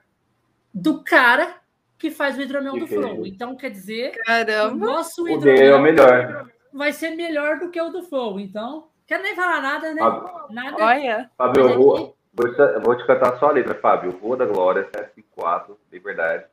do 0.73 1.03
cara 1.03 1.55
que 1.97 2.09
faz 2.09 2.37
o 2.37 2.41
hidromel 2.41 2.77
do 2.77 2.87
Flow. 2.87 3.25
Então, 3.25 3.55
quer 3.55 3.69
dizer, 3.69 4.11
Caramba. 4.25 4.73
o 4.73 4.77
nosso 4.77 5.27
hidromel 5.27 5.71
o 5.71 5.75
é 5.75 5.75
o 5.75 5.81
melhor. 5.81 6.49
vai 6.73 6.91
ser 6.91 7.11
melhor 7.11 7.59
do 7.59 7.69
que 7.69 7.81
o 7.81 7.89
do 7.89 8.03
Flow. 8.03 8.39
Então, 8.39 8.87
quero 9.05 9.23
nem 9.23 9.35
falar 9.35 9.61
nada, 9.61 9.93
né? 9.93 10.01
Fábio, 10.01 10.45
nada. 10.49 10.83
Olha. 10.83 11.31
Fábio, 11.37 11.69
eu 11.69 11.77
vou, 11.77 12.17
vou, 12.33 12.53
te, 12.53 12.79
vou 12.79 12.97
te 12.97 13.05
cantar 13.05 13.37
só 13.39 13.47
a 13.47 13.51
letra, 13.51 13.75
Fábio. 13.75 14.17
Rua 14.21 14.35
da 14.35 14.45
Glória, 14.45 14.83
74, 14.93 15.79
de 15.89 15.99
verdade. 15.99 16.43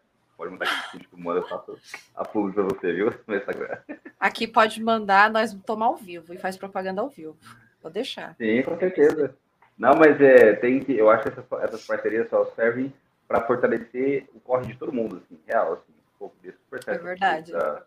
Pode 0.40 0.52
mandar 0.52 0.86
aqui, 0.86 0.98
tipo, 1.00 1.20
manda, 1.20 1.40
eu 1.40 1.48
faço 1.48 1.78
a 2.16 2.24
publi 2.24 2.54
pra 2.54 2.62
você, 2.62 2.94
viu? 2.94 3.12
No 3.28 3.36
Instagram. 3.36 3.76
Aqui 4.18 4.46
pode 4.46 4.82
mandar, 4.82 5.30
nós 5.30 5.52
tomar 5.66 5.84
ao 5.84 5.96
vivo 5.96 6.32
e 6.32 6.38
faz 6.38 6.56
propaganda 6.56 7.02
ao 7.02 7.10
vivo. 7.10 7.36
Vou 7.82 7.92
deixar. 7.92 8.34
Sim, 8.36 8.62
com 8.62 8.74
certeza. 8.78 9.36
Não, 9.76 9.96
mas 9.96 10.18
é, 10.18 10.54
tem 10.54 10.80
que, 10.80 10.96
eu 10.96 11.10
acho 11.10 11.24
que 11.24 11.28
essas, 11.28 11.44
essas 11.62 11.86
parcerias 11.86 12.30
só 12.30 12.46
servem 12.56 12.90
para 13.28 13.42
fortalecer 13.42 14.30
o 14.34 14.40
corre 14.40 14.68
de 14.68 14.78
todo 14.78 14.90
mundo, 14.90 15.22
assim, 15.22 15.38
real, 15.46 15.74
assim, 15.74 15.92
um 15.92 16.18
pouco 16.18 16.34
desse 16.42 16.56
super 16.56 16.82
certo. 16.82 17.00
É 17.02 17.04
verdade. 17.04 17.52
Da, 17.52 17.82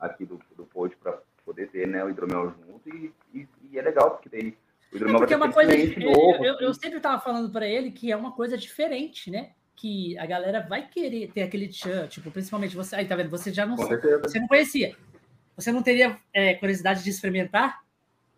aqui 0.00 0.24
do, 0.24 0.40
do 0.56 0.64
pod 0.64 0.96
para 0.96 1.18
poder 1.44 1.68
ter 1.68 1.86
né, 1.86 2.02
o 2.02 2.08
hidromel 2.08 2.54
junto 2.66 2.88
e, 2.88 3.12
e, 3.34 3.46
e 3.70 3.78
é 3.78 3.82
legal, 3.82 4.12
porque 4.12 4.30
tem 4.30 4.56
o 4.90 4.96
hidromel 4.96 5.16
é 5.16 5.18
porque 5.18 5.34
é 5.34 5.36
uma 5.36 5.52
coisa, 5.52 5.76
novo, 5.76 6.42
eu, 6.42 6.54
assim. 6.54 6.64
eu, 6.64 6.72
sempre 6.72 6.96
estava 6.96 7.20
falando 7.20 7.50
para 7.50 7.66
ele 7.66 7.90
que 7.90 8.10
é 8.10 8.16
uma 8.16 8.32
coisa 8.32 8.56
diferente, 8.56 9.30
né? 9.30 9.50
Que 9.78 10.18
a 10.18 10.26
galera 10.26 10.60
vai 10.68 10.88
querer 10.88 11.30
ter 11.32 11.42
aquele 11.42 11.68
tchan, 11.68 12.08
tipo, 12.08 12.30
principalmente 12.32 12.74
você, 12.74 12.96
aí 12.96 13.06
tá 13.06 13.14
vendo, 13.14 13.30
você 13.30 13.52
já 13.52 13.64
não 13.64 13.76
você 13.76 14.40
não 14.40 14.48
conhecia. 14.48 14.96
Você 15.56 15.70
não 15.70 15.82
teria 15.82 16.16
é, 16.32 16.54
curiosidade 16.54 17.02
de 17.02 17.10
experimentar, 17.10 17.80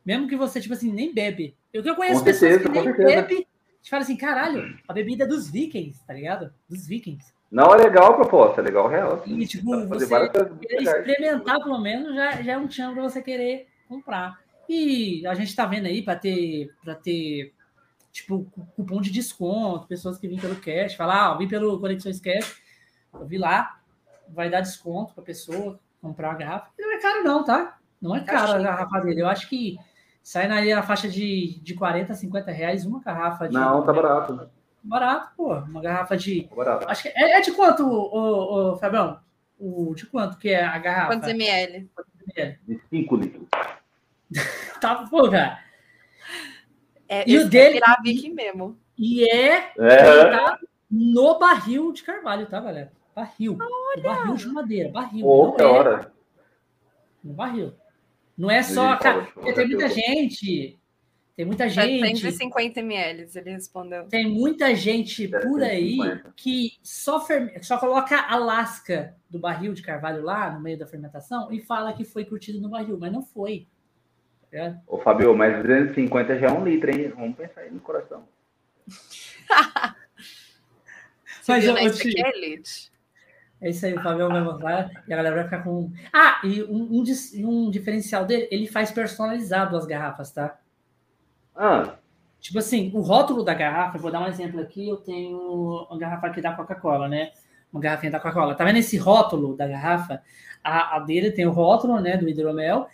mesmo 0.05 0.29
que 0.29 0.37
você, 0.37 0.61
tipo 0.61 0.75
assim, 0.75 0.93
nem 0.93 1.13
bebe. 1.13 1.57
Eu, 1.73 1.83
eu 1.83 1.97
conheço 1.97 2.19
com 2.19 2.25
pessoas 2.25 2.53
certeza, 2.53 2.71
que 2.71 2.79
nem 2.79 2.93
bebe, 2.93 3.47
te 3.83 3.91
fala 3.91 4.03
assim, 4.03 4.17
caralho, 4.17 4.79
a 4.87 4.93
bebida 4.93 5.27
dos 5.27 5.51
vikings, 5.51 5.99
tá 6.07 6.13
ligado? 6.13 6.53
Dos 6.69 6.87
vikings. 6.87 7.33
Não, 7.51 7.75
é 7.75 7.79
legal 7.79 8.13
a 8.13 8.17
proposta, 8.17 8.61
é 8.61 8.65
legal 8.65 8.87
real. 8.87 9.15
Assim, 9.15 9.39
e, 9.39 9.47
tipo, 9.47 9.87
você 9.87 10.05
experimentar, 10.79 11.59
pelo 11.59 11.81
menos, 11.81 12.15
já, 12.15 12.43
já 12.43 12.53
é 12.53 12.59
um 12.59 12.69
tchan 12.69 12.93
pra 12.93 13.03
você 13.03 13.23
querer 13.23 13.67
comprar. 13.89 14.39
E 14.69 15.27
a 15.27 15.35
gente 15.35 15.57
tá 15.57 15.65
vendo 15.67 15.87
aí 15.87 16.03
para 16.03 16.17
ter, 16.17 16.71
pra 16.85 16.95
ter 16.95 17.53
tipo, 18.13 18.45
cupom 18.75 19.01
de 19.01 19.11
desconto, 19.11 19.87
pessoas 19.87 20.19
que 20.19 20.29
vêm 20.29 20.39
pelo 20.39 20.57
cash, 20.57 20.95
falar, 20.95 21.31
ah, 21.31 21.35
vim 21.37 21.49
pelo 21.49 21.79
Conexões 21.79 22.21
Cash, 22.21 22.61
eu 23.15 23.27
vi 23.27 23.39
lá, 23.39 23.81
vai 24.29 24.51
dar 24.51 24.61
desconto 24.61 25.15
para 25.15 25.25
pessoa 25.25 25.79
comprar 26.01 26.33
a 26.33 26.35
garrafa. 26.35 26.71
não 26.79 26.93
é 26.93 27.01
caro 27.01 27.25
não, 27.25 27.45
tá? 27.45 27.79
Não 28.01 28.17
é 28.17 28.21
caro 28.21 28.53
a 28.53 28.59
garrafa 28.59 29.01
dele. 29.01 29.21
Eu 29.21 29.29
acho 29.29 29.49
que 29.49 29.77
sai 30.23 30.49
na, 30.49 30.83
faixa 30.83 31.09
de, 31.09 31.61
de 31.63 31.75
40, 31.75 32.15
50 32.15 32.51
reais 32.51 32.87
uma 32.87 33.01
garrafa. 33.01 33.49
De, 33.49 33.55
não, 33.55 33.85
tá 33.85 33.93
barato. 33.93 34.51
Barato, 34.83 35.33
pô. 35.37 35.55
Uma 35.55 35.83
garrafa 35.83 36.17
de... 36.17 36.45
Tá 36.45 36.57
barato. 36.57 36.89
Acho 36.89 37.03
que 37.03 37.09
é, 37.09 37.39
é 37.39 37.41
de 37.41 37.53
quanto, 37.53 37.87
o, 37.87 38.73
o, 38.73 38.77
Fabião? 38.79 39.21
O, 39.59 39.95
de 39.95 40.07
quanto 40.07 40.39
que 40.39 40.49
é 40.49 40.65
a 40.65 40.79
garrafa? 40.79 41.09
Quantos 41.09 41.29
ml? 41.29 41.91
De 42.67 42.81
5 42.89 43.17
litros. 43.17 43.49
tá, 44.81 45.07
pô, 45.11 45.31
cara. 45.31 45.59
É, 47.11 47.29
e 47.29 47.37
o 47.39 47.49
dele. 47.49 47.81
É 47.85 48.03
Viking 48.03 48.33
mesmo. 48.33 48.79
E 48.97 49.25
é, 49.25 49.73
é. 49.77 50.31
Tá 50.31 50.61
no 50.89 51.41
barril 51.41 51.93
de 51.93 52.05
carvalho, 52.05 52.47
tá, 52.47 52.61
galera? 52.61 52.93
Barril. 53.15 53.59
Barril 54.01 54.35
de 54.37 54.47
madeira, 54.47 54.91
barril. 54.91 55.53
Que 55.57 55.63
é 55.63 55.67
hora. 55.67 56.13
No 57.23 57.33
barril. 57.33 57.75
Não 58.39 58.49
é 58.49 58.63
só. 58.63 58.97
Cara, 58.97 59.27
tem 59.55 59.67
muita 59.67 59.89
gente. 59.89 60.79
Tem 61.35 61.45
muita 61.45 61.69
gente. 61.69 62.01
750 62.01 62.81
ml, 62.81 63.29
ele 63.35 63.51
respondeu. 63.51 64.05
Tem 64.05 64.29
muita 64.29 64.73
gente 64.77 65.27
por 65.27 65.63
aí 65.65 65.99
que 66.37 66.75
só, 66.81 67.27
só 67.61 67.79
coloca 67.79 68.21
a 68.21 68.37
lasca 68.37 69.17
do 69.29 69.39
barril 69.39 69.73
de 69.73 69.83
carvalho 69.83 70.23
lá 70.23 70.51
no 70.53 70.61
meio 70.61 70.79
da 70.79 70.87
fermentação 70.87 71.51
e 71.51 71.61
fala 71.61 71.93
que 71.93 72.05
foi 72.05 72.25
curtido 72.25 72.61
no 72.61 72.69
barril, 72.69 72.97
mas 72.99 73.13
não 73.13 73.23
foi. 73.23 73.67
É. 74.53 74.75
Ô, 74.87 74.99
Fabio, 74.99 75.37
mas 75.37 75.63
250 75.63 76.39
já 76.39 76.49
é 76.49 76.53
um 76.53 76.65
litro, 76.65 76.91
hein? 76.91 77.13
Vamos 77.15 77.37
pensar 77.37 77.61
aí 77.61 77.71
no 77.71 77.81
coração. 77.81 78.25
mas 81.47 81.65
eu, 81.65 81.77
eu 81.77 81.95
te... 81.95 82.91
É 83.61 83.69
isso 83.69 83.85
aí, 83.85 83.95
o 83.95 84.03
Fabio 84.03 84.29
vai 84.29 84.43
mostrar 84.43 84.91
e 85.07 85.13
a 85.13 85.17
galera 85.17 85.37
vai 85.37 85.45
ficar 85.45 85.63
com. 85.63 85.93
Ah, 86.13 86.41
e 86.43 86.63
um, 86.63 86.89
um, 86.91 87.05
um, 87.47 87.71
diferencial 87.71 88.25
dele, 88.25 88.49
ele 88.51 88.67
faz 88.67 88.91
personalizado 88.91 89.77
as 89.77 89.85
garrafas, 89.85 90.33
tá? 90.33 90.59
Ah. 91.55 91.97
Tipo 92.41 92.59
assim, 92.59 92.91
o 92.95 93.01
rótulo 93.01 93.45
da 93.45 93.53
garrafa, 93.53 93.99
vou 93.99 94.11
dar 94.11 94.23
um 94.23 94.27
exemplo 94.27 94.61
aqui, 94.61 94.89
eu 94.89 94.97
tenho 94.97 95.39
uma 95.39 95.99
garrafa 95.99 96.29
aqui 96.29 96.41
da 96.41 96.55
Coca-Cola, 96.55 97.07
né? 97.07 97.33
Uma 97.71 97.83
garrafinha 97.83 98.11
da 98.11 98.19
Coca-Cola. 98.19 98.55
Tá 98.55 98.65
vendo 98.65 98.79
esse 98.79 98.97
rótulo 98.97 99.55
da 99.55 99.69
garrafa? 99.69 100.23
A, 100.65 100.97
a 100.97 101.01
dele 101.01 101.31
tem 101.31 101.47
o 101.47 101.51
rótulo, 101.51 102.01
né, 102.01 102.17
do 102.17 102.27
hidromel, 102.27 102.89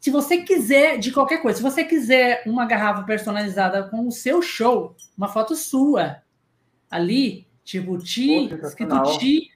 se 0.00 0.10
você 0.10 0.38
quiser, 0.38 0.98
de 0.98 1.12
qualquer 1.12 1.42
coisa, 1.42 1.58
se 1.58 1.62
você 1.62 1.84
quiser 1.84 2.42
uma 2.46 2.64
garrafa 2.64 3.02
personalizada 3.02 3.84
com 3.84 4.08
o 4.08 4.10
seu 4.10 4.40
show, 4.40 4.96
uma 5.16 5.28
foto 5.28 5.54
sua, 5.54 6.22
ali, 6.90 7.46
tipo 7.62 7.98
Ti, 7.98 8.52
escrito 8.62 9.18
Ti, 9.18 9.50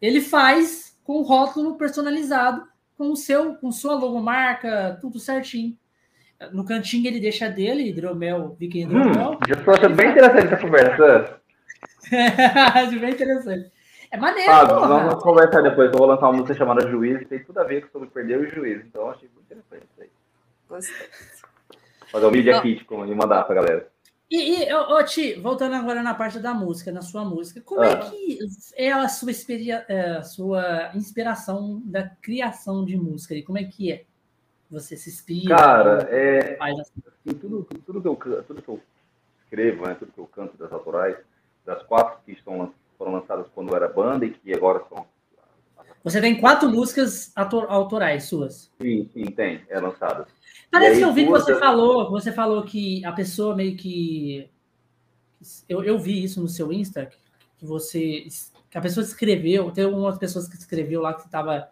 ele 0.00 0.20
faz 0.20 0.96
com 1.02 1.14
o 1.14 1.22
rótulo 1.22 1.76
personalizado 1.76 2.66
com 2.96 3.10
o 3.10 3.16
seu, 3.16 3.54
com 3.56 3.70
sua 3.70 3.94
logomarca, 3.94 4.98
tudo 5.00 5.18
certinho. 5.18 5.76
No 6.52 6.64
cantinho 6.64 7.06
ele 7.06 7.20
deixa 7.20 7.48
dele, 7.48 7.88
hidromel, 7.88 8.54
Viking 8.58 8.82
hidromel. 8.82 9.32
Hum, 9.32 9.38
já 9.48 9.54
estou 9.54 9.74
achando 9.74 9.96
bem 9.96 10.10
interessante 10.10 10.46
essa 10.46 10.56
conversa. 10.56 11.40
bem 13.00 13.10
interessante. 13.10 13.70
É 14.10 14.16
maneiro, 14.16 14.50
ah, 14.50 14.64
Vamos 14.64 15.22
conversar 15.22 15.62
depois. 15.62 15.92
Eu 15.92 15.98
vou 15.98 16.06
lançar 16.06 16.26
uma 16.28 16.38
música 16.38 16.54
chamada 16.54 16.88
Juiz, 16.88 17.18
que 17.18 17.24
tem 17.24 17.44
tudo 17.44 17.58
a 17.58 17.64
ver 17.64 17.88
sobre 17.92 18.08
perder 18.08 18.38
o 18.38 18.48
juiz. 18.48 18.84
Então, 18.84 19.10
achei 19.10 19.28
muito 19.34 19.46
interessante 19.46 19.86
isso 19.92 20.02
aí. 20.02 20.10
Gostei. 20.68 21.08
Fazer 22.10 22.26
um 22.26 22.30
media 22.30 22.60
kit 22.62 22.86
e 22.88 23.14
mandar 23.14 23.44
pra 23.44 23.54
galera. 23.54 23.88
E, 24.30 24.64
e 24.64 24.74
ô, 24.74 25.02
Ti, 25.04 25.34
voltando 25.34 25.74
agora 25.74 26.02
na 26.02 26.14
parte 26.14 26.40
da 26.40 26.52
música, 26.52 26.90
na 26.90 27.00
sua 27.00 27.24
música, 27.24 27.60
como 27.60 27.82
é 27.82 27.88
ah. 27.88 27.92
é 27.92 28.10
que 28.10 28.38
é 28.76 28.92
a 28.92 29.08
sua, 29.08 29.30
é, 29.88 30.16
a 30.16 30.22
sua 30.22 30.90
inspiração 30.94 31.80
da 31.84 32.08
criação 32.08 32.84
de 32.84 32.96
música? 32.96 33.34
E 33.34 33.42
como 33.42 33.58
é 33.58 33.64
que 33.64 33.92
é? 33.92 34.04
Você 34.68 34.96
se 34.96 35.10
inspira? 35.10 35.56
Cara, 35.56 36.08
é, 36.10 36.58
assim? 36.60 37.34
tudo, 37.38 37.68
tudo, 37.86 38.00
que 38.16 38.26
eu, 38.26 38.42
tudo 38.42 38.62
que 38.62 38.68
eu 38.68 38.80
escrevo, 39.44 39.86
né, 39.86 39.94
tudo 39.96 40.10
que 40.10 40.18
eu 40.18 40.26
canto 40.26 40.56
das 40.56 40.72
autorais, 40.72 41.16
das 41.64 41.82
quatro 41.84 42.18
que 42.24 42.32
estão, 42.32 42.74
foram 42.96 43.12
lançadas 43.12 43.46
quando 43.54 43.74
era 43.74 43.88
banda 43.88 44.24
e 44.26 44.30
que 44.30 44.54
agora 44.54 44.82
são 44.88 45.06
você 46.06 46.20
tem 46.20 46.40
quatro 46.40 46.70
músicas 46.70 47.32
autorais 47.34 48.28
suas? 48.28 48.70
Sim, 48.80 49.10
sim, 49.12 49.24
tem, 49.24 49.62
é 49.68 49.80
lançadas. 49.80 50.28
Parece 50.70 50.98
que 50.98 51.04
eu 51.04 51.12
vi 51.12 51.24
que 51.24 51.30
você 51.30 51.58
falou, 51.58 52.08
você 52.08 52.30
falou 52.30 52.62
que 52.62 53.04
a 53.04 53.10
pessoa 53.10 53.56
meio 53.56 53.76
que. 53.76 54.48
Eu, 55.68 55.82
eu 55.82 55.98
vi 55.98 56.22
isso 56.22 56.40
no 56.40 56.46
seu 56.46 56.72
Insta, 56.72 57.10
que 57.58 57.66
você. 57.66 58.24
Que 58.70 58.78
a 58.78 58.80
pessoa 58.80 59.02
escreveu, 59.02 59.72
tem 59.72 59.82
algumas 59.82 60.16
pessoas 60.16 60.46
que 60.46 60.54
escreveu 60.54 61.00
lá 61.00 61.12
que 61.12 61.22
estava. 61.22 61.68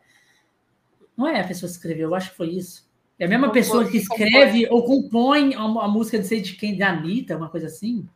Não 1.16 1.28
é 1.28 1.40
a 1.40 1.46
pessoa 1.46 1.70
que 1.70 1.76
escreveu, 1.76 2.08
eu 2.08 2.14
acho 2.16 2.30
que 2.30 2.36
foi 2.36 2.48
isso. 2.48 2.90
É 3.16 3.26
a 3.26 3.28
mesma 3.28 3.52
pessoa 3.52 3.88
que 3.88 3.98
escreve 3.98 4.66
ou 4.68 4.82
compõe 4.82 5.54
a, 5.54 5.60
a 5.60 5.86
música 5.86 6.18
de 6.18 6.26
sei 6.26 6.40
de 6.40 6.54
quem, 6.54 6.76
da 6.76 6.90
Anitta, 6.90 7.36
uma 7.36 7.48
coisa 7.48 7.68
assim? 7.68 8.08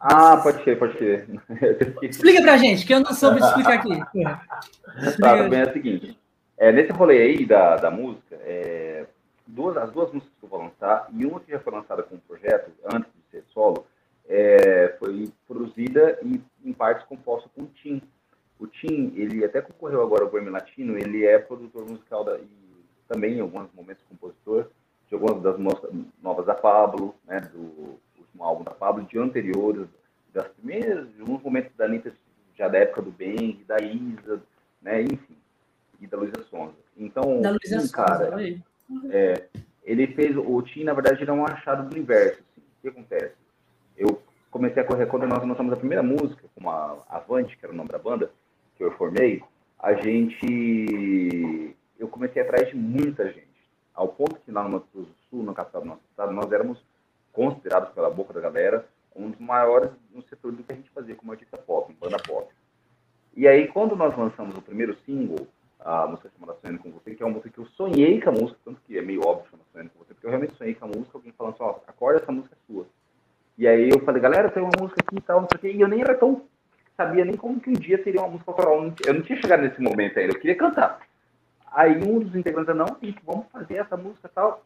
Ah, 0.00 0.38
pode 0.38 0.64
ser, 0.64 0.78
pode 0.78 0.96
ser. 0.96 1.28
Explica 2.02 2.40
pra 2.40 2.56
gente, 2.56 2.86
que 2.86 2.94
eu 2.94 3.00
não 3.00 3.12
soube 3.12 3.38
explicar 3.38 3.74
aqui. 3.74 4.00
Tá, 5.20 5.36
também 5.36 5.60
é 5.60 5.64
o 5.64 5.72
seguinte. 5.72 6.18
É, 6.58 6.72
nesse 6.72 6.90
rolê 6.90 7.22
aí 7.22 7.46
da, 7.46 7.76
da 7.76 7.90
música, 7.90 8.34
é, 8.42 9.06
duas, 9.46 9.76
as 9.76 9.90
duas 9.92 10.12
músicas 10.12 10.34
que 10.38 10.44
eu 10.44 10.48
vou 10.48 10.60
lançar, 10.60 11.08
e 11.12 11.24
uma 11.24 11.38
que 11.38 11.52
já 11.52 11.60
foi 11.60 11.72
lançada 11.72 12.02
como 12.02 12.20
projeto, 12.22 12.72
antes 12.92 13.10
de 13.12 13.30
ser 13.30 13.44
solo, 13.52 13.86
é, 14.28 14.94
foi 14.98 15.30
produzida 15.46 16.18
e 16.22 16.40
em 16.64 16.72
partes 16.72 17.06
composta 17.06 17.48
com 17.54 17.62
o 17.62 17.66
Tim. 17.66 18.02
O 18.58 18.66
Tim, 18.66 19.12
ele 19.16 19.44
até 19.44 19.60
concorreu 19.60 20.02
agora 20.02 20.24
ao 20.24 20.30
Grammy 20.30 20.50
Latino, 20.50 20.98
ele 20.98 21.24
é 21.24 21.38
produtor 21.38 21.88
musical 21.88 22.24
da, 22.24 22.36
e 22.36 22.48
também 23.08 23.38
em 23.38 23.40
alguns 23.40 23.68
momentos 23.72 24.04
compositor 24.08 24.66
de 25.08 25.14
algumas 25.14 25.42
das 25.42 25.56
novas 26.22 26.46
da 26.46 26.54
Pablo, 26.54 27.14
né, 27.26 27.40
do 27.52 27.98
último 28.30 28.44
álbum 28.44 28.64
da 28.64 28.70
Pablo, 28.70 29.04
de 29.04 29.18
anteriores, 29.18 29.86
das 30.32 30.46
primeiras, 30.48 31.12
de 31.14 31.20
alguns 31.20 31.42
momentos 31.42 31.72
da 31.76 31.84
Anitta, 31.84 32.12
já 32.56 32.68
da 32.68 32.78
época 32.78 33.02
do 33.02 33.10
Bang, 33.10 33.64
da 33.66 33.76
Isa, 33.78 34.42
né, 34.80 35.02
enfim, 35.02 35.36
e 36.00 36.06
da 36.06 36.16
Luísa 36.16 36.42
Sonza. 36.48 36.74
Então, 36.96 37.40
da 37.40 37.50
Luísa 37.50 37.80
Sonza, 37.80 37.92
cara, 37.92 38.36
é, 39.10 39.44
ele 39.84 40.06
fez, 40.08 40.36
o 40.36 40.62
Tim, 40.62 40.84
na 40.84 40.94
verdade, 40.94 41.22
ele 41.22 41.30
é 41.30 41.34
um 41.34 41.44
achado 41.44 41.88
do 41.88 41.94
universo. 41.94 42.40
Assim. 42.40 42.60
O 42.60 42.80
que 42.82 42.88
acontece? 42.88 43.34
Eu 43.96 44.22
comecei 44.50 44.82
a 44.82 44.86
correr 44.86 45.06
quando 45.06 45.26
nós 45.26 45.46
lançamos 45.46 45.72
a 45.72 45.76
primeira 45.76 46.02
música, 46.02 46.48
com 46.54 46.70
a 46.70 46.98
Avante, 47.08 47.56
que 47.56 47.64
era 47.64 47.72
o 47.72 47.76
nome 47.76 47.88
da 47.88 47.98
banda, 47.98 48.30
que 48.76 48.84
eu 48.84 48.92
formei, 48.92 49.42
a 49.78 49.94
gente, 49.94 51.76
eu 51.98 52.08
comecei 52.08 52.42
atrás 52.42 52.68
de 52.68 52.76
muita 52.76 53.26
gente, 53.32 53.48
ao 53.94 54.08
ponto 54.08 54.40
que 54.40 54.50
lá 54.50 54.62
no 54.62 54.70
Mato 54.70 54.86
Grosso 54.94 55.10
do 55.10 55.16
Sul, 55.28 55.42
na 55.42 55.54
capital 55.54 55.82
do 55.82 55.88
nosso 55.88 56.02
estado, 56.10 56.32
nós 56.32 56.50
éramos 56.52 56.82
considerados 57.32 57.90
pela 57.90 58.10
boca 58.10 58.32
da 58.32 58.40
galera 58.40 58.86
um 59.14 59.30
dos 59.30 59.40
maiores 59.40 59.90
no 60.14 60.22
setor 60.22 60.52
do 60.52 60.62
que 60.62 60.72
a 60.72 60.76
gente 60.76 60.90
fazia 60.90 61.14
como 61.14 61.32
artista 61.32 61.58
pop, 61.58 61.92
banda 62.00 62.16
pop. 62.18 62.48
E 63.36 63.46
aí, 63.46 63.68
quando 63.68 63.96
nós 63.96 64.16
lançamos 64.16 64.56
o 64.56 64.62
primeiro 64.62 64.96
single, 65.04 65.46
a 65.78 66.06
música 66.06 66.30
chamada 66.38 66.58
Sonhando 66.60 66.80
com 66.80 66.90
Você, 66.90 67.14
que 67.14 67.22
é 67.22 67.26
uma 67.26 67.34
música 67.34 67.50
que 67.50 67.58
eu 67.58 67.66
sonhei 67.66 68.20
com 68.20 68.30
a 68.30 68.32
música, 68.32 68.58
tanto 68.64 68.80
que 68.82 68.98
é 68.98 69.02
meio 69.02 69.20
óbvio 69.26 69.50
chamar 69.50 69.64
Sonhando 69.72 69.90
com 69.90 70.04
Você, 70.04 70.14
porque 70.14 70.26
eu 70.26 70.30
realmente 70.30 70.56
sonhei 70.56 70.74
com 70.74 70.84
a 70.84 70.88
música, 70.88 71.10
alguém 71.14 71.32
falando 71.32 71.54
assim, 71.54 71.62
ó, 71.62 71.76
acorda, 71.86 72.22
essa 72.22 72.32
música 72.32 72.54
é 72.54 72.72
sua. 72.72 72.86
E 73.56 73.66
aí 73.66 73.90
eu 73.90 74.00
falei, 74.00 74.20
galera, 74.20 74.50
tem 74.50 74.62
uma 74.62 74.72
música 74.78 75.00
aqui 75.00 75.16
e 75.16 75.20
tal, 75.20 75.40
não 75.40 75.48
sei 75.50 75.56
o 75.56 75.60
quê, 75.60 75.78
e 75.78 75.80
eu 75.80 75.88
nem 75.88 76.00
era 76.00 76.14
tão, 76.14 76.42
sabia 76.96 77.24
nem 77.24 77.36
como 77.36 77.60
que 77.60 77.70
um 77.70 77.74
dia 77.74 78.02
seria 78.02 78.20
uma 78.20 78.28
música 78.28 78.50
autoral, 78.50 78.92
eu 79.06 79.14
não 79.14 79.22
tinha 79.22 79.40
chegado 79.40 79.62
nesse 79.62 79.80
momento 79.80 80.18
ainda, 80.18 80.32
eu 80.32 80.40
queria 80.40 80.56
cantar. 80.56 81.00
Aí 81.72 81.96
um 81.96 82.18
dos 82.18 82.34
integrantes, 82.34 82.74
não, 82.74 82.96
vamos 83.24 83.46
fazer 83.52 83.76
essa 83.76 83.96
música 83.96 84.26
e 84.26 84.34
tal. 84.34 84.64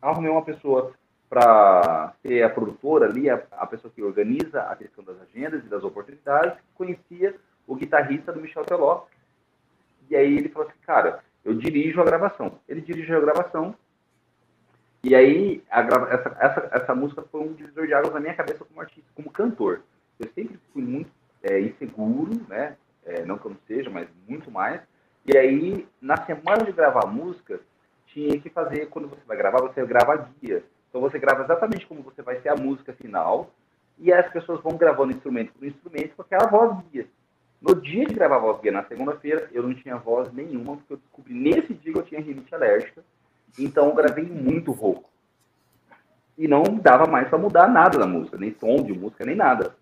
Arrumei 0.00 0.30
uma 0.30 0.42
pessoa 0.42 0.94
para 1.30 2.12
ser 2.22 2.42
a 2.42 2.50
produtora 2.50 3.06
ali, 3.06 3.30
a, 3.30 3.40
a, 3.52 3.64
pessoa 3.64 3.92
que 3.94 4.02
organiza 4.02 4.62
a 4.62 4.74
questão 4.74 5.04
das 5.04 5.16
agendas 5.22 5.64
e 5.64 5.68
das 5.68 5.84
oportunidades, 5.84 6.58
conhecia 6.74 7.36
o 7.68 7.76
guitarrista 7.76 8.32
do 8.32 8.40
Michel 8.40 8.64
Teló, 8.64 9.04
e 10.10 10.16
aí 10.16 10.36
ele 10.36 10.48
falou 10.48 10.68
assim, 10.68 10.78
cara, 10.84 11.22
eu 11.44 11.54
dirijo 11.54 12.00
a 12.00 12.04
gravação. 12.04 12.58
Ele 12.68 12.80
dirigiu 12.80 13.16
a 13.16 13.20
gravação. 13.20 13.76
E 15.04 15.14
aí, 15.14 15.62
a, 15.70 15.80
essa, 15.80 16.36
essa, 16.40 16.68
essa 16.72 16.94
música 16.96 17.22
foi 17.30 17.40
um 17.42 17.52
divisor 17.52 17.86
de 17.86 17.94
águas 17.94 18.12
na 18.12 18.20
minha 18.20 18.34
cabeça 18.34 18.64
como 18.64 18.80
artista, 18.80 19.08
como 19.14 19.30
cantor. 19.30 19.82
Eu 20.18 20.28
sempre 20.34 20.58
fui 20.72 20.82
muito 20.82 21.10
é, 21.44 21.60
inseguro, 21.60 22.32
né? 22.48 22.76
É, 23.04 23.24
não 23.24 23.38
que 23.38 23.46
eu 23.46 23.52
não 23.52 23.58
seja, 23.68 23.88
mas 23.88 24.08
muito 24.28 24.50
mais. 24.50 24.82
E 25.24 25.38
aí, 25.38 25.86
na 26.02 26.16
semana 26.26 26.64
de 26.64 26.72
gravar 26.72 27.06
música, 27.06 27.60
tinha 28.06 28.38
que 28.40 28.50
fazer, 28.50 28.86
quando 28.86 29.08
você 29.08 29.22
vai 29.26 29.36
gravar, 29.36 29.60
você 29.60 29.86
grava 29.86 30.28
guia. 30.42 30.64
Então 30.90 31.00
você 31.00 31.18
grava 31.18 31.44
exatamente 31.44 31.86
como 31.86 32.02
você 32.02 32.20
vai 32.20 32.40
ser 32.40 32.50
a 32.50 32.56
música 32.56 32.92
final, 32.92 33.50
e 33.98 34.12
as 34.12 34.28
pessoas 34.32 34.60
vão 34.60 34.76
gravando 34.76 35.12
instrumento 35.12 35.52
por 35.52 35.66
instrumento 35.66 36.16
com 36.16 36.22
aquela 36.22 36.48
voz 36.48 36.76
guia. 36.90 37.06
No 37.60 37.74
dia 37.74 38.06
de 38.06 38.14
gravar 38.14 38.36
a 38.36 38.40
voz 38.40 38.60
guia, 38.60 38.72
na 38.72 38.84
segunda-feira, 38.84 39.48
eu 39.52 39.62
não 39.62 39.74
tinha 39.74 39.96
voz 39.96 40.32
nenhuma, 40.32 40.76
porque 40.76 40.94
eu 40.94 40.96
descobri 40.96 41.34
nesse 41.34 41.74
dia 41.74 41.92
que 41.92 41.98
eu 41.98 42.02
tinha 42.02 42.20
rinite 42.20 42.54
alérgica. 42.54 43.04
Então 43.58 43.88
eu 43.88 43.94
gravei 43.94 44.24
muito 44.24 44.72
rouco. 44.72 45.10
E 46.38 46.48
não 46.48 46.62
dava 46.62 47.06
mais 47.06 47.28
para 47.28 47.36
mudar 47.36 47.68
nada 47.68 47.98
na 47.98 48.06
música, 48.06 48.38
nem 48.38 48.50
tom 48.50 48.82
de 48.82 48.94
música, 48.94 49.26
nem 49.26 49.36
nada. 49.36 49.76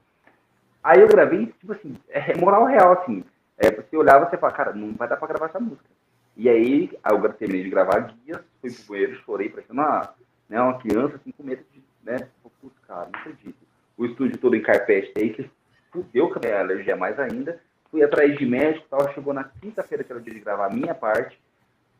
Aí 0.82 1.00
eu 1.00 1.06
gravei, 1.06 1.46
tipo 1.46 1.72
assim, 1.72 1.94
é 2.08 2.36
moral 2.36 2.64
real, 2.64 2.92
assim. 2.94 3.24
É, 3.56 3.70
você 3.70 3.96
olhava 3.96 4.26
e 4.26 4.30
você 4.30 4.36
fala, 4.36 4.52
cara, 4.52 4.72
não 4.72 4.92
vai 4.94 5.08
dar 5.08 5.16
para 5.16 5.28
gravar 5.28 5.46
essa 5.46 5.60
música. 5.60 5.88
E 6.36 6.48
aí, 6.48 6.90
aí 7.02 7.16
eu 7.16 7.32
terminei 7.32 7.62
de 7.62 7.70
gravar 7.70 8.12
guias, 8.24 8.40
fui 8.60 8.72
pro 8.72 8.84
banheiro, 8.88 9.20
chorei, 9.24 9.48
parecendo 9.48 9.80
uma, 9.80 10.14
né, 10.48 10.60
uma 10.60 10.78
criança 10.78 11.16
assim, 11.16 11.30
com 11.32 11.42
medo 11.42 11.62
de, 11.72 11.82
né, 12.02 12.28
putz, 12.60 12.76
cara, 12.86 13.08
não 13.12 13.20
acredito. 13.20 13.56
O 13.96 14.06
estúdio 14.06 14.38
todo 14.38 14.54
em 14.54 14.62
carpete 14.62 15.12
aí, 15.16 15.30
que 15.30 15.50
fudeu 15.92 16.28
com 16.28 16.38
a 16.38 16.42
minha 16.42 16.60
alergia 16.60 16.96
mais 16.96 17.18
ainda 17.18 17.60
fui 17.90 18.02
atrás 18.02 18.36
de 18.36 18.46
médico 18.46 18.86
tal, 18.90 19.12
chegou 19.12 19.32
na 19.32 19.44
quinta-feira 19.44 20.04
que 20.04 20.12
era 20.12 20.20
o 20.20 20.22
dia 20.22 20.34
de 20.34 20.40
gravar 20.40 20.66
a 20.66 20.74
minha 20.74 20.94
parte, 20.94 21.38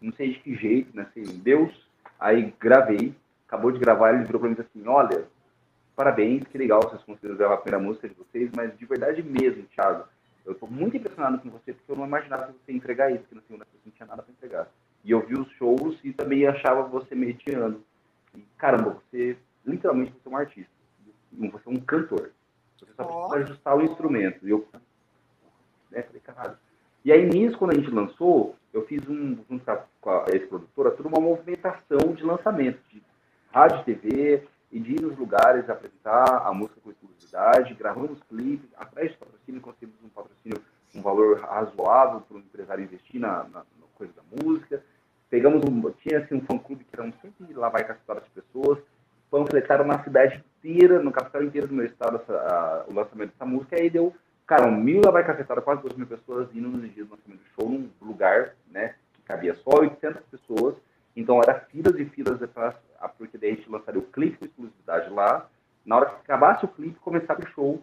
não 0.01 0.13
sei 0.13 0.33
de 0.33 0.39
que 0.41 0.55
jeito, 0.55 0.97
né, 0.97 1.07
assim, 1.09 1.39
Deus, 1.39 1.73
aí 2.21 2.55
gravei, 2.61 3.15
acabou 3.47 3.73
de 3.73 3.79
gravar, 3.79 4.15
ele 4.15 4.25
virou 4.25 4.41
pra 4.41 4.51
mim 4.51 4.57
assim, 4.59 4.87
olha, 4.87 5.27
parabéns, 5.97 6.45
que 6.45 6.59
legal 6.59 6.83
vocês 6.83 7.03
conseguiram 7.03 7.37
gravar 7.37 7.55
a 7.55 7.59
primeira 7.59 7.85
música 7.85 8.09
de 8.09 8.15
vocês, 8.15 8.51
mas 8.55 8.77
de 8.79 8.87
verdade 8.87 9.23
mesmo, 9.23 9.65
Thiago, 9.75 10.05
eu 10.47 10.55
tô 10.55 10.67
muito 10.67 10.97
impressionado 10.97 11.39
com 11.39 11.51
você, 11.51 11.73
porque 11.73 11.93
eu 11.93 11.97
não 11.97 12.07
imaginava 12.07 12.47
que 12.47 12.53
você 12.53 12.73
ia 12.73 12.77
entregar 12.77 13.11
isso, 13.11 13.25
que 13.29 13.35
na 13.35 13.43
segunda 13.43 13.65
vez 13.65 13.85
não 13.85 13.93
tinha 13.93 14.07
nada 14.07 14.23
para 14.23 14.33
entregar. 14.33 14.69
E 15.05 15.11
eu 15.11 15.21
vi 15.27 15.35
os 15.35 15.51
shows 15.53 15.99
e 16.03 16.13
também 16.13 16.47
achava 16.47 16.83
você 16.85 17.15
mediano. 17.15 17.83
E, 18.35 18.41
caramba, 18.57 18.91
você, 18.91 19.37
literalmente, 19.65 20.13
você 20.13 20.29
é 20.29 20.31
um 20.31 20.37
artista. 20.37 20.73
Você 21.33 21.69
é 21.69 21.73
um 21.73 21.81
cantor. 21.81 22.31
Você 22.79 22.93
só 22.97 23.05
precisa 23.05 23.37
ajustar 23.37 23.77
o 23.77 23.83
instrumento. 23.83 24.47
E 24.47 24.51
eu, 24.51 24.67
né? 25.91 26.03
Falei, 26.03 26.21
caralho. 26.21 26.59
E 27.05 27.13
aí, 27.13 27.25
nisso, 27.25 27.57
quando 27.59 27.73
a 27.73 27.75
gente 27.75 27.91
lançou, 27.91 28.57
eu 28.73 28.85
fiz 28.87 29.09
um, 29.09 29.39
junto 29.49 29.65
com 30.01 30.11
a 30.11 30.25
ex-produtora, 30.29 30.91
toda 30.91 31.09
uma 31.09 31.21
movimentação 31.21 32.13
de 32.15 32.23
lançamento, 32.23 32.81
de 32.91 33.03
rádio, 33.51 33.85
TV, 33.85 34.47
e 34.71 34.79
de 34.79 34.93
ir 34.93 35.01
nos 35.01 35.17
lugares 35.17 35.69
apresentar 35.69 36.47
a 36.47 36.53
música 36.53 36.81
com 36.83 36.91
exclusividade, 36.91 37.75
gravamos 37.75 38.23
clipes, 38.25 38.69
atrás 38.77 39.11
de 39.11 39.17
patrocínio, 39.17 39.61
conseguimos 39.61 39.97
um 40.05 40.09
patrocínio, 40.09 40.61
um 40.95 41.03
valor 41.03 41.41
razoável 41.41 42.21
para 42.21 42.37
o 42.37 42.41
empresário 42.41 42.85
investir 42.85 43.21
na, 43.21 43.45
na, 43.45 43.61
na, 43.61 43.87
coisa 43.95 44.13
da 44.13 44.23
música. 44.43 44.85
Pegamos 45.31 45.63
um, 45.65 45.91
tinha 46.03 46.21
assim, 46.21 46.37
um 46.37 46.41
fã-clube 46.41 46.85
que 46.85 46.99
eram 46.99 47.13
sempre 47.21 47.53
lá 47.55 47.69
vai 47.69 47.85
cacetada 47.85 48.21
de 48.21 48.31
pessoas, 48.31 48.79
panfletaram 49.31 49.85
na 49.85 50.03
cidade 50.03 50.43
inteira, 50.59 51.03
no 51.03 51.13
capital 51.13 51.43
inteiro 51.43 51.69
do 51.69 51.75
meu 51.75 51.87
estado, 51.87 52.17
essa, 52.17 52.33
a, 52.33 52.85
o 52.89 52.95
lançamento 52.95 53.33
dessa 53.33 53.45
música, 53.45 53.77
e 53.79 53.83
aí 53.83 53.91
deu 53.91 54.15
Cara, 54.49 54.67
um 54.67 54.75
mil 54.75 55.03
lá 55.05 55.11
vai 55.11 55.27
cacetada, 55.27 55.61
quase 55.61 55.83
duas 55.83 55.95
mil 55.95 56.07
pessoas 56.07 56.49
indo 56.55 56.71
nos 56.71 56.81
dias 56.95 57.07
do 57.07 57.15
lançamento 57.15 57.41
do 57.41 57.49
show, 57.55 57.71
num 57.71 57.91
lugar, 58.01 58.55
né, 58.71 58.95
que 59.13 59.21
cabia 59.21 59.55
só 59.57 59.81
800 59.81 60.23
pessoas. 60.23 60.75
Então, 61.15 61.39
era 61.43 61.61
filas 61.67 61.95
e 62.01 62.07
filas, 62.07 62.39
porque 63.19 63.37
daí 63.37 63.51
a 63.51 63.55
gente 63.57 63.69
lançaria 63.69 64.01
o 64.01 64.07
clipe 64.07 64.39
com 64.39 64.47
exclusividade 64.47 65.11
lá. 65.11 65.47
Na 65.85 65.97
hora 65.97 66.07
que 66.07 66.17
acabasse 66.23 66.65
o 66.65 66.69
clipe, 66.69 66.99
começava 67.01 67.43
o 67.43 67.49
show, 67.49 67.83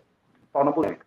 pau 0.52 0.66
na 0.66 0.72
boneca. 0.72 1.05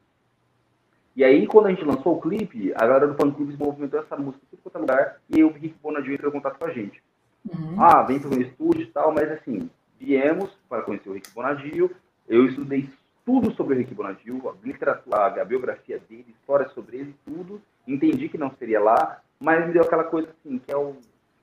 E 1.18 1.24
aí, 1.24 1.48
quando 1.48 1.66
a 1.66 1.70
gente 1.70 1.84
lançou 1.84 2.16
o 2.16 2.20
clipe, 2.20 2.72
a 2.76 2.86
galera 2.86 3.08
do 3.08 3.16
Fan 3.16 3.32
Clube 3.32 3.52
se 3.52 3.58
movimentou 3.58 3.98
essa 3.98 4.16
música 4.16 4.40
em 4.52 4.56
todo 4.58 4.80
lugar, 4.80 5.16
e 5.28 5.42
o 5.42 5.50
Rick 5.50 5.74
Bonadio 5.82 6.14
entrou 6.14 6.30
em 6.30 6.32
contato 6.32 6.60
com 6.60 6.66
a 6.66 6.70
gente. 6.70 7.02
Uhum. 7.44 7.74
Ah, 7.76 8.04
vem 8.04 8.20
para 8.20 8.30
o 8.30 8.40
estúdio 8.40 8.82
e 8.82 8.86
tal, 8.86 9.12
mas 9.12 9.28
assim, 9.32 9.68
viemos 9.98 10.48
para 10.68 10.82
conhecer 10.82 11.10
o 11.10 11.14
Rick 11.14 11.28
Bonadio, 11.32 11.90
eu 12.28 12.46
estudei 12.46 12.88
tudo 13.26 13.52
sobre 13.56 13.74
o 13.74 13.78
Rick 13.78 13.92
Bonadio, 13.92 14.48
a, 14.48 14.54
literatura, 14.64 15.42
a 15.42 15.44
biografia 15.44 16.00
dele, 16.08 16.36
histórias 16.38 16.72
sobre 16.72 16.98
ele, 16.98 17.16
tudo, 17.24 17.60
entendi 17.84 18.28
que 18.28 18.38
não 18.38 18.52
seria 18.56 18.78
lá, 18.78 19.20
mas 19.40 19.66
me 19.66 19.72
deu 19.72 19.82
aquela 19.82 20.04
coisa 20.04 20.28
assim, 20.28 20.56
que 20.60 20.70
é 20.70 20.76
o, 20.76 20.94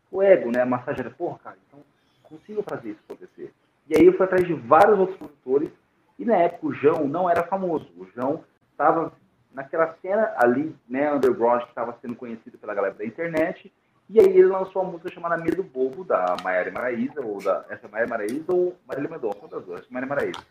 o 0.09 0.21
ego, 0.21 0.51
né, 0.51 0.61
a 0.61 0.65
massageira, 0.65 1.09
porra, 1.09 1.37
cara, 1.43 1.57
então 1.67 1.81
consigo 2.23 2.63
fazer 2.63 2.91
isso 2.91 3.01
acontecer. 3.09 3.51
E 3.89 3.97
aí 3.97 4.05
eu 4.05 4.13
fui 4.13 4.25
atrás 4.25 4.47
de 4.47 4.53
vários 4.53 4.97
outros 4.97 5.17
produtores, 5.17 5.69
e 6.17 6.23
na 6.23 6.37
época 6.37 6.67
o 6.67 6.73
João 6.73 7.09
não 7.09 7.29
era 7.29 7.43
famoso, 7.43 7.89
o 7.97 8.07
João 8.15 8.41
estava 8.71 9.11
naquela 9.55 9.95
cena 10.01 10.33
ali, 10.37 10.75
né, 10.87 11.11
underground, 11.11 11.63
que 11.63 11.69
estava 11.69 11.97
sendo 12.01 12.15
conhecido 12.15 12.57
pela 12.57 12.75
galera 12.75 12.93
da 12.93 13.05
internet, 13.05 13.71
e 14.07 14.19
aí 14.19 14.27
ele 14.27 14.45
lançou 14.45 14.83
uma 14.83 14.91
música 14.91 15.09
chamada 15.09 15.37
Medo 15.37 15.63
Bobo, 15.63 16.03
da 16.03 16.35
Maiara 16.43 16.71
Maraíza, 16.71 17.21
ou 17.21 17.41
da. 17.41 17.65
Essa 17.69 17.87
Maiara 17.87 18.09
Maraíza 18.09 18.53
ou 18.53 18.75
Marília 18.87 19.09
Mendonça, 19.09 19.39
uma 19.39 19.47
das 19.47 19.65
duas, 19.65 19.85
que 19.85 19.91
Maiara 19.91 20.07
Maraíza. 20.07 20.45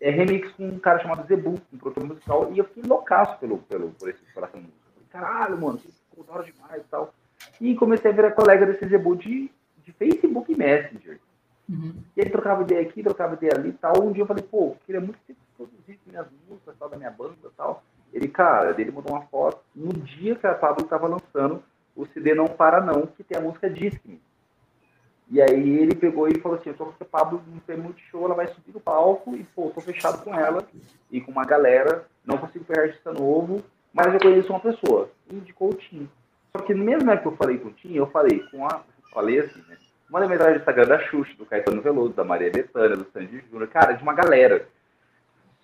É 0.00 0.10
remix 0.10 0.52
com 0.52 0.68
um 0.68 0.78
cara 0.78 1.00
chamado 1.00 1.26
Zebu, 1.26 1.54
um 1.72 1.78
produtor 1.78 2.04
musical, 2.04 2.52
e 2.52 2.58
eu 2.58 2.64
fiquei 2.66 2.84
loucaço 2.84 3.38
pelo, 3.38 3.58
pelo, 3.58 3.90
por 3.92 4.08
esse 4.10 4.20
coração 4.32 4.60
música. 4.60 4.76
Caralho, 5.10 5.58
mano, 5.58 5.78
ficou 5.78 6.22
da 6.24 6.34
hora 6.34 6.44
demais 6.44 6.82
e 6.82 6.84
tal. 6.88 7.14
E 7.60 7.74
comecei 7.74 8.10
a 8.10 8.14
virar 8.14 8.32
colega 8.32 8.66
desse 8.66 8.86
Zebu 8.86 9.16
de, 9.16 9.50
de 9.82 9.92
Facebook 9.92 10.54
Messenger. 10.54 11.18
Uhum. 11.68 11.94
E 12.16 12.20
aí 12.20 12.30
trocava 12.30 12.62
ideia 12.62 12.82
aqui, 12.82 13.02
trocava 13.02 13.34
ideia 13.34 13.54
ali 13.56 13.70
e 13.70 13.72
tal. 13.72 14.02
Um 14.02 14.12
dia 14.12 14.22
eu 14.22 14.26
falei, 14.26 14.44
pô, 14.44 14.76
queria 14.84 15.00
muito 15.00 15.18
que 15.26 15.34
produzisse 15.56 16.00
minhas 16.06 16.26
músicas 16.48 16.76
tal, 16.78 16.88
da 16.88 16.96
minha 16.96 17.10
banda 17.10 17.34
e 17.42 17.48
tal. 17.56 17.82
Ele, 18.12 18.28
cara, 18.28 18.74
ele 18.78 18.90
mandou 18.90 19.12
uma 19.12 19.26
foto 19.26 19.62
no 19.74 19.92
dia 19.92 20.34
que 20.34 20.46
a 20.46 20.54
Pablo 20.54 20.84
estava 20.84 21.06
lançando 21.06 21.62
o 21.94 22.06
CD 22.06 22.34
Não 22.34 22.46
Para 22.46 22.80
Não, 22.80 23.06
que 23.06 23.24
tem 23.24 23.38
a 23.38 23.40
música 23.40 23.68
Disque. 23.68 24.20
E 25.28 25.42
aí 25.42 25.78
ele 25.78 25.94
pegou 25.94 26.28
e 26.28 26.38
falou 26.40 26.56
assim, 26.56 26.70
eu 26.70 26.76
tô 26.76 26.86
com 26.86 26.94
a 27.00 27.04
Pablo 27.04 27.42
não 27.48 27.58
tem 27.60 27.76
muito 27.76 28.00
show, 28.10 28.24
ela 28.24 28.34
vai 28.34 28.46
subir 28.46 28.72
no 28.72 28.80
palco 28.80 29.34
e, 29.34 29.42
pô, 29.42 29.70
tô 29.74 29.80
fechado 29.80 30.22
com 30.22 30.32
ela 30.32 30.64
e 31.10 31.20
com 31.20 31.32
uma 31.32 31.44
galera, 31.44 32.06
não 32.24 32.38
consigo 32.38 32.64
pegar 32.64 32.82
artista 32.82 33.12
novo, 33.12 33.60
mas 33.92 34.14
eu 34.14 34.20
conheço 34.20 34.50
uma 34.50 34.60
pessoa. 34.60 35.10
E 35.28 35.34
indicou 35.34 35.70
o 35.70 35.74
Tim. 35.74 36.08
Só 36.56 36.62
que 36.62 36.72
no 36.72 36.84
mesmo 36.84 37.10
época 37.10 37.28
que 37.28 37.34
eu 37.34 37.38
falei 37.38 37.58
com 37.58 37.68
o 37.68 37.72
Tim, 37.72 37.94
eu 37.94 38.06
falei 38.06 38.38
com 38.50 38.64
a, 38.64 38.82
falei 39.12 39.40
assim, 39.40 39.62
né? 39.68 39.76
Manda 40.08 40.28
mensagem 40.28 40.52
no 40.52 40.58
Instagram 40.60 40.86
da 40.86 41.00
Xuxa, 41.00 41.34
do 41.36 41.44
Caetano 41.44 41.82
Veloso, 41.82 42.12
da 42.12 42.22
Maria 42.22 42.50
Bethânia, 42.50 42.96
do 42.96 43.10
Sandy 43.10 43.42
Júnior, 43.50 43.68
cara, 43.68 43.94
de 43.94 44.02
uma 44.04 44.14
galera. 44.14 44.68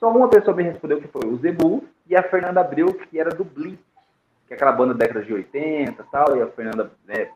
Só 0.01 0.10
uma 0.10 0.28
pessoa 0.28 0.56
me 0.56 0.64
respondeu 0.64 1.01
que 1.01 1.06
foi 1.06 1.24
o 1.27 1.36
Zebu 1.36 1.85
e 2.07 2.16
a 2.16 2.23
Fernanda 2.23 2.61
Abreu, 2.61 2.93
que 2.93 3.19
era 3.19 3.31
do 3.31 3.45
Blitz, 3.45 3.83
que 4.47 4.53
é 4.53 4.57
aquela 4.57 4.73
banda 4.73 4.95
da 4.95 5.05
década 5.05 5.24
de 5.24 5.33
80 5.33 6.03
e 6.03 6.07
tal, 6.11 6.37
e 6.37 6.43
a 6.43 6.47
Fernanda 6.49 6.91
né, 7.07 7.31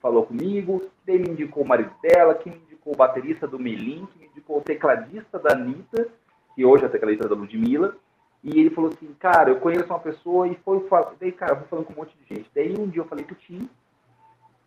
falou 0.00 0.24
comigo, 0.24 0.88
daí 1.06 1.18
me 1.18 1.30
indicou 1.30 1.62
o 1.62 1.66
marido 1.66 1.92
dela, 2.02 2.34
que 2.34 2.48
me 2.48 2.56
indicou 2.56 2.94
o 2.94 2.96
baterista 2.96 3.46
do 3.46 3.58
Melim, 3.58 4.06
que 4.06 4.18
me 4.18 4.26
indicou 4.26 4.58
o 4.58 4.62
tecladista 4.62 5.38
da 5.38 5.52
Anitta, 5.52 6.08
que 6.54 6.64
hoje 6.64 6.84
é 6.84 6.88
tecladista 6.88 7.28
da 7.28 7.34
Ludmilla, 7.34 7.96
e 8.42 8.60
ele 8.60 8.70
falou 8.70 8.90
assim, 8.90 9.12
cara, 9.18 9.50
eu 9.50 9.60
conheço 9.60 9.86
uma 9.86 9.98
pessoa 9.98 10.46
e 10.46 10.54
foi 10.64 10.84
daí, 11.20 11.32
cara, 11.32 11.52
eu 11.52 11.56
fui 11.58 11.68
falando 11.68 11.86
com 11.86 11.92
um 11.92 11.96
monte 11.96 12.16
de 12.16 12.34
gente. 12.34 12.50
Daí 12.54 12.74
um 12.78 12.86
dia 12.86 13.02
eu 13.02 13.06
falei 13.06 13.24
pro 13.24 13.34
Tim, 13.34 13.68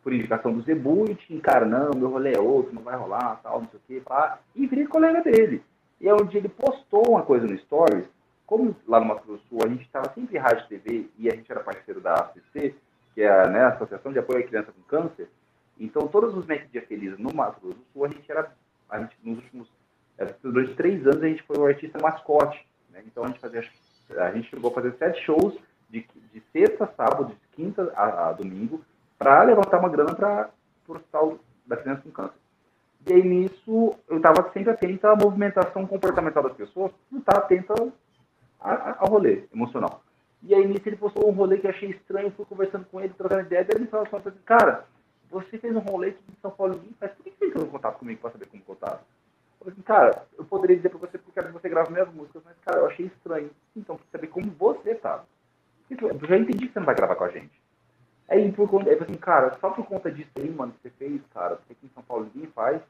por 0.04 0.14
indicação 0.14 0.52
do 0.52 0.62
Zebu, 0.62 1.06
e 1.08 1.14
o 1.14 1.16
Tim, 1.16 1.40
cara, 1.40 1.66
não, 1.66 1.92
meu 1.96 2.10
rolê 2.10 2.34
é 2.34 2.40
outro, 2.40 2.74
não 2.74 2.82
vai 2.82 2.96
rolar, 2.96 3.40
tal, 3.42 3.62
não 3.62 3.70
sei 3.70 3.80
o 3.80 3.84
quê, 3.88 4.02
pá, 4.06 4.40
e 4.56 4.68
virei 4.68 4.86
colega 4.86 5.22
dele. 5.22 5.64
E 6.00 6.10
aí 6.10 6.14
um 6.14 6.26
dia 6.26 6.40
ele 6.40 6.50
postou 6.50 7.10
uma 7.10 7.22
coisa 7.22 7.48
no 7.48 7.58
Stories, 7.60 8.08
como 8.52 8.76
lá 8.86 9.00
no 9.00 9.06
Mato 9.06 9.26
Grosso 9.26 9.44
do 9.44 9.48
Sul 9.48 9.60
a 9.64 9.70
gente 9.70 9.84
estava 9.84 10.14
sempre 10.14 10.36
em 10.36 10.40
rádio 10.40 10.68
TV 10.68 11.10
e 11.18 11.30
a 11.30 11.34
gente 11.34 11.50
era 11.50 11.64
parceiro 11.64 12.02
da 12.02 12.16
ACC, 12.16 12.76
que 13.16 13.22
é 13.22 13.30
a 13.30 13.48
né, 13.48 13.64
Associação 13.64 14.12
de 14.12 14.20
Apoio 14.20 14.40
à 14.40 14.44
Criança 14.44 14.74
com 14.74 14.82
Câncer, 14.82 15.30
então 15.80 16.06
todos 16.10 16.36
os 16.36 16.46
Mac 16.46 16.70
Dia 16.70 16.86
Feliz 16.86 17.18
no 17.18 17.34
Mato 17.34 17.62
Grosso 17.62 17.78
do 17.78 17.86
Sul, 17.94 18.04
a 18.04 18.10
gente 18.10 18.30
era, 18.30 18.52
a 18.90 19.00
gente, 19.00 19.16
nos 19.24 19.38
últimos, 19.38 19.72
é, 20.18 20.26
durante 20.44 20.76
três 20.76 21.08
anos 21.08 21.24
a 21.24 21.30
gente 21.30 21.44
foi 21.44 21.58
o 21.58 21.66
artista 21.66 21.98
mascote, 22.02 22.68
né? 22.90 23.02
então 23.06 23.24
a 23.24 23.28
gente 23.28 23.40
fazia, 23.40 23.64
a 24.18 24.32
gente 24.32 24.50
chegou 24.50 24.70
a 24.70 24.74
fazer 24.74 24.96
sete 24.98 25.22
shows 25.22 25.58
de, 25.90 26.06
de 26.34 26.44
sexta, 26.52 26.92
sábado, 26.98 27.28
de 27.28 27.56
quinta 27.56 27.90
a, 27.96 28.28
a 28.28 28.34
domingo, 28.34 28.84
para 29.18 29.44
levantar 29.44 29.80
uma 29.80 29.88
grana 29.88 30.14
para 30.14 30.50
o 30.90 30.92
Hospital 30.92 31.40
da 31.66 31.78
Criança 31.78 32.02
com 32.02 32.12
Câncer. 32.12 32.36
E 33.08 33.14
aí 33.14 33.24
nisso 33.24 33.96
eu 34.10 34.18
estava 34.18 34.52
sempre 34.52 34.72
atento 34.72 35.08
à 35.08 35.16
movimentação 35.16 35.88
comportamental 35.88 36.44
das 36.44 36.54
pessoas, 36.54 36.92
não 37.10 37.20
estar 37.20 37.38
atento 37.38 37.94
ao 38.62 39.08
rolê 39.08 39.44
emocional. 39.54 40.04
E 40.44 40.56
aí 40.56 40.66
nisso 40.66 40.88
ele 40.88 40.98
postou 40.98 41.30
um 41.30 41.34
rolê 41.34 41.58
que 41.58 41.68
achei 41.68 41.90
estranho, 41.90 42.32
fui 42.32 42.46
conversando 42.46 42.86
com 42.86 43.00
ele, 43.00 43.14
trocando 43.14 43.42
ideia, 43.42 43.64
daí 43.64 43.80
ele 43.82 43.88
falou 43.88 44.08
assim, 44.12 44.32
cara, 44.46 44.86
você 45.30 45.58
fez 45.58 45.76
um 45.76 45.80
rolê 45.80 46.10
aqui 46.10 46.20
em 46.30 46.42
São 46.42 46.52
Paulo, 46.52 46.82
mas 47.00 47.12
por 47.12 47.24
que 47.24 47.32
você 47.32 47.46
entrou 47.46 47.66
em 47.66 47.70
contato 47.70 48.00
comigo 48.00 48.22
para 48.22 48.32
saber 48.32 48.48
como 48.48 48.64
contar? 48.64 49.02
Eu 49.60 49.66
falei 49.66 49.74
assim, 49.74 49.82
cara, 49.82 50.26
eu 50.38 50.46
poderia 50.46 50.76
dizer 50.76 50.90
para 50.90 51.00
você 51.00 51.18
porque 51.18 51.42
você 51.42 51.70
grava 51.70 51.92
minhas 51.92 52.12
músicas, 52.14 52.42
mas 52.44 52.56
cara, 52.66 52.80
eu 52.80 52.88
achei 52.88 53.06
estranho. 53.06 53.52
Então, 53.76 53.96
pra 53.96 54.06
saber 54.12 54.28
como 54.28 54.50
você 54.52 54.96
tá. 54.96 55.24
Eu 55.90 56.28
já 56.28 56.38
entendi 56.38 56.68
que 56.68 56.74
você 56.74 56.80
não 56.80 56.86
vai 56.86 56.96
gravar 56.96 57.16
com 57.16 57.26
a 57.26 57.30
gente. 57.30 57.62
Aí, 58.28 58.52
por 58.52 58.70
conta, 58.70 58.90
aí 58.90 58.98
assim, 58.98 59.16
cara, 59.16 59.58
só 59.60 59.70
por 59.70 59.86
conta 59.86 60.10
disso 60.10 60.32
aí, 60.38 60.50
mano, 60.50 60.72
que 60.72 60.82
você 60.82 60.90
fez, 60.98 61.22
cara, 61.34 61.58
porque 61.58 61.74
aqui 61.74 61.86
em 61.86 61.94
São 61.94 62.02
Paulo 62.04 62.30
ninguém 62.34 62.50
faz, 62.52 62.82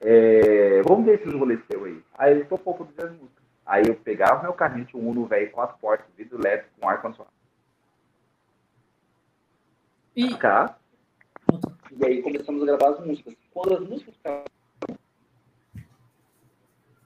é, 0.00 0.80
vamos 0.82 1.04
ver 1.04 1.20
esses 1.20 1.34
rolês 1.34 1.60
seu 1.70 1.84
aí. 1.84 2.02
Aí 2.16 2.32
ele 2.32 2.44
topou 2.44 2.74
produzir 2.74 3.04
as 3.04 3.10
músicas. 3.10 3.43
Aí 3.66 3.84
eu 3.86 3.96
pegava 3.96 4.42
meu 4.42 4.52
carrinho, 4.52 4.84
tinha 4.84 5.02
um 5.02 5.08
Uno 5.08 5.26
velho, 5.26 5.50
quatro 5.50 5.78
portas, 5.78 6.06
vidro 6.16 6.40
leve, 6.40 6.66
com 6.78 6.88
ar-condicionado. 6.88 7.34
E... 10.14 10.36
Cá. 10.36 10.76
E 11.92 12.04
aí 12.04 12.22
começamos 12.22 12.62
a 12.62 12.66
gravar 12.66 12.90
as 12.90 13.06
músicas. 13.06 13.34
Quando 13.52 13.74
as 13.74 13.80
músicas 13.88 14.14
ficaram... 14.14 14.44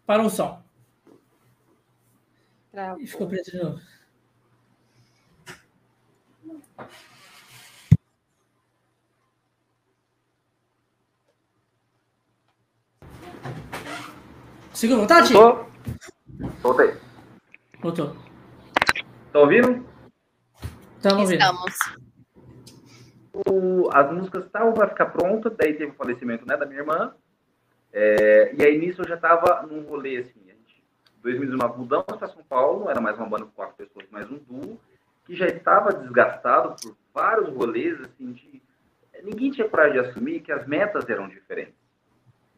Parou 0.05 0.27
o 0.27 0.31
som. 0.31 0.63
E 2.99 3.07
ficou 3.07 3.29
preto 3.29 3.51
de 3.51 3.63
novo. 3.63 3.81
Conseguiu 14.71 14.99
voltar, 14.99 15.27
Tio? 15.27 15.68
Voltei. 16.63 16.95
Voltou. 17.81 18.17
Tá 19.33 19.41
ouvindo? 19.41 19.85
Estamos 20.97 21.23
ouvindo. 21.23 21.41
Estamos. 21.41 21.79
O, 23.49 23.89
as 23.93 24.13
músicas 24.13 24.45
estavam 24.45 24.73
para 24.73 24.89
ficar 24.89 25.07
prontas, 25.07 25.57
daí 25.57 25.75
teve 25.75 25.93
o 25.93 25.95
falecimento 25.95 26.47
né, 26.47 26.57
da 26.57 26.67
minha 26.67 26.81
irmã. 26.81 27.15
É, 27.93 28.55
e 28.55 28.65
aí 28.65 28.79
nisso 28.79 29.03
eu 29.03 29.09
já 29.09 29.15
estava 29.15 29.67
num 29.67 29.83
rolê 29.83 30.19
assim. 30.19 30.41
A 30.49 30.53
gente, 30.53 30.85
2019 31.23 31.79
mudamos 31.79 32.07
para 32.07 32.29
São 32.29 32.43
Paulo, 32.45 32.81
não 32.81 32.91
era 32.91 33.01
mais 33.01 33.17
uma 33.17 33.29
banda 33.29 33.45
com 33.45 33.53
quatro 33.53 33.77
pessoas, 33.77 34.07
mas 34.11 34.31
um 34.31 34.39
duo, 34.39 34.81
que 35.25 35.35
já 35.35 35.47
estava 35.47 35.93
desgastado 35.93 36.77
por 36.81 36.97
vários 37.13 37.49
rolês, 37.49 38.01
assim, 38.01 38.33
de. 38.33 38.63
Ninguém 39.23 39.51
tinha 39.51 39.69
coragem 39.69 40.01
de 40.01 40.09
assumir 40.09 40.41
que 40.41 40.53
as 40.53 40.67
metas 40.67 41.09
eram 41.09 41.29
diferentes. 41.29 41.75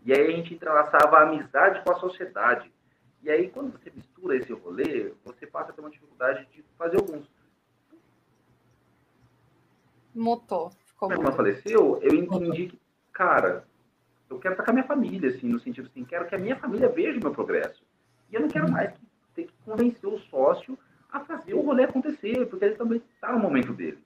E 0.05 0.13
aí 0.13 0.27
a 0.27 0.37
gente 0.37 0.53
entrelaçava 0.53 1.17
a 1.17 1.23
amizade 1.23 1.83
com 1.83 1.93
a 1.93 1.99
sociedade. 1.99 2.71
E 3.23 3.31
aí, 3.31 3.51
quando 3.51 3.73
você 3.73 3.91
mistura 3.95 4.37
esse 4.37 4.53
rolê, 4.53 5.13
você 5.25 5.47
passa 5.47 5.71
a 5.71 5.75
ter 5.75 5.81
uma 5.81 5.91
dificuldade 5.91 6.47
de 6.53 6.65
fazer 6.79 6.97
alguns. 6.97 7.27
Motor. 10.15 10.73
Ficou 10.87 11.09
Quando 11.09 11.23
ela 11.23 11.33
faleceu, 11.33 12.01
eu 12.03 12.15
entendi 12.15 12.69
que, 12.69 12.81
cara, 13.13 13.65
eu 14.29 14.39
quero 14.39 14.55
estar 14.55 14.65
com 14.65 14.71
a 14.71 14.75
minha 14.75 14.87
família, 14.87 15.31
assim, 15.31 15.49
no 15.49 15.59
sentido 15.59 15.89
assim, 15.91 16.05
quero 16.05 16.27
que 16.27 16.35
a 16.35 16.39
minha 16.39 16.57
família 16.57 16.89
veja 16.89 17.19
o 17.19 17.23
meu 17.23 17.33
progresso. 17.33 17.83
E 18.31 18.35
eu 18.35 18.41
não 18.41 18.49
quero 18.49 18.71
mais 18.71 18.93
ter 19.35 19.45
que 19.45 19.55
convencer 19.65 20.09
o 20.09 20.19
sócio 20.19 20.79
a 21.11 21.21
fazer 21.21 21.55
o 21.55 21.61
rolê 21.61 21.85
acontecer, 21.85 22.47
porque 22.47 22.65
ele 22.65 22.77
também 22.77 23.03
está 23.15 23.33
no 23.33 23.41
momento 23.41 23.73
dele. 23.73 23.99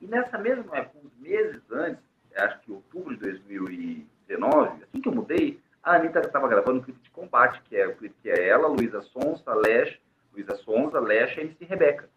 E 0.00 0.06
nessa 0.06 0.38
mesma 0.38 0.76
época, 0.76 0.98
uns 1.04 1.16
meses 1.20 1.60
antes, 1.70 2.02
acho 2.36 2.60
que 2.60 2.72
outubro 2.72 3.14
de 3.14 3.20
2019, 3.20 4.84
assim 4.84 5.00
que 5.00 5.08
eu 5.08 5.14
mudei, 5.14 5.60
a 5.86 5.94
Anitta 5.94 6.18
estava 6.18 6.48
gravando 6.48 6.80
um 6.80 6.82
clipe 6.82 7.00
de 7.00 7.10
combate, 7.10 7.62
que 7.62 7.76
é 7.76 7.86
o 7.86 7.94
clipe 7.94 8.16
que 8.20 8.28
é 8.28 8.48
ela, 8.48 8.66
Luísa 8.66 9.00
Sonsa, 9.02 9.54
Lesh, 9.54 9.96
Luísa 10.32 10.56
Sonsa, 10.56 10.98
Lesh 10.98 11.36
e 11.36 11.40
MC 11.42 11.64
Rebeca. 11.64 12.10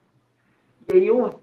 E 0.91 0.97
aí 0.97 1.05
eu. 1.05 1.39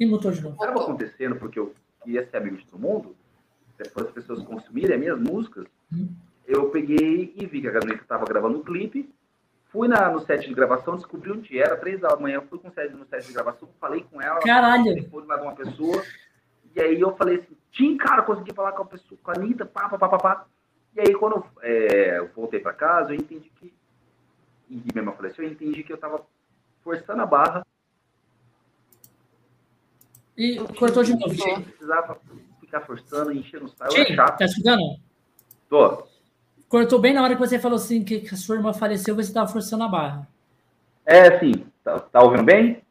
E 0.00 0.04
mutou 0.04 0.32
de 0.32 0.40
novo. 0.42 0.56
Estava 0.60 0.82
acontecendo 0.82 1.36
porque 1.36 1.60
eu 1.60 1.72
queria 2.02 2.28
ser 2.28 2.38
amigo 2.38 2.56
de 2.56 2.66
todo 2.66 2.80
mundo, 2.80 3.14
depois 3.78 4.08
as 4.08 4.12
pessoas 4.12 4.42
consumirem 4.42 4.96
as 4.96 5.00
minhas 5.00 5.20
músicas. 5.20 5.66
Hum. 5.92 6.08
Eu 6.44 6.68
peguei 6.70 7.32
e 7.36 7.46
vi 7.46 7.60
que 7.60 7.68
a 7.68 7.70
Anitta 7.70 8.02
estava 8.02 8.24
gravando 8.24 8.58
um 8.58 8.64
clipe. 8.64 9.08
Fui 9.66 9.86
na, 9.86 10.10
no 10.10 10.20
set 10.20 10.48
de 10.48 10.54
gravação, 10.54 10.96
descobri 10.96 11.30
onde 11.30 11.56
era, 11.56 11.76
três 11.76 12.00
da 12.00 12.16
manhã, 12.16 12.40
fui 12.40 12.58
com 12.58 12.68
o 12.68 12.72
set, 12.72 12.92
no 12.92 13.06
set 13.06 13.24
de 13.24 13.32
gravação, 13.32 13.68
falei 13.80 14.04
com 14.10 14.20
ela. 14.20 14.40
Caralho! 14.40 14.94
Depois 14.96 15.24
mais 15.24 15.40
uma 15.40 15.54
pessoa. 15.54 16.02
E 16.74 16.80
aí 16.80 17.00
eu 17.00 17.16
falei 17.16 17.36
assim, 17.36 17.56
Tim, 17.74 17.96
cara, 17.96 18.22
consegui 18.22 18.54
falar 18.54 18.72
com 18.72 18.82
a 18.82 18.86
pessoa, 18.86 19.18
com 19.22 19.30
a 19.30 19.34
Anitta, 19.34 19.66
pá, 19.66 19.88
pá, 19.88 19.98
pá, 19.98 20.08
pá, 20.08 20.18
pá. 20.18 20.46
E 20.96 21.00
aí 21.00 21.14
quando 21.14 21.44
é, 21.60 22.18
eu 22.18 22.30
voltei 22.34 22.60
para 22.60 22.72
casa, 22.72 23.12
eu 23.12 23.16
entendi 23.16 23.50
que 23.60 23.74
e 24.68 24.74
minha 24.76 24.92
irmã 24.96 25.12
faleceu, 25.12 25.44
eu 25.44 25.52
entendi 25.52 25.82
que 25.82 25.92
eu 25.92 25.98
tava 25.98 26.24
forçando 26.82 27.22
a 27.22 27.26
barra. 27.26 27.66
E 30.36 30.58
cortou 30.78 31.02
de 31.02 31.12
novo. 31.12 31.32
Eu 31.32 31.60
precisava 31.62 32.20
ficar 32.60 32.80
forçando, 32.80 33.32
enchendo 33.32 33.66
o 33.66 33.68
saco. 33.68 33.94
É. 33.94 34.16
Tá 34.16 34.44
escutando? 34.44 34.82
Tô. 35.68 36.04
Cortou 36.68 36.98
bem 36.98 37.14
na 37.14 37.22
hora 37.22 37.34
que 37.34 37.40
você 37.40 37.58
falou 37.58 37.76
assim 37.76 38.02
que 38.02 38.26
a 38.32 38.36
sua 38.36 38.56
irmã 38.56 38.72
faleceu, 38.72 39.14
você 39.14 39.32
tava 39.32 39.48
forçando 39.48 39.84
a 39.84 39.88
barra. 39.88 40.28
É, 41.06 41.38
sim. 41.38 41.66
Tá, 41.84 42.00
tá 42.00 42.22
ouvindo 42.22 42.42
bem? 42.42 42.82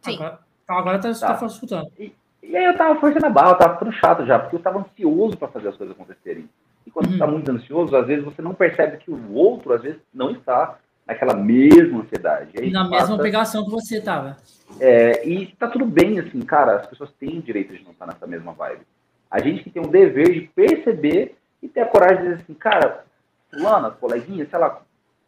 Sim. 0.00 0.14
Agora, 0.14 0.38
então 0.64 0.78
agora 0.78 0.98
tá, 0.98 1.12
tá. 1.12 1.34
tá 1.34 1.46
escutando. 1.46 1.92
E, 1.98 2.14
e, 2.42 2.56
aí 2.56 2.64
eu 2.64 2.76
tava 2.76 2.98
forçando 3.00 3.26
a 3.26 3.30
barra, 3.30 3.50
eu 3.50 3.58
tava 3.58 3.74
ficando 3.74 3.92
chato 3.92 4.26
já, 4.26 4.38
porque 4.38 4.56
eu 4.56 4.60
tava 4.60 4.80
ansioso 4.80 5.36
para 5.36 5.48
fazer 5.48 5.68
as 5.68 5.76
coisas 5.76 5.94
acontecerem. 5.94 6.48
E 6.86 6.90
quando 6.90 7.06
uhum. 7.06 7.12
você 7.12 7.18
tá 7.18 7.26
muito 7.26 7.50
ansioso, 7.50 7.96
às 7.96 8.06
vezes 8.06 8.24
você 8.24 8.40
não 8.40 8.54
percebe 8.54 8.96
que 8.98 9.10
o 9.10 9.34
outro, 9.34 9.72
às 9.72 9.82
vezes, 9.82 10.00
não 10.12 10.30
está 10.30 10.78
naquela 11.06 11.34
mesma 11.34 12.00
ansiedade. 12.00 12.50
E 12.62 12.70
na 12.70 12.88
passa... 12.88 13.08
mesma 13.08 13.22
pegação 13.22 13.64
que 13.64 13.70
você 13.70 14.00
tava. 14.00 14.36
É, 14.78 15.26
e 15.26 15.46
tá 15.58 15.66
tudo 15.68 15.86
bem, 15.86 16.18
assim, 16.18 16.40
cara, 16.40 16.76
as 16.76 16.86
pessoas 16.86 17.10
têm 17.18 17.38
o 17.38 17.42
direito 17.42 17.74
de 17.74 17.82
não 17.82 17.92
estar 17.92 18.06
nessa 18.06 18.26
mesma 18.26 18.52
vibe. 18.52 18.82
A 19.30 19.40
gente 19.40 19.62
que 19.62 19.70
tem 19.70 19.82
o 19.82 19.88
dever 19.88 20.32
de 20.32 20.42
perceber 20.54 21.36
e 21.62 21.68
ter 21.68 21.80
a 21.80 21.86
coragem 21.86 22.16
de 22.18 22.22
dizer 22.24 22.42
assim, 22.42 22.54
cara, 22.54 23.04
fulana, 23.50 23.90
coleguinha, 23.90 24.46
sei 24.48 24.58
lá, 24.58 24.80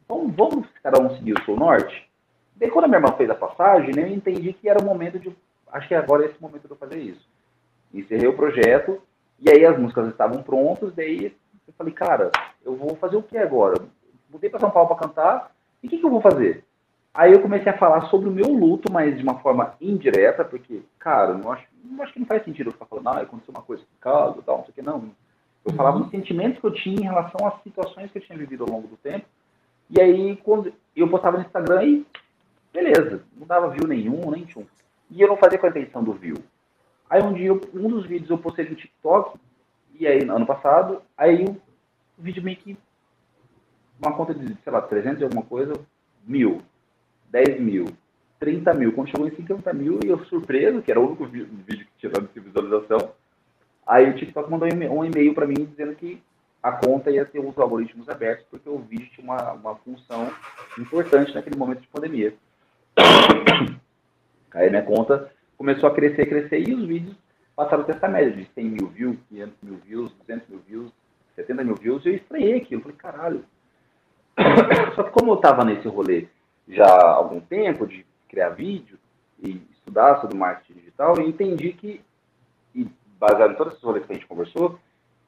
vamos, 0.08 0.34
vamos 0.34 0.66
cada 0.82 1.00
um 1.00 1.16
seguir 1.16 1.32
o 1.32 1.44
seu 1.44 1.56
norte? 1.56 2.08
Daí 2.56 2.70
quando 2.70 2.84
a 2.84 2.88
minha 2.88 2.98
irmã 2.98 3.12
fez 3.12 3.30
a 3.30 3.34
passagem, 3.34 3.94
né, 3.94 4.02
eu 4.02 4.14
entendi 4.14 4.52
que 4.52 4.68
era 4.68 4.80
o 4.80 4.84
momento 4.84 5.18
de, 5.18 5.34
acho 5.72 5.88
que 5.88 5.94
agora 5.94 6.24
é 6.24 6.26
esse 6.28 6.40
momento 6.40 6.66
de 6.66 6.70
eu 6.70 6.76
fazer 6.76 6.98
isso. 6.98 7.28
Encerrei 7.92 8.28
o 8.28 8.36
projeto, 8.36 9.00
e 9.38 9.50
aí 9.50 9.64
as 9.64 9.78
músicas 9.78 10.08
estavam 10.08 10.42
prontas, 10.42 10.94
daí 10.94 11.34
eu 11.66 11.74
falei, 11.76 11.92
cara, 11.92 12.30
eu 12.64 12.76
vou 12.76 12.94
fazer 12.96 13.16
o 13.16 13.22
que 13.22 13.38
agora? 13.38 13.80
Mudei 14.30 14.50
para 14.50 14.60
São 14.60 14.70
Paulo 14.70 14.88
para 14.88 15.06
cantar, 15.06 15.52
e 15.82 15.86
o 15.86 15.90
que, 15.90 15.98
que 15.98 16.04
eu 16.04 16.10
vou 16.10 16.20
fazer? 16.20 16.64
Aí 17.12 17.32
eu 17.32 17.42
comecei 17.42 17.72
a 17.72 17.76
falar 17.76 18.02
sobre 18.02 18.28
o 18.28 18.32
meu 18.32 18.46
luto, 18.46 18.92
mas 18.92 19.16
de 19.16 19.22
uma 19.22 19.40
forma 19.40 19.74
indireta, 19.80 20.44
porque, 20.44 20.82
cara, 20.98 21.34
não 21.34 21.50
acho, 21.50 21.66
não 21.84 22.02
acho 22.02 22.12
que 22.12 22.20
não 22.20 22.26
faz 22.26 22.44
sentido 22.44 22.68
eu 22.68 22.72
ficar 22.72 22.86
falando, 22.86 23.08
ah, 23.08 23.20
aconteceu 23.20 23.52
uma 23.52 23.62
coisa 23.62 23.82
em 23.82 24.00
casa, 24.00 24.40
tal, 24.42 24.58
não 24.58 24.64
sei 24.64 24.72
o 24.72 24.74
que, 24.74 24.82
não. 24.82 25.10
Eu 25.64 25.72
falava 25.74 25.98
dos 25.98 26.10
sentimentos 26.10 26.60
que 26.60 26.66
eu 26.66 26.72
tinha 26.72 27.00
em 27.00 27.04
relação 27.04 27.46
às 27.46 27.60
situações 27.62 28.10
que 28.10 28.18
eu 28.18 28.22
tinha 28.22 28.38
vivido 28.38 28.64
ao 28.64 28.70
longo 28.70 28.86
do 28.86 28.96
tempo. 28.96 29.26
E 29.90 30.00
aí, 30.00 30.36
quando 30.36 30.72
eu 30.94 31.08
postava 31.08 31.36
no 31.36 31.44
Instagram, 31.44 31.80
aí, 31.80 32.06
beleza, 32.72 33.24
não 33.36 33.46
dava 33.46 33.70
view 33.70 33.88
nenhum, 33.88 34.30
nem 34.30 34.44
tinha. 34.44 34.66
E 35.10 35.20
eu 35.20 35.28
não 35.28 35.36
fazia 35.36 35.58
com 35.58 35.66
a 35.66 35.70
intenção 35.70 36.02
do 36.02 36.12
view. 36.12 36.36
Aí 37.08 37.22
um 37.22 37.32
dia, 37.32 37.52
um 37.52 37.88
dos 37.88 38.06
vídeos 38.06 38.30
eu 38.30 38.38
postei 38.38 38.68
no 38.68 38.76
TikTok, 38.76 39.38
e 39.98 40.06
aí, 40.06 40.22
ano 40.22 40.46
passado, 40.46 41.02
aí 41.16 41.44
o 41.44 41.60
vídeo 42.22 42.42
meio 42.42 42.56
que 42.56 42.78
uma 44.00 44.14
conta 44.14 44.32
de, 44.32 44.56
sei 44.62 44.72
lá, 44.72 44.80
300 44.80 45.20
e 45.20 45.24
alguma 45.24 45.42
coisa, 45.42 45.74
mil, 46.24 46.62
10 47.30 47.60
mil, 47.60 47.86
30 48.38 48.72
mil. 48.72 48.92
Quando 48.92 49.08
chegou 49.08 49.26
em 49.26 49.34
50 49.36 49.72
mil, 49.74 50.00
e 50.02 50.08
eu 50.08 50.24
surpreso, 50.24 50.80
que 50.80 50.90
era 50.90 50.98
o 50.98 51.06
único 51.06 51.26
vídeo 51.26 51.46
que 51.66 51.98
tinha 51.98 52.10
dado 52.10 52.30
visualização, 52.34 53.12
aí 53.86 54.08
o 54.08 54.16
TikTok 54.16 54.50
mandou 54.50 54.68
um 54.68 55.04
e-mail 55.04 55.34
para 55.34 55.46
mim 55.46 55.66
dizendo 55.66 55.94
que 55.94 56.22
a 56.62 56.72
conta 56.72 57.10
ia 57.10 57.24
ter 57.24 57.40
os 57.40 57.58
algoritmos 57.58 58.08
abertos, 58.08 58.46
porque 58.50 58.68
o 58.68 58.78
vídeo 58.78 59.08
tinha 59.14 59.24
uma, 59.24 59.52
uma 59.52 59.76
função 59.76 60.30
importante 60.78 61.34
naquele 61.34 61.56
momento 61.56 61.80
de 61.80 61.88
pandemia. 61.88 62.34
Aí 64.54 64.70
minha 64.70 64.82
conta 64.82 65.30
começou 65.56 65.88
a 65.88 65.94
crescer, 65.94 66.26
crescer, 66.26 66.68
e 66.68 66.74
os 66.74 66.86
vídeos 66.86 67.16
passaram 67.54 67.82
a 67.82 67.86
ter 67.86 67.96
essa 67.96 68.08
média 68.08 68.32
de 68.32 68.48
100 68.54 68.64
mil 68.64 68.86
views, 68.88 69.16
500 69.28 69.54
mil 69.62 69.76
views, 69.84 70.12
200 70.26 70.48
mil 70.48 70.60
views, 70.66 70.92
70 71.36 71.64
mil 71.64 71.74
views, 71.74 72.04
e 72.04 72.08
eu 72.08 72.14
estranhei 72.14 72.56
aquilo. 72.56 72.80
Falei, 72.80 72.96
caralho, 72.96 73.44
Só 74.94 75.02
que 75.02 75.10
como 75.10 75.32
eu 75.32 75.36
estava 75.36 75.64
nesse 75.64 75.86
rolê 75.88 76.28
já 76.68 76.86
há 76.86 77.14
algum 77.14 77.40
tempo 77.40 77.86
de 77.86 78.06
criar 78.28 78.50
vídeo 78.50 78.98
e 79.42 79.60
estudar 79.72 80.20
sobre 80.20 80.36
marketing 80.36 80.78
digital, 80.78 81.16
eu 81.16 81.28
entendi 81.28 81.72
que, 81.72 82.00
e 82.74 82.86
baseado 83.18 83.52
em 83.52 83.56
todos 83.56 83.72
esses 83.72 83.84
rolês 83.84 84.06
que 84.06 84.12
a 84.12 84.14
gente 84.14 84.26
conversou, 84.26 84.78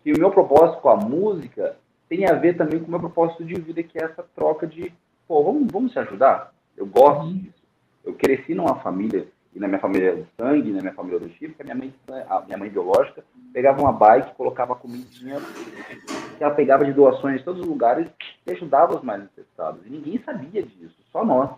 que 0.03 0.13
o 0.13 0.19
meu 0.19 0.31
propósito 0.31 0.81
com 0.81 0.89
a 0.89 0.97
música 0.97 1.77
tem 2.09 2.29
a 2.29 2.35
ver 2.35 2.57
também 2.57 2.79
com 2.79 2.87
o 2.87 2.91
meu 2.91 3.01
propósito 3.01 3.45
de 3.45 3.55
vida, 3.55 3.83
que 3.83 3.99
é 3.99 4.05
essa 4.05 4.23
troca 4.35 4.67
de, 4.67 4.93
pô, 5.27 5.43
vamos, 5.43 5.71
vamos 5.71 5.93
se 5.93 5.99
ajudar? 5.99 6.53
Eu 6.77 6.87
gosto 6.87 7.25
uhum. 7.25 7.39
disso. 7.39 7.62
Eu 8.05 8.15
cresci 8.15 8.55
numa 8.55 8.77
família, 8.77 9.27
e 9.55 9.61
na 9.61 9.69
minha 9.69 9.81
família 9.81 10.17
de 10.17 10.27
sangue, 10.37 10.73
na 10.73 10.81
minha 10.81 10.95
família 10.95 11.19
adotiva, 11.19 11.55
a 11.61 11.65
minha 11.65 11.77
mãe, 11.77 11.95
a 12.29 12.41
minha 12.41 12.59
mãe 12.59 12.71
biológica, 12.71 13.25
pegava 13.53 13.81
uma 13.81 13.93
bike, 13.93 14.35
colocava 14.35 14.75
comidinha 14.75 15.37
que 16.37 16.43
ela 16.43 16.55
pegava 16.55 16.85
de 16.85 16.93
doações 16.93 17.39
de 17.39 17.45
todos 17.45 17.61
os 17.61 17.69
lugares 17.69 18.09
e 18.47 18.51
ajudava 18.53 18.97
os 18.97 19.03
mais 19.03 19.23
necessitados. 19.23 19.87
E 19.87 19.91
ninguém 19.91 20.21
sabia 20.25 20.63
disso, 20.63 20.97
só 21.13 21.25
nós. 21.25 21.51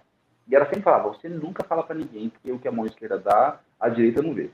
E 0.47 0.55
ela 0.55 0.67
sempre 0.67 0.83
falava, 0.83 1.09
você 1.09 1.29
nunca 1.29 1.65
fala 1.65 1.83
para 1.83 1.97
ninguém, 1.97 2.29
porque 2.29 2.53
o 2.53 2.59
que 2.59 2.69
a 2.69 2.73
mão 2.73 2.85
esquerda 2.85 3.19
dá, 3.19 3.59
a 3.81 3.89
direita 3.89 4.21
não 4.21 4.35
vê. 4.35 4.51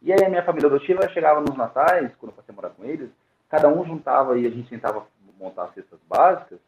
E 0.00 0.12
aí 0.12 0.24
a 0.24 0.28
minha 0.28 0.44
família 0.44 0.68
adotiva 0.68 1.08
chegava 1.08 1.40
nos 1.40 1.56
natais, 1.56 2.12
quando 2.18 2.30
eu 2.30 2.36
passei 2.36 2.52
a 2.52 2.54
morar 2.54 2.70
com 2.70 2.84
eles, 2.84 3.10
cada 3.48 3.68
um 3.68 3.84
juntava 3.84 4.38
e 4.38 4.46
a 4.46 4.50
gente 4.50 4.68
tentava 4.68 5.04
montar 5.40 5.64
as 5.64 5.74
cestas 5.74 5.98
básicas, 6.08 6.58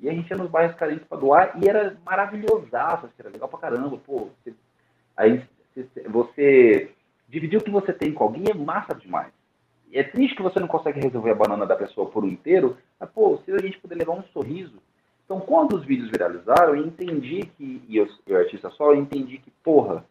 e 0.00 0.08
a 0.08 0.12
gente 0.12 0.30
ia 0.30 0.36
nos 0.36 0.50
bairros 0.50 0.76
carentes 0.76 1.06
para 1.06 1.18
doar, 1.18 1.58
e 1.62 1.68
era 1.68 1.96
maravilhosaço, 2.04 3.06
assim, 3.06 3.14
era 3.18 3.30
legal 3.30 3.48
pra 3.48 3.58
caramba, 3.58 3.96
pô. 3.98 4.28
Você, 4.44 4.54
aí 5.16 5.42
você 6.08 6.90
dividir 7.28 7.58
o 7.58 7.62
que 7.62 7.70
você 7.70 7.92
tem 7.92 8.12
com 8.12 8.24
alguém 8.24 8.44
é 8.50 8.54
massa 8.54 8.94
demais 8.94 9.32
é 9.92 10.02
triste 10.02 10.36
que 10.36 10.42
você 10.42 10.60
não 10.60 10.68
consegue 10.68 11.00
resolver 11.00 11.30
a 11.30 11.34
banana 11.34 11.66
da 11.66 11.76
pessoa 11.76 12.08
por 12.08 12.24
um 12.24 12.28
inteiro, 12.28 12.76
mas, 12.98 13.10
pô, 13.10 13.38
se 13.44 13.50
a 13.52 13.58
gente 13.58 13.78
puder 13.78 13.96
levar 13.96 14.12
um 14.12 14.22
sorriso. 14.24 14.80
Então, 15.24 15.40
quando 15.40 15.76
os 15.76 15.84
vídeos 15.84 16.10
viralizaram, 16.10 16.74
eu 16.74 16.86
entendi 16.86 17.46
que, 17.56 17.82
e 17.88 17.96
eu, 17.96 18.08
eu 18.26 18.38
artista 18.38 18.70
só, 18.70 18.92
eu 18.92 18.96
entendi 18.96 19.38
que, 19.38 19.50
porra, 19.62 20.04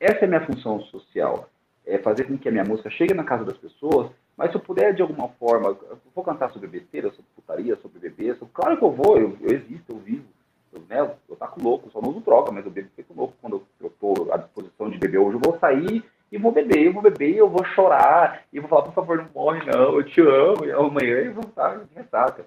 essa 0.00 0.20
é 0.20 0.24
a 0.24 0.28
minha 0.28 0.46
função 0.46 0.80
social. 0.82 1.48
É 1.86 1.98
fazer 1.98 2.24
com 2.24 2.36
que 2.36 2.48
a 2.48 2.52
minha 2.52 2.64
música 2.64 2.90
chegue 2.90 3.14
na 3.14 3.24
casa 3.24 3.44
das 3.44 3.56
pessoas, 3.56 4.10
mas 4.36 4.50
se 4.50 4.56
eu 4.56 4.60
puder, 4.60 4.92
de 4.92 5.02
alguma 5.02 5.28
forma, 5.28 5.68
eu 5.68 5.98
vou 6.14 6.22
cantar 6.22 6.50
sobre 6.50 6.68
besteira, 6.68 7.08
sobre 7.10 7.24
putaria, 7.34 7.76
sobre 7.76 7.98
bebê, 7.98 8.34
sobre... 8.34 8.52
claro 8.52 8.76
que 8.76 8.84
eu 8.84 8.92
vou, 8.92 9.18
eu, 9.18 9.36
eu 9.40 9.50
existo, 9.50 9.92
eu 9.92 9.98
vivo. 9.98 10.24
Eu, 10.72 10.82
né, 10.88 11.10
eu 11.28 11.36
taco 11.36 11.62
louco, 11.62 11.90
só 11.90 12.02
não 12.02 12.10
uso 12.10 12.20
droga, 12.20 12.52
mas 12.52 12.64
eu 12.66 12.70
bebo 12.70 12.90
feito 12.94 13.14
louco 13.16 13.34
quando 13.40 13.62
eu 13.80 13.86
estou 13.86 14.32
à 14.32 14.36
disposição 14.36 14.90
de 14.90 14.98
beber. 14.98 15.18
Hoje 15.18 15.36
eu 15.36 15.40
vou 15.42 15.58
sair 15.58 16.04
e 16.30 16.36
vou 16.36 16.52
beber, 16.52 16.86
eu 16.86 16.92
vou 16.92 17.02
beber, 17.02 17.34
eu 17.34 17.48
vou 17.48 17.64
chorar, 17.64 18.42
e 18.52 18.60
vou 18.60 18.68
falar, 18.68 18.82
por 18.82 18.92
favor, 18.92 19.16
não 19.16 19.28
morre 19.34 19.60
não, 19.64 19.94
eu 19.94 20.04
te 20.04 20.20
amo, 20.20 20.66
e 20.66 20.72
amanhã 20.72 21.16
eu 21.16 21.32
vou 21.32 21.44
estar 21.44 21.78
de 21.78 21.94
ressaca. 21.94 22.44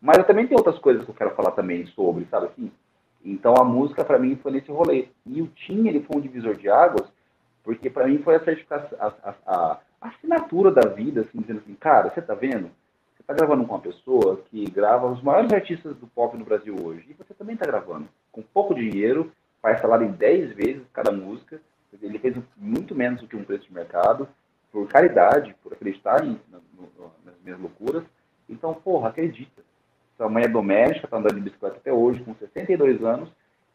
Mas 0.00 0.18
eu 0.18 0.24
também 0.24 0.46
tenho 0.46 0.58
outras 0.58 0.78
coisas 0.78 1.04
que 1.04 1.10
eu 1.10 1.14
quero 1.14 1.34
falar 1.34 1.52
também 1.52 1.86
sobre, 1.86 2.26
sabe 2.30 2.46
assim? 2.46 2.70
Então 3.24 3.54
a 3.56 3.64
música 3.64 4.04
para 4.04 4.18
mim 4.18 4.36
foi 4.42 4.52
nesse 4.52 4.70
rolê. 4.70 5.08
E 5.26 5.42
o 5.42 5.46
Tim, 5.48 5.86
ele 5.86 6.00
foi 6.00 6.16
um 6.16 6.20
divisor 6.20 6.56
de 6.56 6.68
águas, 6.68 7.06
porque 7.62 7.90
para 7.90 8.06
mim 8.06 8.18
foi 8.18 8.36
a 8.36 8.44
certificação, 8.44 8.96
a, 9.00 9.34
a, 9.46 9.78
assinatura 10.00 10.70
da 10.70 10.88
vida, 10.88 11.22
assim, 11.22 11.40
dizendo 11.40 11.60
assim, 11.60 11.74
cara, 11.74 12.10
você 12.10 12.22
tá 12.22 12.34
vendo? 12.34 12.70
Você 13.16 13.22
tá 13.26 13.34
gravando 13.34 13.64
com 13.64 13.74
uma 13.74 13.80
pessoa 13.80 14.42
que 14.50 14.64
grava 14.70 15.06
os 15.06 15.22
maiores 15.22 15.52
artistas 15.52 15.96
do 15.96 16.06
pop 16.06 16.36
no 16.36 16.44
Brasil 16.44 16.76
hoje, 16.82 17.06
e 17.08 17.14
você 17.14 17.34
também 17.34 17.56
tá 17.56 17.66
gravando 17.66 18.08
com 18.30 18.42
pouco 18.42 18.74
dinheiro, 18.74 19.32
faz 19.60 19.80
salário 19.80 20.06
em 20.06 20.12
10 20.12 20.52
vezes 20.52 20.82
cada 20.92 21.10
música, 21.10 21.60
ele 22.02 22.18
fez 22.18 22.36
muito 22.56 22.94
menos 22.94 23.20
do 23.20 23.26
que 23.26 23.36
um 23.36 23.44
preço 23.44 23.66
de 23.66 23.74
mercado, 23.74 24.28
por 24.70 24.86
caridade, 24.88 25.54
por 25.62 25.72
acreditar 25.72 26.24
em, 26.24 26.38
no, 26.50 26.60
no, 26.76 27.12
nas 27.24 27.34
minhas 27.42 27.58
loucuras. 27.58 28.04
Então, 28.48 28.74
porra, 28.74 29.08
acredita. 29.08 29.62
Sua 30.16 30.28
mãe 30.28 30.44
é 30.44 30.48
doméstica, 30.48 31.06
está 31.06 31.16
andando 31.16 31.36
de 31.36 31.40
bicicleta 31.40 31.76
até 31.76 31.92
hoje, 31.92 32.22
com 32.22 32.34
62 32.34 33.02
anos, 33.02 33.30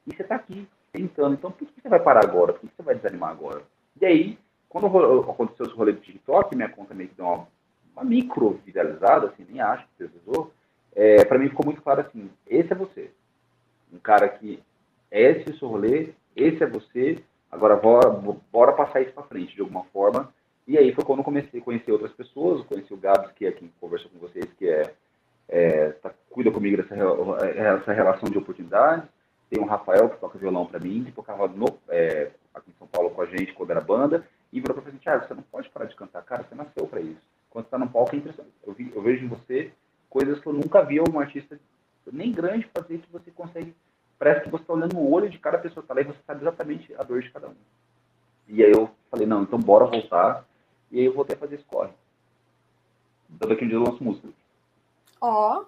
e 0.06 0.16
você 0.16 0.22
está 0.22 0.36
aqui, 0.36 0.68
tentando. 0.91 1.34
Então, 1.34 1.52
por 1.52 1.68
que 1.68 1.82
você 1.82 1.90
vai 1.90 2.00
parar 2.00 2.24
agora? 2.24 2.54
Por 2.54 2.62
que 2.62 2.76
você 2.76 2.84
vai 2.84 2.95
desanimar 2.95 3.32
agora? 3.32 3.64
E 4.00 4.06
aí, 4.06 4.38
quando 4.74 5.22
aconteceu 5.30 5.66
esse 5.66 5.76
rolê 5.76 5.94
do 5.94 6.02
TikTok, 6.02 6.56
minha 6.56 6.68
conta 6.68 6.94
meio 6.94 7.08
que 7.08 7.16
deu 7.16 7.26
uma, 7.26 7.48
uma 7.95 8.04
micro 8.04 8.60
viralizada, 8.66 9.28
assim, 9.28 9.45
nem 9.48 9.62
acho 9.62 9.86
que 9.86 10.06
precisou, 10.06 10.52
é, 10.94 11.24
para 11.24 11.40
mim 11.40 11.48
ficou 11.48 11.66
muito 11.66 11.82
claro 11.82 12.02
assim, 12.02 12.30
esse 12.45 12.74
é 12.74 12.76
você. 12.76 13.12
Um 13.94 14.00
cara 14.00 14.28
que 14.28 14.62
é 15.10 15.22
esse 15.22 15.52
o 15.52 15.58
seu 15.58 15.70
rolê, 15.70 16.10
esse 16.36 16.62
é 16.64 16.68
você, 16.68 17.24
Agora, 17.54 17.76
bora, 17.76 18.10
bora 18.52 18.74
passar 18.74 19.02
isso 19.02 19.14
para 19.14 19.24
frente 19.24 19.54
de 19.54 19.62
alguma 19.62 19.84
forma. 19.86 20.34
E 20.68 20.76
aí 20.76 20.91
foi 20.91 21.06
quando 21.06 21.24
comecei 21.24 21.60
a 21.60 21.64
conhecer 21.64 21.91
outras 21.91 22.12
pessoas, 22.12 22.66
conheci 22.66 22.91
o 22.91 22.98
Gabs, 22.98 23.32
que 23.34 23.45
é 23.45 23.52
quem 23.52 23.72
conversa 23.80 24.10
com 24.10 24.18
vocês, 24.18 24.48
que 24.58 24.68
é, 24.68 24.91
é 25.48 25.90
tá, 25.90 26.12
cuida 26.32 26.50
comigo 26.50 26.78
dessa 26.78 26.95
essa 26.95 27.94
relação 27.94 28.28
de 28.28 28.40
oportunidades. 28.40 29.08
Tem 29.52 29.62
o 29.62 29.68
Rafael, 29.68 30.10
que 30.10 30.18
toca 30.18 30.40
violão 30.40 30.66
para 30.66 30.80
mim, 30.80 31.04
que 31.04 31.12
tocava 31.12 31.48
no, 31.48 31.78
é, 31.90 32.32
aqui 32.56 32.72
em 32.72 32.78
São 32.80 32.88
Paulo 32.88 33.12
com 33.12 33.22
a 33.22 33.28
gente, 33.28 33.54
quando 33.54 33.70
era 33.70 33.82
banda, 33.82 34.26
e 34.54 34.62
virou 34.62 34.80
para 34.80 34.92
mim, 34.92 35.00
Thiago, 35.00 35.28
você 35.28 35.34
não 35.34 35.42
pode 35.42 35.68
parar 35.70 35.88
de 35.88 35.96
cantar, 35.96 36.24
cara, 36.24 36.44
você 36.44 36.54
nasceu 36.54 36.88
para 36.88 37.02
isso. 37.02 37.20
Quando 37.50 37.66
você 37.66 37.72
tá 37.72 37.78
no 37.80 37.90
palco 37.90 38.16
é 38.16 38.20
impressionante. 38.20 38.56
Eu, 38.66 38.74
vi, 38.74 38.92
eu 38.96 39.02
vejo 39.02 39.26
em 39.26 39.28
você 39.28 39.74
coisas 40.10 40.40
que 40.40 40.48
eu 40.48 40.54
nunca 40.54 40.86
vi 40.86 41.00
um 41.02 41.20
artista 41.20 41.60
nem 42.12 42.32
grande 42.32 42.70
fazer 42.72 43.00
que 43.00 43.12
você 43.12 43.32
consegue 43.32 43.74
parece 44.20 44.44
que 44.44 44.50
você 44.50 44.64
está 44.64 44.74
olhando 44.74 44.94
no 44.94 45.10
olho 45.10 45.30
de 45.30 45.38
cada 45.40 45.58
pessoa 45.58 45.82
que 45.82 45.92
está 45.92 45.94
lá 45.94 46.02
e 46.02 46.06
você 46.06 46.20
sabe 46.26 46.42
exatamente 46.42 46.96
a 46.96 47.04
dor 47.04 47.22
de 47.22 47.32
cada 47.32 47.50
um. 47.50 47.56
E 48.48 48.64
aí 48.64 48.72
eu 48.72 48.90
falei, 49.10 49.26
não, 49.26 49.44
então 49.44 49.60
bora 49.60 49.86
voltar. 49.86 50.46
E 50.92 51.00
aí 51.00 51.06
eu 51.06 51.14
voltei 51.14 51.36
a 51.36 51.40
fazer 51.40 51.56
esse 51.56 51.64
corre. 51.66 51.92
Então 53.30 53.50
daqui 53.50 53.66
um 53.66 53.68
dia 53.68 53.76
eu 53.76 53.84
lanço 53.84 54.04
música. 54.04 54.30
Ó. 55.20 55.60
Oh. 55.62 55.66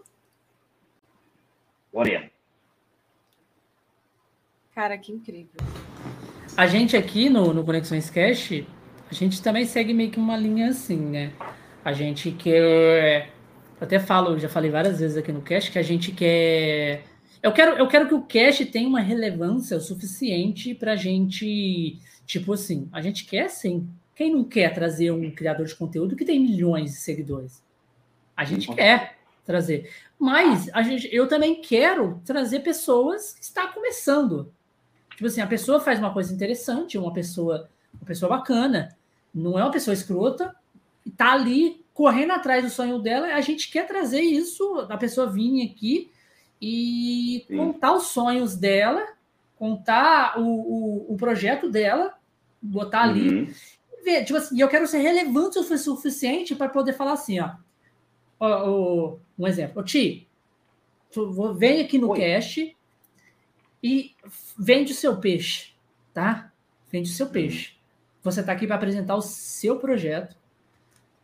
Oremos. 1.91 2.30
Cara, 4.74 4.98
que 4.98 5.12
incrível. 5.12 5.60
A 6.56 6.68
gente 6.68 6.95
aqui 6.95 7.30
no, 7.30 7.53
no 7.53 7.66
Conexões 7.66 8.10
Cash, 8.10 8.66
a 9.10 9.14
gente 9.14 9.41
também 9.41 9.65
segue 9.65 9.94
meio 9.94 10.11
que 10.11 10.19
uma 10.19 10.38
linha 10.38 10.69
assim, 10.69 10.98
né? 10.98 11.32
A 11.84 11.94
gente 11.94 12.32
quer. 12.32 13.30
até 13.80 13.99
falo, 13.99 14.40
já 14.40 14.49
falei 14.49 14.72
várias 14.72 14.99
vezes 14.99 15.18
aqui 15.18 15.32
no 15.32 15.41
Cash, 15.41 15.69
que 15.69 15.80
a 15.80 15.84
gente 15.84 16.11
quer. 16.11 17.03
Eu 17.41 17.52
quero, 17.52 17.77
eu 17.77 17.88
quero 17.88 18.07
que 18.07 18.15
o 18.15 18.23
Cash 18.23 18.60
tenha 18.72 18.88
uma 18.88 19.02
relevância 19.02 19.77
o 19.77 19.82
suficiente 19.82 20.73
pra 20.73 20.95
gente. 20.95 21.99
Tipo 22.26 22.53
assim, 22.53 22.90
a 22.91 23.02
gente 23.02 23.26
quer 23.26 23.49
sim. 23.49 23.88
Quem 24.15 24.32
não 24.32 24.44
quer 24.44 24.73
trazer 24.73 25.11
um 25.11 25.30
criador 25.30 25.65
de 25.65 25.76
conteúdo 25.76 26.15
que 26.15 26.26
tem 26.26 26.40
milhões 26.40 26.91
de 26.91 26.98
seguidores? 26.98 27.61
A 28.36 28.44
gente 28.45 28.73
quer 28.73 29.15
trazer. 29.45 29.91
Mas 30.18 30.69
a 30.73 30.82
gente, 30.82 31.07
eu 31.14 31.27
também 31.27 31.61
quero 31.61 32.22
trazer 32.26 32.61
pessoas 32.61 33.34
que 33.34 33.44
estão 33.44 33.72
começando. 33.72 34.52
Tipo 35.11 35.27
assim, 35.27 35.41
a 35.41 35.48
pessoa 35.48 35.80
faz 35.80 35.99
uma 35.99 36.11
coisa 36.11 36.34
interessante, 36.34 36.98
uma 36.98 37.14
pessoa, 37.14 37.69
uma 37.99 38.05
pessoa 38.05 38.30
bacana, 38.30 38.95
não 39.34 39.57
é 39.57 39.63
uma 39.63 39.72
pessoa 39.72 39.93
escrota, 39.93 40.55
e 41.05 41.11
tá 41.11 41.34
ali 41.34 41.84
correndo 41.93 42.31
atrás 42.31 42.63
do 42.63 42.69
sonho 42.69 42.99
dela, 42.99 43.27
a 43.27 43.41
gente 43.41 43.72
quer 43.72 43.88
trazer 43.88 44.22
isso, 44.22 44.85
a 44.89 44.97
pessoa 44.97 45.31
vir 45.31 45.69
aqui 45.69 46.11
e 46.61 47.45
Sim. 47.47 47.57
contar 47.57 47.93
os 47.93 48.07
sonhos 48.07 48.55
dela, 48.55 49.05
contar 49.57 50.39
o, 50.39 50.43
o, 50.43 51.13
o 51.13 51.17
projeto 51.17 51.69
dela, 51.69 52.13
botar 52.61 53.03
ali. 53.03 53.30
Uhum. 53.30 53.53
E 53.93 54.03
ver, 54.03 54.26
tipo 54.26 54.38
assim, 54.38 54.59
eu 54.59 54.67
quero 54.67 54.88
ser 54.88 54.99
relevante 54.99 55.57
o 55.57 55.63
suficiente 55.63 56.55
para 56.55 56.69
poder 56.69 56.93
falar 56.93 57.13
assim, 57.13 57.39
ó, 57.39 57.51
ó, 58.39 58.69
ó 58.69 59.17
um 59.38 59.47
exemplo. 59.47 59.81
Ô, 59.81 59.84
Ti, 59.85 60.27
vem 61.57 61.81
aqui 61.81 61.97
no 61.97 62.09
Oi. 62.09 62.19
cast 62.19 62.77
e 63.81 64.15
vende 64.57 64.91
o 64.91 64.95
seu 64.95 65.17
peixe, 65.17 65.73
tá? 66.13 66.51
Vende 66.91 67.09
o 67.09 67.13
seu 67.13 67.27
peixe. 67.27 67.74
Você 68.26 68.39
está 68.39 68.53
aqui 68.53 68.65
para 68.65 68.76
apresentar 68.76 69.15
o 69.15 69.22
seu 69.22 69.77
projeto. 69.77 70.35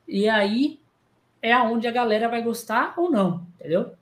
E 0.07 0.29
aí 0.29 0.79
é 1.41 1.51
aonde 1.51 1.87
a 1.87 1.91
galera 1.91 2.29
vai 2.29 2.43
gostar 2.43 2.93
ou 2.95 3.09
não, 3.09 3.47
entendeu? 3.59 3.93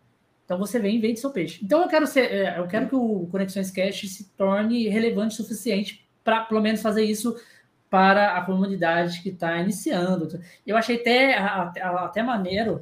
Então 0.44 0.58
você 0.58 0.80
vem 0.80 0.98
e 0.98 1.00
vende 1.00 1.18
seu 1.18 1.32
peixe. 1.32 1.64
Então 1.64 1.82
eu 1.82 1.88
quero 1.88 2.06
ser, 2.06 2.30
é, 2.30 2.60
eu 2.60 2.68
quero 2.68 2.90
que 2.90 2.96
o 2.96 3.26
Conexões 3.32 3.72
Cast 3.72 4.06
se 4.06 4.26
torne 4.32 4.90
relevante 4.90 5.36
o 5.36 5.44
suficiente 5.44 6.06
para 6.26 6.42
pelo 6.42 6.60
menos 6.60 6.82
fazer 6.82 7.06
isso 7.06 7.40
para 7.90 8.36
a 8.36 8.42
comunidade 8.42 9.22
que 9.22 9.30
está 9.30 9.58
iniciando. 9.60 10.38
Eu 10.68 10.76
achei 10.76 10.98
até, 10.98 11.38
até 11.38 12.22
maneiro 12.22 12.82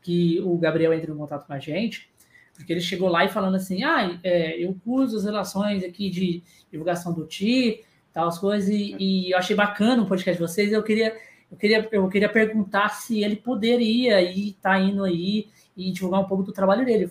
que 0.00 0.40
o 0.42 0.56
Gabriel 0.58 0.92
entre 0.92 1.10
em 1.10 1.16
contato 1.16 1.44
com 1.44 1.52
a 1.52 1.58
gente, 1.58 2.08
porque 2.54 2.72
ele 2.72 2.80
chegou 2.80 3.08
lá 3.08 3.24
e 3.24 3.28
falando 3.28 3.56
assim, 3.56 3.82
ah, 3.82 4.16
é, 4.22 4.62
eu 4.62 4.76
uso 4.86 5.16
as 5.16 5.24
relações 5.24 5.82
aqui 5.82 6.08
de 6.08 6.40
divulgação 6.70 7.12
do 7.12 7.26
TI, 7.26 7.84
tal, 8.16 8.28
as 8.28 8.38
coisas, 8.38 8.70
e, 8.70 8.96
e, 8.98 9.30
eu 9.30 9.36
achei 9.36 9.54
bacana 9.54 10.02
o 10.02 10.06
podcast 10.06 10.40
de 10.40 10.48
vocês, 10.48 10.72
eu 10.72 10.82
queria, 10.82 11.14
eu 11.52 11.56
queria, 11.58 11.88
eu 11.92 12.08
queria 12.08 12.30
perguntar 12.30 12.88
se 12.88 13.22
ele 13.22 13.36
poderia 13.36 14.22
ir, 14.22 14.56
tá 14.62 14.78
indo 14.80 15.04
aí 15.04 15.48
e 15.76 15.92
divulgar 15.92 16.22
um 16.22 16.24
pouco 16.24 16.42
do 16.42 16.50
trabalho 16.50 16.82
dele. 16.82 17.10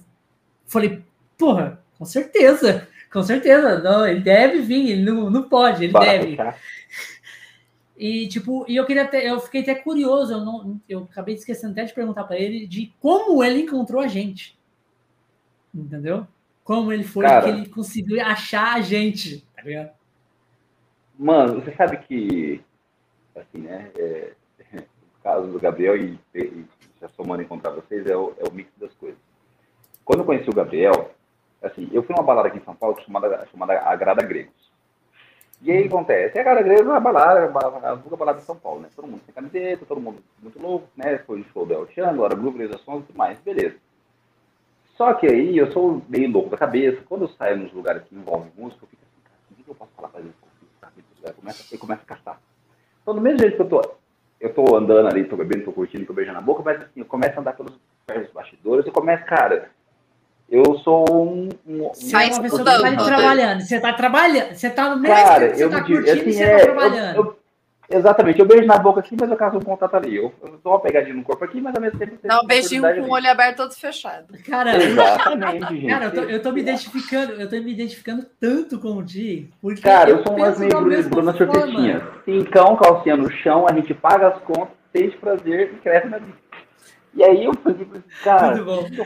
Falei, 0.65 1.03
porra, 1.37 1.79
com 1.95 2.05
certeza, 2.05 2.87
com 3.13 3.21
certeza, 3.21 3.77
não, 3.83 4.07
ele 4.07 4.21
deve 4.21 4.61
vir, 4.61 4.89
ele 4.89 5.03
não, 5.03 5.29
não 5.29 5.43
pode, 5.43 5.83
ele 5.83 5.93
Bora, 5.93 6.05
deve. 6.05 6.37
E 7.97 8.27
tipo, 8.27 8.65
e 8.67 8.75
eu 8.75 8.85
queria 8.85 9.03
até, 9.03 9.29
eu 9.29 9.39
fiquei 9.39 9.61
até 9.61 9.73
curioso, 9.73 10.33
eu 10.33 10.41
não, 10.43 10.81
eu 10.89 11.07
acabei 11.09 11.35
esquecendo 11.35 11.71
até 11.71 11.85
de 11.85 11.93
perguntar 11.93 12.25
para 12.25 12.37
ele 12.37 12.67
de 12.67 12.93
como 12.99 13.41
ele 13.41 13.61
encontrou 13.61 14.01
a 14.01 14.07
gente. 14.07 14.59
Entendeu? 15.73 16.27
Como 16.61 16.91
ele 16.91 17.05
foi 17.05 17.25
Cara, 17.25 17.43
que 17.43 17.49
ele 17.51 17.69
conseguiu 17.69 18.21
achar 18.21 18.73
a 18.73 18.81
gente, 18.81 19.45
tá 19.55 19.61
ligado? 19.61 19.91
Mano, 21.17 21.61
você 21.61 21.71
sabe 21.75 21.97
que 21.97 22.61
assim, 23.35 23.59
né, 23.59 23.91
é, 23.97 24.33
o 24.79 25.23
caso 25.23 25.47
do 25.47 25.59
Gabriel 25.59 25.95
e, 25.97 26.19
e 26.33 26.65
já 26.99 27.07
somando 27.09 27.41
encontrar 27.41 27.71
vocês 27.71 28.05
é 28.05 28.15
o, 28.15 28.33
é 28.37 28.47
o 28.47 28.53
mix 28.53 28.69
das 28.77 28.93
coisas. 28.93 29.19
Quando 30.03 30.19
eu 30.19 30.25
conheci 30.25 30.49
o 30.49 30.55
Gabriel, 30.55 31.11
assim, 31.61 31.89
eu 31.91 32.03
fui 32.03 32.15
numa 32.15 32.25
balada 32.25 32.47
aqui 32.47 32.57
em 32.57 32.63
São 32.63 32.75
Paulo 32.75 32.99
chamada, 33.01 33.45
chamada 33.51 33.79
Agrada 33.81 34.25
Gregos. 34.25 34.53
E 35.61 35.71
aí 35.71 35.87
acontece, 35.87 36.37
a 36.37 36.43
cara 36.43 36.61
grega 36.61 36.81
é 36.81 36.85
uma 36.85 36.99
balada, 36.99 37.45
a 37.45 37.95
balada 37.95 38.39
de 38.39 38.45
São 38.45 38.55
Paulo, 38.55 38.81
né? 38.81 38.89
Todo 38.95 39.07
mundo 39.07 39.21
sem 39.25 39.33
camiseta, 39.33 39.85
todo 39.85 40.01
mundo 40.01 40.21
muito 40.41 40.61
louco, 40.61 40.87
né? 40.95 41.17
Foi 41.19 41.41
o 41.41 41.45
show 41.45 41.65
do 41.65 41.73
El 41.73 41.87
Chan, 41.91 42.15
Groove, 42.15 42.67
Sons 42.79 43.03
e 43.03 43.07
tudo 43.07 43.17
mais, 43.17 43.39
beleza. 43.39 43.75
Só 44.95 45.13
que 45.13 45.25
aí 45.25 45.57
eu 45.57 45.71
sou 45.71 46.01
meio 46.07 46.31
louco 46.31 46.49
da 46.49 46.57
cabeça, 46.57 47.01
quando 47.07 47.23
eu 47.23 47.29
saio 47.29 47.57
nos 47.57 47.73
lugares 47.73 48.03
que 48.03 48.15
envolvem 48.15 48.51
música, 48.55 48.83
eu 48.83 48.89
fico 48.89 49.01
assim, 49.03 49.21
cara, 49.23 49.37
o 49.51 49.63
que 49.63 49.69
eu 49.69 49.75
posso 49.75 49.91
falar 49.95 50.09
pra 50.09 50.19
eles? 50.19 50.44
Eu 51.25 51.33
começo, 51.33 51.75
eu 51.75 51.79
começo 51.79 52.01
a 52.03 52.15
caçar. 52.15 52.39
Então, 53.01 53.13
do 53.13 53.21
mesmo 53.21 53.39
jeito 53.39 53.55
que 53.55 53.61
eu 53.61 53.69
tô, 53.69 53.81
eu 54.39 54.53
tô 54.53 54.75
andando 54.75 55.07
ali, 55.07 55.25
tô 55.25 55.35
bebendo, 55.35 55.65
tô 55.65 55.71
curtindo, 55.71 56.05
tô 56.05 56.13
beijando 56.13 56.37
a 56.37 56.41
boca, 56.41 56.61
mas 56.63 56.81
assim, 56.81 56.99
eu 56.99 57.05
começo 57.05 57.37
a 57.37 57.41
andar 57.41 57.53
pelos, 57.53 57.73
pelos 58.05 58.31
bastidores, 58.31 58.85
eu 58.85 58.91
começo, 58.91 59.25
cara, 59.25 59.69
eu 60.49 60.77
sou 60.79 61.05
um. 61.11 61.49
um 61.67 61.93
Sai 61.93 62.29
uma 62.31 62.41
pessoa 62.41 62.63
que 62.63 62.69
está 62.69 63.05
trabalhando. 63.05 63.61
Você 63.61 63.75
está 63.75 63.93
trabalhando. 63.93 64.53
Você 64.53 64.67
está 64.67 64.89
no 64.89 65.01
mesmo 65.01 65.15
Cara, 65.15 65.49
que 65.49 65.57
você 65.57 65.65
está 65.65 65.83
curtindo 65.83 66.11
assim, 66.11 66.31
você 66.31 66.43
está 66.43 66.45
é, 66.45 66.59
trabalhando. 66.59 67.15
Eu, 67.15 67.23
eu, 67.23 67.37
exatamente, 67.89 68.39
eu 68.39 68.45
beijo 68.45 68.65
na 68.65 68.77
boca 68.77 68.99
aqui, 68.99 69.15
mas 69.19 69.29
eu 69.29 69.37
caso 69.37 69.57
um 69.57 69.61
contato 69.61 69.95
ali. 69.95 70.15
Eu, 70.15 70.33
eu 70.41 70.59
dou 70.63 70.73
uma 70.73 70.79
pegadinha 70.79 71.15
no 71.15 71.23
corpo 71.23 71.43
aqui, 71.43 71.61
mas 71.61 71.75
ao 71.75 71.81
mesmo 71.81 71.99
tempo. 71.99 72.17
Dá 72.23 72.41
um 72.41 72.47
beijinho 72.47 72.81
com 72.81 73.01
o 73.01 73.11
olho 73.11 73.29
aberto 73.29 73.57
todo 73.57 73.73
fechado. 73.73 74.33
Cara, 74.45 74.75
exatamente, 74.75 75.67
gente. 75.73 75.87
Cara, 75.87 76.05
eu 76.05 76.11
tô, 76.11 76.21
eu 76.21 76.41
tô 76.41 76.51
me 76.51 76.61
identificando, 76.61 77.33
eu 77.33 77.49
tô 77.49 77.55
me 77.57 77.71
identificando 77.71 78.25
tanto 78.39 78.79
com 78.79 78.97
o 78.97 79.03
Di. 79.03 79.49
Porque 79.61 79.81
Cara, 79.81 80.09
eu, 80.09 80.23
sou 80.23 80.35
umas 80.35 80.59
meio 80.59 81.09
Bruna 81.09 81.33
Sorvetinha. 81.33 82.07
Cincão, 82.25 82.75
calcinha 82.75 83.17
no 83.17 83.29
chão, 83.29 83.65
a 83.67 83.73
gente 83.73 83.93
paga 83.93 84.29
as 84.29 84.41
contas, 84.41 84.75
sente 84.91 85.17
prazer 85.17 85.73
e 85.73 85.77
cresce 85.77 86.07
na 86.07 86.17
vida. 86.17 86.45
E 87.15 87.23
aí 87.23 87.45
eu 87.45 87.53
falei, 87.53 87.87
cara. 88.23 88.57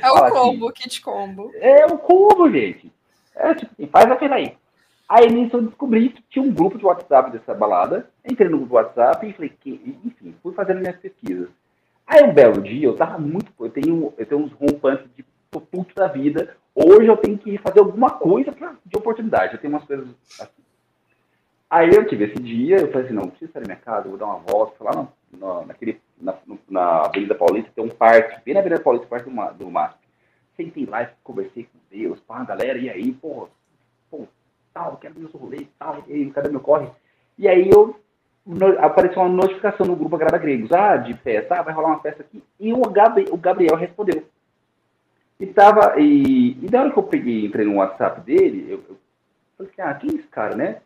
É 0.01 0.11
o 0.11 0.31
combo, 0.31 0.68
aqui? 0.69 0.84
kit 0.84 1.01
combo. 1.01 1.51
É 1.56 1.85
o 1.85 1.97
combo, 1.97 2.49
gente. 2.49 2.91
É 3.35 3.53
tipo 3.53 3.88
faz 3.88 4.11
aquele 4.11 4.34
aí. 4.34 4.57
Aí 5.10 5.27
nisso 5.31 5.57
eu 5.57 5.64
descobri 5.64 6.10
que 6.10 6.22
tinha 6.30 6.45
um 6.45 6.53
grupo 6.53 6.77
de 6.77 6.86
WhatsApp 6.86 7.31
dessa 7.31 7.52
balada. 7.56 8.07
Entrei 8.23 8.48
no 8.48 8.57
grupo 8.57 8.69
do 8.69 8.76
WhatsApp 8.76 9.27
e 9.27 9.34
falei, 9.34 9.52
que, 9.60 9.99
enfim, 10.06 10.36
fui 10.44 10.53
fazendo 10.53 10.81
minhas 10.81 10.98
pesquisas. 10.98 11.49
Aí 12.06 12.23
um 12.23 12.31
belo 12.31 12.61
dia, 12.61 12.88
eu 12.88 12.95
tava 12.95 13.18
muito. 13.18 13.52
Eu 13.60 13.72
tenho, 13.72 14.14
eu 14.15 14.26
tenho 14.26 14.41
uns 14.41 14.52
rompantes 14.52 15.07
de 15.18 15.26
puto 15.49 15.95
da 15.95 16.07
vida. 16.07 16.56
Hoje 16.76 17.07
eu 17.07 17.18
tenho 17.18 17.40
que 17.40 17.57
fazer 17.57 17.80
alguma 17.80 18.11
coisa 18.11 18.52
pra, 18.52 18.76
de 18.86 18.95
oportunidade. 18.95 19.53
Eu 19.53 19.60
tenho 19.60 19.73
umas 19.73 19.84
coisas 19.84 20.07
assim. 20.40 20.61
Aí 21.68 21.90
eu 21.90 22.07
tive 22.07 22.26
esse 22.26 22.41
dia, 22.41 22.77
eu 22.77 22.91
falei 22.91 23.06
assim, 23.06 23.15
não, 23.15 23.30
preciso 23.30 23.52
sair 23.52 23.61
da 23.61 23.68
minha 23.68 23.80
casa, 23.80 24.10
vou 24.10 24.18
dar 24.18 24.26
uma 24.26 24.40
volta, 24.40 24.76
falar, 24.76 24.95
não, 24.95 25.10
na, 25.31 25.68
naquele, 25.68 26.02
na, 26.19 26.36
na 26.68 27.06
Avenida 27.06 27.36
Paulista 27.36 27.72
tem 27.76 27.86
um 27.86 27.90
parque, 27.90 28.44
bem 28.44 28.56
na 28.56 28.60
Avenida 28.60 28.81
Paulista, 28.81 29.06
parque 29.06 29.30
do, 29.30 29.53
do 29.53 29.69
MASP. 29.69 29.99
Sentei 30.57 30.88
lá 30.88 31.07
conversei 31.23 31.65
com 31.65 31.77
Deus, 31.95 32.19
pá, 32.22 32.44
galera, 32.44 32.80
e 32.80 32.90
aí, 32.90 33.11
pô, 33.11 33.48
pô, 34.10 34.27
tal, 34.73 34.97
quero 34.97 35.15
ver 35.15 35.25
o 35.25 35.37
rolê 35.37 35.57
e 35.57 35.69
tal, 35.77 36.03
e 36.07 36.13
aí, 36.13 36.31
cadê 36.31 36.49
meu 36.49 36.59
corre? 36.59 36.87
E 37.37 37.47
aí 37.47 37.69
eu 37.69 37.99
no, 38.45 38.79
apareceu 38.79 39.21
uma 39.21 39.29
notificação 39.29 39.85
no 39.85 39.95
grupo 39.95 40.15
Agrada 40.15 40.37
Gregos, 40.37 40.71
ah, 40.71 40.97
de 40.97 41.13
festa, 41.15 41.59
ah, 41.59 41.61
vai 41.61 41.73
rolar 41.73 41.89
uma 41.89 42.01
festa 42.01 42.23
aqui. 42.23 42.43
E 42.59 42.73
o, 42.73 42.81
Gabriel, 42.81 43.33
o 43.33 43.37
Gabriel 43.37 43.75
respondeu. 43.75 44.23
E 45.39 45.45
tava, 45.47 45.99
e, 45.99 46.51
e 46.61 46.67
da 46.67 46.81
hora 46.81 46.91
que 46.91 46.99
eu 46.99 47.03
peguei, 47.03 47.45
entrei 47.45 47.65
no 47.65 47.75
WhatsApp 47.75 48.21
dele, 48.21 48.65
eu, 48.69 48.83
eu 48.89 48.97
falei 49.57 49.71
assim, 49.71 49.81
ah, 49.81 49.93
quem 49.93 50.09
é 50.11 50.13
esse 50.15 50.27
cara, 50.27 50.55
né? 50.55 50.81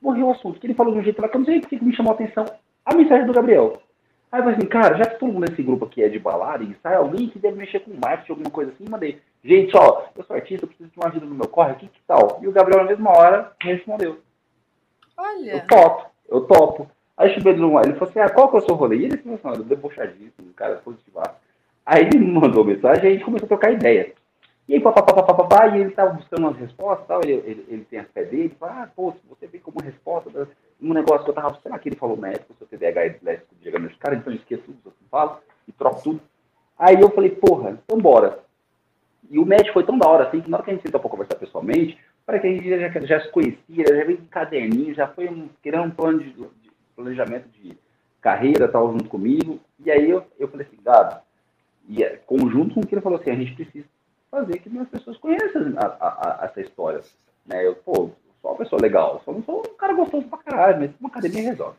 Morreu 0.00 0.28
o 0.28 0.32
assunto, 0.32 0.58
que 0.58 0.66
ele 0.66 0.74
falou 0.74 0.94
de 0.94 1.00
um 1.00 1.02
jeito 1.02 1.20
lá 1.20 1.28
que 1.28 1.36
eu 1.36 1.40
não 1.40 1.46
sei 1.46 1.58
o 1.58 1.62
que 1.62 1.84
me 1.84 1.94
chamou 1.94 2.12
a 2.12 2.14
atenção 2.14 2.44
a 2.84 2.94
mensagem 2.94 3.26
do 3.26 3.32
Gabriel. 3.32 3.82
Aí 4.30 4.40
eu 4.40 4.44
falei 4.44 4.58
assim, 4.58 4.66
cara, 4.66 4.96
já 4.96 5.06
que 5.06 5.18
todo 5.18 5.32
mundo 5.32 5.46
nesse 5.48 5.62
grupo 5.62 5.84
aqui 5.84 6.02
é 6.02 6.08
de 6.08 6.18
balada 6.18 6.64
e 6.64 6.76
sai 6.82 6.96
alguém 6.96 7.28
que 7.28 7.38
deve 7.38 7.56
mexer 7.56 7.80
com 7.80 7.92
marketing, 7.94 8.32
alguma 8.32 8.50
coisa 8.50 8.72
assim, 8.72 8.84
mandei. 8.88 9.20
Gente, 9.44 9.76
ó, 9.76 10.04
eu 10.16 10.24
sou 10.24 10.34
artista, 10.34 10.64
eu 10.64 10.68
preciso 10.68 10.90
de 10.90 10.98
uma 10.98 11.08
ajuda 11.08 11.26
no 11.26 11.34
meu 11.34 11.46
corre, 11.46 11.72
aqui 11.72 11.86
que 11.86 12.00
tal? 12.06 12.38
E 12.40 12.48
o 12.48 12.52
Gabriel 12.52 12.82
na 12.82 12.88
mesma 12.88 13.10
hora 13.10 13.52
respondeu. 13.60 14.18
Olha. 15.16 15.52
Eu 15.52 15.66
topo, 15.66 16.10
eu 16.28 16.40
topo. 16.42 16.90
Aí 17.16 17.28
eu 17.28 17.36
ele 17.36 17.92
falou 17.92 18.08
assim, 18.08 18.18
ah, 18.18 18.30
qual 18.30 18.48
que 18.48 18.56
é 18.56 18.58
o 18.58 18.62
seu 18.62 18.74
rolê? 18.74 18.96
E 18.96 19.04
ele 19.04 19.18
falou 19.18 19.38
assim, 19.44 19.62
debochadíssimo, 19.64 20.52
cara 20.56 20.76
positivar. 20.76 21.38
Aí 21.84 22.06
ele 22.06 22.18
me 22.18 22.32
mandou 22.32 22.64
mensagem 22.64 23.04
e 23.04 23.06
a 23.06 23.10
gente 23.12 23.24
começou 23.24 23.44
a 23.44 23.48
trocar 23.48 23.70
ideia. 23.70 24.14
E 24.66 24.74
aí, 24.74 24.80
papapá, 24.80 25.22
papapá, 25.22 25.66
e 25.68 25.80
ele 25.80 25.90
estava 25.90 26.14
buscando 26.14 26.46
umas 26.46 26.56
respostas, 26.56 27.06
tal, 27.06 27.20
ele, 27.22 27.34
ele, 27.44 27.66
ele 27.68 27.84
tem 27.84 27.98
a 27.98 28.04
fé 28.04 28.24
dele, 28.24 28.56
fala, 28.58 28.84
ah, 28.84 28.88
pô, 28.96 29.12
você 29.28 29.46
vem 29.46 29.60
como 29.60 29.78
resposta 29.82 30.48
um 30.80 30.94
negócio 30.94 31.24
que 31.24 31.30
eu 31.30 31.34
tava, 31.34 31.58
será 31.62 31.78
que 31.78 31.90
ele 31.90 31.96
falou 31.96 32.16
médico, 32.16 32.54
seu 32.58 32.66
TDAH 32.66 33.04
é 33.04 33.08
disléxico, 33.10 33.54
diagnóstico, 33.60 34.02
cara, 34.02 34.16
então 34.16 34.32
eu 34.32 34.38
esqueço 34.38 34.62
tudo 34.62 34.78
que 34.80 34.88
eu 34.88 34.92
falo 35.10 35.38
e 35.68 35.72
troco 35.72 36.02
tudo. 36.02 36.20
Aí 36.78 36.98
eu 36.98 37.10
falei, 37.10 37.30
porra, 37.30 37.78
então 37.84 37.98
bora. 37.98 38.43
E 39.30 39.38
o 39.38 39.46
médico 39.46 39.72
foi 39.72 39.84
tão 39.84 39.98
da 39.98 40.08
hora 40.08 40.28
assim 40.28 40.40
que 40.40 40.50
na 40.50 40.56
hora 40.56 40.64
que 40.64 40.70
a 40.70 40.74
gente 40.74 40.82
sentou 40.82 41.00
para 41.00 41.10
conversar 41.10 41.36
pessoalmente, 41.36 41.98
para 42.26 42.38
que 42.38 42.46
a 42.46 42.50
gente 42.50 42.68
já, 42.68 42.88
já 43.00 43.20
se 43.20 43.30
conhecia, 43.30 43.84
já 43.86 44.04
veio 44.04 44.18
um 44.18 44.26
caderninho, 44.26 44.94
já 44.94 45.08
foi 45.08 45.28
um, 45.28 45.48
querendo 45.62 45.84
um 45.84 45.90
plano 45.90 46.20
de, 46.20 46.30
de 46.32 46.70
planejamento 46.94 47.48
de 47.48 47.76
carreira, 48.20 48.68
tal, 48.68 48.92
junto 48.92 49.08
comigo. 49.08 49.60
E 49.84 49.90
aí 49.90 50.10
eu, 50.10 50.24
eu 50.38 50.48
falei 50.48 50.66
assim, 50.66 50.78
Gado, 50.82 51.16
e 51.88 52.02
é, 52.02 52.16
conjunto 52.26 52.74
com 52.74 52.80
o 52.80 52.86
que 52.86 52.94
ele 52.94 53.02
falou 53.02 53.18
assim, 53.18 53.30
a 53.30 53.34
gente 53.34 53.54
precisa 53.54 53.86
fazer 54.30 54.58
que 54.58 54.78
as 54.78 54.88
pessoas 54.88 55.16
conheçam 55.18 55.74
a, 55.76 55.86
a, 55.86 56.42
a, 56.42 56.44
essa 56.46 56.60
história. 56.60 57.00
Né? 57.46 57.66
Eu, 57.66 57.76
pô, 57.76 58.10
sou 58.40 58.50
uma 58.50 58.56
pessoa 58.56 58.80
legal, 58.80 59.20
só 59.24 59.32
não 59.32 59.42
sou 59.42 59.60
um 59.60 59.76
cara 59.76 59.92
gostoso 59.92 60.26
pra 60.28 60.38
caralho, 60.38 60.80
mas 60.80 60.90
uma 60.98 61.08
academia 61.08 61.50
resolve. 61.50 61.76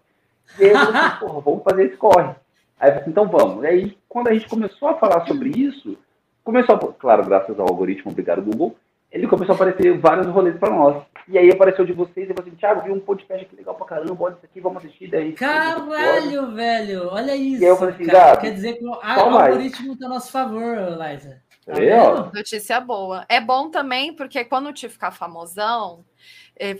E 0.60 0.66
aí 0.66 0.70
eu 0.70 0.78
falei 0.78 1.02
assim, 1.02 1.20
porra, 1.20 1.42
vamos 1.42 1.64
fazer 1.64 1.84
esse 1.86 1.98
corre. 1.98 2.36
Aí 2.80 2.90
eu 2.90 2.94
falei 2.94 3.00
assim, 3.00 3.10
então 3.10 3.28
vamos. 3.28 3.64
E 3.64 3.68
aí, 3.68 3.98
quando 4.08 4.28
a 4.28 4.34
gente 4.34 4.48
começou 4.48 4.90
a 4.90 4.98
falar 4.98 5.26
sobre 5.26 5.50
isso, 5.50 5.98
começou, 6.46 6.76
a, 6.76 6.94
claro, 6.94 7.26
graças 7.26 7.60
ao 7.60 7.68
algoritmo, 7.68 8.12
obrigado 8.12 8.44
Google, 8.44 8.78
ele 9.12 9.28
começou 9.28 9.54
a 9.54 9.56
aparecer 9.56 9.98
vários 9.98 10.28
rolês 10.28 10.58
para 10.58 10.70
nós. 10.74 11.04
E 11.28 11.38
aí 11.38 11.50
apareceu 11.50 11.84
de 11.86 11.94
vocês 11.94 12.30
e 12.30 12.34
falou 12.34 12.48
assim, 12.48 12.56
Thiago, 12.56 12.82
vi 12.84 12.92
um 12.92 13.00
podcast 13.00 13.46
aqui 13.46 13.56
legal 13.56 13.74
pra 13.74 13.88
caramba, 13.88 14.16
olha 14.20 14.34
isso 14.34 14.46
aqui, 14.46 14.62
vamos 14.62 14.78
assistir 14.78 15.08
daí. 15.08 15.34
Caralho, 15.34 16.54
velho, 16.54 17.10
olha 17.10 17.36
isso. 17.36 17.62
E 17.62 17.66
aí 17.66 17.72
eu 17.72 17.78
falei 17.78 17.96
assim, 17.96 18.06
cara, 18.06 18.38
quer 18.38 18.54
dizer 18.54 18.74
que 18.74 18.86
o 18.86 18.94
algoritmo 18.94 19.98
tá 19.98 20.06
a 20.06 20.10
nosso 20.10 20.32
favor, 20.32 20.78
Liza. 20.78 21.42
Tá 21.66 21.82
é, 21.82 21.98
Notícia 22.32 22.80
boa. 22.80 23.26
É 23.28 23.42
bom 23.42 23.72
também, 23.72 24.14
porque 24.14 24.46
quando 24.46 24.68
o 24.68 24.74
Tio 24.74 24.88
ficar 24.88 25.10
famosão, 25.10 26.06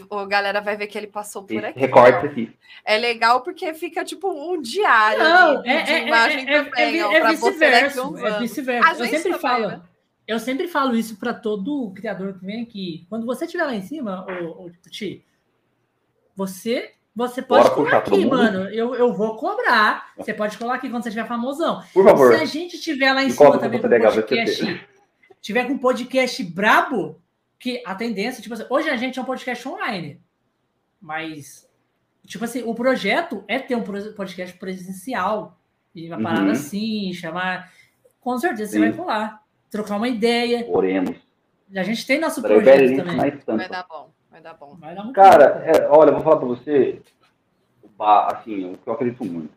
a 0.10 0.26
galera 0.26 0.62
vai 0.62 0.78
ver 0.78 0.88
que 0.88 0.98
ele 0.98 1.08
passou 1.08 1.44
por 1.44 1.66
aqui. 1.66 1.80
Recorte 1.80 2.26
aqui. 2.26 2.56
É 2.84 2.98
legal 2.98 3.42
porque 3.42 3.74
fica 3.74 4.06
tipo 4.06 4.30
um 4.30 4.62
diário 4.62 5.24
Não, 5.24 5.64
é, 5.66 5.84
de 5.84 5.92
é, 5.92 6.08
imagem 6.08 6.50
é, 6.50 6.64
também. 6.64 7.02
É, 7.02 7.04
é, 7.04 7.18
é 7.18 7.28
vice-versa. 7.30 8.02
É 8.02 8.40
vice-versa. 8.40 9.04
Eu 9.04 9.08
sempre 9.08 9.34
falo. 9.40 9.68
Né? 9.68 9.82
Eu 10.28 10.40
sempre 10.40 10.68
falo 10.68 10.96
isso 10.96 11.18
para 11.18 11.34
todo 11.34 11.92
criador 11.94 12.40
que 12.40 12.46
vem 12.46 12.64
aqui. 12.64 13.06
Quando 13.10 13.26
você 13.26 13.46
estiver 13.46 13.66
lá 13.66 13.76
em 13.76 13.82
cima, 13.82 14.26
o, 14.42 14.66
o 14.66 14.72
Ti, 14.90 15.24
você 16.36 16.92
você 17.16 17.42
pode 17.42 17.70
Bora 17.70 17.76
colar 17.76 17.98
aqui, 18.00 18.26
mano. 18.26 18.70
Eu, 18.70 18.94
eu 18.94 19.14
vou 19.14 19.38
cobrar. 19.38 20.12
Você 20.18 20.34
pode 20.34 20.58
colar 20.58 20.76
aqui 20.76 20.90
quando 20.90 21.04
você 21.04 21.10
estiver 21.10 21.26
famosão. 21.26 21.82
Por 21.94 22.04
favor. 22.04 22.36
Se 22.36 22.42
a 22.42 22.46
gente 22.46 22.78
tiver 22.80 23.14
lá 23.14 23.24
em 23.24 23.30
cima 23.30 23.58
também 23.58 23.82
com 23.82 23.88
podcast, 23.88 24.88
tiver 25.40 25.66
com 25.66 25.74
um 25.74 25.78
podcast 25.78 26.44
brabo, 26.44 27.22
que 27.60 27.82
a 27.86 27.96
tendência, 27.96 28.42
tipo 28.42 28.54
assim, 28.54 28.66
hoje 28.70 28.90
a 28.90 28.98
gente 28.98 29.18
é 29.18 29.22
um 29.22 29.26
podcast 29.26 29.68
online, 29.68 30.22
mas, 31.02 31.70
tipo 32.26 32.46
assim, 32.46 32.64
o 32.64 32.74
projeto 32.76 33.44
é 33.48 33.60
ter 33.60 33.76
um 33.76 33.84
podcast 33.84 34.58
presencial. 34.58 35.58
E 35.94 36.10
uma 36.10 36.22
parada 36.22 36.46
uhum. 36.46 36.52
assim, 36.52 37.14
chamar. 37.14 37.72
Com 38.20 38.38
certeza 38.38 38.72
Sim. 38.72 38.80
você 38.80 38.90
vai 38.90 38.98
colar 38.98 39.46
trocar 39.76 39.98
uma 39.98 40.08
ideia. 40.08 40.66
Oremos. 40.70 41.18
A 41.76 41.84
gente 41.84 42.06
tem 42.08 42.20
nosso 42.20 42.42
projeto 42.42 42.96
também. 42.96 43.18
Vai 43.18 43.70
dar 43.70 43.86
bom, 43.88 44.10
vai 44.32 44.42
dar 44.42 44.54
bom. 44.54 44.76
Vai 44.76 44.96
dar 44.96 45.12
Cara, 45.12 45.64
é, 45.66 45.88
olha, 45.90 46.12
vou 46.12 46.22
falar 46.22 46.38
para 46.38 46.48
você, 46.48 47.02
assim, 48.00 48.74
o 48.74 48.78
que 48.78 48.88
eu 48.88 48.94
acredito 48.94 49.26
muito. 49.26 49.54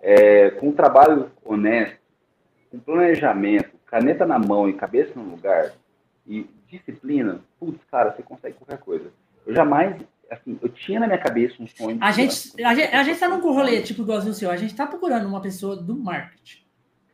É, 0.00 0.50
com 0.50 0.68
um 0.68 0.72
trabalho 0.72 1.30
honesto, 1.44 1.98
com 2.70 2.78
planejamento, 2.78 3.70
caneta 3.86 4.26
na 4.26 4.38
mão 4.38 4.68
e 4.68 4.74
cabeça 4.74 5.12
no 5.16 5.30
lugar, 5.30 5.72
e 6.26 6.46
disciplina, 6.70 7.40
putz, 7.58 7.78
cara, 7.90 8.14
você 8.14 8.22
consegue 8.22 8.56
qualquer 8.56 8.78
coisa. 8.78 9.10
Eu 9.46 9.54
jamais, 9.54 9.96
assim, 10.30 10.58
eu 10.60 10.68
tinha 10.68 11.00
na 11.00 11.06
minha 11.06 11.18
cabeça 11.18 11.62
um 11.62 11.66
sonho. 11.66 11.98
A 12.00 12.12
gente, 12.12 12.62
a 12.62 12.74
gente, 12.74 12.94
a 12.94 13.02
gente 13.02 13.18
tá 13.18 13.28
num 13.28 13.40
rolê, 13.40 13.82
tipo, 13.82 14.02
igualzinho 14.02 14.32
o 14.32 14.34
seu, 14.34 14.50
a 14.50 14.56
gente 14.56 14.74
tá 14.74 14.86
procurando 14.86 15.26
uma 15.26 15.40
pessoa 15.40 15.76
do 15.76 15.96
marketing, 15.96 16.64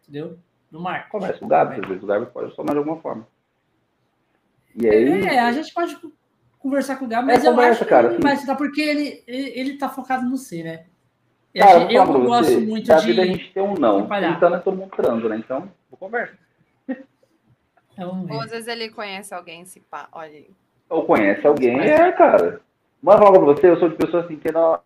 entendeu? 0.03 0.39
no 0.75 0.81
mar. 0.81 1.09
Conversa 1.09 1.39
com 1.39 1.47
o 1.47 1.49
Gabi, 1.49 1.81
às 1.81 1.89
vezes 1.89 2.03
o 2.03 2.07
Gabi 2.07 2.27
pode 2.27 2.55
somar 2.55 2.73
de 2.73 2.79
alguma 2.79 3.01
forma. 3.01 3.27
E 4.75 4.89
aí... 4.89 5.25
É, 5.25 5.39
a 5.39 5.53
gente 5.53 5.73
pode 5.73 5.97
conversar 6.59 6.97
com 6.97 7.05
o 7.05 7.09
Gabi, 7.09 7.29
mas 7.29 7.45
é, 7.45 7.49
eu 7.49 7.53
conversa, 7.53 7.81
acho 7.81 7.89
cara, 7.89 8.15
que 8.15 8.21
vai 8.21 8.35
estudar 8.35 8.57
porque 8.57 8.83
ele, 8.83 9.23
ele, 9.27 9.53
ele 9.55 9.79
tá 9.79 9.89
focado 9.89 10.29
no 10.29 10.37
C, 10.37 10.65
né? 10.65 10.87
Cara, 11.57 11.93
eu 11.93 12.05
não 12.05 12.25
gosto 12.25 12.61
muito 12.61 12.89
da 12.89 12.97
de... 12.97 13.07
vida 13.07 13.23
a 13.23 13.27
gente 13.27 13.53
tem 13.53 13.63
um 13.63 13.75
não. 13.75 14.01
Então 14.01 14.53
é 14.53 14.59
todo 14.59 14.77
mundo 14.77 15.29
né? 15.29 15.37
Então, 15.37 15.71
vou 15.89 15.97
conversa. 15.97 16.35
Ou 17.99 18.41
às 18.41 18.51
vezes 18.51 18.67
ele 18.69 18.91
conhece 18.91 19.35
alguém, 19.35 19.65
se 19.65 19.81
pá, 19.81 20.09
olha 20.13 20.31
aí. 20.31 20.51
Ou 20.89 21.05
conhece 21.05 21.47
alguém, 21.47 21.81
é, 21.81 22.13
cara. 22.13 22.61
Mas 23.03 23.19
falar 23.19 23.33
pra 23.33 23.41
você, 23.41 23.69
eu 23.69 23.79
sou 23.79 23.89
de 23.89 23.97
pessoa 23.97 24.25
assim 24.25 24.37
que 24.37 24.51
não... 24.51 24.79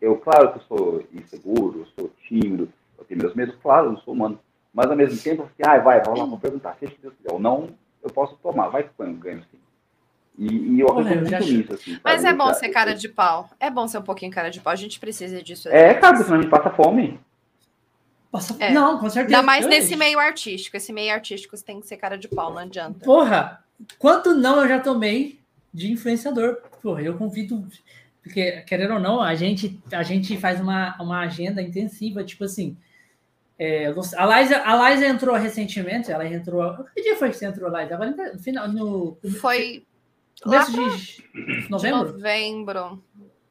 Eu, 0.00 0.16
claro 0.18 0.52
que 0.52 0.58
eu 0.58 0.62
sou 0.62 1.04
inseguro, 1.12 1.80
eu 1.80 1.86
sou 1.98 2.10
tímido, 2.28 2.68
eu 2.98 3.04
tenho 3.04 3.22
meus 3.22 3.34
medos, 3.34 3.56
claro, 3.62 3.86
eu 3.86 3.92
não 3.92 4.00
sou 4.00 4.12
humano. 4.12 4.38
Mas 4.72 4.90
ao 4.90 4.96
mesmo 4.96 5.18
tempo, 5.22 5.44
assim, 5.44 5.62
ah, 5.64 5.78
vai, 5.78 6.02
vamos 6.02 6.20
lá, 6.20 6.26
vou 6.26 6.38
perguntar, 6.38 6.76
seja 6.78 6.92
que 6.92 7.00
Deus 7.00 7.14
quiser. 7.14 7.32
Ou 7.32 7.38
não, 7.38 7.70
eu 8.02 8.10
posso 8.10 8.36
tomar, 8.42 8.68
vai 8.68 8.82
que 8.82 8.90
eu 8.98 9.12
ganho 9.14 9.42
sim. 9.50 9.58
E, 10.36 10.74
e 10.74 10.80
eu 10.80 10.88
acredito 10.88 11.30
muito 11.30 11.52
nisso, 11.52 11.74
assim. 11.74 11.98
Mas 12.02 12.24
é 12.24 12.32
bom 12.32 12.52
ser 12.52 12.68
cara 12.70 12.92
de 12.92 13.08
pau. 13.08 13.48
É 13.60 13.70
bom 13.70 13.86
ser 13.86 13.98
um 13.98 14.02
pouquinho 14.02 14.32
cara 14.32 14.50
de 14.50 14.60
pau. 14.60 14.72
A 14.72 14.76
gente 14.76 14.98
precisa 14.98 15.40
disso. 15.42 15.68
É, 15.68 15.94
cara, 15.94 16.16
senão 16.16 16.38
a 16.38 16.42
gente 16.42 16.50
passa 16.50 16.70
fome. 16.70 17.20
Passa... 18.34 18.56
É. 18.58 18.72
Não, 18.72 18.98
com 18.98 19.08
certeza. 19.08 19.36
Ainda 19.36 19.46
mais 19.46 19.64
nesse 19.64 19.94
meio 19.94 20.18
artístico. 20.18 20.76
Esse 20.76 20.92
meio 20.92 21.14
artístico 21.14 21.56
você 21.56 21.64
tem 21.64 21.78
que 21.78 21.86
ser 21.86 21.96
cara 21.96 22.18
de 22.18 22.26
pau, 22.26 22.50
não 22.50 22.58
adianta. 22.58 22.98
Porra, 23.04 23.64
quanto 23.96 24.34
não 24.34 24.60
eu 24.60 24.66
já 24.66 24.80
tomei 24.80 25.38
de 25.72 25.92
influenciador? 25.92 26.56
Porra, 26.82 27.00
eu 27.02 27.16
convido. 27.16 27.64
Porque, 28.20 28.62
querendo 28.62 28.94
ou 28.94 28.98
não, 28.98 29.22
a 29.22 29.36
gente, 29.36 29.80
a 29.92 30.02
gente 30.02 30.36
faz 30.36 30.60
uma, 30.60 31.00
uma 31.00 31.20
agenda 31.20 31.62
intensiva, 31.62 32.24
tipo 32.24 32.42
assim. 32.42 32.76
É, 33.56 33.86
a, 33.86 34.40
Liza, 34.40 34.62
a 34.64 34.90
Liza 34.90 35.06
entrou 35.06 35.36
recentemente, 35.36 36.10
ela 36.10 36.26
entrou. 36.26 36.84
Que 36.92 37.02
dia 37.02 37.16
foi 37.16 37.30
que 37.30 37.36
você 37.36 37.46
entrou, 37.46 37.70
Liza? 37.70 37.96
No 38.32 38.38
final. 38.40 38.66
No, 38.66 39.16
foi. 39.40 39.86
Começo 40.42 40.72
de 40.72 41.70
novembro? 41.70 42.12
Novembro. 42.14 43.04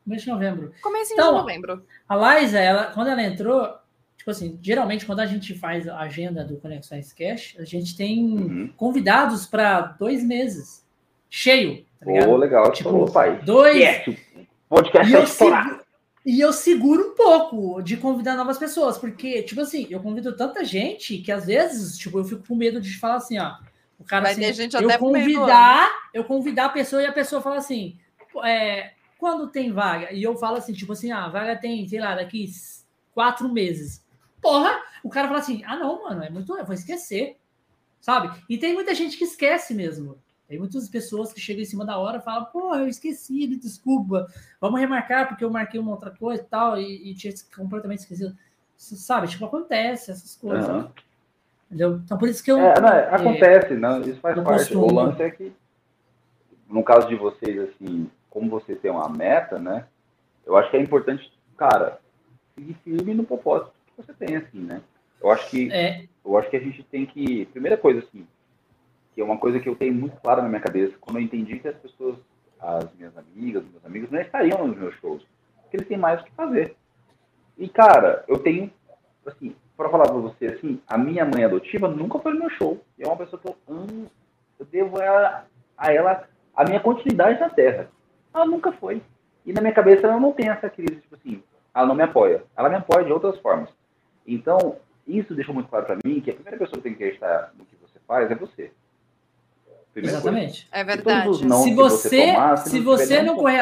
Mês 0.05 0.23
de 0.23 0.27
novembro. 0.27 0.73
Começo 0.81 1.13
então, 1.13 1.31
de 1.31 1.39
novembro. 1.39 1.85
A 2.09 2.17
Liza, 2.41 2.59
ela, 2.59 2.87
quando 2.87 3.07
ela 3.07 3.23
entrou, 3.23 3.81
tipo 4.23 4.31
assim, 4.31 4.57
geralmente 4.61 5.05
quando 5.05 5.19
a 5.19 5.25
gente 5.25 5.53
faz 5.53 5.85
a 5.85 5.99
agenda 5.99 6.45
do 6.45 6.55
Conexões 6.55 7.11
Cash, 7.11 7.57
a 7.59 7.65
gente 7.65 7.97
tem 7.97 8.23
uhum. 8.23 8.73
convidados 8.77 9.45
para 9.45 9.81
dois 9.81 10.23
meses. 10.23 10.81
Cheio. 11.29 11.85
Tá 11.99 12.09
oh, 12.29 12.37
legal. 12.37 12.71
Tipo, 12.71 12.89
falou, 12.89 13.11
pai. 13.11 13.41
Dois. 13.43 13.75
Yes. 13.75 14.17
Podcast 14.69 15.13
é 15.13 15.23
estourado. 15.23 15.79
E 16.25 16.39
eu 16.39 16.53
seguro 16.53 17.11
um 17.11 17.15
pouco 17.15 17.81
de 17.81 17.97
convidar 17.97 18.37
novas 18.37 18.57
pessoas, 18.57 18.97
porque, 18.97 19.43
tipo 19.43 19.59
assim, 19.59 19.87
eu 19.89 19.99
convido 19.99 20.33
tanta 20.37 20.63
gente 20.63 21.17
que 21.17 21.29
às 21.29 21.45
vezes, 21.45 21.97
tipo, 21.97 22.17
eu 22.17 22.23
fico 22.23 22.47
com 22.47 22.55
medo 22.55 22.79
de 22.79 22.97
falar 22.97 23.15
assim, 23.15 23.37
ó. 23.37 23.55
O 23.99 24.05
cara, 24.05 24.23
Vai 24.23 24.31
assim, 24.31 24.53
gente 24.53 24.73
eu 24.73 24.97
convidar, 24.97 25.89
eu 26.13 26.23
convidar 26.23 26.65
a 26.65 26.69
pessoa 26.69 27.01
e 27.01 27.05
a 27.05 27.11
pessoa 27.11 27.41
fala 27.41 27.57
assim, 27.57 27.97
é, 28.45 28.91
quando 29.17 29.49
tem 29.49 29.73
vaga? 29.73 30.13
E 30.13 30.23
eu 30.23 30.37
falo 30.37 30.55
assim, 30.55 30.71
tipo 30.71 30.93
assim, 30.93 31.11
ah, 31.11 31.27
vaga 31.27 31.57
tem, 31.57 31.85
sei 31.89 31.99
lá, 31.99 32.15
daqui 32.15 32.49
quatro 33.13 33.47
meses. 33.49 34.02
Porra, 34.43 34.77
o 35.01 35.09
cara 35.09 35.29
fala 35.29 35.39
assim, 35.39 35.63
ah, 35.65 35.77
não, 35.77 36.03
mano, 36.03 36.21
é 36.21 36.29
muito, 36.29 36.53
eu 36.55 36.65
vou 36.65 36.75
esquecer, 36.75 37.37
sabe? 38.01 38.29
E 38.49 38.57
tem 38.57 38.73
muita 38.73 38.93
gente 38.93 39.17
que 39.17 39.23
esquece 39.23 39.73
mesmo. 39.73 40.17
Tem 40.49 40.59
muitas 40.59 40.89
pessoas 40.89 41.31
que 41.31 41.39
chegam 41.39 41.63
em 41.63 41.65
cima 41.65 41.85
da 41.85 41.97
hora 41.97 42.17
e 42.17 42.21
falam, 42.21 42.45
pô, 42.51 42.75
eu 42.75 42.85
esqueci, 42.85 43.47
me 43.47 43.55
desculpa, 43.55 44.27
vamos 44.59 44.81
remarcar 44.81 45.29
porque 45.29 45.45
eu 45.45 45.49
marquei 45.49 45.79
uma 45.79 45.91
outra 45.91 46.11
coisa 46.11 46.43
e 46.43 46.45
tal, 46.45 46.77
e, 46.77 47.09
e 47.09 47.15
tinha 47.15 47.33
completamente 47.55 47.99
esquecido. 47.99 48.35
Sabe, 48.75 49.29
tipo, 49.29 49.45
acontece 49.45 50.11
essas 50.11 50.35
coisas. 50.35 50.67
Uhum. 50.67 50.89
Entendeu? 51.67 52.01
Então, 52.03 52.17
por 52.17 52.27
isso 52.27 52.43
que 52.43 52.51
eu. 52.51 52.59
É, 52.59 52.81
não, 52.81 52.89
é, 52.89 53.15
acontece, 53.15 53.73
não, 53.75 54.01
isso 54.01 54.19
faz 54.19 54.35
parte. 54.35 54.59
Costumo. 54.59 54.87
O 54.87 54.93
lance 54.93 55.23
é 55.23 55.31
que, 55.31 55.53
no 56.67 56.83
caso 56.83 57.07
de 57.07 57.15
vocês, 57.15 57.57
assim, 57.69 58.11
como 58.29 58.49
você 58.49 58.75
tem 58.75 58.91
uma 58.91 59.07
meta, 59.07 59.57
né? 59.57 59.87
Eu 60.45 60.57
acho 60.57 60.69
que 60.69 60.75
é 60.75 60.81
importante, 60.81 61.31
cara, 61.55 61.99
seguir 62.53 62.73
firme 62.83 63.13
no 63.13 63.23
propósito 63.23 63.72
você 63.97 64.13
tem, 64.13 64.35
assim, 64.35 64.59
né? 64.59 64.81
Eu 65.21 65.31
acho 65.31 65.49
que, 65.49 65.71
é. 65.71 66.05
eu 66.23 66.37
acho 66.37 66.49
que 66.49 66.57
a 66.57 66.59
gente 66.59 66.83
tem 66.83 67.05
que. 67.05 67.45
Primeira 67.47 67.77
coisa, 67.77 67.99
assim, 67.99 68.27
que 69.13 69.21
é 69.21 69.23
uma 69.23 69.37
coisa 69.37 69.59
que 69.59 69.69
eu 69.69 69.75
tenho 69.75 69.93
muito 69.93 70.19
clara 70.21 70.41
na 70.41 70.49
minha 70.49 70.61
cabeça, 70.61 70.95
quando 70.99 71.17
eu 71.17 71.23
entendi 71.23 71.59
que 71.59 71.67
as 71.67 71.77
pessoas, 71.77 72.17
as 72.59 72.93
minhas 72.95 73.15
amigas, 73.17 73.63
meus 73.63 73.85
amigos, 73.85 74.11
não 74.11 74.19
estariam 74.19 74.67
nos 74.67 74.77
meus 74.77 74.95
shows, 74.95 75.25
porque 75.61 75.77
eles 75.77 75.87
têm 75.87 75.97
mais 75.97 76.21
o 76.21 76.25
que 76.25 76.31
fazer. 76.31 76.75
E, 77.57 77.69
cara, 77.69 78.23
eu 78.27 78.39
tenho, 78.39 78.71
assim, 79.25 79.55
para 79.77 79.89
falar 79.89 80.05
para 80.05 80.17
você, 80.17 80.47
assim, 80.47 80.81
a 80.87 80.97
minha 80.97 81.25
mãe 81.25 81.43
adotiva 81.43 81.87
nunca 81.87 82.19
foi 82.19 82.33
no 82.33 82.39
meu 82.39 82.49
show. 82.49 82.83
E 82.97 83.03
é 83.03 83.07
uma 83.07 83.17
pessoa 83.17 83.39
que 83.39 83.47
eu 83.47 83.55
amo, 83.67 84.09
eu 84.59 84.65
devo 84.65 85.01
a, 85.01 85.45
a 85.77 85.93
ela 85.93 86.27
a 86.55 86.63
minha 86.63 86.79
continuidade 86.79 87.39
na 87.39 87.49
Terra. 87.49 87.89
Ela 88.33 88.45
nunca 88.45 88.71
foi. 88.73 89.01
E 89.45 89.51
na 89.51 89.61
minha 89.61 89.73
cabeça 89.73 90.07
ela 90.07 90.19
não 90.19 90.31
tem 90.31 90.49
essa 90.49 90.69
crise, 90.69 91.01
tipo 91.01 91.15
assim, 91.15 91.43
ela 91.73 91.85
não 91.85 91.95
me 91.95 92.03
apoia. 92.03 92.43
Ela 92.55 92.69
me 92.69 92.75
apoia 92.75 93.03
de 93.03 93.11
outras 93.11 93.37
formas. 93.39 93.69
Então, 94.25 94.77
isso 95.07 95.35
deixou 95.35 95.53
muito 95.53 95.69
claro 95.69 95.85
para 95.85 95.97
mim 96.03 96.21
que 96.21 96.31
a 96.31 96.33
primeira 96.33 96.57
pessoa 96.57 96.77
que 96.77 96.83
tem 96.83 96.95
que 96.95 97.03
acreditar 97.03 97.53
no 97.57 97.65
que 97.65 97.75
você 97.81 97.99
faz 98.07 98.29
é 98.31 98.35
você. 98.35 98.71
Exatamente. 99.95 100.67
Coisa. 100.67 100.67
É 100.71 100.83
verdade. 100.83 101.37
Se 101.37 101.73
você, 101.75 102.33
tomar, 102.33 102.57
se, 102.57 102.69
se 102.71 102.79
você 102.79 103.21
não 103.21 103.35
correr 103.35 103.61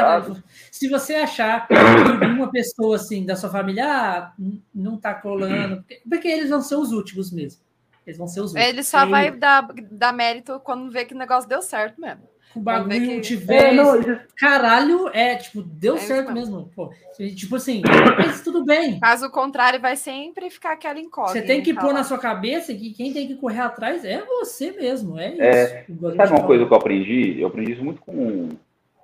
se 0.71 0.88
você 0.88 1.15
achar 1.15 1.67
que 1.67 1.73
uma 1.73 2.49
pessoa 2.49 2.95
assim 2.95 3.25
da 3.25 3.35
sua 3.35 3.49
família 3.49 3.85
ah, 3.85 4.33
não 4.73 4.97
tá 4.97 5.13
colando, 5.13 5.77
porque, 5.77 6.01
porque, 6.09 6.27
eles 6.29 6.49
vão 6.49 6.61
ser 6.61 6.75
os 6.75 6.91
últimos 6.93 7.31
mesmo. 7.31 7.61
Eles 8.07 8.17
vão 8.17 8.27
ser 8.27 8.39
os 8.39 8.53
últimos. 8.53 8.69
Ele 8.69 8.83
só 8.83 9.05
vai 9.05 9.31
dar, 9.31 9.67
dar 9.91 10.13
mérito 10.13 10.59
quando 10.61 10.89
vê 10.89 11.03
que 11.03 11.13
o 11.13 11.17
negócio 11.17 11.49
deu 11.49 11.61
certo 11.61 11.99
mesmo 11.99 12.31
o 12.55 12.59
bagulho 12.59 12.99
que... 12.99 13.21
tiver. 13.21 13.71
É, 13.71 13.73
não, 13.73 14.01
caralho, 14.35 15.09
é, 15.13 15.35
tipo, 15.35 15.61
deu 15.61 15.95
é 15.95 15.99
certo 15.99 16.31
mesmo. 16.31 16.69
Pô, 16.75 16.91
tipo 17.35 17.55
assim, 17.55 17.81
mas 18.17 18.41
tudo 18.41 18.65
bem. 18.65 18.99
Caso 18.99 19.29
contrário, 19.29 19.79
vai 19.79 19.95
sempre 19.95 20.49
ficar 20.49 20.73
aquela 20.73 20.99
incógnita. 20.99 21.39
Você 21.39 21.45
tem 21.45 21.61
que 21.61 21.73
pôr 21.73 21.93
na 21.93 22.03
sua 22.03 22.17
cabeça 22.17 22.73
que 22.73 22.93
quem 22.93 23.13
tem 23.13 23.27
que 23.27 23.35
correr 23.35 23.61
atrás 23.61 24.03
é 24.03 24.23
você 24.23 24.71
mesmo. 24.71 25.19
É 25.19 25.31
isso. 25.31 25.41
É, 25.41 25.85
sabe 26.15 26.31
uma 26.33 26.45
coisa 26.45 26.65
que 26.65 26.73
eu 26.73 26.77
aprendi? 26.77 27.39
Eu 27.39 27.47
aprendi 27.47 27.73
isso 27.73 27.83
muito 27.83 28.01
com, 28.01 28.49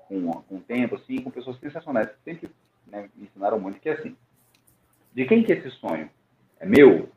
com, 0.07 0.31
com 0.31 0.55
o 0.55 0.61
tempo, 0.61 0.95
assim, 0.95 1.21
com 1.21 1.31
pessoas 1.31 1.59
sensacionais, 1.59 2.09
que 2.09 2.15
sempre 2.23 2.49
né, 2.85 3.09
me 3.15 3.25
ensinaram 3.25 3.59
muito, 3.59 3.79
que 3.79 3.89
é 3.89 3.93
assim, 3.93 4.15
de 5.13 5.25
quem 5.25 5.43
que 5.43 5.51
é 5.51 5.57
esse 5.57 5.71
sonho? 5.71 6.09
É 6.59 6.65
meu? 6.65 7.09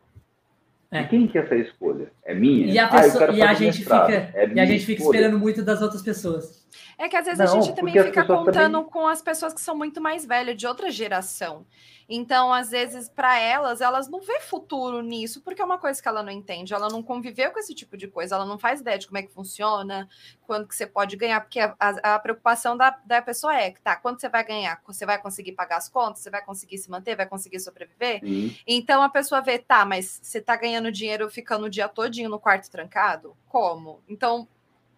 É. 0.91 1.03
De 1.03 1.09
quem 1.09 1.27
que 1.29 1.39
é 1.39 1.43
essa 1.43 1.55
escolha? 1.55 2.11
É 2.25 2.35
minha? 2.35 2.67
E 2.67 2.79
a, 2.79 2.87
ah, 2.87 2.89
pessoa, 2.89 3.31
ah, 3.31 3.33
e 3.33 3.43
a 3.43 3.55
gente 3.55 3.79
fica, 3.79 4.13
é 4.35 4.51
e 4.53 4.59
a 4.61 4.65
gente 4.65 4.85
fica 4.85 5.03
esperando 5.03 5.39
muito 5.39 5.63
das 5.63 5.81
outras 5.81 6.03
pessoas. 6.03 6.60
É 6.97 7.09
que 7.09 7.17
às 7.17 7.25
vezes 7.25 7.39
Não, 7.39 7.59
a 7.59 7.61
gente 7.61 7.75
também 7.75 7.93
fica 7.93 8.25
contando 8.25 8.79
também... 8.79 8.91
com 8.91 9.07
as 9.07 9.23
pessoas 9.23 9.53
que 9.53 9.61
são 9.61 9.77
muito 9.77 10.01
mais 10.01 10.25
velhas, 10.25 10.57
de 10.57 10.67
outra 10.67 10.91
geração. 10.91 11.67
Então, 12.13 12.53
às 12.53 12.71
vezes, 12.71 13.09
para 13.09 13.39
elas, 13.39 13.81
elas 13.81 14.09
não 14.09 14.21
vê 14.21 14.41
futuro 14.41 15.01
nisso, 15.01 15.41
porque 15.43 15.63
é 15.63 15.65
uma 15.65 15.79
coisa 15.79 16.03
que 16.03 16.09
ela 16.09 16.25
não 16.25 16.33
entende. 16.33 16.75
Ela 16.75 16.89
não 16.89 17.05
conviveu 17.05 17.53
com 17.53 17.61
esse 17.61 17.73
tipo 17.73 17.97
de 17.97 18.09
coisa, 18.09 18.35
ela 18.35 18.45
não 18.45 18.59
faz 18.59 18.81
ideia 18.81 18.99
de 18.99 19.07
como 19.07 19.19
é 19.19 19.23
que 19.23 19.33
funciona, 19.33 20.09
quando 20.43 20.67
que 20.67 20.75
você 20.75 20.89
pode 20.89 21.17
ganhar, 21.17 21.41
porque 21.41 21.61
a, 21.61 21.77
a, 21.79 22.15
a 22.15 22.19
preocupação 22.19 22.77
da, 22.77 22.91
da 23.05 23.23
pessoa 23.23 23.55
é 23.55 23.71
que 23.71 23.81
tá, 23.81 23.95
quando 23.95 24.21
você 24.21 24.29
vai 24.29 24.45
ganhar? 24.45 24.83
Você 24.85 25.07
vai 25.07 25.23
conseguir 25.23 25.53
pagar 25.53 25.77
as 25.77 25.89
contas? 25.89 26.21
Você 26.21 26.31
vai 26.31 26.45
conseguir 26.45 26.79
se 26.79 26.91
manter? 26.91 27.15
Vai 27.15 27.27
conseguir 27.27 27.61
sobreviver? 27.61 28.19
Sim. 28.19 28.57
Então 28.67 29.05
a 29.05 29.09
pessoa 29.09 29.41
vê, 29.41 29.57
tá, 29.61 29.85
mas 29.85 30.19
você 30.21 30.41
tá 30.41 30.57
ganhando 30.57 30.91
dinheiro 30.91 31.31
ficando 31.31 31.67
o 31.67 31.71
dia 31.71 31.89
todinho 31.89 32.29
no 32.29 32.41
quarto 32.41 32.69
trancado? 32.69 33.37
Como? 33.49 34.03
Então, 34.09 34.49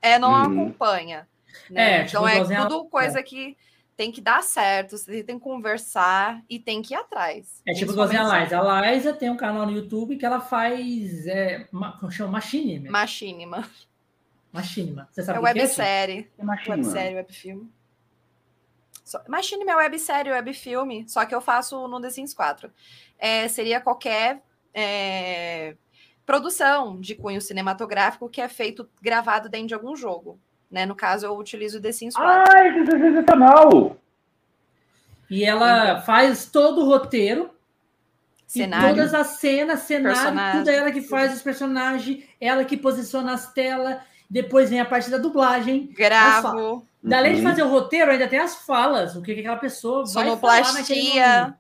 é, 0.01 0.19
não 0.19 0.31
uhum. 0.31 0.63
acompanha. 0.63 1.29
Né? 1.71 2.01
É, 2.01 2.05
então 2.05 2.27
tipo, 2.27 2.53
é 2.53 2.63
tudo 2.63 2.85
coisa 2.87 3.21
é. 3.21 3.23
que 3.23 3.57
tem 3.97 4.11
que 4.11 4.21
dar 4.21 4.43
certo, 4.43 4.97
você 4.97 5.23
tem 5.23 5.39
que 5.39 5.45
conversar 5.45 6.43
e 6.49 6.59
tem 6.59 6.83
que 6.83 6.95
ir 6.95 6.97
atrás. 6.97 7.63
É 7.67 7.73
tipo 7.73 7.93
igualzinho 7.93 8.27
a 8.27 8.41
Liza. 8.41 8.61
A 8.61 8.91
Liza 8.91 9.13
tem 9.13 9.31
um 9.31 9.37
canal 9.37 9.67
no 9.67 9.73
YouTube 9.73 10.17
que 10.17 10.25
ela 10.25 10.41
faz. 10.41 11.27
É, 11.27 11.69
chama 12.11 12.33
Machinima. 12.33 12.91
Machinima. 12.91 13.69
Machinima. 14.53 15.09
Você 15.11 15.23
sabe 15.23 15.39
é, 15.39 15.41
é 15.41 15.45
websérie. 15.45 16.31
É 16.39 16.45
websérie, 16.45 17.17
webfilme. 17.17 17.71
Machinima 19.29 19.73
é 19.73 19.77
websérie, 19.77 20.33
webfilme, 20.33 21.09
só 21.09 21.25
que 21.27 21.35
eu 21.35 21.41
faço 21.41 21.87
no 21.89 22.01
The 22.01 22.11
Sims 22.11 22.33
4. 22.35 22.71
É, 23.19 23.47
seria 23.49 23.81
qualquer 23.81 24.43
é, 24.73 25.77
produção 26.25 26.99
de 27.01 27.15
cunho 27.15 27.41
cinematográfico 27.41 28.29
que 28.29 28.41
é 28.41 28.49
feito 28.49 28.89
gravado 29.01 29.49
dentro 29.49 29.69
de 29.69 29.75
algum 29.75 29.95
jogo. 29.95 30.39
Né? 30.73 30.87
No 30.87 30.95
caso, 30.95 31.27
eu 31.27 31.37
utilizo 31.37 31.79
o 31.79 31.83
The 31.83 31.93
Sims 31.93 32.17
4. 32.17 32.33
Ah, 32.51 32.69
isso 32.69 32.91
é 32.91 32.99
sensacional! 32.99 33.99
E 35.29 35.45
ela 35.45 35.91
então, 35.91 36.03
faz 36.03 36.47
todo 36.47 36.81
o 36.81 36.87
roteiro. 36.87 37.51
Cenário, 38.47 38.87
e 38.87 38.95
todas 38.95 39.15
as 39.15 39.27
cenas, 39.29 39.81
cenário, 39.81 40.59
tudo 40.59 40.69
é 40.69 40.77
ela 40.77 40.93
que 40.93 41.01
faz 41.01 41.35
os 41.35 41.41
personagens, 41.41 42.23
ela 42.39 42.65
que 42.65 42.77
posiciona 42.77 43.33
as 43.33 43.51
telas. 43.53 43.99
Depois 44.29 44.69
vem 44.69 44.81
a 44.81 44.85
parte 44.85 45.11
da 45.11 45.17
dublagem. 45.17 45.91
Gravo. 45.97 46.87
Além 47.11 47.33
uhum. 47.33 47.39
de 47.39 47.43
fazer 47.43 47.63
o 47.63 47.69
roteiro, 47.69 48.11
ainda 48.11 48.29
tem 48.29 48.39
as 48.39 48.65
falas, 48.65 49.17
o 49.17 49.23
que, 49.23 49.35
que 49.35 49.41
aquela 49.41 49.57
pessoa 49.57 50.07
Sonoplastia, 50.07 51.55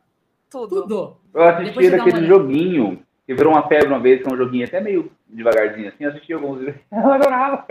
tudo. 0.51 0.83
Tudo. 0.83 1.17
Eu 1.35 1.43
assisti 1.43 1.91
daquele 1.91 2.27
joguinho, 2.27 3.03
que 3.27 3.35
virou 3.35 3.53
uma 3.53 3.67
febre 3.67 3.89
uma 3.89 3.99
vez, 3.99 4.23
que 4.23 4.29
é 4.29 4.33
um 4.33 4.37
joguinho 4.37 4.67
até 4.67 4.81
meio 4.81 5.11
devagarzinho 5.27 5.89
assim, 5.89 6.05
eu 6.05 6.11
assisti 6.11 6.33
alguns. 6.33 6.61
Eu 6.93 7.11
adorava 7.11 7.67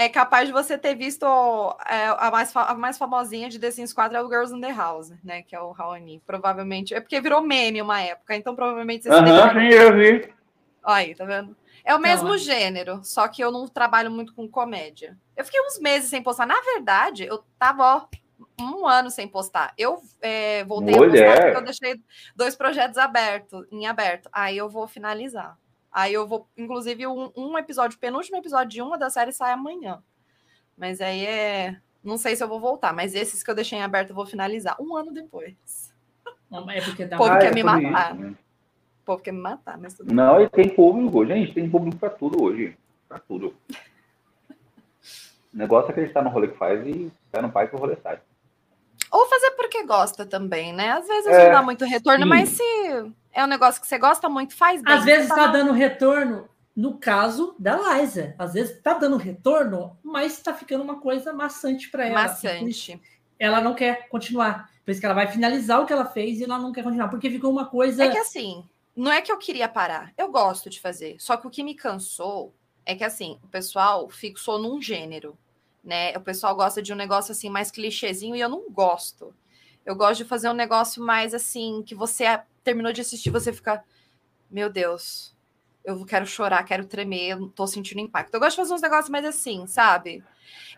é 0.00 0.08
capaz 0.08 0.46
de 0.46 0.52
você 0.52 0.78
ter 0.78 0.94
visto 0.94 1.26
é, 1.86 2.06
a, 2.18 2.30
mais, 2.30 2.56
a 2.56 2.74
mais 2.74 2.96
famosinha 2.96 3.50
de 3.50 3.58
The 3.58 3.70
Sims 3.70 3.92
4 3.92 4.16
é 4.16 4.22
o 4.22 4.28
Girls 4.28 4.54
in 4.56 4.58
the 4.58 4.72
House, 4.72 5.12
né? 5.22 5.42
Que 5.42 5.54
é 5.54 5.60
o 5.60 5.72
Raoni. 5.72 6.22
Provavelmente. 6.26 6.94
É 6.94 7.00
porque 7.00 7.20
virou 7.20 7.42
meme 7.42 7.82
uma 7.82 8.00
época, 8.00 8.34
então 8.34 8.56
provavelmente 8.56 9.02
você 9.02 9.10
Aham, 9.10 9.52
sim, 9.52 9.66
eu 9.68 9.94
vi. 9.94 10.32
Aí, 10.82 11.14
tá 11.14 11.26
vendo? 11.26 11.54
É 11.84 11.94
o 11.94 11.98
mesmo 11.98 12.30
não, 12.30 12.38
gênero, 12.38 13.00
só 13.04 13.28
que 13.28 13.44
eu 13.44 13.52
não 13.52 13.68
trabalho 13.68 14.10
muito 14.10 14.34
com 14.34 14.48
comédia. 14.48 15.18
Eu 15.36 15.44
fiquei 15.44 15.60
uns 15.60 15.78
meses 15.78 16.08
sem 16.08 16.22
postar. 16.22 16.46
Na 16.46 16.60
verdade, 16.62 17.26
eu 17.26 17.44
tava 17.58 17.82
ó, 17.96 18.06
um 18.58 18.86
ano 18.86 19.10
sem 19.10 19.28
postar. 19.28 19.74
Eu 19.76 20.00
é, 20.22 20.64
voltei 20.64 20.96
Mulher. 20.96 21.24
a 21.24 21.30
postar 21.30 21.42
porque 21.44 21.58
eu 21.58 21.64
deixei 21.64 22.02
dois 22.34 22.56
projetos 22.56 22.96
abertos, 22.96 23.66
em 23.70 23.86
aberto. 23.86 24.30
Aí 24.32 24.56
eu 24.56 24.68
vou 24.68 24.88
finalizar. 24.88 25.58
Aí 25.92 26.14
eu 26.14 26.26
vou, 26.26 26.48
inclusive, 26.56 27.06
um, 27.06 27.32
um 27.36 27.58
episódio, 27.58 27.96
o 27.96 28.00
penúltimo 28.00 28.36
episódio 28.36 28.70
de 28.70 28.82
uma 28.82 28.96
da 28.96 29.10
série 29.10 29.32
sai 29.32 29.52
amanhã. 29.52 30.02
Mas 30.76 31.00
aí 31.00 31.26
é. 31.26 31.76
Não 32.02 32.16
sei 32.16 32.34
se 32.34 32.42
eu 32.42 32.48
vou 32.48 32.58
voltar, 32.58 32.94
mas 32.94 33.14
esses 33.14 33.42
que 33.42 33.50
eu 33.50 33.54
deixei 33.54 33.78
em 33.78 33.82
aberto 33.82 34.10
eu 34.10 34.16
vou 34.16 34.24
finalizar 34.24 34.76
um 34.80 34.96
ano 34.96 35.12
depois. 35.12 35.92
Não, 36.50 36.68
é 36.70 36.80
porque 36.80 37.04
dá 37.04 37.16
o 37.16 37.18
povo 37.18 37.32
ah, 37.32 37.38
quer 37.38 37.52
é 37.52 37.54
me 37.54 37.62
matar. 37.62 38.14
Isso, 38.14 38.22
né? 38.22 38.30
O 38.30 39.04
povo 39.04 39.22
quer 39.22 39.32
me 39.32 39.40
matar, 39.40 39.76
mas 39.76 39.94
tudo 39.94 40.14
Não, 40.14 40.36
bem. 40.36 40.46
e 40.46 40.48
tem 40.48 40.68
público, 40.68 41.26
gente, 41.26 41.52
tem 41.52 41.68
público 41.68 41.98
pra 41.98 42.08
tudo 42.08 42.42
hoje. 42.42 42.76
Pra 43.06 43.18
tudo. 43.18 43.54
O 45.52 45.56
negócio 45.56 45.88
é 45.88 45.90
acreditar 45.90 46.22
no 46.22 46.30
rolê 46.30 46.48
que 46.48 46.56
faz 46.56 46.86
e 46.86 47.12
pé 47.30 47.42
no 47.42 47.52
pai 47.52 47.68
que 47.68 47.76
o 47.76 47.78
rolê 47.78 47.96
sai. 48.02 48.18
Ou 49.10 49.26
fazer 49.26 49.50
porque 49.52 49.84
gosta 49.84 50.24
também, 50.24 50.72
né? 50.72 50.90
Às 50.92 51.06
vezes 51.06 51.26
é, 51.26 51.44
não 51.44 51.52
dá 51.52 51.62
muito 51.62 51.84
retorno, 51.84 52.22
sim. 52.22 52.28
mas 52.28 52.48
se 52.50 53.12
é 53.32 53.44
um 53.44 53.46
negócio 53.46 53.80
que 53.80 53.86
você 53.86 53.98
gosta 53.98 54.28
muito, 54.28 54.54
faz 54.54 54.82
bem. 54.82 54.92
Às 54.92 55.04
vezes 55.04 55.22
está 55.24 55.46
tá 55.46 55.46
dando 55.48 55.72
retorno, 55.72 56.48
no 56.74 56.98
caso 56.98 57.54
da 57.58 57.76
Liza. 57.76 58.34
Às 58.38 58.54
vezes 58.54 58.76
está 58.76 58.94
dando 58.94 59.16
retorno, 59.16 59.98
mas 60.02 60.32
está 60.32 60.54
ficando 60.54 60.82
uma 60.82 61.00
coisa 61.00 61.32
maçante 61.32 61.90
para 61.90 62.06
ela. 62.06 62.22
Maçante. 62.22 63.00
Ela 63.38 63.60
não 63.60 63.74
quer 63.74 64.08
continuar. 64.08 64.70
Por 64.84 64.90
isso 64.90 65.00
que 65.00 65.06
ela 65.06 65.14
vai 65.14 65.28
finalizar 65.28 65.80
o 65.80 65.86
que 65.86 65.92
ela 65.92 66.06
fez 66.06 66.40
e 66.40 66.44
ela 66.44 66.58
não 66.58 66.72
quer 66.72 66.82
continuar, 66.82 67.08
porque 67.08 67.30
ficou 67.30 67.50
uma 67.50 67.66
coisa. 67.66 68.04
É 68.04 68.10
que 68.10 68.18
assim, 68.18 68.64
não 68.94 69.10
é 69.10 69.20
que 69.20 69.30
eu 69.32 69.38
queria 69.38 69.68
parar. 69.68 70.12
Eu 70.16 70.30
gosto 70.30 70.68
de 70.68 70.80
fazer. 70.80 71.16
Só 71.18 71.36
que 71.36 71.46
o 71.46 71.50
que 71.50 71.62
me 71.62 71.74
cansou 71.74 72.54
é 72.84 72.94
que 72.94 73.04
assim, 73.04 73.38
o 73.42 73.48
pessoal 73.48 74.08
fixou 74.08 74.58
num 74.58 74.80
gênero 74.80 75.38
né? 75.82 76.16
O 76.16 76.20
pessoal 76.20 76.54
gosta 76.54 76.82
de 76.82 76.92
um 76.92 76.96
negócio 76.96 77.32
assim 77.32 77.48
mais 77.48 77.70
clichêzinho 77.70 78.36
e 78.36 78.40
eu 78.40 78.48
não 78.48 78.70
gosto. 78.70 79.34
Eu 79.84 79.96
gosto 79.96 80.22
de 80.22 80.28
fazer 80.28 80.48
um 80.48 80.54
negócio 80.54 81.02
mais 81.02 81.34
assim 81.34 81.82
que 81.84 81.94
você 81.94 82.24
terminou 82.62 82.92
de 82.92 83.00
assistir, 83.00 83.30
você 83.30 83.52
fica, 83.52 83.82
meu 84.50 84.70
Deus, 84.70 85.36
eu 85.84 86.04
quero 86.04 86.26
chorar, 86.26 86.62
quero 86.64 86.86
tremer, 86.86 87.30
eu 87.30 87.48
tô 87.48 87.66
sentindo 87.66 88.00
impacto. 88.00 88.34
Eu 88.34 88.40
gosto 88.40 88.52
de 88.52 88.62
fazer 88.62 88.74
uns 88.74 88.82
negócios 88.82 89.08
mais 89.08 89.24
assim, 89.24 89.66
sabe? 89.66 90.22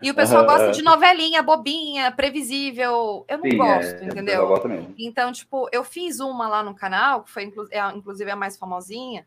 E 0.01 0.09
o 0.09 0.15
pessoal 0.15 0.41
uhum. 0.41 0.47
gosta 0.47 0.71
de 0.71 0.81
novelinha, 0.81 1.41
bobinha, 1.41 2.11
previsível. 2.11 3.25
Eu 3.27 3.37
não 3.37 3.49
Sim, 3.49 3.57
gosto, 3.57 3.95
é, 3.95 4.05
entendeu? 4.05 4.93
Então, 4.97 5.31
tipo, 5.31 5.67
eu 5.71 5.83
fiz 5.83 6.19
uma 6.19 6.47
lá 6.47 6.63
no 6.63 6.75
canal, 6.75 7.23
que 7.23 7.31
foi 7.31 7.51
é, 7.71 7.79
inclusive 7.91 8.29
a 8.29 8.35
mais 8.35 8.57
famosinha, 8.57 9.25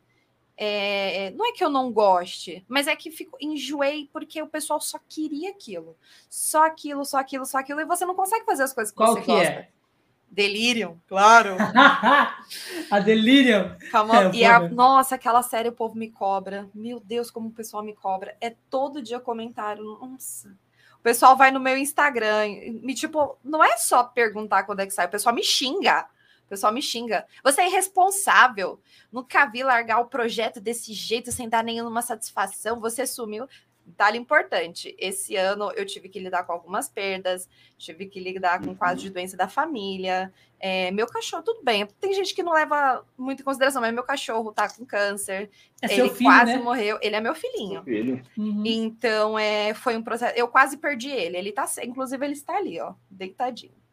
é, 0.56 1.30
não 1.32 1.46
é 1.46 1.52
que 1.52 1.62
eu 1.62 1.68
não 1.68 1.92
goste, 1.92 2.64
mas 2.66 2.86
é 2.86 2.96
que 2.96 3.10
fico, 3.10 3.36
enjoei 3.40 4.08
porque 4.10 4.40
o 4.40 4.46
pessoal 4.46 4.80
só 4.80 4.98
queria 5.06 5.50
aquilo. 5.50 5.96
Só 6.30 6.66
aquilo, 6.66 7.04
só 7.04 7.18
aquilo, 7.18 7.44
só 7.44 7.58
aquilo, 7.58 7.80
e 7.80 7.84
você 7.84 8.06
não 8.06 8.14
consegue 8.14 8.46
fazer 8.46 8.62
as 8.62 8.72
coisas 8.72 8.90
que 8.90 8.96
Qual 8.96 9.14
você 9.14 9.20
que 9.20 9.26
gosta. 9.26 9.52
É? 9.52 9.68
Delirium, 10.36 11.00
claro. 11.08 11.56
a 12.90 13.00
Delirium. 13.00 13.74
É, 14.34 14.36
e 14.36 14.44
a, 14.44 14.60
nossa, 14.68 15.14
aquela 15.14 15.42
série 15.42 15.70
o 15.70 15.72
povo 15.72 15.96
me 15.96 16.10
cobra. 16.10 16.68
Meu 16.74 17.00
Deus, 17.00 17.30
como 17.30 17.48
o 17.48 17.52
pessoal 17.52 17.82
me 17.82 17.94
cobra. 17.94 18.36
É 18.38 18.50
todo 18.68 19.00
dia 19.00 19.18
comentário. 19.18 19.82
Nossa. 19.82 20.50
O 20.98 21.02
pessoal 21.02 21.38
vai 21.38 21.50
no 21.50 21.58
meu 21.58 21.78
Instagram, 21.78 22.48
me 22.82 22.94
tipo, 22.94 23.38
não 23.42 23.64
é 23.64 23.78
só 23.78 24.04
perguntar 24.04 24.64
quando 24.64 24.80
é 24.80 24.86
que 24.86 24.92
sai, 24.92 25.06
o 25.06 25.10
pessoal 25.10 25.34
me 25.34 25.42
xinga. 25.42 26.06
O 26.44 26.48
pessoal 26.48 26.72
me 26.72 26.82
xinga. 26.82 27.26
Você 27.42 27.62
é 27.62 27.68
irresponsável. 27.68 28.78
Nunca 29.10 29.46
vi 29.46 29.64
largar 29.64 30.00
o 30.00 30.06
projeto 30.06 30.60
desse 30.60 30.92
jeito 30.92 31.32
sem 31.32 31.48
dar 31.48 31.64
nenhuma 31.64 32.02
satisfação. 32.02 32.78
Você 32.78 33.04
sumiu. 33.04 33.48
Detalhe 33.86 34.18
importante: 34.18 34.96
esse 34.98 35.36
ano 35.36 35.70
eu 35.76 35.86
tive 35.86 36.08
que 36.08 36.18
lidar 36.18 36.42
com 36.42 36.52
algumas 36.52 36.88
perdas, 36.88 37.48
tive 37.78 38.06
que 38.06 38.18
lidar 38.18 38.60
com 38.60 38.74
quadro 38.74 39.00
de 39.00 39.10
doença 39.10 39.36
da 39.36 39.48
família. 39.48 40.32
É, 40.58 40.90
meu 40.90 41.06
cachorro, 41.06 41.44
tudo 41.44 41.62
bem. 41.62 41.86
Tem 42.00 42.12
gente 42.12 42.34
que 42.34 42.42
não 42.42 42.52
leva 42.52 43.06
muito 43.16 43.42
em 43.42 43.44
consideração, 43.44 43.80
mas 43.80 43.94
meu 43.94 44.02
cachorro 44.02 44.52
tá 44.52 44.68
com 44.68 44.84
câncer. 44.84 45.48
É 45.80 45.94
ele 45.94 46.08
filho, 46.10 46.28
quase 46.30 46.56
né? 46.56 46.58
morreu. 46.58 46.98
Ele 47.00 47.14
é 47.14 47.20
meu 47.20 47.34
filhinho. 47.34 47.84
Filho. 47.84 48.22
Uhum. 48.36 48.62
Então, 48.66 49.38
é, 49.38 49.72
foi 49.72 49.96
um 49.96 50.02
processo. 50.02 50.34
Eu 50.36 50.48
quase 50.48 50.78
perdi 50.78 51.10
ele. 51.10 51.36
Ele 51.36 51.52
tá, 51.52 51.66
inclusive, 51.84 52.24
ele 52.24 52.32
está 52.32 52.56
ali, 52.56 52.80
ó, 52.80 52.94
deitadinho. 53.08 53.85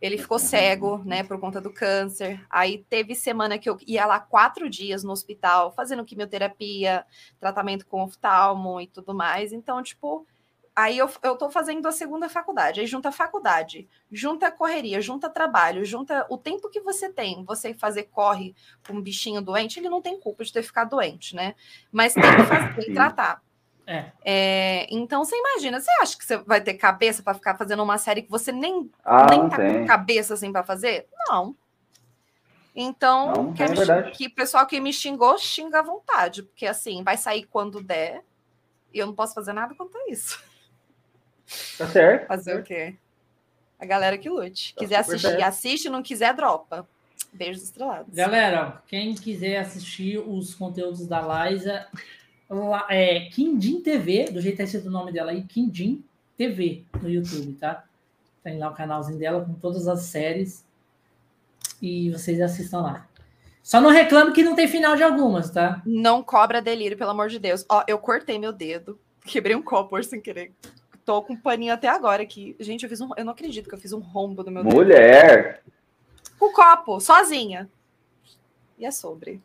Ele 0.00 0.16
ficou 0.16 0.38
cego, 0.38 1.02
né, 1.04 1.22
por 1.22 1.38
conta 1.38 1.60
do 1.60 1.72
câncer. 1.72 2.44
Aí 2.48 2.84
teve 2.88 3.14
semana 3.14 3.58
que 3.58 3.68
eu 3.68 3.76
ia 3.86 4.06
lá 4.06 4.18
quatro 4.18 4.68
dias 4.68 5.04
no 5.04 5.12
hospital, 5.12 5.72
fazendo 5.72 6.04
quimioterapia, 6.04 7.04
tratamento 7.38 7.86
com 7.86 8.02
oftalmo 8.02 8.80
e 8.80 8.86
tudo 8.86 9.14
mais. 9.14 9.52
Então, 9.52 9.82
tipo, 9.82 10.26
aí 10.74 10.96
eu, 10.96 11.10
eu 11.22 11.36
tô 11.36 11.50
fazendo 11.50 11.86
a 11.86 11.92
segunda 11.92 12.28
faculdade. 12.28 12.80
Aí 12.80 12.86
junta 12.86 13.12
faculdade, 13.12 13.88
junta 14.10 14.50
correria, 14.50 15.00
junta 15.00 15.28
trabalho, 15.28 15.84
junta 15.84 16.26
o 16.30 16.38
tempo 16.38 16.70
que 16.70 16.80
você 16.80 17.10
tem. 17.10 17.44
Você 17.44 17.74
fazer 17.74 18.04
corre 18.04 18.54
com 18.86 18.94
um 18.94 19.02
bichinho 19.02 19.42
doente, 19.42 19.78
ele 19.78 19.90
não 19.90 20.00
tem 20.00 20.18
culpa 20.18 20.44
de 20.44 20.52
ter 20.52 20.62
ficado 20.62 20.90
doente, 20.90 21.36
né? 21.36 21.54
Mas 21.92 22.14
tem 22.14 22.22
que 22.22 22.44
fazer, 22.44 22.74
tem 22.74 22.84
que 22.86 22.94
tratar. 22.94 23.42
É. 23.90 24.12
É, 24.24 24.86
então 24.88 25.24
você 25.24 25.34
imagina, 25.36 25.80
você 25.80 25.90
acha 26.00 26.16
que 26.16 26.24
você 26.24 26.36
vai 26.36 26.60
ter 26.60 26.74
cabeça 26.74 27.24
para 27.24 27.34
ficar 27.34 27.56
fazendo 27.56 27.82
uma 27.82 27.98
série 27.98 28.22
que 28.22 28.30
você 28.30 28.52
nem, 28.52 28.88
ah, 29.04 29.26
nem 29.28 29.48
tá 29.48 29.56
tem. 29.56 29.80
com 29.80 29.86
cabeça 29.86 30.34
assim 30.34 30.52
para 30.52 30.62
fazer? 30.62 31.08
Não. 31.26 31.56
Então, 32.72 33.32
não, 33.32 33.52
que, 33.52 33.64
é 33.64 34.10
que 34.12 34.26
o 34.28 34.34
pessoal 34.34 34.64
que 34.64 34.80
me 34.80 34.92
xingou, 34.92 35.36
xinga 35.36 35.80
à 35.80 35.82
vontade, 35.82 36.44
porque 36.44 36.66
assim, 36.66 37.02
vai 37.02 37.16
sair 37.16 37.42
quando 37.50 37.82
der, 37.82 38.22
e 38.94 39.00
eu 39.00 39.08
não 39.08 39.14
posso 39.14 39.34
fazer 39.34 39.52
nada 39.52 39.74
quanto 39.74 39.98
a 39.98 40.08
isso. 40.08 40.40
Tá 41.76 41.88
certo. 41.88 42.28
Fazer 42.28 42.60
o 42.60 42.62
quê? 42.62 42.94
A 43.76 43.84
galera 43.84 44.16
que 44.16 44.30
lute. 44.30 44.72
Quiser 44.78 44.98
assistir, 44.98 45.42
assiste. 45.42 45.90
Não 45.90 46.00
quiser, 46.00 46.32
dropa. 46.32 46.88
Beijos 47.32 47.64
estrelados. 47.64 48.14
Galera, 48.14 48.80
quem 48.86 49.16
quiser 49.16 49.56
assistir 49.56 50.18
os 50.18 50.54
conteúdos 50.54 51.08
da 51.08 51.20
Liza, 51.20 51.88
é 52.88 53.20
Kindim 53.30 53.80
TV, 53.80 54.24
do 54.24 54.40
jeito 54.40 54.56
que 54.56 54.62
tá 54.62 54.64
escrito 54.64 54.88
o 54.88 54.90
nome 54.90 55.12
dela 55.12 55.30
aí, 55.30 55.42
Kindim 55.42 56.04
TV 56.36 56.84
no 57.00 57.08
YouTube, 57.08 57.52
tá? 57.54 57.84
Tem 58.42 58.58
lá 58.58 58.70
o 58.70 58.74
canalzinho 58.74 59.18
dela 59.18 59.44
com 59.44 59.54
todas 59.54 59.86
as 59.86 60.02
séries. 60.02 60.64
E 61.80 62.10
vocês 62.10 62.40
assistam 62.40 62.80
lá. 62.80 63.06
Só 63.62 63.80
não 63.80 63.90
reclame 63.90 64.32
que 64.32 64.42
não 64.42 64.54
tem 64.54 64.66
final 64.66 64.96
de 64.96 65.02
algumas, 65.02 65.50
tá? 65.50 65.82
Não 65.84 66.22
cobra 66.22 66.62
delírio, 66.62 66.96
pelo 66.96 67.10
amor 67.10 67.28
de 67.28 67.38
Deus. 67.38 67.64
Ó, 67.68 67.84
eu 67.86 67.98
cortei 67.98 68.38
meu 68.38 68.52
dedo, 68.52 68.98
quebrei 69.24 69.54
um 69.54 69.62
copo 69.62 70.02
sem 70.02 70.20
querer. 70.20 70.52
Tô 71.04 71.22
com 71.22 71.34
um 71.34 71.36
paninho 71.36 71.72
até 71.72 71.88
agora 71.88 72.22
aqui. 72.22 72.56
Gente, 72.58 72.84
eu 72.84 72.88
fiz 72.88 73.00
um. 73.00 73.10
Eu 73.16 73.24
não 73.24 73.32
acredito 73.32 73.68
que 73.68 73.74
eu 73.74 73.78
fiz 73.78 73.92
um 73.92 74.00
rombo 74.00 74.42
no 74.42 74.50
meu 74.50 74.64
Mulher! 74.64 75.62
dedo. 75.64 75.74
O 76.40 76.52
copo, 76.52 77.00
sozinha. 77.00 77.68
E 78.78 78.86
é 78.86 78.90
sobre. 78.90 79.40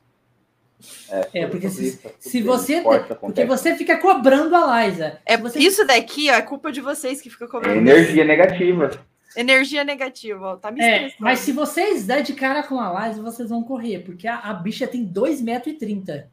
É, 1.09 1.41
é 1.41 1.47
porque 1.47 1.69
se, 1.69 1.99
se 2.19 2.41
você. 2.41 2.83
Porque 3.19 3.45
você 3.45 3.75
fica 3.75 3.97
cobrando 3.97 4.55
a 4.55 4.85
Liza. 4.85 5.19
É, 5.25 5.37
você... 5.37 5.59
Isso 5.59 5.85
daqui 5.85 6.29
ó, 6.29 6.33
é 6.33 6.41
culpa 6.41 6.71
de 6.71 6.81
vocês 6.81 7.21
que 7.21 7.29
ficam 7.29 7.47
cobrando. 7.47 7.75
É 7.75 7.79
energia 7.79 8.25
negativa. 8.25 8.91
Energia 9.35 9.83
negativa, 9.83 10.57
tá 10.57 10.71
me 10.71 10.81
é, 10.81 11.11
Mas 11.19 11.39
se 11.39 11.51
vocês 11.51 12.05
der 12.05 12.21
de 12.21 12.33
cara 12.33 12.63
com 12.63 12.79
a 12.79 13.07
Liza, 13.07 13.21
vocês 13.21 13.49
vão 13.49 13.63
correr, 13.63 13.99
porque 13.99 14.27
a, 14.27 14.37
a 14.37 14.53
bicha 14.53 14.87
tem 14.87 15.05
2,30m. 15.05 16.25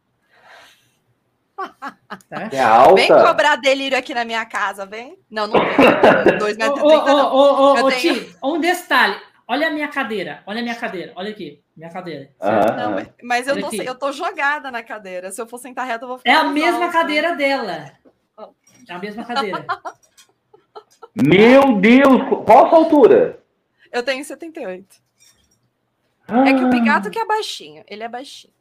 Tá? 2.28 2.48
É 2.50 2.60
alta. 2.60 2.94
Vem 2.94 3.08
cobrar 3.08 3.56
delírio 3.56 3.96
aqui 3.96 4.12
na 4.12 4.24
minha 4.24 4.44
casa, 4.44 4.84
vem? 4.84 5.16
Não, 5.30 5.46
não 5.46 5.60
tem. 5.60 5.86
2,30m. 6.38 6.82
Ô, 6.82 7.82
ô, 7.82 7.86
ô, 7.86 7.92
Ti, 7.92 8.34
um 8.42 8.58
detalhe. 8.58 9.16
Olha 9.52 9.68
a 9.68 9.70
minha 9.70 9.88
cadeira, 9.88 10.42
olha 10.46 10.60
a 10.60 10.62
minha 10.62 10.74
cadeira, 10.74 11.12
olha 11.14 11.30
aqui, 11.30 11.62
minha 11.76 11.90
cadeira. 11.90 12.30
Ah, 12.40 12.72
não, 12.72 13.06
mas 13.22 13.46
eu 13.46 13.60
tô, 13.60 13.70
eu 13.82 13.94
tô 13.94 14.10
jogada 14.10 14.70
na 14.70 14.82
cadeira. 14.82 15.30
Se 15.30 15.42
eu 15.42 15.46
for 15.46 15.58
sentar 15.58 15.86
reto, 15.86 16.04
eu 16.04 16.08
vou 16.08 16.16
ficar. 16.16 16.30
É 16.30 16.34
a 16.36 16.44
mesma 16.44 16.86
alta. 16.86 16.92
cadeira 16.92 17.36
dela. 17.36 17.92
É 18.88 18.94
a 18.94 18.98
mesma 18.98 19.26
cadeira. 19.26 19.66
Meu 21.14 21.78
Deus! 21.78 22.22
Qual 22.46 22.64
a 22.64 22.70
sua 22.70 22.78
altura? 22.78 23.42
Eu 23.92 24.02
tenho 24.02 24.24
78. 24.24 24.86
Ah. 26.26 26.48
É 26.48 26.54
que 26.54 26.64
o 26.64 26.70
Bigato 26.70 27.10
que 27.10 27.18
é 27.18 27.26
baixinho. 27.26 27.84
Ele 27.86 28.04
é 28.04 28.08
baixinho. 28.08 28.54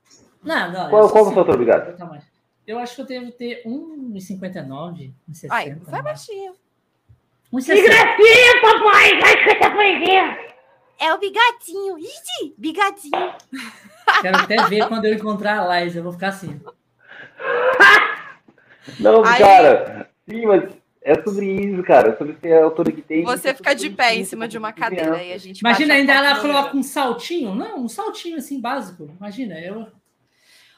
Não, 0.43 0.73
não. 0.73 0.89
Qual, 0.89 1.09
qual 1.09 1.26
é 1.26 1.30
a 1.30 1.31
sua 1.31 1.41
altura, 1.43 1.57
Bigato? 1.57 2.22
Eu 2.68 2.77
acho 2.77 2.95
que 2.95 3.01
eu 3.01 3.05
devo 3.05 3.31
ter 3.31 3.63
1,59, 3.65 5.13
1,60. 5.30 5.47
Ai, 5.51 5.73
vai 5.73 6.01
baixinho. 6.01 6.53
1,60. 7.53 7.76
Que 7.76 7.81
gracinha, 7.81 8.61
papai! 8.61 9.22
Vai 9.22 9.34
escutar 9.35 9.73
poesia! 9.73 10.51
É 11.02 11.11
o 11.15 11.18
bigatinho. 11.18 11.98
Ixi, 11.98 12.53
bigatinho. 12.56 13.34
Quero 14.22 14.38
até 14.38 14.68
ver 14.68 14.88
quando 14.88 15.06
eu 15.06 15.15
encontrar 15.15 15.57
a 15.57 15.65
Laís. 15.65 15.95
Eu 15.95 16.03
vou 16.03 16.14
ficar 16.14 16.28
assim. 16.28 16.61
Não, 18.99 19.26
Aí... 19.26 19.40
cara. 19.40 20.07
Sim, 20.30 20.45
mas 20.45 20.69
é 21.02 21.15
sobre 21.23 21.48
isso, 21.48 21.82
cara. 21.82 22.10
É 22.10 22.15
sobre 22.15 22.38
ser 22.40 22.53
a 22.53 22.65
autora 22.65 22.91
que 22.91 23.02
tem. 23.02 23.23
Você 23.23 23.52
fica 23.52 23.73
de 23.73 23.90
pé 23.90 24.14
em 24.15 24.23
cima 24.23 24.48
de 24.48 24.60
uma 24.60 24.72
cadeira 24.72 25.23
e 25.23 25.34
a 25.34 25.40
gente. 25.40 25.61
Imagina, 25.61 25.95
ainda 25.95 26.14
ela 26.14 26.40
coloca 26.40 26.78
um 26.78 26.84
saltinho. 26.84 27.56
Não, 27.56 27.80
um 27.80 27.90
saltinho 27.90 28.38
assim 28.38 28.61
básico. 28.61 29.10
Imagina, 29.19 29.60
eu. 29.60 29.88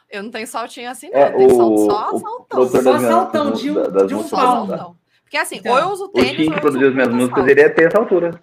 Eu 0.09 0.23
não 0.23 0.31
tenho 0.31 0.47
saltinho 0.47 0.89
assim, 0.89 1.09
não. 1.09 1.19
É, 1.19 1.33
eu 1.33 1.37
tenho 1.37 1.73
o, 1.73 1.89
só 1.89 2.17
saltão. 2.17 2.69
Só 2.69 2.99
saltão 2.99 3.51
de 3.51 3.71
um, 3.71 4.05
de 4.05 4.15
um 4.15 4.23
palmo. 4.29 4.97
Porque 5.23 5.35
assim, 5.35 5.57
então, 5.57 5.73
ou 5.73 5.79
eu 5.79 5.89
uso 5.89 6.07
tênis. 6.09 6.33
O 6.33 6.35
Tim 6.35 6.51
que 6.51 6.61
produziu 6.61 6.89
as 6.89 6.93
minhas 6.93 7.09
músicas, 7.09 7.47
ele 7.47 7.61
ia 7.61 7.69
ter 7.69 7.87
essa 7.87 7.97
altura. 7.97 8.39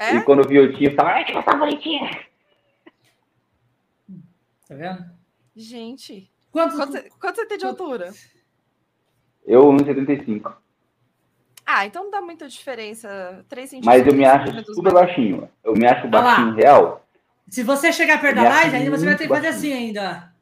É? 0.00 0.16
E 0.16 0.22
quando 0.22 0.48
viu 0.48 0.64
o 0.64 0.72
Tim, 0.72 0.94
falava, 0.94 1.16
ai, 1.16 1.24
que 1.26 1.34
você 1.34 1.42
tá 1.42 1.54
bonitinha. 1.54 2.10
Tá 4.66 4.74
vendo? 4.74 5.04
Gente. 5.54 6.32
Quanto, 6.50 6.74
quanto, 6.74 6.92
você, 6.92 7.10
quanto 7.20 7.36
você 7.36 7.44
tem 7.44 7.58
de 7.58 7.66
altura? 7.66 8.10
Eu, 9.46 9.64
1,75. 9.66 10.54
Ah, 11.66 11.84
então 11.84 12.04
não 12.04 12.10
dá 12.10 12.22
muita 12.22 12.48
diferença. 12.48 13.44
3 13.46 13.68
centímetros. 13.68 14.00
Mas 14.00 14.10
eu 14.10 14.16
me 14.16 14.24
acho 14.24 14.74
super 14.74 14.90
baixinho. 14.90 15.50
Eu 15.62 15.74
me 15.74 15.86
acho 15.86 16.08
baixinho 16.08 16.54
real. 16.54 17.04
Se 17.46 17.62
você 17.62 17.92
chegar 17.92 18.22
perto 18.22 18.36
da 18.36 18.44
live, 18.44 18.76
ainda 18.76 18.96
você 18.96 19.04
vai 19.04 19.16
ter 19.16 19.24
que 19.24 19.34
fazer 19.34 19.48
assim 19.48 19.72
ainda. 19.74 20.32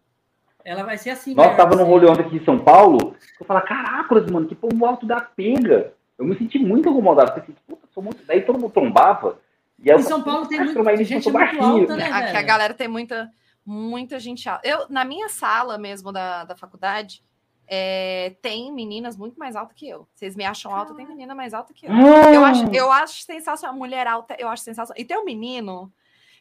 Ela 0.64 0.85
vai 0.85 0.97
ser 0.98 1.10
assim. 1.10 1.35
Nós 1.35 1.56
tava 1.56 1.70
assim. 1.70 1.82
no 1.82 1.85
rolê 1.85 2.06
ontem 2.06 2.22
aqui 2.22 2.36
em 2.36 2.44
São 2.44 2.60
Paulo. 2.60 3.16
Eu 3.40 3.44
falo, 3.44 3.60
caraca, 3.62 4.14
mano, 4.30 4.47
que 4.47 4.55
povo 4.55 4.86
alto 4.86 5.05
da 5.05 5.20
pega. 5.20 5.93
Eu 6.16 6.24
me 6.24 6.39
senti 6.39 6.60
muito 6.60 6.89
incomodado. 6.89 7.32
Pensei, 7.32 7.56
puta, 7.66 7.89
sou 7.93 8.05
muito. 8.05 8.24
Daí 8.24 8.43
todo 8.43 8.59
mundo 8.60 8.72
trombava. 8.72 9.39
E 9.78 9.90
em 9.90 10.02
São 10.02 10.22
Paulo 10.22 10.46
tem 10.46 10.60
muita 10.60 11.05
gente 11.05 11.30
muito 11.30 11.62
alta, 11.62 11.96
né, 11.96 12.10
Aqui 12.10 12.36
a 12.36 12.42
galera 12.42 12.74
tem 12.74 12.88
muita, 12.88 13.30
muita 13.64 14.18
gente 14.18 14.48
alta. 14.48 14.66
Eu, 14.66 14.86
na 14.88 15.05
minha 15.05 15.28
sala 15.28 15.78
mesmo 15.78 16.12
da, 16.12 16.44
da 16.44 16.56
faculdade, 16.56 17.22
é, 17.70 18.34
tem 18.40 18.72
meninas 18.72 19.16
muito 19.16 19.38
mais 19.38 19.55
altas 19.55 19.76
que 19.76 19.88
eu. 19.88 20.09
Vocês 20.14 20.34
me 20.34 20.44
acham 20.44 20.74
alta, 20.74 20.94
tem 20.94 21.06
menina 21.06 21.34
mais 21.34 21.52
alta 21.52 21.72
que 21.74 21.86
eu. 21.86 21.92
Ah. 21.92 22.34
Eu 22.34 22.44
acho, 22.44 22.74
eu 22.74 22.90
acho 22.90 23.22
sensacional. 23.22 23.76
Mulher 23.76 24.06
alta, 24.06 24.34
eu 24.38 24.48
acho 24.48 24.64
sensacional. 24.64 25.00
E 25.00 25.05
tem 25.05 25.18
um 25.18 25.24
menino 25.24 25.92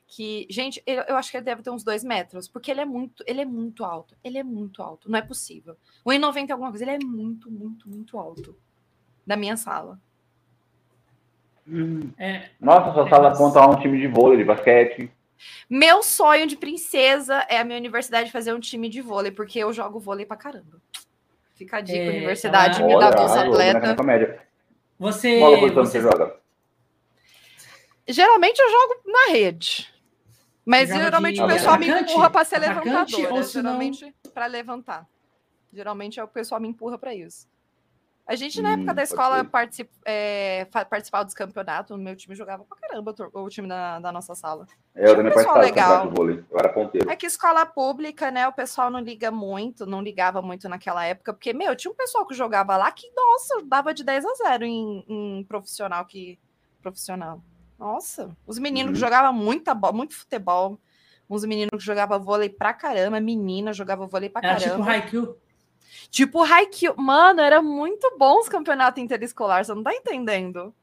que, 0.08 0.48
gente, 0.50 0.82
eu, 0.86 1.04
eu, 1.04 1.18
acho 1.18 1.30
que 1.30 1.38
ele 1.38 1.44
deve 1.44 1.62
ter 1.62 1.70
uns 1.70 1.84
dois 1.84 2.04
metros, 2.04 2.48
porque 2.48 2.72
ele 2.72 2.80
é 2.80 2.86
muito, 2.86 3.24
ele 3.28 3.42
é 3.42 3.46
muito 3.46 3.84
alto. 3.84 4.16
Ele 4.24 4.38
é 4.38 4.44
muito 4.44 4.82
alto, 4.82 5.12
não 5.12 5.20
é 5.20 5.22
possível. 5.22 5.76
1,90 6.06 6.52
alguma 6.52 6.70
coisa, 6.70 6.86
ele 6.86 7.04
é 7.04 7.06
muito, 7.06 7.52
muito, 7.52 7.90
muito 7.90 8.18
alto. 8.18 8.58
Da 9.26 9.36
minha 9.36 9.58
sala. 9.58 10.00
Hum. 11.68 12.12
É, 12.18 12.50
Nossa, 12.60 12.94
sua 12.94 13.06
é, 13.06 13.10
sala 13.10 13.36
conta 13.36 13.68
um 13.68 13.80
time 13.80 14.00
de 14.00 14.08
vôlei, 14.08 14.38
de 14.38 14.44
basquete. 14.44 15.12
Meu 15.70 16.02
sonho 16.02 16.48
de 16.48 16.56
princesa 16.56 17.46
é 17.50 17.60
a 17.60 17.64
minha 17.64 17.78
universidade 17.78 18.32
fazer 18.32 18.54
um 18.54 18.60
time 18.60 18.90
de 18.90 19.02
vôlei, 19.02 19.32
porque 19.32 19.60
eu 19.60 19.72
jogo 19.74 20.00
vôlei 20.00 20.26
pra 20.26 20.38
caramba. 20.38 20.82
Fica 21.56 21.78
a 21.78 21.82
dica, 21.82 21.98
é, 21.98 22.10
universidade, 22.10 22.84
me 22.84 22.98
dá 22.98 23.12
bolsa 23.12 23.42
atleta. 23.42 23.96
Você, 25.00 25.40
você, 25.40 25.70
você 25.72 26.02
joga? 26.02 26.36
Geralmente 28.08 28.60
eu 28.60 28.70
jogo 28.70 29.02
na 29.06 29.34
rede. 29.34 29.94
Mas 30.66 30.90
geralmente 30.90 31.36
de... 31.36 31.44
o 31.44 31.48
pessoal 31.48 31.80
me 31.80 31.88
empurra 31.88 32.30
para 32.30 32.46
ser 32.46 32.60
levantadora. 32.60 33.44
Geralmente 33.44 34.16
para 34.34 34.46
levantar. 34.48 35.08
Geralmente 35.74 36.20
é 36.20 36.24
o 36.24 36.28
pessoal 36.28 36.60
me 36.62 36.68
empurra 36.68 36.98
para 36.98 37.14
isso. 37.14 37.48
A 38.28 38.36
gente, 38.36 38.62
na 38.62 38.72
hum, 38.72 38.74
época 38.74 38.94
da 38.94 39.04
escola, 39.04 39.42
particip, 39.46 39.90
é, 40.04 40.66
participava 40.90 41.24
dos 41.24 41.34
campeonatos. 41.34 41.96
O 41.96 41.98
meu 41.98 42.14
time 42.14 42.36
jogava 42.36 42.66
pra 42.66 42.78
caramba, 42.78 43.16
o 43.34 43.48
time 43.48 43.70
da, 43.70 44.00
da 44.00 44.12
nossa 44.12 44.36
sala. 44.36 44.68
É, 44.94 45.10
eu 45.10 45.16
também 45.16 45.32
participava 45.32 45.62
legal. 45.62 46.10
do 46.10 46.14
vôlei. 46.14 46.44
Eu 46.52 46.60
era 46.60 46.68
ponteiro. 46.68 47.10
É 47.10 47.16
que 47.16 47.26
escola 47.26 47.66
pública, 47.66 48.30
né? 48.30 48.46
O 48.46 48.52
pessoal 48.52 48.92
não 48.92 49.00
liga 49.00 49.32
muito, 49.32 49.86
não 49.86 50.02
ligava 50.02 50.42
muito 50.42 50.68
naquela 50.68 51.06
época. 51.06 51.32
Porque, 51.32 51.54
meu, 51.54 51.74
tinha 51.74 51.90
um 51.90 51.96
pessoal 51.96 52.28
que 52.28 52.36
jogava 52.36 52.76
lá 52.76 52.92
que, 52.92 53.10
nossa, 53.16 53.64
dava 53.66 53.94
de 53.94 54.04
10 54.04 54.26
a 54.26 54.34
0 54.50 54.66
em, 54.66 55.06
em 55.08 55.44
profissional 55.46 56.04
que... 56.04 56.38
Profissional. 56.82 57.42
Nossa, 57.80 58.36
os 58.46 58.60
meninos 58.60 58.90
uhum. 58.90 58.94
que 58.96 59.00
jogavam 59.00 59.32
muita, 59.32 59.74
muito 59.74 60.14
futebol. 60.14 60.78
Uns 61.30 61.46
meninos 61.46 61.72
que 61.72 61.86
jogavam 61.86 62.20
vôlei 62.20 62.50
pra 62.50 62.74
caramba. 62.74 63.22
Menina 63.22 63.72
jogava 63.72 64.06
vôlei 64.06 64.30
pra 64.30 64.42
era 64.44 64.60
caramba. 64.60 64.92
Era 64.92 65.02
tipo 65.02 65.16
Haikyuu. 65.16 65.38
Tipo, 66.10 66.44
Haikyuu, 66.44 66.96
mano, 66.98 67.42
era 67.42 67.62
muito 67.62 68.16
bom 68.18 68.40
os 68.40 68.50
campeonatos 68.50 69.02
interescolares, 69.02 69.68
você 69.68 69.74
não 69.74 69.84
tá 69.84 69.94
entendendo? 69.94 70.74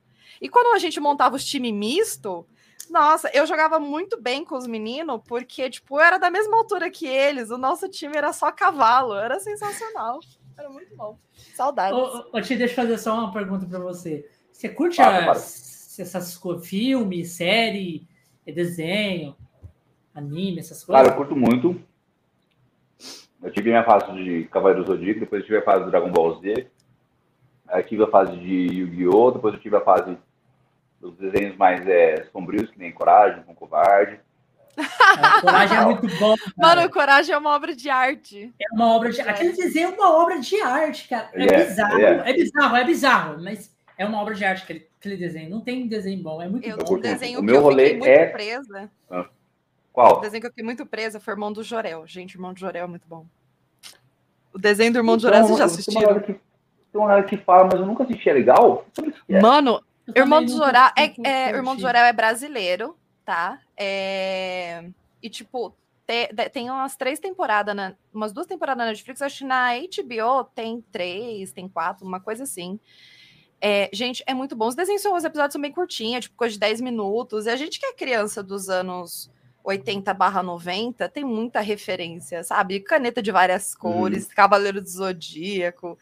E 0.40 0.48
quando 0.48 0.74
a 0.74 0.78
gente 0.78 1.00
montava 1.00 1.36
os 1.36 1.44
time 1.44 1.72
misto, 1.72 2.46
nossa, 2.90 3.30
eu 3.32 3.46
jogava 3.46 3.78
muito 3.78 4.20
bem 4.20 4.44
com 4.44 4.56
os 4.56 4.66
meninos, 4.66 5.20
porque, 5.26 5.70
tipo, 5.70 5.96
eu 5.96 6.00
era 6.00 6.18
da 6.18 6.30
mesma 6.30 6.56
altura 6.56 6.90
que 6.90 7.06
eles, 7.06 7.50
o 7.50 7.58
nosso 7.58 7.88
time 7.88 8.16
era 8.16 8.32
só 8.32 8.50
cavalo, 8.52 9.14
era 9.14 9.38
sensacional, 9.40 10.20
era 10.56 10.68
muito 10.68 10.94
bom. 10.94 11.18
Saudades. 11.54 11.98
Ô, 11.98 12.26
ô, 12.32 12.40
Tia, 12.40 12.56
deixa 12.56 12.72
eu 12.72 12.84
fazer 12.84 12.98
só 12.98 13.14
uma 13.14 13.32
pergunta 13.32 13.66
para 13.66 13.78
você. 13.78 14.28
Você 14.52 14.68
curte 14.68 14.96
para, 14.96 15.32
as, 15.32 15.98
essas 15.98 16.38
filmes, 16.62 17.32
série, 17.32 18.06
desenho, 18.46 19.36
anime, 20.14 20.60
essas 20.60 20.84
coisas? 20.84 21.02
Cara, 21.02 21.14
eu 21.14 21.16
curto 21.16 21.36
muito. 21.36 21.80
Eu 23.44 23.52
tive 23.52 23.68
minha 23.68 23.84
fase 23.84 24.10
de 24.12 24.44
Cavaleiro 24.44 24.82
do 24.82 24.92
Zodíaco, 24.92 25.20
depois 25.20 25.42
eu 25.42 25.46
tive 25.46 25.58
a 25.58 25.62
fase 25.62 25.84
do 25.84 25.90
Dragon 25.90 26.10
Ball 26.10 26.40
Z, 26.40 26.66
aí 27.68 27.82
tive 27.82 28.02
a 28.02 28.06
fase 28.06 28.34
de 28.38 28.78
Yu-Gi-Oh!, 28.78 29.32
depois 29.32 29.52
eu 29.52 29.60
tive 29.60 29.76
a 29.76 29.82
fase 29.82 30.16
dos 30.98 31.14
desenhos 31.18 31.54
mais 31.54 31.86
é, 31.86 32.24
sombrios, 32.32 32.70
que 32.70 32.78
nem 32.78 32.90
Coragem, 32.90 33.42
com 33.42 33.54
Covarde. 33.54 34.18
É, 34.76 35.40
coragem 35.42 35.76
é 35.76 35.84
muito 35.84 36.06
bom. 36.18 36.34
Cara. 36.34 36.52
Mano, 36.56 36.90
Coragem 36.90 37.34
é 37.34 37.38
uma 37.38 37.54
obra 37.54 37.76
de 37.76 37.90
arte. 37.90 38.50
É 38.58 38.74
uma 38.74 38.86
obra 38.96 39.10
de 39.10 39.20
arte. 39.20 39.30
Aquele 39.30 39.52
desenho 39.52 39.88
é 39.88 39.90
uma 39.90 40.22
obra 40.22 40.40
de 40.40 40.60
arte, 40.62 41.06
cara. 41.06 41.28
É 41.34 41.42
yeah, 41.42 41.64
bizarro, 41.64 41.98
yeah. 41.98 42.30
é 42.30 42.32
bizarro, 42.32 42.76
é 42.76 42.84
bizarro, 42.84 43.42
mas 43.42 43.76
é 43.98 44.06
uma 44.06 44.22
obra 44.22 44.34
de 44.34 44.42
arte 44.42 44.62
aquele, 44.62 44.88
aquele 44.98 45.16
desenho. 45.18 45.50
Não 45.50 45.60
tem 45.60 45.86
desenho 45.86 46.22
bom, 46.22 46.40
é 46.40 46.48
muito 46.48 46.66
eu, 46.66 46.78
bom. 46.78 46.94
Um 46.94 47.00
desenho 47.00 47.40
o 47.40 47.42
meu 47.42 47.60
rolê 47.60 47.92
muito 47.92 48.06
é... 48.06 48.26
presa. 48.26 48.90
Ah. 49.10 49.28
Qual? 49.94 50.18
O 50.18 50.20
desenho 50.20 50.40
que 50.40 50.48
eu 50.48 50.50
fiquei 50.50 50.64
muito 50.64 50.84
presa 50.84 51.20
foi 51.20 51.32
o 51.32 51.36
Irmão 51.36 51.52
do 51.52 51.62
Jorel. 51.62 52.04
Gente, 52.04 52.34
Irmão 52.34 52.52
do 52.52 52.58
Jorel 52.58 52.84
é 52.84 52.88
muito 52.88 53.06
bom. 53.06 53.24
O 54.52 54.58
desenho 54.58 54.92
do 54.92 54.98
Irmão 54.98 55.16
do 55.16 55.22
Jorel, 55.22 55.44
vocês 55.44 55.56
já 55.58 55.64
assistiram? 55.66 56.20
Tem 56.20 56.40
uma, 56.92 57.06
galera 57.06 57.24
que 57.24 57.36
fala, 57.36 57.68
mas 57.70 57.80
eu 57.80 57.86
nunca 57.86 58.02
assisti. 58.02 58.28
É 58.28 58.32
legal? 58.32 58.84
É. 59.28 59.40
Mano, 59.40 59.80
Irmão 60.16 60.44
do 60.44 60.50
Zorá 60.50 60.92
é, 60.98 61.12
é, 61.24 61.50
Irmão 61.50 61.76
do 61.76 61.80
Zorá 61.80 62.08
é 62.08 62.12
brasileiro, 62.12 62.96
tá? 63.24 63.60
É, 63.76 64.84
e 65.22 65.30
tipo, 65.30 65.72
te, 66.04 66.26
tem 66.50 66.68
umas 66.70 66.96
três 66.96 67.20
temporadas, 67.20 67.74
na, 67.76 67.94
umas 68.12 68.32
duas 68.32 68.48
temporadas 68.48 68.84
na 68.84 68.90
Netflix, 68.90 69.22
acho 69.22 69.38
que 69.38 69.44
na 69.44 69.74
HBO 69.74 70.42
tem 70.56 70.84
três, 70.90 71.52
tem 71.52 71.68
quatro, 71.68 72.04
uma 72.04 72.18
coisa 72.18 72.42
assim. 72.42 72.80
É, 73.60 73.88
gente, 73.92 74.24
é 74.26 74.34
muito 74.34 74.56
bom. 74.56 74.66
Os 74.66 74.74
desenhos 74.74 75.02
são, 75.02 75.14
os 75.14 75.22
episódios 75.22 75.52
são 75.52 75.62
bem 75.62 75.70
curtinhos, 75.70 76.24
tipo, 76.24 76.36
coisa 76.36 76.52
de 76.52 76.58
10 76.58 76.80
minutos. 76.80 77.46
E 77.46 77.50
a 77.50 77.56
gente 77.56 77.78
que 77.78 77.86
é 77.86 77.94
criança 77.94 78.42
dos 78.42 78.68
anos 78.68 79.30
80 79.64 80.12
barra 80.12 80.42
90 80.42 81.08
tem 81.08 81.24
muita 81.24 81.60
referência, 81.60 82.44
sabe? 82.44 82.80
Caneta 82.80 83.22
de 83.22 83.32
várias 83.32 83.74
cores, 83.74 84.26
uhum. 84.26 84.34
Cavaleiro 84.36 84.80
do 84.82 84.88
Zodíaco. 84.88 85.98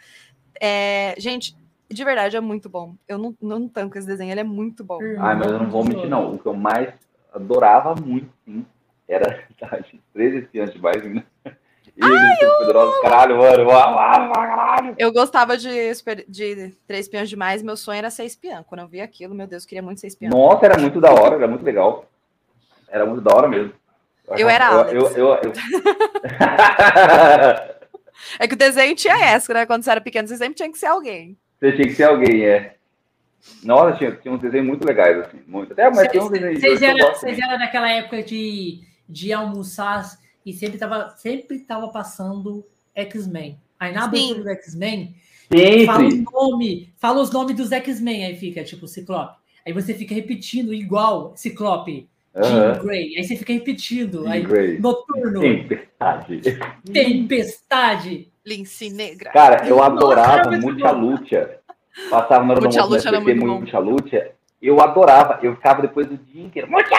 É, 0.61 1.15
gente, 1.17 1.57
de 1.89 2.05
verdade, 2.05 2.37
é 2.37 2.41
muito 2.41 2.69
bom. 2.69 2.97
Eu 3.07 3.19
não, 3.19 3.35
não 3.41 3.69
tanco 3.69 3.97
esse 3.97 4.07
desenho, 4.07 4.33
ele 4.33 4.41
é 4.41 4.45
muito 4.45 4.83
bom. 4.83 4.99
Ai, 5.19 5.37
mas 5.37 5.47
eu 5.47 5.61
não 5.61 5.71
vou 5.71 5.85
mentir, 5.85 6.09
não. 6.09 6.35
O 6.35 6.39
que 6.39 6.47
eu 6.47 6.55
mais 6.55 6.93
adorava 7.33 7.95
muito, 7.95 8.29
sim, 8.45 8.67
era 9.09 9.47
tá, 9.59 9.79
13 10.13 10.39
espiãs 10.39 10.73
demais, 10.73 11.05
né? 11.05 11.25
E 11.95 12.03
Ai, 12.03 12.39
eu... 12.41 12.59
poderosos, 12.59 13.01
caralho, 13.03 13.37
mano. 13.37 14.33
caralho. 14.33 14.95
Eu 14.99 15.13
gostava 15.13 15.59
de, 15.59 15.93
de 16.27 16.75
Três 16.87 17.05
Espiãs 17.05 17.29
Demais. 17.29 17.63
Meu 17.63 17.77
sonho 17.77 17.99
era 17.99 18.11
ser 18.11 18.25
espiã. 18.25 18.63
Quando 18.63 18.81
eu 18.81 18.89
vi 18.89 19.03
aquilo, 19.03 19.35
meu 19.35 19.47
Deus, 19.47 19.65
eu 19.65 19.69
queria 19.69 19.83
muito 19.83 20.01
ser 20.01 20.07
espiã. 20.07 20.31
Nossa, 20.31 20.65
era 20.65 20.81
muito 20.81 21.03
da 21.03 21.13
hora, 21.13 21.35
era 21.37 21.47
muito 21.47 21.63
legal. 21.63 22.07
Era 22.93 23.07
muito 23.07 23.23
da 23.23 23.35
hora 23.35 23.49
mesmo. 23.49 23.73
Eu, 24.29 24.37
eu 24.37 24.49
era 24.49 24.69
Alex. 24.69 24.93
Eu, 24.93 25.09
eu, 25.17 25.29
eu... 25.43 25.53
é 28.39 28.47
que 28.47 28.55
o 28.55 28.59
desenho 28.59 28.95
tinha 28.95 29.17
essa, 29.17 29.53
né? 29.55 29.65
Quando 29.65 29.83
você 29.83 29.91
era 29.91 30.01
pequeno, 30.01 30.29
você 30.29 30.37
sempre 30.37 30.55
tinha 30.55 30.71
que 30.71 30.79
ser 30.79 30.87
alguém. 30.87 31.37
Você 31.59 31.73
tinha 31.73 31.89
que 31.89 31.95
ser 31.95 32.05
alguém, 32.05 32.45
é. 32.45 32.77
Nossa, 33.65 33.97
tinha, 33.97 34.13
tinha 34.13 34.33
uns 34.33 34.41
desenhos 34.41 34.67
muito 34.67 34.87
legais, 34.87 35.19
assim. 35.19 35.41
Muito. 35.47 35.73
Até, 35.73 35.91
mas 35.91 36.09
tinha 36.11 36.23
uns 36.23 36.31
desenhos. 36.31 36.61
Vocês 36.61 36.83
eram 37.39 37.51
era 37.51 37.59
naquela 37.59 37.91
época 37.91 38.23
de, 38.23 38.83
de 39.09 39.33
almoçar 39.33 40.05
e 40.45 40.53
sempre 40.53 40.79
tava, 40.79 41.11
sempre 41.17 41.61
tava 41.61 41.89
passando 41.89 42.65
X-Men. 42.95 43.59
Aí 43.81 43.93
na 43.93 44.05
abertura 44.05 44.43
do 44.43 44.51
X-Men, 44.51 45.17
fala 45.87 46.05
o 46.05 46.51
nome, 46.51 46.93
fala 46.99 47.21
os 47.21 47.33
nomes 47.33 47.57
dos 47.57 47.73
X-Men, 47.73 48.27
aí 48.27 48.37
fica 48.37 48.63
tipo 48.63 48.87
Ciclope. 48.87 49.41
Aí 49.67 49.73
você 49.73 49.95
fica 49.95 50.15
repetindo 50.15 50.75
igual 50.75 51.33
Ciclope. 51.37 52.09
Jean 52.41 52.79
Grey. 52.83 53.17
Aí 53.17 53.25
você 53.25 53.37
fica 53.37 53.53
repetindo. 53.53 54.23
Jean 54.23 54.31
aí, 54.31 54.43
Grey. 54.43 54.79
Noturno. 54.79 55.41
Tempestade. 55.41 56.41
Tempestade. 56.91 58.33
Lince 58.45 58.91
Negra. 58.91 59.31
Cara, 59.31 59.69
eu 59.69 59.83
adorava 59.83 60.51
Muita 60.53 60.91
Lucha. 60.91 61.59
Passava 62.11 62.45
na 62.45 62.55
hora 62.55 62.69
do 62.69 62.81
almoço 62.81 63.13
na 63.13 63.21
PT, 63.21 63.35
Muita 63.35 63.79
Lucha. 63.79 64.31
Eu 64.61 64.81
adorava. 64.81 65.39
Eu 65.43 65.55
ficava 65.57 65.83
depois 65.83 66.07
do 66.07 66.17
dia 66.17 66.45
inteiro. 66.45 66.71
Mucha! 66.71 66.97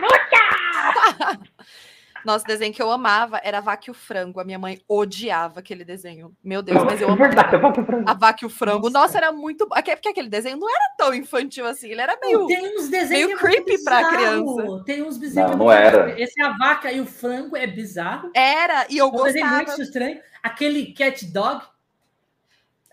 Mucha! 0.00 1.38
Nosso 2.24 2.44
desenho 2.44 2.72
que 2.72 2.82
eu 2.82 2.90
amava 2.90 3.40
era 3.42 3.58
a 3.58 3.60
Vaca 3.60 3.84
e 3.88 3.90
o 3.90 3.94
Frango. 3.94 4.40
A 4.40 4.44
minha 4.44 4.58
mãe 4.58 4.80
odiava 4.88 5.60
aquele 5.60 5.84
desenho. 5.84 6.34
Meu 6.42 6.62
Deus, 6.62 6.82
mas 6.84 7.00
eu 7.00 7.08
é 7.08 7.12
amava. 7.12 8.02
a 8.06 8.14
Vaca 8.14 8.44
e 8.44 8.46
o 8.46 8.50
Frango. 8.50 8.90
Nossa, 8.90 9.18
era 9.18 9.32
muito. 9.32 9.66
Porque 9.66 10.08
aquele 10.08 10.28
desenho 10.28 10.56
não 10.56 10.68
era 10.68 10.94
tão 10.96 11.14
infantil 11.14 11.66
assim. 11.66 11.88
Ele 11.90 12.00
era 12.00 12.18
meio. 12.22 12.46
Tem 12.46 12.78
uns 12.78 12.88
desenhos 12.88 13.26
meio 13.26 13.38
creepy 13.38 13.82
pra 13.84 14.08
criança. 14.08 14.82
Tem 14.84 15.02
uns 15.02 15.18
desenhos. 15.18 15.50
Não, 15.50 15.58
não 15.58 15.72
era. 15.72 16.20
Esse 16.20 16.40
é 16.40 16.44
a 16.44 16.56
Vaca 16.56 16.92
e 16.92 17.00
o 17.00 17.06
Frango 17.06 17.56
é 17.56 17.66
bizarro. 17.66 18.30
Era, 18.34 18.86
e 18.88 18.98
eu 18.98 19.06
um 19.06 19.10
gostava. 19.10 19.32
desenho 19.32 19.50
muito 19.52 19.82
estranho. 19.82 20.20
Aquele 20.42 20.92
Cat 20.92 21.26
Dog. 21.26 21.62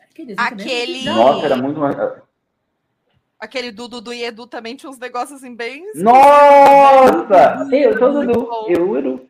Aquele. 0.09 0.35
aquele... 0.37 1.05
Nossa, 1.05 1.45
era 1.45 1.57
muito 1.57 1.79
mais. 1.79 1.95
Aquele 3.39 3.71
do 3.71 3.87
Dudu 3.87 4.13
e 4.13 4.23
Edu 4.23 4.47
também 4.47 4.75
tinha 4.75 4.89
uns 4.89 4.97
negócios 4.97 5.43
assim 5.43 5.55
bem. 5.55 5.83
Nossa! 5.95 7.67
eu 7.71 7.97
sou 7.97 8.11
Dudu. 8.11 8.49
Eu, 8.67 8.97
Edu. 8.97 9.29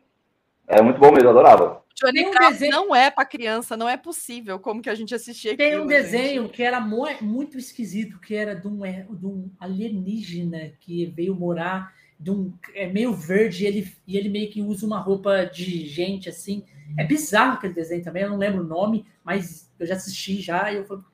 É 0.66 0.82
muito 0.82 0.98
bom 0.98 1.10
mesmo, 1.10 1.28
eu 1.28 1.30
adorava. 1.30 1.82
Johnny 1.94 2.26
um 2.26 2.30
desenho... 2.30 2.70
não 2.70 2.94
é 2.94 3.10
para 3.10 3.24
criança, 3.24 3.76
não 3.76 3.88
é 3.88 3.96
possível 3.96 4.58
como 4.60 4.80
que 4.80 4.88
a 4.88 4.94
gente 4.94 5.14
assistia 5.14 5.56
Tem 5.56 5.68
aquilo, 5.68 5.84
um 5.84 5.86
desenho 5.86 6.42
gente. 6.42 6.52
que 6.52 6.62
era 6.62 6.80
muito 6.80 7.58
esquisito, 7.58 8.20
que 8.20 8.34
era 8.34 8.54
de 8.54 8.68
um, 8.68 8.84
é, 8.84 9.04
de 9.10 9.26
um 9.26 9.50
alienígena 9.58 10.72
que 10.78 11.06
veio 11.06 11.34
morar 11.34 11.92
de 12.18 12.30
um 12.30 12.52
é 12.74 12.86
meio 12.86 13.12
verde 13.12 13.64
e 13.64 13.66
ele, 13.66 13.92
e 14.06 14.16
ele 14.16 14.28
meio 14.28 14.50
que 14.50 14.60
usa 14.60 14.84
uma 14.84 14.98
roupa 14.98 15.44
de 15.44 15.86
gente 15.86 16.28
assim. 16.28 16.64
É 16.96 17.04
bizarro 17.04 17.54
aquele 17.54 17.74
desenho 17.74 18.02
também, 18.02 18.22
eu 18.22 18.30
não 18.30 18.38
lembro 18.38 18.62
o 18.62 18.66
nome, 18.66 19.06
mas 19.22 19.70
eu 19.78 19.86
já 19.86 19.94
assisti 19.94 20.40
já 20.40 20.72
e 20.72 20.76
eu 20.76 20.84
falei, 20.84 21.04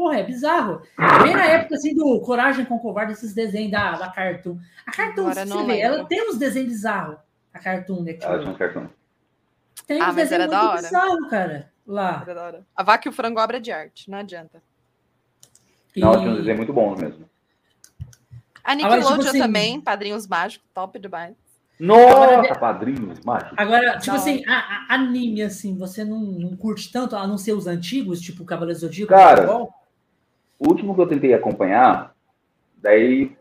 Porra, 0.00 0.20
é 0.20 0.22
bizarro. 0.22 0.80
Bem 1.22 1.34
na 1.34 1.44
época 1.44 1.74
assim 1.74 1.94
do 1.94 2.22
Coragem 2.22 2.64
com 2.64 2.78
Covarde, 2.78 3.12
esses 3.12 3.34
desenhos 3.34 3.70
da, 3.70 3.98
da 3.98 4.08
Cartoon. 4.08 4.58
A 4.86 4.90
Cartoon, 4.90 5.28
Agora 5.28 5.44
você 5.44 5.66
vê, 5.66 5.78
ela 5.78 6.06
tem 6.06 6.26
uns 6.26 6.38
desenhos 6.38 6.70
bizarros. 6.70 7.18
A 7.52 7.58
Cartoon, 7.58 8.02
né? 8.02 8.16
Ela 8.18 8.38
tinha 8.38 8.50
um 8.50 8.54
Cartoon. 8.54 8.86
Tem 9.86 10.00
ah, 10.00 10.08
uns 10.08 10.14
desenhos 10.14 10.46
muito 10.46 10.58
da 10.58 10.70
hora. 10.70 10.80
bizarros, 10.80 11.28
cara. 11.28 11.70
Lá. 11.86 12.22
Era 12.22 12.34
da 12.34 12.42
hora. 12.42 12.66
A 12.74 12.82
vaca 12.82 13.06
e 13.06 13.10
o 13.10 13.12
frango 13.12 13.38
obra 13.38 13.60
de 13.60 13.70
arte, 13.70 14.10
não 14.10 14.16
adianta. 14.16 14.62
E... 15.94 16.00
Não, 16.00 16.12
tinha 16.12 16.30
um 16.30 16.36
desenho 16.36 16.56
muito 16.56 16.72
bom 16.72 16.96
mesmo. 16.96 17.28
A 18.64 18.74
Nickelodeon 18.74 19.02
Agora, 19.02 19.18
tipo 19.18 19.28
assim... 19.28 19.38
também, 19.38 19.80
Padrinhos 19.82 20.26
Mágicos, 20.26 20.66
top 20.72 20.98
demais. 20.98 21.36
Nossa, 21.78 22.38
agora, 22.38 22.58
padrinhos 22.58 23.20
mágicos. 23.20 23.54
Agora, 23.58 23.98
tipo 23.98 24.16
assim, 24.16 24.44
a, 24.46 24.54
a, 24.88 24.94
anime, 24.94 25.42
assim, 25.42 25.76
você 25.76 26.04
não, 26.04 26.20
não 26.20 26.56
curte 26.56 26.90
tanto, 26.90 27.16
a 27.16 27.26
não 27.26 27.38
ser 27.38 27.52
os 27.52 27.66
antigos, 27.66 28.20
tipo 28.20 28.44
Cavaleiro 28.44 28.78
Zodíaco? 28.78 29.12
Cara, 29.12 29.46
o 30.60 30.68
último 30.68 30.94
que 30.94 31.00
eu 31.00 31.08
tentei 31.08 31.32
acompanhar, 31.32 32.14
daí. 32.76 33.34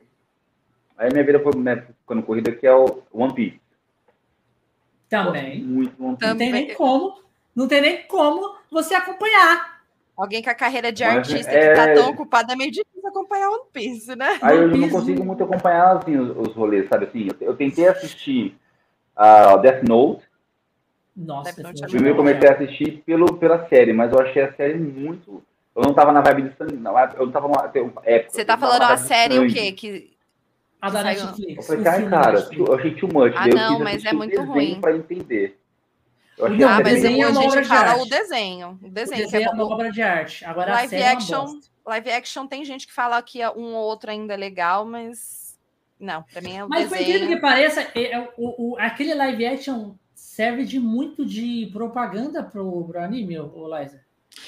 Aí 0.98 1.12
minha 1.12 1.24
vida 1.24 1.40
foi 1.40 1.54
né, 1.56 1.86
ficando 2.02 2.24
corrida, 2.24 2.52
que 2.52 2.66
é 2.66 2.74
o 2.74 3.04
One 3.12 3.34
Piece. 3.34 3.60
Também. 5.10 5.62
Muito 5.62 6.02
One 6.02 6.16
Piece. 6.16 6.32
Não 6.32 6.38
tem 6.38 6.52
nem 6.52 6.74
como. 6.74 7.20
Não 7.54 7.68
tem 7.68 7.82
nem 7.82 8.04
como 8.08 8.56
você 8.72 8.96
acompanhar. 8.96 9.80
Alguém 10.16 10.42
com 10.42 10.50
a 10.50 10.56
carreira 10.56 10.92
de 10.92 11.04
Mas, 11.04 11.18
artista 11.18 11.52
é... 11.52 11.70
que 11.70 11.76
tá 11.76 11.94
tão 11.94 12.10
ocupado 12.10 12.52
é 12.52 12.56
meio 12.56 12.72
difícil 12.72 13.08
acompanhar 13.08 13.50
One 13.50 13.64
Piece, 13.74 14.16
né? 14.16 14.40
Aí 14.42 14.58
eu 14.58 14.68
não 14.70 14.90
consigo 14.90 15.26
muito 15.26 15.44
acompanhar 15.44 15.98
assim, 15.98 16.18
os, 16.18 16.38
os 16.38 16.56
rolês, 16.56 16.88
sabe 16.88 17.06
assim? 17.06 17.28
Eu, 17.28 17.48
eu 17.48 17.56
tentei 17.56 17.88
assistir 17.88 18.58
a 19.16 19.56
uh, 19.56 19.62
Death 19.62 19.84
Note. 19.84 20.24
Nossa, 21.16 21.54
Death 21.54 21.66
Note 21.66 21.84
é 21.84 21.88
Primeiro 21.88 22.14
eu 22.14 22.18
comecei 22.18 22.50
a 22.50 22.54
assistir 22.54 23.04
pelo, 23.06 23.34
pela 23.36 23.68
série, 23.68 23.92
mas 23.92 24.12
eu 24.12 24.20
achei 24.20 24.42
a 24.42 24.54
série 24.54 24.76
muito 24.76 25.44
eu 25.80 25.88
não 25.88 25.94
tava 25.94 26.12
na 26.12 26.22
vibe 26.22 26.44
de 26.44 26.58
sangue, 26.58 26.76
não. 26.76 26.98
Eu 27.00 27.26
não 27.26 27.32
tava 27.32 27.48
numa 27.48 27.72
época. 28.04 28.32
Você 28.32 28.44
tá 28.44 28.58
falando 28.58 28.82
a 28.82 28.98
série 28.98 29.40
o 29.40 29.48
quê? 29.48 29.72
Que... 29.72 30.18
A 30.82 30.90
da 30.90 31.04
Netflix. 31.04 31.58
Eu 31.58 31.64
falei, 31.64 31.88
ai, 31.88 32.10
cara, 32.10 32.50
eu 32.52 32.74
achei 32.74 32.96
too 32.96 33.10
much. 33.12 33.34
Ah, 33.36 33.48
não, 33.48 33.80
mas 33.80 34.04
é 34.06 34.14
muito 34.14 34.42
ruim. 34.44 34.80
Pra 34.80 34.96
entender. 34.96 35.60
Eu 36.38 36.46
achei 36.46 36.64
ah, 36.64 36.80
mas 36.82 36.84
desenho 36.84 37.28
a 37.28 37.32
gente 37.34 37.64
fala 37.66 38.02
o 38.02 38.06
desenho. 38.06 38.80
O 38.82 38.90
desenho, 38.90 39.22
o 39.22 39.26
desenho 39.26 39.44
é, 39.44 39.46
é 39.46 39.50
uma 39.50 39.66
obra 39.66 39.92
de 39.92 40.02
arte. 40.02 40.46
Agora 40.46 40.72
live 40.72 40.96
a 40.96 41.12
action, 41.12 41.46
é 41.46 41.90
live 41.90 42.12
action 42.12 42.48
tem 42.48 42.64
gente 42.64 42.88
que 42.88 42.94
fala 42.94 43.22
que 43.22 43.46
um 43.50 43.74
ou 43.76 43.84
outro 43.84 44.10
ainda 44.10 44.34
é 44.34 44.38
legal, 44.38 44.86
mas 44.86 45.60
não, 46.00 46.24
pra 46.24 46.42
mim 46.42 46.56
é 46.56 46.64
o 46.64 46.70
mas 46.70 46.90
desenho. 46.90 47.10
Mas 47.10 47.20
por 47.20 47.28
que 47.28 47.42
pareça, 47.42 47.82
é, 47.94 48.14
é, 48.14 48.30
o, 48.38 48.72
o, 48.72 48.78
aquele 48.80 49.14
live 49.14 49.46
action 49.46 49.96
serve 50.16 50.64
de 50.64 50.80
muito 50.80 51.26
de 51.26 51.70
propaganda 51.74 52.42
pro, 52.42 52.86
pro 52.86 53.02
anime, 53.02 53.38
o 53.38 53.78
Liza. 53.78 54.00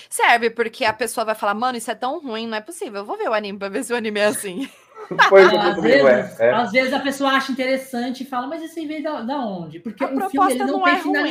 Serve, 0.10 0.50
porque 0.50 0.86
a 0.86 0.94
pessoa 0.94 1.26
vai 1.26 1.36
falar, 1.36 1.54
mano, 1.54 1.78
isso 1.78 1.92
é 1.92 1.96
tão 1.96 2.20
ruim, 2.20 2.48
não 2.48 2.58
é 2.58 2.62
possível. 2.62 3.02
Eu 3.02 3.06
vou 3.06 3.18
ver 3.18 3.30
o 3.30 3.34
anime 3.34 3.58
pra 3.58 3.70
ver 3.70 3.84
se 3.84 3.94
o 3.94 3.96
anime 3.96 4.20
é 4.20 4.26
assim. 4.26 4.70
Pois, 5.28 5.54
às, 5.54 5.82
vezes, 5.82 6.40
é, 6.40 6.48
é. 6.48 6.54
às 6.54 6.72
vezes 6.72 6.94
a 6.94 7.00
pessoa 7.00 7.32
acha 7.32 7.52
interessante 7.52 8.24
e 8.24 8.26
fala, 8.26 8.48
mas 8.48 8.64
isso 8.64 8.80
aí 8.80 8.88
veio 8.88 9.04
da, 9.04 9.22
da 9.22 9.40
onde? 9.40 9.80
Porque 9.80 10.02
a 10.02 10.08
o 10.08 10.30
filme 10.30 10.52
ele 10.54 10.64
não, 10.64 10.80
não 10.80 10.84
tem 10.84 10.94
é 10.94 11.00
final, 11.00 11.26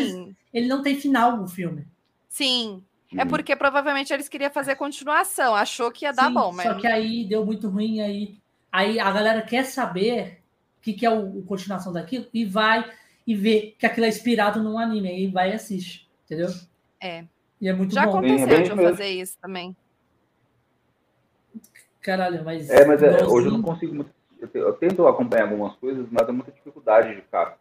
ele 0.53 0.69
não 0.69 0.83
tem 0.83 1.01
final 1.01 1.43
o 1.43 1.49
filme. 1.49 1.87
Sim. 2.29 2.83
É 3.17 3.25
hum. 3.25 3.29
porque 3.29 3.57
provavelmente 3.57 4.13
eles 4.13 4.29
queriam 4.29 4.51
fazer 4.51 4.77
continuação, 4.77 5.55
achou 5.55 5.91
que 5.91 6.05
ia 6.05 6.13
dar 6.13 6.29
Sim, 6.29 6.35
bom, 6.35 6.53
mas. 6.53 6.67
Só 6.67 6.75
que 6.75 6.87
aí 6.87 7.25
deu 7.25 7.45
muito 7.45 7.69
ruim, 7.69 8.01
aí, 8.01 8.39
aí 8.71 9.01
a 9.01 9.11
galera 9.11 9.41
quer 9.43 9.65
saber 9.65 10.43
o 10.79 10.83
que, 10.83 10.93
que 10.93 11.07
é 11.07 11.11
o, 11.11 11.39
o 11.39 11.43
continuação 11.45 11.93
daquilo 11.93 12.27
e 12.35 12.45
vai 12.45 12.85
e 13.27 13.35
vê 13.35 13.75
que 13.79 13.87
aquilo 13.87 14.07
é 14.07 14.09
inspirado 14.09 14.63
num 14.63 14.79
anime, 14.79 15.09
aí 15.09 15.27
vai 15.27 15.51
e 15.51 15.55
assiste, 15.55 16.09
entendeu? 16.25 16.49
É. 17.01 17.25
E 17.61 17.69
é 17.69 17.73
muito 17.73 17.95
Já 17.95 18.07
bom. 18.07 18.19
aconteceu 18.19 18.63
de 18.63 18.71
eu 18.71 18.77
fazer 18.77 19.09
isso 19.09 19.37
também. 19.41 19.77
Caralho, 22.01 22.43
mas. 22.45 22.71
É, 22.71 22.87
mas 22.87 23.03
é, 23.03 23.25
hoje 23.27 23.49
eu 23.49 23.53
não 23.53 23.63
consigo 23.63 23.95
muito. 23.95 24.11
Eu, 24.55 24.73
tento 24.73 25.07
acompanhar 25.07 25.45
algumas 25.45 25.77
coisas, 25.77 26.07
mas 26.11 26.27
é 26.27 26.33
muita 26.33 26.51
dificuldade 26.51 27.15
de 27.15 27.21
ficar. 27.21 27.59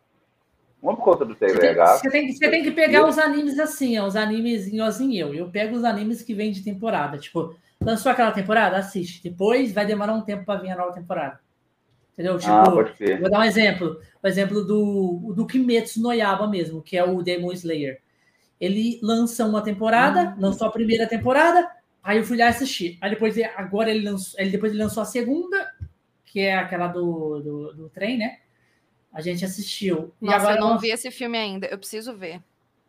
Uma 0.82 0.96
por 0.96 1.04
conta 1.04 1.26
do 1.26 1.36
TVH. 1.36 1.98
Você 1.98 2.10
tem, 2.10 2.32
você 2.32 2.50
tem 2.50 2.64
que 2.64 2.72
pegar 2.72 3.06
os 3.06 3.18
animes 3.18 3.60
assim, 3.60 4.00
ó, 4.00 4.08
os 4.08 4.16
animes 4.16 4.66
em 4.68 5.18
eu. 5.18 5.34
Eu 5.34 5.50
pego 5.50 5.76
os 5.76 5.84
animes 5.84 6.22
que 6.22 6.34
vêm 6.34 6.54
de 6.54 6.64
temporada. 6.64 7.18
Tipo, 7.18 7.54
lançou 7.82 8.10
aquela 8.10 8.32
temporada, 8.32 8.78
assiste. 8.78 9.22
Depois 9.22 9.74
vai 9.74 9.86
demorar 9.86 10.14
um 10.14 10.22
tempo 10.22 10.46
para 10.46 10.62
vir 10.62 10.72
a 10.72 10.78
nova 10.78 10.94
temporada. 10.94 11.42
Entendeu? 12.14 12.36
Ah, 12.36 12.40
tipo, 12.40 12.52
ah, 12.54 12.72
pode 12.72 12.96
ser. 12.96 13.20
vou 13.20 13.30
dar 13.30 13.40
um 13.40 13.44
exemplo. 13.44 14.00
O 14.24 14.28
exemplo 14.28 14.64
do, 14.64 15.34
do 15.36 15.46
Kimetsu 15.46 16.02
no 16.02 16.14
Yaba 16.14 16.48
mesmo, 16.48 16.82
que 16.82 16.96
é 16.96 17.04
o 17.04 17.22
Demon 17.22 17.52
Slayer 17.52 18.00
ele 18.60 19.00
lança 19.02 19.46
uma 19.46 19.62
temporada, 19.62 20.34
uhum. 20.36 20.42
lançou 20.42 20.68
a 20.68 20.72
primeira 20.72 21.08
temporada, 21.08 21.70
Aí 22.04 22.18
eu 22.18 22.24
fui 22.24 22.38
lá 22.38 22.48
assistir. 22.48 22.98
Aí 23.02 23.10
depois, 23.12 23.36
agora 23.56 23.92
ele 23.92 24.10
lançou, 24.10 24.40
ele, 24.40 24.50
depois 24.50 24.72
ele 24.72 24.82
lançou 24.82 25.04
a 25.04 25.06
segunda, 25.06 25.72
que 26.26 26.40
é 26.40 26.56
aquela 26.56 26.88
do, 26.88 27.40
do, 27.40 27.74
do 27.74 27.90
trem, 27.90 28.18
né? 28.18 28.40
A 29.12 29.22
gente 29.22 29.44
assistiu. 29.44 30.14
Nossa, 30.22 30.38
e 30.38 30.40
agora 30.40 30.56
eu 30.58 30.62
não 30.62 30.80
vi 30.80 30.92
esse 30.92 31.12
filme 31.12 31.38
ainda. 31.38 31.68
Eu 31.68 31.78
preciso 31.78 32.16
ver. 32.16 32.42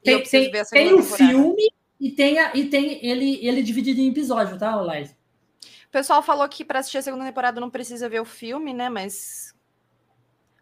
Tem, 0.03 0.23
tem, 0.23 0.51
ver 0.51 0.67
tem 0.67 0.95
o 0.95 1.03
filme 1.03 1.71
e 2.01 2.11
tem, 2.11 2.39
a, 2.39 2.55
e 2.55 2.67
tem 2.67 3.05
ele, 3.05 3.47
ele 3.47 3.63
dividido 3.63 4.01
em 4.01 4.09
episódio, 4.09 4.59
tá, 4.59 4.75
Laís? 4.77 5.11
O 5.11 5.91
pessoal 5.91 6.23
falou 6.23 6.49
que 6.49 6.65
para 6.65 6.79
assistir 6.79 6.99
a 6.99 7.03
segunda 7.03 7.25
temporada 7.25 7.61
não 7.61 7.69
precisa 7.69 8.09
ver 8.09 8.21
o 8.21 8.25
filme, 8.25 8.73
né? 8.73 8.89
Mas. 8.89 9.55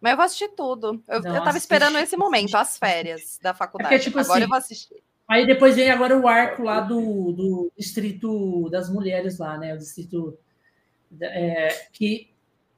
Mas 0.01 0.11
eu 0.11 0.17
vou 0.17 0.25
assistir 0.25 0.49
tudo. 0.49 1.03
Eu, 1.07 1.21
não, 1.21 1.35
eu 1.35 1.43
tava 1.43 1.57
esperando 1.57 1.97
esse 1.97 2.15
momento, 2.15 2.55
as 2.55 2.77
férias 2.77 3.39
da 3.41 3.53
faculdade. 3.53 3.93
É 3.93 3.97
porque, 3.97 4.09
tipo, 4.09 4.19
agora 4.19 4.33
assim, 4.33 4.43
eu 4.43 4.49
vou 4.49 4.57
assistir. 4.57 5.03
Aí 5.27 5.45
depois 5.45 5.75
vem 5.75 5.91
agora 5.91 6.17
o 6.17 6.27
arco 6.27 6.63
lá 6.63 6.81
do, 6.81 7.31
do 7.33 7.71
distrito 7.77 8.69
das 8.69 8.89
mulheres 8.89 9.37
lá, 9.37 9.57
né? 9.57 9.73
O 9.73 9.77
distrito 9.77 10.37
é, 11.21 11.87
que. 11.91 12.31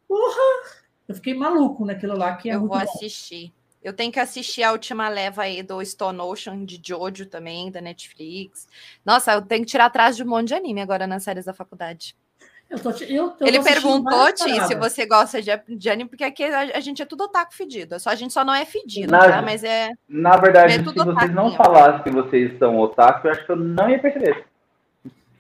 Porra! 0.08 0.82
Eu 1.08 1.16
fiquei 1.16 1.34
maluco 1.34 1.86
naquilo 1.86 2.18
lá 2.18 2.36
que 2.36 2.50
é 2.50 2.56
Eu 2.56 2.62
vou 2.62 2.70
bom. 2.70 2.78
assistir. 2.78 3.54
Eu 3.84 3.94
tenho 3.94 4.12
que 4.12 4.20
assistir 4.20 4.62
a 4.64 4.72
última 4.72 5.10
leva 5.10 5.44
aí 5.44 5.64
do 5.64 5.84
Stone 5.84 6.20
Ocean 6.20 6.64
de 6.64 6.80
Jojo 6.84 7.26
também, 7.26 7.72
da 7.72 7.82
Netflix. 7.82 8.68
Nossa, 9.04 9.34
eu 9.34 9.42
tenho 9.42 9.66
que 9.66 9.72
tirar 9.72 9.86
atrás 9.86 10.16
de 10.16 10.24
um 10.24 10.28
monte 10.28 10.50
de 10.50 10.54
anime 10.54 10.82
agora 10.82 11.08
nas 11.08 11.24
séries 11.24 11.46
da 11.46 11.54
faculdade. 11.54 12.16
Eu 12.72 12.80
tô, 12.80 12.90
eu, 12.92 13.36
eu 13.38 13.48
Ele 13.48 13.62
perguntou, 13.62 14.32
Ti, 14.32 14.66
se 14.66 14.76
você 14.76 15.06
gosta 15.06 15.42
de, 15.42 15.52
de, 15.76 15.90
anime, 15.90 16.10
porque 16.10 16.24
aqui 16.24 16.42
a, 16.46 16.60
a, 16.62 16.80
gente 16.80 17.02
é 17.02 17.06
tudo 17.06 17.26
otaku 17.26 17.54
fedido. 17.54 18.00
Só, 18.00 18.10
a 18.10 18.16
gente 18.16 18.32
só 18.32 18.46
não 18.46 18.54
é 18.54 18.64
fedido, 18.64 19.12
na, 19.12 19.20
tá? 19.20 19.42
Mas 19.42 19.62
é. 19.62 19.90
Na 20.08 20.38
verdade, 20.38 20.76
é 20.76 20.78
se 20.78 20.84
vocês 20.84 21.34
não 21.34 21.54
falassem 21.54 22.02
que 22.04 22.10
vocês 22.12 22.58
são 22.58 22.80
otaku, 22.80 23.28
eu 23.28 23.32
acho 23.32 23.46
que 23.46 23.52
eu 23.52 23.58
não 23.58 23.90
ia 23.90 24.00
perceber. 24.00 24.46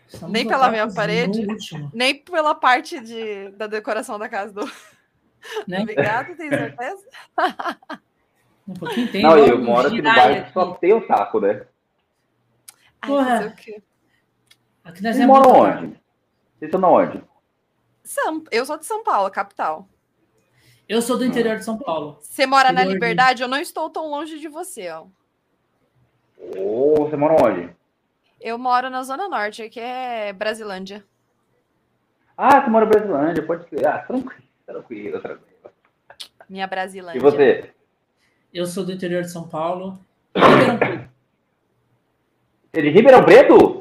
Somos 0.09 0.33
nem 0.33 0.45
pela 0.45 0.69
minha 0.69 0.91
parede, 0.91 1.47
nem 1.93 2.15
pela 2.15 2.53
parte 2.53 2.99
de, 2.99 3.49
da 3.51 3.65
decoração 3.65 4.19
da 4.19 4.27
casa 4.27 4.51
do. 4.51 4.69
Né? 5.67 5.79
Obrigada, 5.81 6.35
tem 6.35 6.49
certeza? 6.49 7.03
Um 8.67 8.73
pouquinho 8.75 9.11
tem. 9.11 9.23
Não, 9.23 9.37
eu 9.37 9.59
moro 9.59 9.87
aqui 9.87 10.01
no 10.01 10.13
bairro 10.13 10.45
que 10.45 10.53
só 10.53 10.73
tem 10.75 10.93
otaku, 10.93 11.39
né? 11.39 11.63
Porra. 13.01 13.55
Aqui 14.83 15.03
nós 15.03 15.15
Vocês 15.15 15.25
moram 15.25 15.51
onde? 15.51 16.00
Vocês 16.61 16.71
estão 16.71 16.93
onde? 16.93 17.23
São, 18.03 18.43
eu 18.51 18.63
sou 18.67 18.77
de 18.77 18.85
São 18.85 19.03
Paulo, 19.03 19.31
capital. 19.31 19.89
Eu 20.87 21.01
sou 21.01 21.17
do 21.17 21.25
interior 21.25 21.57
de 21.57 21.65
São 21.65 21.75
Paulo. 21.75 22.19
Você 22.21 22.45
mora 22.45 22.69
interior 22.69 22.85
na 22.85 22.93
Liberdade? 22.93 23.37
De... 23.37 23.43
Eu 23.43 23.47
não 23.47 23.57
estou 23.57 23.89
tão 23.89 24.07
longe 24.07 24.37
de 24.37 24.47
você, 24.47 24.91
ó. 24.91 25.07
Oh, 26.55 27.05
você 27.05 27.17
mora 27.17 27.43
onde? 27.43 27.75
Eu 28.39 28.59
moro 28.59 28.91
na 28.91 29.01
Zona 29.01 29.27
Norte, 29.27 29.69
que 29.69 29.79
é 29.79 30.31
Brasilândia. 30.33 31.03
Ah, 32.37 32.61
você 32.61 32.69
mora 32.69 32.85
em 32.85 32.89
Brasilândia, 32.89 33.43
pode 33.43 33.67
ser. 33.67 33.87
Ah, 33.87 33.97
tranquilo, 33.97 34.43
tranquilo, 34.63 35.19
tranquilo. 35.19 35.71
Minha 36.47 36.67
Brasilândia. 36.67 37.17
E 37.17 37.21
você? 37.21 37.73
Eu 38.53 38.67
sou 38.67 38.85
do 38.85 38.91
interior 38.91 39.23
de 39.23 39.31
São 39.31 39.49
Paulo. 39.49 39.99
É 42.71 42.81
de 42.81 42.89
Ribeirão 42.89 43.25
Preto? 43.25 43.80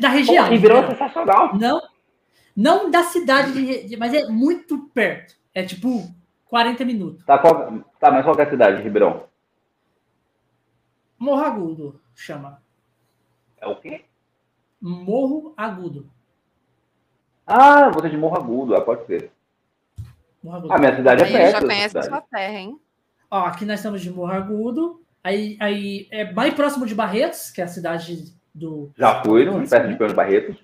Da 0.00 0.08
região. 0.08 0.44
Pô, 0.44 0.50
Ribeirão 0.50 0.78
é 0.78 0.88
sensacional. 0.88 1.56
Não, 1.56 1.82
não 2.56 2.90
da 2.90 3.02
cidade, 3.02 3.86
de, 3.86 3.96
mas 3.96 4.12
é 4.14 4.26
muito 4.26 4.78
perto. 4.94 5.36
É 5.54 5.62
tipo 5.62 6.02
40 6.46 6.84
minutos. 6.84 7.24
Tá, 7.24 7.38
qual, 7.38 7.80
tá 8.00 8.10
mas 8.10 8.24
qual 8.24 8.38
é 8.38 8.42
a 8.42 8.50
cidade 8.50 8.78
de 8.78 8.82
Ribeirão? 8.82 9.24
Morro 11.18 11.44
Agudo, 11.44 12.00
chama. 12.14 12.62
É 13.60 13.66
o 13.66 13.76
quê? 13.76 14.04
Morro 14.80 15.52
Agudo. 15.56 16.08
Ah, 17.46 17.88
você 17.90 18.06
é 18.06 18.10
de 18.10 18.16
Morro 18.16 18.36
Agudo, 18.36 18.76
ah, 18.76 18.80
pode 18.80 19.06
ser. 19.06 19.32
Morro 20.42 20.58
Agudo. 20.58 20.72
Ah, 20.72 20.78
minha 20.78 20.94
cidade 20.94 21.22
é 21.22 21.26
aí 21.26 21.32
perto. 21.32 21.52
já 21.52 21.60
conhece 21.60 21.98
a 21.98 22.02
sua 22.02 22.20
terra, 22.20 22.58
hein? 22.58 22.80
Ó, 23.30 23.44
aqui 23.44 23.64
nós 23.64 23.80
estamos 23.80 24.00
de 24.00 24.10
Morro 24.10 24.32
Agudo. 24.32 25.02
Aí, 25.22 25.56
aí 25.60 26.08
é 26.10 26.32
mais 26.32 26.54
próximo 26.54 26.86
de 26.86 26.94
Barretos, 26.94 27.50
que 27.50 27.60
é 27.60 27.64
a 27.64 27.68
cidade 27.68 28.32
do. 28.58 28.90
Já 28.96 29.22
fui 29.22 29.44
no 29.44 29.58
Festa 29.60 29.84
né? 29.84 29.92
de 29.92 29.96
Peão 29.96 30.08
de 30.08 30.14
Barretos. 30.14 30.56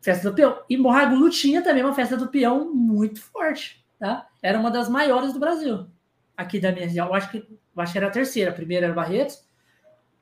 Festa 0.00 0.30
do 0.30 0.36
Peão. 0.36 0.58
E 0.68 0.76
Morragudo 0.76 1.30
tinha 1.30 1.62
também 1.62 1.82
uma 1.82 1.94
festa 1.94 2.16
do 2.16 2.28
peão 2.28 2.72
muito 2.72 3.20
forte, 3.20 3.84
tá? 3.98 4.26
Era 4.42 4.58
uma 4.58 4.70
das 4.70 4.88
maiores 4.88 5.32
do 5.32 5.40
Brasil. 5.40 5.86
Aqui 6.36 6.60
da 6.60 6.70
minha 6.70 6.84
região, 6.84 7.08
eu 7.08 7.14
acho 7.14 7.30
que, 7.30 7.38
eu 7.38 7.82
acho 7.82 7.92
que 7.92 7.98
era 7.98 8.06
a 8.06 8.10
terceira. 8.10 8.50
A 8.50 8.54
primeira 8.54 8.86
era 8.86 8.94
Barretos. 8.94 9.44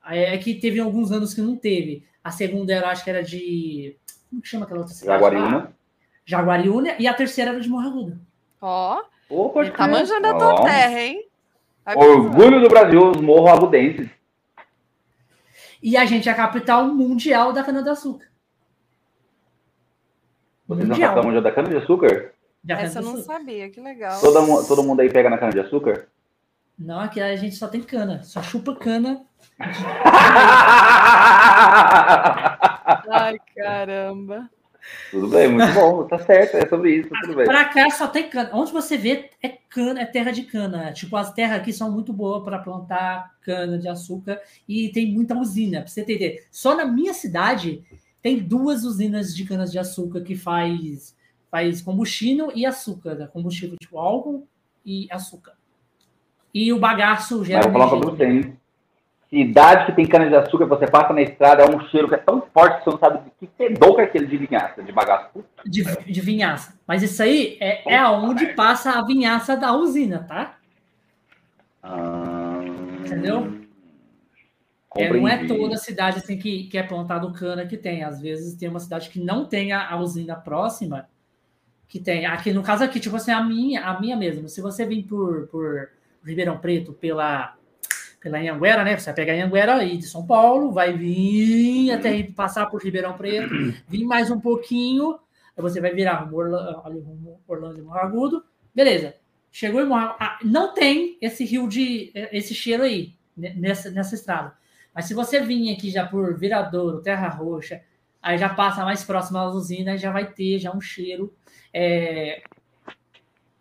É 0.07 0.37
que 0.39 0.55
teve 0.55 0.79
alguns 0.81 1.11
anos 1.11 1.35
que 1.35 1.41
não 1.41 1.57
teve. 1.57 2.05
A 2.23 2.31
segunda 2.31 2.73
era, 2.73 2.91
acho 2.91 3.05
que 3.05 3.11
era 3.11 3.23
de. 3.23 3.97
Como 4.31 4.41
que 4.41 4.49
chama 4.49 4.65
aquela 4.65 4.81
outra 4.81 4.95
cidade? 4.95 5.21
Jaguariúna. 5.21 5.77
Jaguariúna. 6.25 6.95
E 6.99 7.07
a 7.07 7.15
terceira 7.15 7.51
era 7.51 7.61
de 7.61 7.69
Morragudo. 7.69 8.19
Ó. 8.61 9.03
Oh, 9.29 9.53
ele 9.61 9.71
tá 9.71 9.89
manjando 9.89 10.27
a 10.27 10.35
tua 10.35 10.63
terra, 10.63 11.01
hein? 11.01 11.27
Orgulho 11.87 12.61
do 12.61 12.69
Brasil, 12.69 13.11
os 13.11 13.21
morros 13.21 13.51
agudenses. 13.51 14.09
E 15.85 15.99
a 15.99 16.07
gente 16.07 16.31
é 16.31 16.33
a 16.33 16.35
capital 16.35 16.87
mundial 16.87 17.53
da 17.53 17.63
cana-de-açúcar. 17.63 18.27
Vocês 20.67 20.89
são 20.89 20.97
a 20.97 20.99
capital 20.99 21.25
mundial 21.25 21.43
da 21.43 21.53
cana-de-açúcar? 21.53 22.33
Essa 22.67 23.01
eu 23.01 23.03
não 23.03 23.19
sabia, 23.19 23.69
que 23.69 23.83
legal. 23.83 24.19
Todo, 24.19 24.67
todo 24.67 24.83
mundo 24.83 25.01
aí 25.01 25.13
pega 25.13 25.29
na 25.29 25.37
cana-de-açúcar? 25.37 26.09
Não, 26.79 27.01
aqui 27.01 27.21
a 27.21 27.37
gente 27.37 27.55
só 27.55 27.69
tem 27.69 27.83
cana, 27.83 28.23
só 28.23 28.43
chupa 28.43 28.75
cana. 28.75 29.27
Ai, 33.11 33.39
caramba. 33.55 34.49
Tudo 35.11 35.29
bem, 35.29 35.49
muito 35.49 35.73
bom, 35.73 36.05
tá 36.05 36.19
certo, 36.19 36.57
é 36.57 36.69
sobre 36.69 36.97
isso, 36.97 37.11
tudo 37.23 37.37
bem. 37.37 37.45
Pra 37.45 37.65
cá 37.67 37.91
só 37.91 38.07
tem 38.07 38.29
cana. 38.29 38.51
Onde 38.53 38.73
você 38.73 38.97
vê 38.97 39.31
é 39.43 39.49
cana, 39.49 40.01
é 40.01 40.05
terra 40.05 40.31
de 40.31 40.43
cana. 40.43 40.93
Tipo, 40.93 41.17
as 41.17 41.33
terras 41.33 41.61
aqui 41.61 41.73
são 41.73 41.91
muito 41.91 42.13
boas 42.13 42.43
para 42.43 42.59
plantar 42.59 43.35
cana 43.41 43.79
de 43.79 43.89
açúcar 43.89 44.41
e 44.69 44.91
tem 44.91 45.13
muita 45.13 45.37
usina, 45.37 45.81
pra 45.81 45.89
você 45.89 46.01
entender. 46.01 46.47
Só 46.51 46.77
na 46.77 46.85
minha 46.85 47.15
cidade 47.15 47.85
tem 48.21 48.39
duas 48.39 48.85
usinas 48.85 49.35
de 49.35 49.45
canas 49.45 49.71
de 49.71 49.79
açúcar 49.79 50.23
que 50.23 50.35
faz, 50.35 51.17
faz 51.51 51.81
combustível 51.81 52.51
e 52.55 52.67
açúcar, 52.67 53.15
né? 53.15 53.29
combustível 53.33 53.77
tipo 53.79 53.99
álcool 53.99 54.47
e 54.85 55.07
açúcar. 55.11 55.53
E 56.53 56.73
o 56.73 56.79
bagaço 56.79 57.45
gera. 57.45 57.69
Mas 57.69 57.93
eu? 57.93 58.64
Cidade 59.35 59.87
que 59.87 59.93
tem 59.93 60.07
cana-de-açúcar, 60.07 60.67
você 60.67 60.87
passa 60.87 61.13
na 61.13 61.21
estrada, 61.21 61.65
é 61.65 61.69
um 61.69 61.81
cheiro 61.89 62.09
que 62.09 62.15
é 62.15 62.19
tão 62.19 62.41
forte 62.55 62.79
que 62.79 62.85
você 62.85 62.91
não 62.91 62.99
sabe 62.99 63.19
de 63.25 63.31
que 63.41 63.51
fedor 63.59 63.97
que 63.97 64.01
é 64.03 64.05
aquele 64.05 64.27
de 64.27 64.37
vinhaça, 64.37 64.83
de 64.83 64.93
bagaço. 64.93 65.45
De, 65.67 65.83
de 65.83 66.21
vinhaça. 66.21 66.79
Mas 66.87 67.03
isso 67.03 67.21
aí 67.21 67.57
é, 67.61 67.95
é 67.95 67.99
aonde 67.99 68.47
passa 68.55 68.93
a 68.93 69.05
vinhaça 69.05 69.57
da 69.57 69.73
usina, 69.73 70.21
tá? 70.21 70.57
Ah, 71.83 72.61
Entendeu? 73.01 73.65
É, 74.97 75.13
não 75.13 75.27
é 75.27 75.45
toda 75.45 75.77
cidade 75.77 76.19
assim, 76.19 76.39
que, 76.39 76.65
que 76.69 76.79
é 76.79 76.83
plantado 76.85 77.33
cana 77.33 77.67
que 77.67 77.77
tem. 77.77 78.05
Às 78.05 78.21
vezes 78.21 78.55
tem 78.55 78.69
uma 78.69 78.79
cidade 78.79 79.11
que 79.11 79.19
não 79.19 79.45
tem 79.45 79.73
a, 79.73 79.91
a 79.91 79.97
usina 79.97 80.37
próxima 80.37 81.09
que 81.89 81.99
tem. 81.99 82.27
Aqui, 82.27 82.53
no 82.53 82.63
caso 82.63 82.85
aqui, 82.85 83.01
tipo 83.01 83.17
assim, 83.17 83.33
a 83.33 83.43
minha, 83.43 83.85
a 83.85 84.01
minha 84.01 84.17
mesmo. 84.17 84.49
Se 84.49 84.61
você 84.61 84.87
vir 84.87 85.03
por, 85.03 85.49
por 85.49 85.89
Ribeirão 86.25 86.59
Preto, 86.59 86.93
pela 86.93 87.57
pela 88.25 88.39
Anhanguera, 88.39 88.83
né? 88.83 88.97
Você 88.97 89.05
vai 89.05 89.15
pegar 89.15 89.35
a 89.35 89.37
Anhanguera 89.37 89.75
aí 89.77 89.99
de 89.99 90.07
São 90.07 90.27
Paulo, 90.27 90.73
vai 90.73 90.97
vir 90.97 91.93
até 91.93 92.23
passar 92.23 92.65
por 92.67 92.83
Ribeirão 92.83 93.13
Preto, 93.19 93.55
vir 93.87 94.05
mais 94.07 94.31
um 94.31 94.41
pouquinho, 94.41 95.19
aí 95.55 95.63
você 95.63 95.79
vai 95.79 95.93
virar 95.93 96.15
rumo 96.15 96.39
Orlando, 96.39 97.39
Orlando 97.47 97.79
e 97.79 97.83
Morragudo. 97.83 98.43
Beleza. 98.75 99.15
Chegou 99.53 99.83
em 99.83 99.87
Morragudo. 99.87 100.17
Ah, 100.19 100.39
não 100.43 100.73
tem 100.73 101.19
esse 101.21 101.45
rio 101.45 101.69
de. 101.69 102.11
esse 102.15 102.55
cheiro 102.55 102.83
aí, 102.83 103.15
nessa, 103.37 103.91
nessa 103.91 104.15
estrada. 104.15 104.55
Mas 104.95 105.05
se 105.05 105.13
você 105.13 105.41
vir 105.41 105.75
aqui 105.75 105.91
já 105.91 106.07
por 106.07 106.35
Viradouro, 106.39 107.03
Terra 107.03 107.29
Roxa, 107.29 107.83
aí 108.23 108.39
já 108.39 108.49
passa 108.49 108.87
mais 108.87 109.05
próximo 109.05 109.37
à 109.37 109.51
usina, 109.51 109.99
já 109.99 110.11
vai 110.11 110.33
ter 110.33 110.59
já 110.59 110.75
um 110.75 110.81
cheiro. 110.81 111.31
É... 111.75 112.43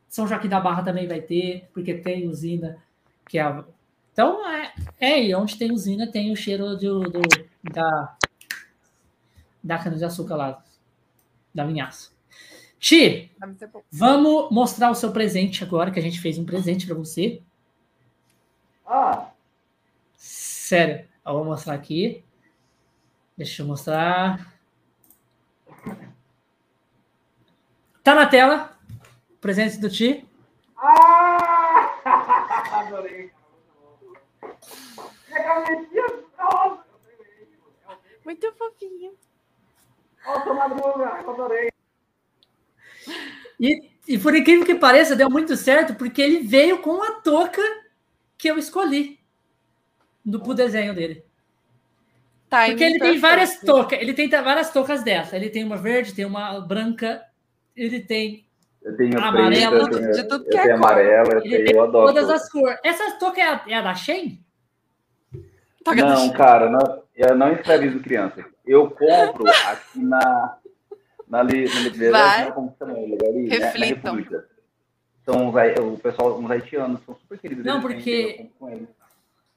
São 0.07 0.25
Joaquim 0.25 0.47
da 0.47 0.61
Barra 0.61 0.83
também 0.83 1.05
vai 1.05 1.19
ter, 1.19 1.67
porque 1.73 1.95
tem 1.95 2.29
usina 2.29 2.77
que 3.27 3.37
é 3.37 3.41
a 3.41 3.65
então, 4.13 4.47
é, 4.47 4.73
é 4.99 5.23
e 5.25 5.33
onde 5.33 5.57
tem 5.57 5.71
usina 5.71 6.05
tem 6.05 6.31
o 6.31 6.35
cheiro 6.35 6.77
do, 6.77 6.99
do 6.99 7.21
da, 7.63 8.15
da 9.63 9.77
cana-de-açúcar 9.79 10.35
lá, 10.35 10.63
da 11.53 11.65
vinhaça. 11.65 12.11
Ti, 12.79 13.31
vamos 13.91 14.51
mostrar 14.51 14.91
o 14.91 14.95
seu 14.95 15.11
presente 15.11 15.63
agora, 15.63 15.89
que 15.89 15.99
a 15.99 16.01
gente 16.01 16.19
fez 16.19 16.37
um 16.37 16.45
presente 16.45 16.85
para 16.85 16.95
você. 16.95 17.41
Ah! 18.85 19.29
Sério, 20.15 21.07
eu 21.25 21.33
vou 21.33 21.45
mostrar 21.45 21.73
aqui. 21.73 22.23
Deixa 23.35 23.63
eu 23.63 23.67
mostrar. 23.67 24.53
Tá 28.03 28.13
na 28.13 28.27
tela. 28.27 28.77
Presente 29.41 29.79
do 29.79 29.89
Ti. 29.89 30.27
Ah! 30.77 31.99
Adorei. 32.85 33.32
Muito 38.25 38.53
Madruga, 40.53 41.05
adorei. 41.27 41.69
E, 43.59 43.91
e 44.07 44.17
por 44.17 44.35
incrível 44.35 44.65
que 44.65 44.75
pareça, 44.75 45.15
deu 45.15 45.29
muito 45.29 45.55
certo, 45.55 45.95
porque 45.95 46.21
ele 46.21 46.39
veio 46.39 46.79
com 46.79 47.03
a 47.03 47.21
touca 47.21 47.61
que 48.37 48.49
eu 48.49 48.57
escolhi 48.57 49.19
do 50.23 50.39
pro 50.39 50.53
desenho 50.53 50.93
dele. 50.93 51.25
Time 52.49 52.69
porque 52.69 52.83
ele 52.83 52.99
tem 52.99 53.19
várias 53.19 53.59
toucas, 53.59 53.99
ele 53.99 54.13
tem 54.13 54.29
várias 54.29 54.71
toucas 54.71 55.03
dessa. 55.03 55.35
Ele 55.35 55.49
tem 55.49 55.63
uma 55.63 55.77
verde, 55.77 56.13
tem 56.13 56.25
uma 56.25 56.59
branca, 56.61 57.23
ele 57.75 57.99
tem 57.99 58.47
eu 58.81 58.97
tenho 58.97 59.17
amarela, 59.17 59.89
preta, 59.89 59.95
eu 59.95 60.01
tenho, 60.01 60.11
de 60.11 60.27
tudo 60.27 60.45
que 60.45 60.55
eu 60.55 60.59
é 60.59 60.63
tenho 60.63 60.75
amarela, 60.75 61.33
eu, 61.35 61.41
tenho, 61.41 61.71
eu 61.71 61.83
adoro. 61.83 62.07
Todas 62.07 62.29
as 62.29 62.49
cores. 62.49 62.79
Essa 62.83 63.11
touca 63.17 63.41
é 63.41 63.43
a, 63.43 63.63
é 63.67 63.73
a 63.75 63.81
da 63.81 63.95
Shein? 63.95 64.42
Não, 65.85 66.31
cara, 66.31 66.69
não, 66.69 67.03
eu 67.15 67.35
não 67.35 67.51
escravizo 67.51 67.99
criança. 67.99 68.45
Eu 68.65 68.89
compro 68.89 69.45
aqui 69.67 69.99
na, 69.99 70.57
na, 71.27 71.43
na 71.43 71.43
liberdade, 71.43 72.51
como 72.53 72.73
chama 72.77 72.93
ali? 72.93 73.47
Reflitam. 73.49 74.15
Né, 74.15 74.43
são 75.25 75.49
o 75.49 75.97
pessoal, 75.97 76.37
uns 76.39 76.51
haitianos, 76.51 77.01
são 77.05 77.15
super 77.15 77.37
queridos. 77.39 77.65
Não, 77.65 77.81
porque... 77.81 78.49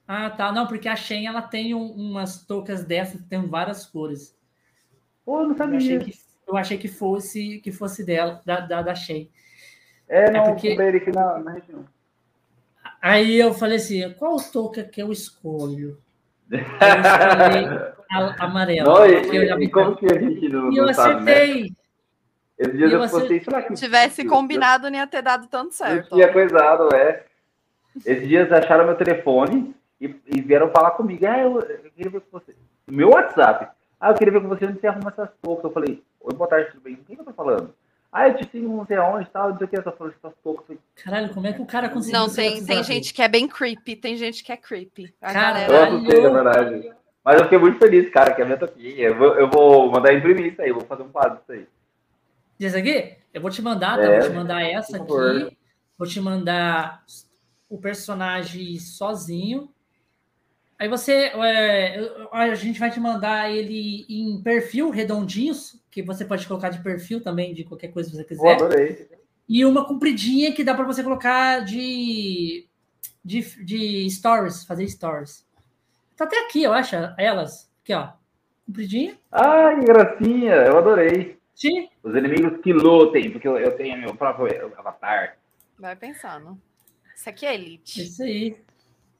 Ah, 0.07 0.31
tá. 0.31 0.53
Não, 0.53 0.67
porque 0.67 0.89
a 0.89 0.95
Shein, 0.95 1.27
ela 1.27 1.43
tem 1.43 1.75
um, 1.75 1.91
umas 1.91 2.45
toucas 2.45 2.85
dessas 2.85 3.21
que 3.21 3.27
tem 3.27 3.45
várias 3.47 3.85
cores. 3.85 4.37
Pô, 5.25 5.43
não 5.43 5.57
sabia. 5.57 5.75
Eu 5.75 5.79
achei 5.79 5.99
que, 5.99 6.19
eu 6.47 6.57
achei 6.57 6.79
que 6.79 6.89
fosse, 6.89 7.59
que 7.59 7.73
fosse 7.73 8.05
dela, 8.05 8.41
da, 8.45 8.61
da, 8.61 8.83
da 8.83 8.95
Shein. 8.95 9.29
É, 10.09 10.31
não, 10.31 10.45
é 10.45 10.53
porque... 10.53 10.69
aqui 10.69 11.11
na, 11.11 11.39
na 11.41 11.51
região. 11.53 11.85
Aí 13.03 13.37
eu 13.37 13.53
falei 13.53 13.77
assim, 13.77 14.13
qual 14.15 14.37
touca 14.37 14.85
que 14.85 15.03
eu 15.03 15.11
escolho? 15.11 16.01
Eu 16.51 16.59
escolhi 16.59 17.87
amarelo. 18.39 18.89
Não, 18.89 19.07
e, 19.07 19.37
eu 19.37 19.61
e 19.61 19.69
como 19.69 19.97
que 19.97 20.07
a 20.07 20.19
gente 20.19 20.49
não, 20.49 20.73
e 20.73 20.77
eu 20.77 20.95
sabe, 20.95 21.31
acertei. 21.31 21.63
Né? 21.63 21.69
Esses 22.59 22.77
dias 22.79 22.93
eu, 22.93 23.03
eu 23.03 23.11
postei, 23.11 23.41
será 23.45 23.63
que... 23.63 23.75
tivesse 23.75 24.25
combinado, 24.25 24.91
não 24.91 24.97
ia 24.97 25.07
ter 25.07 25.23
dado 25.23 25.47
tanto 25.49 25.75
certo. 25.75 26.07
Eu 26.13 26.17
tinha 26.17 26.33
coisado, 26.33 26.95
é. 26.95 27.25
Esses 28.05 28.29
dias 28.29 28.51
acharam 28.51 28.87
meu 28.87 28.95
telefone 28.95 29.75
e, 30.01 30.15
e 30.27 30.41
vieram 30.41 30.71
falar 30.71 30.93
comigo. 30.93 31.27
Ah, 31.27 31.39
eu, 31.39 31.61
eu, 31.61 31.91
queria 31.91 32.11
ver 32.11 32.21
com 32.21 32.39
você. 32.39 32.55
Meu 32.87 33.11
WhatsApp. 33.11 33.69
Ah, 34.01 34.11
eu 34.11 34.15
queria 34.15 34.33
ver 34.33 34.43
com 34.43 34.49
você 34.49 34.67
onde 34.67 34.81
você 34.81 34.87
arruma 34.87 35.11
essas 35.11 35.31
toucas. 35.43 35.65
Eu 35.65 35.73
falei, 35.73 36.03
oi, 36.21 36.35
boa 36.35 36.49
tarde, 36.49 36.71
tudo 36.71 36.83
bem? 36.83 36.97
Com 36.97 37.05
quem 37.05 37.17
eu 37.19 37.25
tô 37.25 37.33
falando? 37.33 37.75
Ah, 38.17 38.29
eu 38.29 38.35
te 38.35 38.51
sigo 38.51 38.75
não 38.75 38.87
sei 38.87 38.97
aonde, 38.97 39.29
tal, 39.29 39.51
não 39.51 39.59
sei 39.59 39.67
o 39.67 39.69
que, 39.69 39.77
eu 39.77 39.83
tô 39.83 39.93
falando 39.93 40.15
essas 40.15 40.33
toucas. 40.43 40.79
Caralho, 41.05 41.35
como 41.35 41.47
é 41.47 41.53
que 41.53 41.61
o 41.61 41.67
cara 41.67 41.91
conseguiu? 41.91 42.19
Não, 42.19 42.33
tem, 42.33 42.65
tem 42.65 42.83
gente 42.83 43.13
que 43.13 43.21
é 43.21 43.29
bem 43.29 43.47
creepy, 43.47 43.95
tem 43.95 44.17
gente 44.17 44.43
que 44.43 44.51
é 44.51 44.57
creepy. 44.57 45.15
A 45.21 45.35
Caralho. 45.35 45.69
galera... 45.69 45.91
Eu 45.91 45.97
assustei, 45.99 46.23
na 46.23 46.31
verdade. 46.31 46.93
Mas 47.23 47.37
eu 47.37 47.43
fiquei 47.45 47.59
muito 47.59 47.79
feliz, 47.79 48.09
cara, 48.09 48.33
que 48.33 48.41
é 48.41 48.45
a 48.45 48.47
minha 48.47 48.59
toquinha. 48.59 49.09
Eu 49.09 49.19
vou, 49.19 49.35
eu 49.35 49.51
vou 49.51 49.91
mandar 49.91 50.15
imprimir 50.15 50.47
isso 50.47 50.63
aí, 50.63 50.73
vou 50.73 50.81
fazer 50.81 51.03
um 51.03 51.11
quadro 51.11 51.41
disso 51.41 51.53
aí. 51.53 51.67
Diz 52.59 52.75
aqui? 52.75 53.19
Eu 53.35 53.43
vou 53.43 53.51
te 53.51 53.61
mandar, 53.61 53.99
tá? 53.99 54.05
É, 54.05 54.21
vou 54.21 54.31
te 54.31 54.35
mandar 54.35 54.63
essa 54.63 54.97
aqui. 54.97 55.57
Vou 55.99 56.09
te 56.09 56.19
mandar 56.19 57.05
o 57.69 57.77
personagem 57.77 58.79
sozinho. 58.79 59.69
Aí 60.79 60.89
você. 60.89 61.33
É, 61.35 62.29
a 62.33 62.55
gente 62.55 62.79
vai 62.79 62.91
te 62.91 63.01
mandar 63.01 63.51
ele 63.51 64.05
em 64.09 64.43
perfil 64.43 64.91
redondinhos, 64.91 65.81
que 65.91 66.03
você 66.03 66.25
pode 66.25 66.47
colocar 66.47 66.69
de 66.69 66.83
perfil 66.83 67.23
também, 67.23 67.55
de 67.55 67.65
qualquer 67.65 67.89
coisa 67.89 68.11
que 68.11 68.17
você 68.17 68.25
quiser. 68.25 68.61
Eu 68.61 68.67
adorei. 68.67 69.09
E 69.49 69.65
uma 69.65 69.87
compridinha 69.87 70.53
que 70.53 70.65
dá 70.65 70.75
para 70.75 70.85
você 70.85 71.03
colocar 71.03 71.65
de, 71.65 72.67
de, 73.25 73.41
de 73.65 74.11
stories, 74.11 74.65
fazer 74.65 74.87
stories. 74.89 75.47
Tá 76.17 76.25
até 76.25 76.45
aqui, 76.45 76.63
eu 76.63 76.73
acho, 76.73 76.97
elas. 77.17 77.71
Aqui, 77.83 77.95
ó. 77.95 78.11
Compridinha. 78.67 79.17
Ah, 79.31 79.75
que 79.79 79.87
gracinha, 79.87 80.55
eu 80.55 80.77
adorei. 80.77 81.39
Sim. 81.55 81.89
Os 82.03 82.15
inimigos 82.15 82.61
que 82.61 82.73
lutem, 82.73 83.31
porque 83.31 83.47
eu, 83.47 83.57
eu 83.57 83.77
tenho 83.77 83.97
meu 83.97 84.15
próprio 84.15 84.73
avatar. 84.77 85.39
Vai 85.79 85.95
pensando. 85.95 86.61
Isso 87.15 87.29
aqui 87.31 87.47
é 87.47 87.55
Elite. 87.55 88.03
Isso 88.03 88.23
aí. 88.23 88.57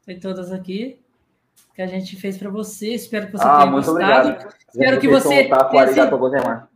Tem 0.05 0.19
todas 0.19 0.53
aqui 0.53 0.99
que 1.77 1.83
a 1.83 1.87
gente 1.87 2.17
fez 2.17 2.39
para 2.39 2.49
você. 2.49 2.95
Espero 2.95 3.27
que 3.27 3.33
você 3.33 3.45
ah, 3.45 3.59
tenha 3.59 3.71
gostado. 3.71 3.93
Obrigado. 3.93 4.55
Espero 4.67 4.99
que 4.99 5.09
você 5.09 5.45
tenha 5.71 5.89
se, 5.89 6.69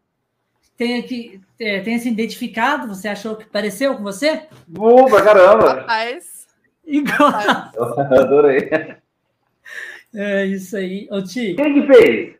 tenha, 0.76 1.02
que, 1.02 1.40
é, 1.58 1.80
tenha 1.80 1.98
se 1.98 2.10
identificado. 2.10 2.86
Você 2.88 3.08
achou 3.08 3.34
que 3.34 3.46
pareceu 3.46 3.96
com 3.96 4.02
você? 4.02 4.46
Boa, 4.68 5.22
caramba! 5.22 5.72
Rapaz. 5.72 6.46
Igual. 6.84 7.32
Eu 7.74 8.00
adorei. 8.20 8.98
É 10.14 10.44
isso 10.44 10.76
aí. 10.76 11.08
Ô, 11.10 11.22
Ti. 11.22 11.54
Quem 11.54 11.74
que 11.74 11.86
fez? 11.86 12.36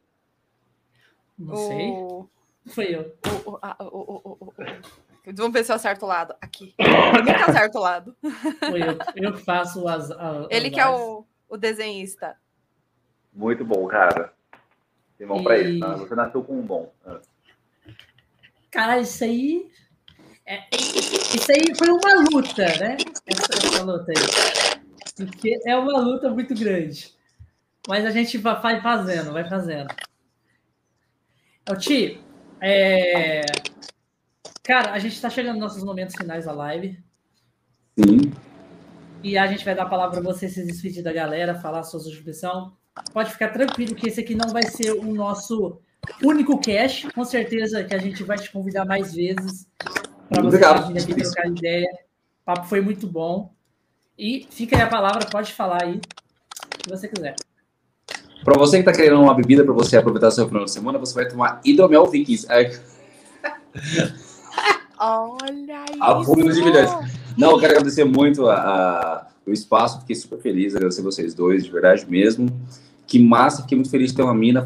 Não 1.39 1.57
sei. 1.57 1.95
Foi 2.74 2.95
eu. 2.95 3.15
O, 3.47 3.59
o, 3.85 4.37
o, 4.39 4.53
Vamos 5.35 5.53
ver 5.53 5.65
se 5.65 5.73
eu 5.73 5.77
acerto 5.77 6.05
o 6.05 6.09
lado. 6.09 6.35
Aqui. 6.43 6.74
Eu 6.77 7.24
nunca 7.24 7.47
acerto 7.47 7.78
o 7.78 7.81
lado. 7.81 8.15
Foi 8.59 8.82
eu. 8.82 8.99
Eu 9.16 9.32
que 9.32 9.45
faço 9.45 9.89
as. 9.89 10.11
as 10.11 10.47
Ele 10.51 10.66
as 10.66 10.74
que 10.74 10.81
é 10.81 10.89
o, 10.89 11.24
o 11.49 11.57
desenhista. 11.57 12.37
Muito 13.32 13.65
bom, 13.65 13.86
cara. 13.86 14.32
Tem 15.16 15.27
bom 15.27 15.40
e... 15.40 15.44
pra 15.44 15.59
isso, 15.59 15.81
tá? 15.81 15.97
Você 15.97 16.15
nasceu 16.15 16.43
com 16.43 16.59
um 16.59 16.62
bom. 16.62 16.93
Ah. 17.05 17.20
Cara, 18.70 19.01
isso 19.01 19.23
aí. 19.24 19.70
É, 20.47 20.66
isso 20.73 21.52
aí 21.52 21.74
foi 21.77 21.89
uma 21.89 22.28
luta, 22.32 22.65
né? 22.78 22.97
Essa, 23.27 23.66
essa 23.66 23.82
luta 23.82 24.11
aí. 24.11 25.27
Porque 25.27 25.61
é 25.66 25.77
uma 25.77 26.01
luta 26.01 26.31
muito 26.31 26.55
grande. 26.55 27.15
Mas 27.89 28.05
a 28.05 28.11
gente 28.11 28.39
vai 28.39 28.81
fazendo, 28.81 29.32
vai 29.32 29.48
fazendo. 29.48 29.89
O 31.69 31.77
Ti, 31.77 32.20
é... 32.61 33.43
cara, 34.62 34.93
a 34.93 34.98
gente 34.98 35.15
está 35.15 35.31
chegando 35.31 35.55
nos 35.55 35.62
nossos 35.62 35.85
momentos 35.85 36.15
finais 36.16 36.47
da 36.47 36.52
live. 36.52 36.98
Sim. 37.98 38.32
E 39.23 39.36
a 39.36 39.47
gente 39.47 39.65
vai 39.65 39.74
dar 39.74 39.82
a 39.82 39.89
palavra 39.89 40.20
para 40.20 40.32
você 40.32 40.48
se 40.48 40.65
despedir 40.65 41.02
da 41.02 41.12
galera, 41.12 41.55
falar 41.55 41.81
a 41.81 41.85
sua 41.85 42.01
subscrição. 42.01 42.77
Pode 43.12 43.33
ficar 43.33 43.49
tranquilo 43.49 43.95
que 43.95 44.09
esse 44.09 44.21
aqui 44.21 44.35
não 44.35 44.49
vai 44.49 44.62
ser 44.65 44.93
o 44.93 45.15
nosso 45.15 45.81
único 46.23 46.61
cash. 46.61 47.07
Com 47.15 47.25
certeza 47.25 47.85
que 47.85 47.95
a 47.95 47.99
gente 47.99 48.23
vai 48.23 48.39
te 48.39 48.51
convidar 48.51 48.85
mais 48.85 49.15
vezes 49.15 49.67
para 50.29 50.43
você 50.43 50.59
vir 50.59 51.03
aqui 51.03 51.15
trocar 51.23 51.47
ideia. 51.47 51.89
O 52.43 52.45
papo 52.45 52.69
foi 52.69 52.81
muito 52.81 53.07
bom. 53.07 53.53
E 54.19 54.47
fica 54.51 54.77
aí 54.77 54.83
a 54.83 54.87
palavra, 54.87 55.27
pode 55.27 55.53
falar 55.53 55.83
aí, 55.83 55.95
o 55.95 56.79
que 56.79 56.91
você 56.91 57.09
quiser. 57.09 57.35
Para 58.45 58.59
você 58.59 58.83
que 58.83 58.89
está 58.89 58.93
querendo 58.93 59.23
uma 59.23 59.35
bebida 59.35 59.65
para 59.65 59.73
você 59.73 59.97
aproveitar 59.97 60.31
seu 60.31 60.47
final 60.47 60.65
de 60.65 60.71
semana, 60.71 60.99
você 60.99 61.15
vai 61.15 61.27
tomar 61.27 61.61
Hidromel 61.65 62.07
Vikings. 62.07 62.47
É... 62.51 62.71
Olha 64.99 65.85
a 66.01 66.21
isso! 66.21 66.35
de 66.35 66.62
milhões. 66.62 66.91
Não, 67.37 67.53
eu 67.53 67.59
quero 67.59 67.73
agradecer 67.73 68.05
muito 68.05 68.47
a, 68.47 68.55
a, 68.55 69.27
o 69.47 69.53
espaço, 69.53 70.01
fiquei 70.01 70.17
super 70.17 70.39
feliz, 70.39 70.75
agradecer 70.75 71.03
vocês 71.03 71.35
dois, 71.35 71.65
de 71.65 71.71
verdade 71.71 72.07
mesmo. 72.09 72.49
Que 73.07 73.19
massa, 73.19 73.62
fiquei 73.62 73.77
muito 73.77 73.91
feliz 73.91 74.11
de 74.11 74.17
ter 74.17 74.23
uma 74.23 74.35
mina 74.35 74.62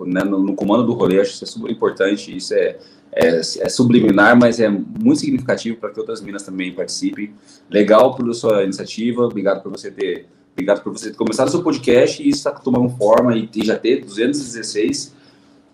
né, 0.00 0.24
no, 0.24 0.42
no, 0.42 0.54
comando 0.54 0.84
do 0.84 0.92
rolê, 0.92 1.20
acho 1.20 1.32
isso 1.32 1.44
é 1.44 1.46
super 1.46 1.70
importante, 1.70 2.36
isso 2.36 2.54
é, 2.54 2.78
é, 3.12 3.38
é 3.38 3.68
subliminar, 3.68 4.38
mas 4.38 4.60
é 4.60 4.68
muito 4.68 5.20
significativo 5.20 5.76
para 5.78 5.90
que 5.90 6.00
outras 6.00 6.20
minas 6.20 6.42
também 6.42 6.72
participem. 6.72 7.32
Legal 7.70 8.14
pela 8.14 8.34
sua 8.34 8.64
iniciativa, 8.64 9.22
obrigado 9.22 9.62
por 9.62 9.70
você 9.70 9.90
ter 9.90 10.28
Obrigado 10.52 10.82
por 10.82 10.92
você 10.92 11.10
ter 11.10 11.16
começado 11.16 11.48
o 11.48 11.50
seu 11.50 11.62
podcast 11.62 12.22
e 12.22 12.28
isso 12.28 12.38
está 12.38 12.50
tomando 12.50 12.88
forma 12.90 13.34
e, 13.34 13.48
já 13.64 13.78
ter 13.78 14.04
216 14.04 15.14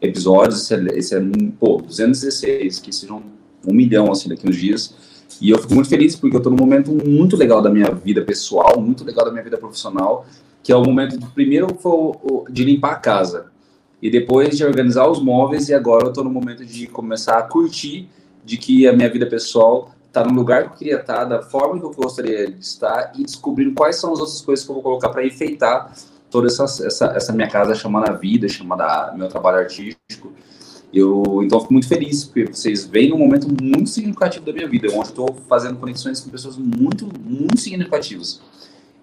episódios. 0.00 0.62
Esse 0.62 0.74
é, 0.74 0.98
esse 0.98 1.14
é, 1.16 1.20
pô, 1.58 1.82
216, 1.82 2.78
que 2.78 2.92
sejam 2.92 3.22
um 3.66 3.74
milhão 3.74 4.12
assim 4.12 4.28
daqui 4.28 4.48
uns 4.48 4.56
dias. 4.56 4.94
E 5.40 5.50
eu 5.50 5.58
fico 5.58 5.74
muito 5.74 5.88
feliz 5.88 6.16
porque 6.16 6.36
eu 6.36 6.38
estou 6.38 6.52
num 6.52 6.58
momento 6.58 6.92
muito 6.92 7.36
legal 7.36 7.60
da 7.60 7.70
minha 7.70 7.90
vida 7.90 8.22
pessoal, 8.22 8.80
muito 8.80 9.04
legal 9.04 9.24
da 9.24 9.30
minha 9.30 9.44
vida 9.44 9.58
profissional, 9.58 10.26
que 10.62 10.72
é 10.72 10.76
o 10.76 10.82
momento 10.82 11.18
de, 11.18 11.26
primeiro 11.26 11.68
de 12.50 12.64
limpar 12.64 12.92
a 12.92 12.96
casa 12.96 13.46
e 14.00 14.10
depois 14.10 14.56
de 14.56 14.64
organizar 14.64 15.08
os 15.08 15.22
móveis 15.22 15.68
e 15.68 15.74
agora 15.74 16.04
eu 16.04 16.08
estou 16.08 16.24
no 16.24 16.30
momento 16.30 16.64
de 16.64 16.86
começar 16.86 17.38
a 17.38 17.42
curtir 17.42 18.08
de 18.44 18.56
que 18.56 18.86
a 18.86 18.92
minha 18.92 19.10
vida 19.10 19.26
pessoal 19.26 19.90
estar 20.06 20.22
tá 20.22 20.28
no 20.28 20.34
lugar 20.34 20.62
que 20.62 20.68
eu 20.68 20.78
queria 20.78 21.00
estar, 21.00 21.18
tá, 21.18 21.24
da 21.24 21.42
forma 21.42 21.78
que 21.78 21.84
eu 21.84 21.90
gostaria 21.92 22.50
de 22.50 22.60
estar 22.60 23.12
e 23.16 23.24
descobrindo 23.24 23.74
quais 23.74 23.96
são 23.96 24.12
as 24.12 24.20
outras 24.20 24.40
coisas 24.40 24.64
que 24.64 24.70
eu 24.70 24.74
vou 24.74 24.82
colocar 24.82 25.08
para 25.08 25.26
enfeitar 25.26 25.92
toda 26.30 26.46
essa, 26.46 26.64
essa, 26.64 27.06
essa, 27.14 27.32
minha 27.32 27.48
casa 27.48 27.74
chamada 27.74 28.12
vida, 28.12 28.48
chamada 28.48 29.12
meu 29.16 29.28
trabalho 29.28 29.58
artístico. 29.58 30.32
Eu, 30.97 31.43
então, 31.43 31.59
eu 31.59 31.60
fico 31.60 31.74
muito 31.74 31.86
feliz, 31.86 32.24
porque 32.24 32.47
vocês 32.47 32.86
vêm 32.86 33.10
num 33.10 33.18
momento 33.18 33.47
muito 33.62 33.90
significativo 33.90 34.47
da 34.47 34.52
minha 34.55 34.66
vida, 34.66 34.89
onde 34.94 35.09
estou 35.09 35.36
fazendo 35.47 35.77
conexões 35.77 36.20
com 36.20 36.31
pessoas 36.31 36.56
muito, 36.56 37.06
muito 37.23 37.60
significativas. 37.60 38.40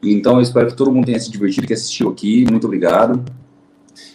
Então, 0.01 0.37
eu 0.37 0.41
espero 0.41 0.69
que 0.69 0.75
todo 0.75 0.91
mundo 0.91 1.05
tenha 1.05 1.19
se 1.19 1.29
divertido, 1.29 1.67
que 1.67 1.73
assistiu 1.73 2.09
aqui. 2.09 2.49
Muito 2.49 2.65
obrigado. 2.65 3.23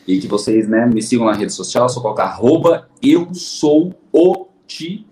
E 0.09 0.19
que 0.19 0.27
vocês 0.27 0.69
né, 0.69 0.87
me 0.87 1.01
sigam 1.01 1.27
na 1.27 1.33
rede 1.33 1.53
social, 1.53 1.89
só 1.89 2.01
colocar 2.01 2.25
arroba 2.25 2.89
eu 3.01 3.33
sou 3.33 3.95
o 4.13 4.49
ti 4.67 5.07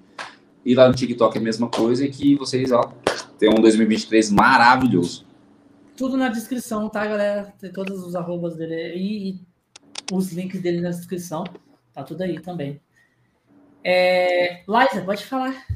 e 0.64 0.74
lá 0.74 0.88
no 0.88 0.94
TikTok 0.94 1.38
é 1.38 1.40
a 1.40 1.44
mesma 1.44 1.68
coisa 1.68 2.04
e 2.04 2.10
que 2.10 2.34
vocês, 2.34 2.72
ó, 2.72 2.92
tem 3.38 3.48
um 3.48 3.62
2023 3.62 4.32
maravilhoso. 4.32 5.24
Tudo 5.96 6.16
na 6.16 6.28
descrição, 6.28 6.88
tá, 6.88 7.06
galera? 7.06 7.54
Tem 7.60 7.72
todos 7.72 8.02
os 8.02 8.16
arrobas 8.16 8.56
dele 8.56 8.74
aí 8.74 9.00
e 9.06 9.40
os 10.12 10.32
links 10.32 10.60
dele 10.60 10.80
na 10.80 10.90
descrição. 10.90 11.44
Tá 11.96 12.04
tudo 12.04 12.22
aí 12.24 12.38
também. 12.38 12.78
É, 13.82 14.62
Liza, 14.68 15.02
pode 15.02 15.24
falar. 15.24 15.66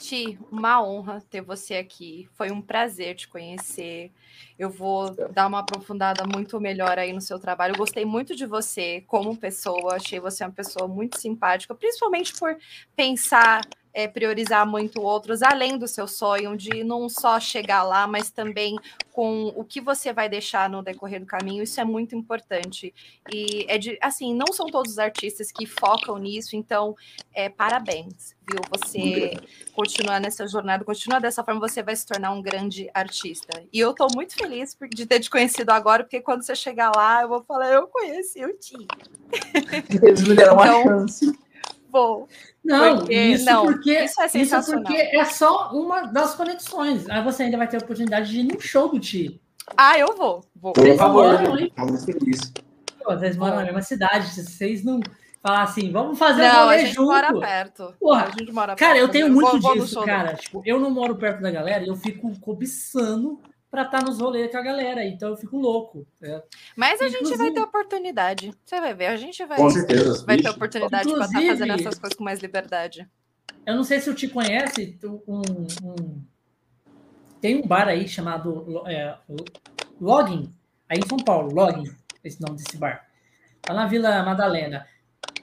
Ti, 0.00 0.36
uma 0.50 0.82
honra 0.82 1.22
ter 1.30 1.40
você 1.40 1.76
aqui. 1.76 2.28
Foi 2.32 2.50
um 2.50 2.60
prazer 2.60 3.14
te 3.14 3.28
conhecer. 3.28 4.10
Eu 4.58 4.68
vou 4.68 5.14
dar 5.30 5.46
uma 5.46 5.60
aprofundada 5.60 6.24
muito 6.26 6.60
melhor 6.60 6.98
aí 6.98 7.12
no 7.12 7.20
seu 7.20 7.38
trabalho. 7.38 7.74
Eu 7.74 7.78
gostei 7.78 8.04
muito 8.04 8.34
de 8.34 8.44
você 8.44 9.02
como 9.06 9.36
pessoa. 9.36 9.94
Achei 9.94 10.18
você 10.18 10.42
uma 10.42 10.50
pessoa 10.50 10.88
muito 10.88 11.20
simpática, 11.20 11.76
principalmente 11.76 12.36
por 12.36 12.56
pensar 12.96 13.60
é, 13.94 14.08
priorizar 14.08 14.66
muito 14.66 15.00
outros, 15.02 15.42
além 15.42 15.76
do 15.76 15.86
seu 15.86 16.08
sonho, 16.08 16.56
de 16.56 16.82
não 16.82 17.08
só 17.08 17.38
chegar 17.38 17.82
lá, 17.82 18.06
mas 18.06 18.30
também 18.30 18.76
com 19.12 19.48
o 19.54 19.62
que 19.62 19.80
você 19.80 20.12
vai 20.12 20.28
deixar 20.28 20.70
no 20.70 20.82
decorrer 20.82 21.20
do 21.20 21.26
caminho, 21.26 21.62
isso 21.62 21.78
é 21.78 21.84
muito 21.84 22.16
importante. 22.16 22.94
E 23.30 23.66
é 23.68 23.76
de, 23.76 23.98
assim, 24.00 24.34
não 24.34 24.52
são 24.52 24.66
todos 24.66 24.92
os 24.92 24.98
artistas 24.98 25.52
que 25.52 25.66
focam 25.66 26.16
nisso, 26.16 26.56
então, 26.56 26.96
é, 27.34 27.50
parabéns, 27.50 28.34
viu? 28.48 28.60
Você 28.70 29.34
continuar 29.74 30.18
nessa 30.18 30.46
jornada, 30.46 30.84
continuar 30.84 31.18
dessa 31.18 31.44
forma, 31.44 31.60
você 31.60 31.82
vai 31.82 31.94
se 31.94 32.06
tornar 32.06 32.32
um 32.32 32.40
grande 32.40 32.90
artista. 32.94 33.62
E 33.70 33.78
eu 33.78 33.90
estou 33.90 34.08
muito 34.14 34.34
feliz 34.34 34.76
de 34.94 35.04
ter 35.04 35.20
te 35.20 35.28
conhecido 35.28 35.70
agora, 35.70 36.04
porque 36.04 36.20
quando 36.20 36.42
você 36.42 36.54
chegar 36.54 36.90
lá, 36.96 37.22
eu 37.22 37.28
vou 37.28 37.42
falar, 37.42 37.68
eu 37.70 37.86
conheci 37.88 38.42
o 38.42 38.56
Tim. 38.58 38.86
Eles 40.02 40.22
me 40.22 40.34
deram 40.34 40.54
uma 40.54 40.66
então, 40.66 40.82
chance 40.84 41.41
bom. 41.92 42.26
Não, 42.64 42.98
porque, 42.98 43.14
isso, 43.14 43.44
não 43.44 43.66
porque, 43.66 44.04
isso 44.04 44.20
é 44.20 44.28
sensacional. 44.28 44.82
Isso 44.82 44.92
porque 44.92 45.16
é 45.16 45.24
só 45.26 45.70
uma 45.72 46.06
das 46.06 46.34
conexões. 46.34 47.08
Aí 47.08 47.22
você 47.22 47.44
ainda 47.44 47.58
vai 47.58 47.68
ter 47.68 47.76
a 47.76 47.80
oportunidade 47.80 48.30
de 48.30 48.40
ir 48.40 48.44
num 48.44 48.58
show 48.58 48.88
do 48.88 48.98
Ti. 48.98 49.40
Ah, 49.76 49.98
eu 49.98 50.16
vou. 50.16 50.42
vou. 50.56 50.72
Por 50.72 50.96
favor, 50.96 51.38
vamos 51.76 52.04
feliz. 52.04 52.52
Vocês 53.04 53.36
moram 53.36 53.56
na 53.56 53.64
mesma 53.64 53.82
cidade, 53.82 54.28
vocês 54.28 54.82
não 54.82 55.00
falar 55.42 55.62
assim, 55.64 55.90
vamos 55.90 56.18
fazer 56.18 56.42
não, 56.42 56.54
um 56.54 56.64
rolê 56.64 56.76
a 56.76 56.78
gente 56.78 56.94
junto. 56.94 57.10
mora 57.10 57.40
perto. 57.40 57.94
Porra, 57.98 58.24
a 58.26 58.30
gente 58.30 58.52
mora 58.52 58.76
cara, 58.76 58.92
perto. 58.92 59.04
eu 59.04 59.08
tenho 59.10 59.28
muito 59.28 59.60
vou, 59.60 59.74
disso, 59.74 59.96
vou 59.96 60.04
cara. 60.04 60.34
Tipo, 60.34 60.62
eu 60.64 60.78
não 60.78 60.90
moro 60.90 61.16
perto 61.16 61.42
da 61.42 61.50
galera 61.50 61.84
e 61.84 61.88
eu 61.88 61.96
fico 61.96 62.32
cobiçando 62.40 63.40
para 63.72 63.84
estar 63.84 64.00
tá 64.00 64.04
nos 64.04 64.18
rolês 64.18 64.50
com 64.50 64.58
a 64.58 64.62
galera, 64.62 65.02
então 65.02 65.30
eu 65.30 65.36
fico 65.38 65.56
louco. 65.56 66.06
É. 66.20 66.42
Mas 66.76 67.00
a 67.00 67.06
Inclusive... 67.06 67.24
gente 67.24 67.38
vai 67.38 67.50
ter 67.52 67.60
oportunidade. 67.60 68.54
Você 68.62 68.78
vai 68.78 68.92
ver, 68.92 69.06
a 69.06 69.16
gente 69.16 69.42
vai, 69.46 69.56
com 69.56 69.70
certeza, 69.70 70.26
vai 70.26 70.36
ter 70.36 70.50
oportunidade 70.50 71.10
para 71.10 71.24
estar 71.24 71.40
tá 71.40 71.46
fazendo 71.46 71.72
essas 71.72 71.98
coisas 71.98 72.14
com 72.14 72.22
mais 72.22 72.40
liberdade. 72.40 73.08
Eu 73.64 73.74
não 73.74 73.82
sei 73.82 73.98
se 73.98 74.10
eu 74.10 74.14
te 74.14 74.28
conhece, 74.28 74.98
um, 75.02 75.40
um... 75.82 76.22
tem 77.40 77.62
um 77.62 77.66
bar 77.66 77.88
aí 77.88 78.06
chamado 78.06 78.86
é, 78.86 79.16
Login, 79.98 80.54
aí 80.86 80.98
em 80.98 81.08
São 81.08 81.16
Paulo, 81.16 81.54
Login, 81.54 81.90
esse 82.22 82.42
nome 82.42 82.58
desse 82.58 82.76
bar. 82.76 83.08
Tá 83.62 83.72
na 83.72 83.86
Vila 83.86 84.22
Madalena. 84.22 84.86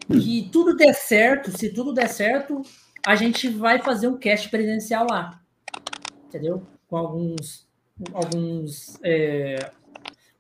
Que 0.08 0.48
tudo 0.52 0.76
der 0.76 0.94
certo, 0.94 1.50
se 1.58 1.74
tudo 1.74 1.94
der 1.94 2.10
certo, 2.10 2.62
a 3.04 3.16
gente 3.16 3.50
vai 3.50 3.82
fazer 3.82 4.08
um 4.08 4.18
cast 4.18 4.50
presencial 4.50 5.08
lá. 5.10 5.42
Entendeu? 6.28 6.62
Com 6.88 6.98
alguns 6.98 7.69
alguns, 8.14 9.00
é, 9.04 9.72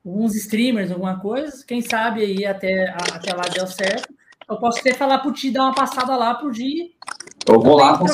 alguns 0.05 0.35
streamers, 0.35 0.91
alguma 0.91 1.19
coisa. 1.19 1.63
Quem 1.65 1.81
sabe 1.81 2.21
aí 2.21 2.45
até, 2.45 2.89
até 2.89 3.33
lá 3.33 3.43
deu 3.53 3.67
certo. 3.67 4.13
Eu 4.49 4.57
posso 4.57 4.79
até 4.79 4.93
falar 4.93 5.19
pro 5.19 5.31
Ti 5.31 5.51
dar 5.51 5.63
uma 5.63 5.75
passada 5.75 6.15
lá 6.15 6.33
pro 6.35 6.51
dia. 6.51 6.89
Eu 7.47 7.59
vou 7.59 7.77
lá 7.77 7.97
com, 7.97 8.05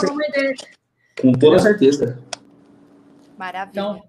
com 1.22 1.31
toda 1.34 1.59
certeza. 1.59 2.19
Maravilha. 3.38 3.72
Então, 3.72 4.03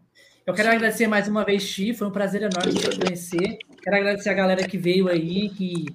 eu 0.47 0.55
quero 0.55 0.71
agradecer 0.71 1.07
mais 1.07 1.29
uma 1.29 1.45
vez, 1.45 1.69
Ti. 1.69 1.95
Foi 1.95 2.07
um 2.07 2.13
prazer 2.13 2.43
enorme 2.43 2.73
te 2.73 2.99
conhecer. 2.99 3.59
Quero 3.83 3.97
agradecer 3.97 4.31
a 4.31 4.35
galera 4.35 4.67
que 4.67 4.77
veio 4.77 5.09
aí, 5.09 5.49
que 5.51 5.87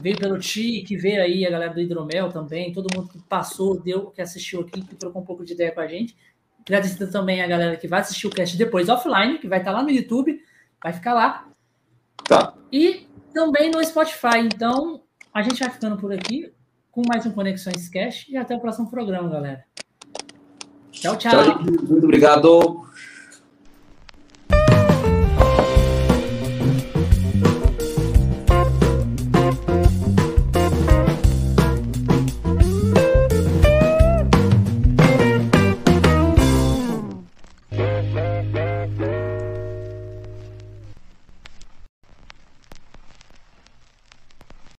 veio 0.00 0.16
pelo 0.16 0.38
Ti, 0.38 0.82
que 0.86 0.96
veio 0.96 1.22
aí, 1.22 1.46
a 1.46 1.50
galera 1.50 1.72
do 1.72 1.80
Hidromel 1.80 2.28
também, 2.30 2.72
todo 2.72 2.94
mundo 2.94 3.08
que 3.08 3.18
passou, 3.28 3.80
deu, 3.80 4.06
que 4.10 4.22
assistiu 4.22 4.60
aqui, 4.60 4.82
que 4.82 4.96
trocou 4.96 5.22
um 5.22 5.24
pouco 5.24 5.44
de 5.44 5.52
ideia 5.52 5.72
com 5.72 5.80
a 5.80 5.86
gente. 5.86 6.16
Agradecendo 6.66 7.10
também 7.10 7.42
a 7.42 7.46
galera 7.46 7.76
que 7.76 7.88
vai 7.88 8.00
assistir 8.00 8.26
o 8.26 8.30
cast 8.30 8.56
depois 8.56 8.88
offline, 8.88 9.38
que 9.38 9.48
vai 9.48 9.58
estar 9.58 9.72
lá 9.72 9.82
no 9.82 9.90
YouTube, 9.90 10.40
vai 10.82 10.92
ficar 10.92 11.14
lá. 11.14 11.48
Tá. 12.24 12.54
E 12.72 13.06
também 13.32 13.70
no 13.70 13.84
Spotify. 13.84 14.38
Então, 14.38 15.02
a 15.32 15.42
gente 15.42 15.60
vai 15.60 15.70
ficando 15.70 15.96
por 15.96 16.12
aqui 16.12 16.52
com 16.90 17.02
mais 17.08 17.24
um 17.24 17.32
Conexões 17.32 17.88
Cast 17.88 18.30
e 18.30 18.36
até 18.36 18.54
o 18.54 18.60
próximo 18.60 18.90
programa, 18.90 19.28
galera. 19.28 19.64
Tchau, 20.90 21.16
tchau. 21.16 21.44
tchau 21.44 21.62
muito 21.62 22.04
obrigado. 22.04 22.89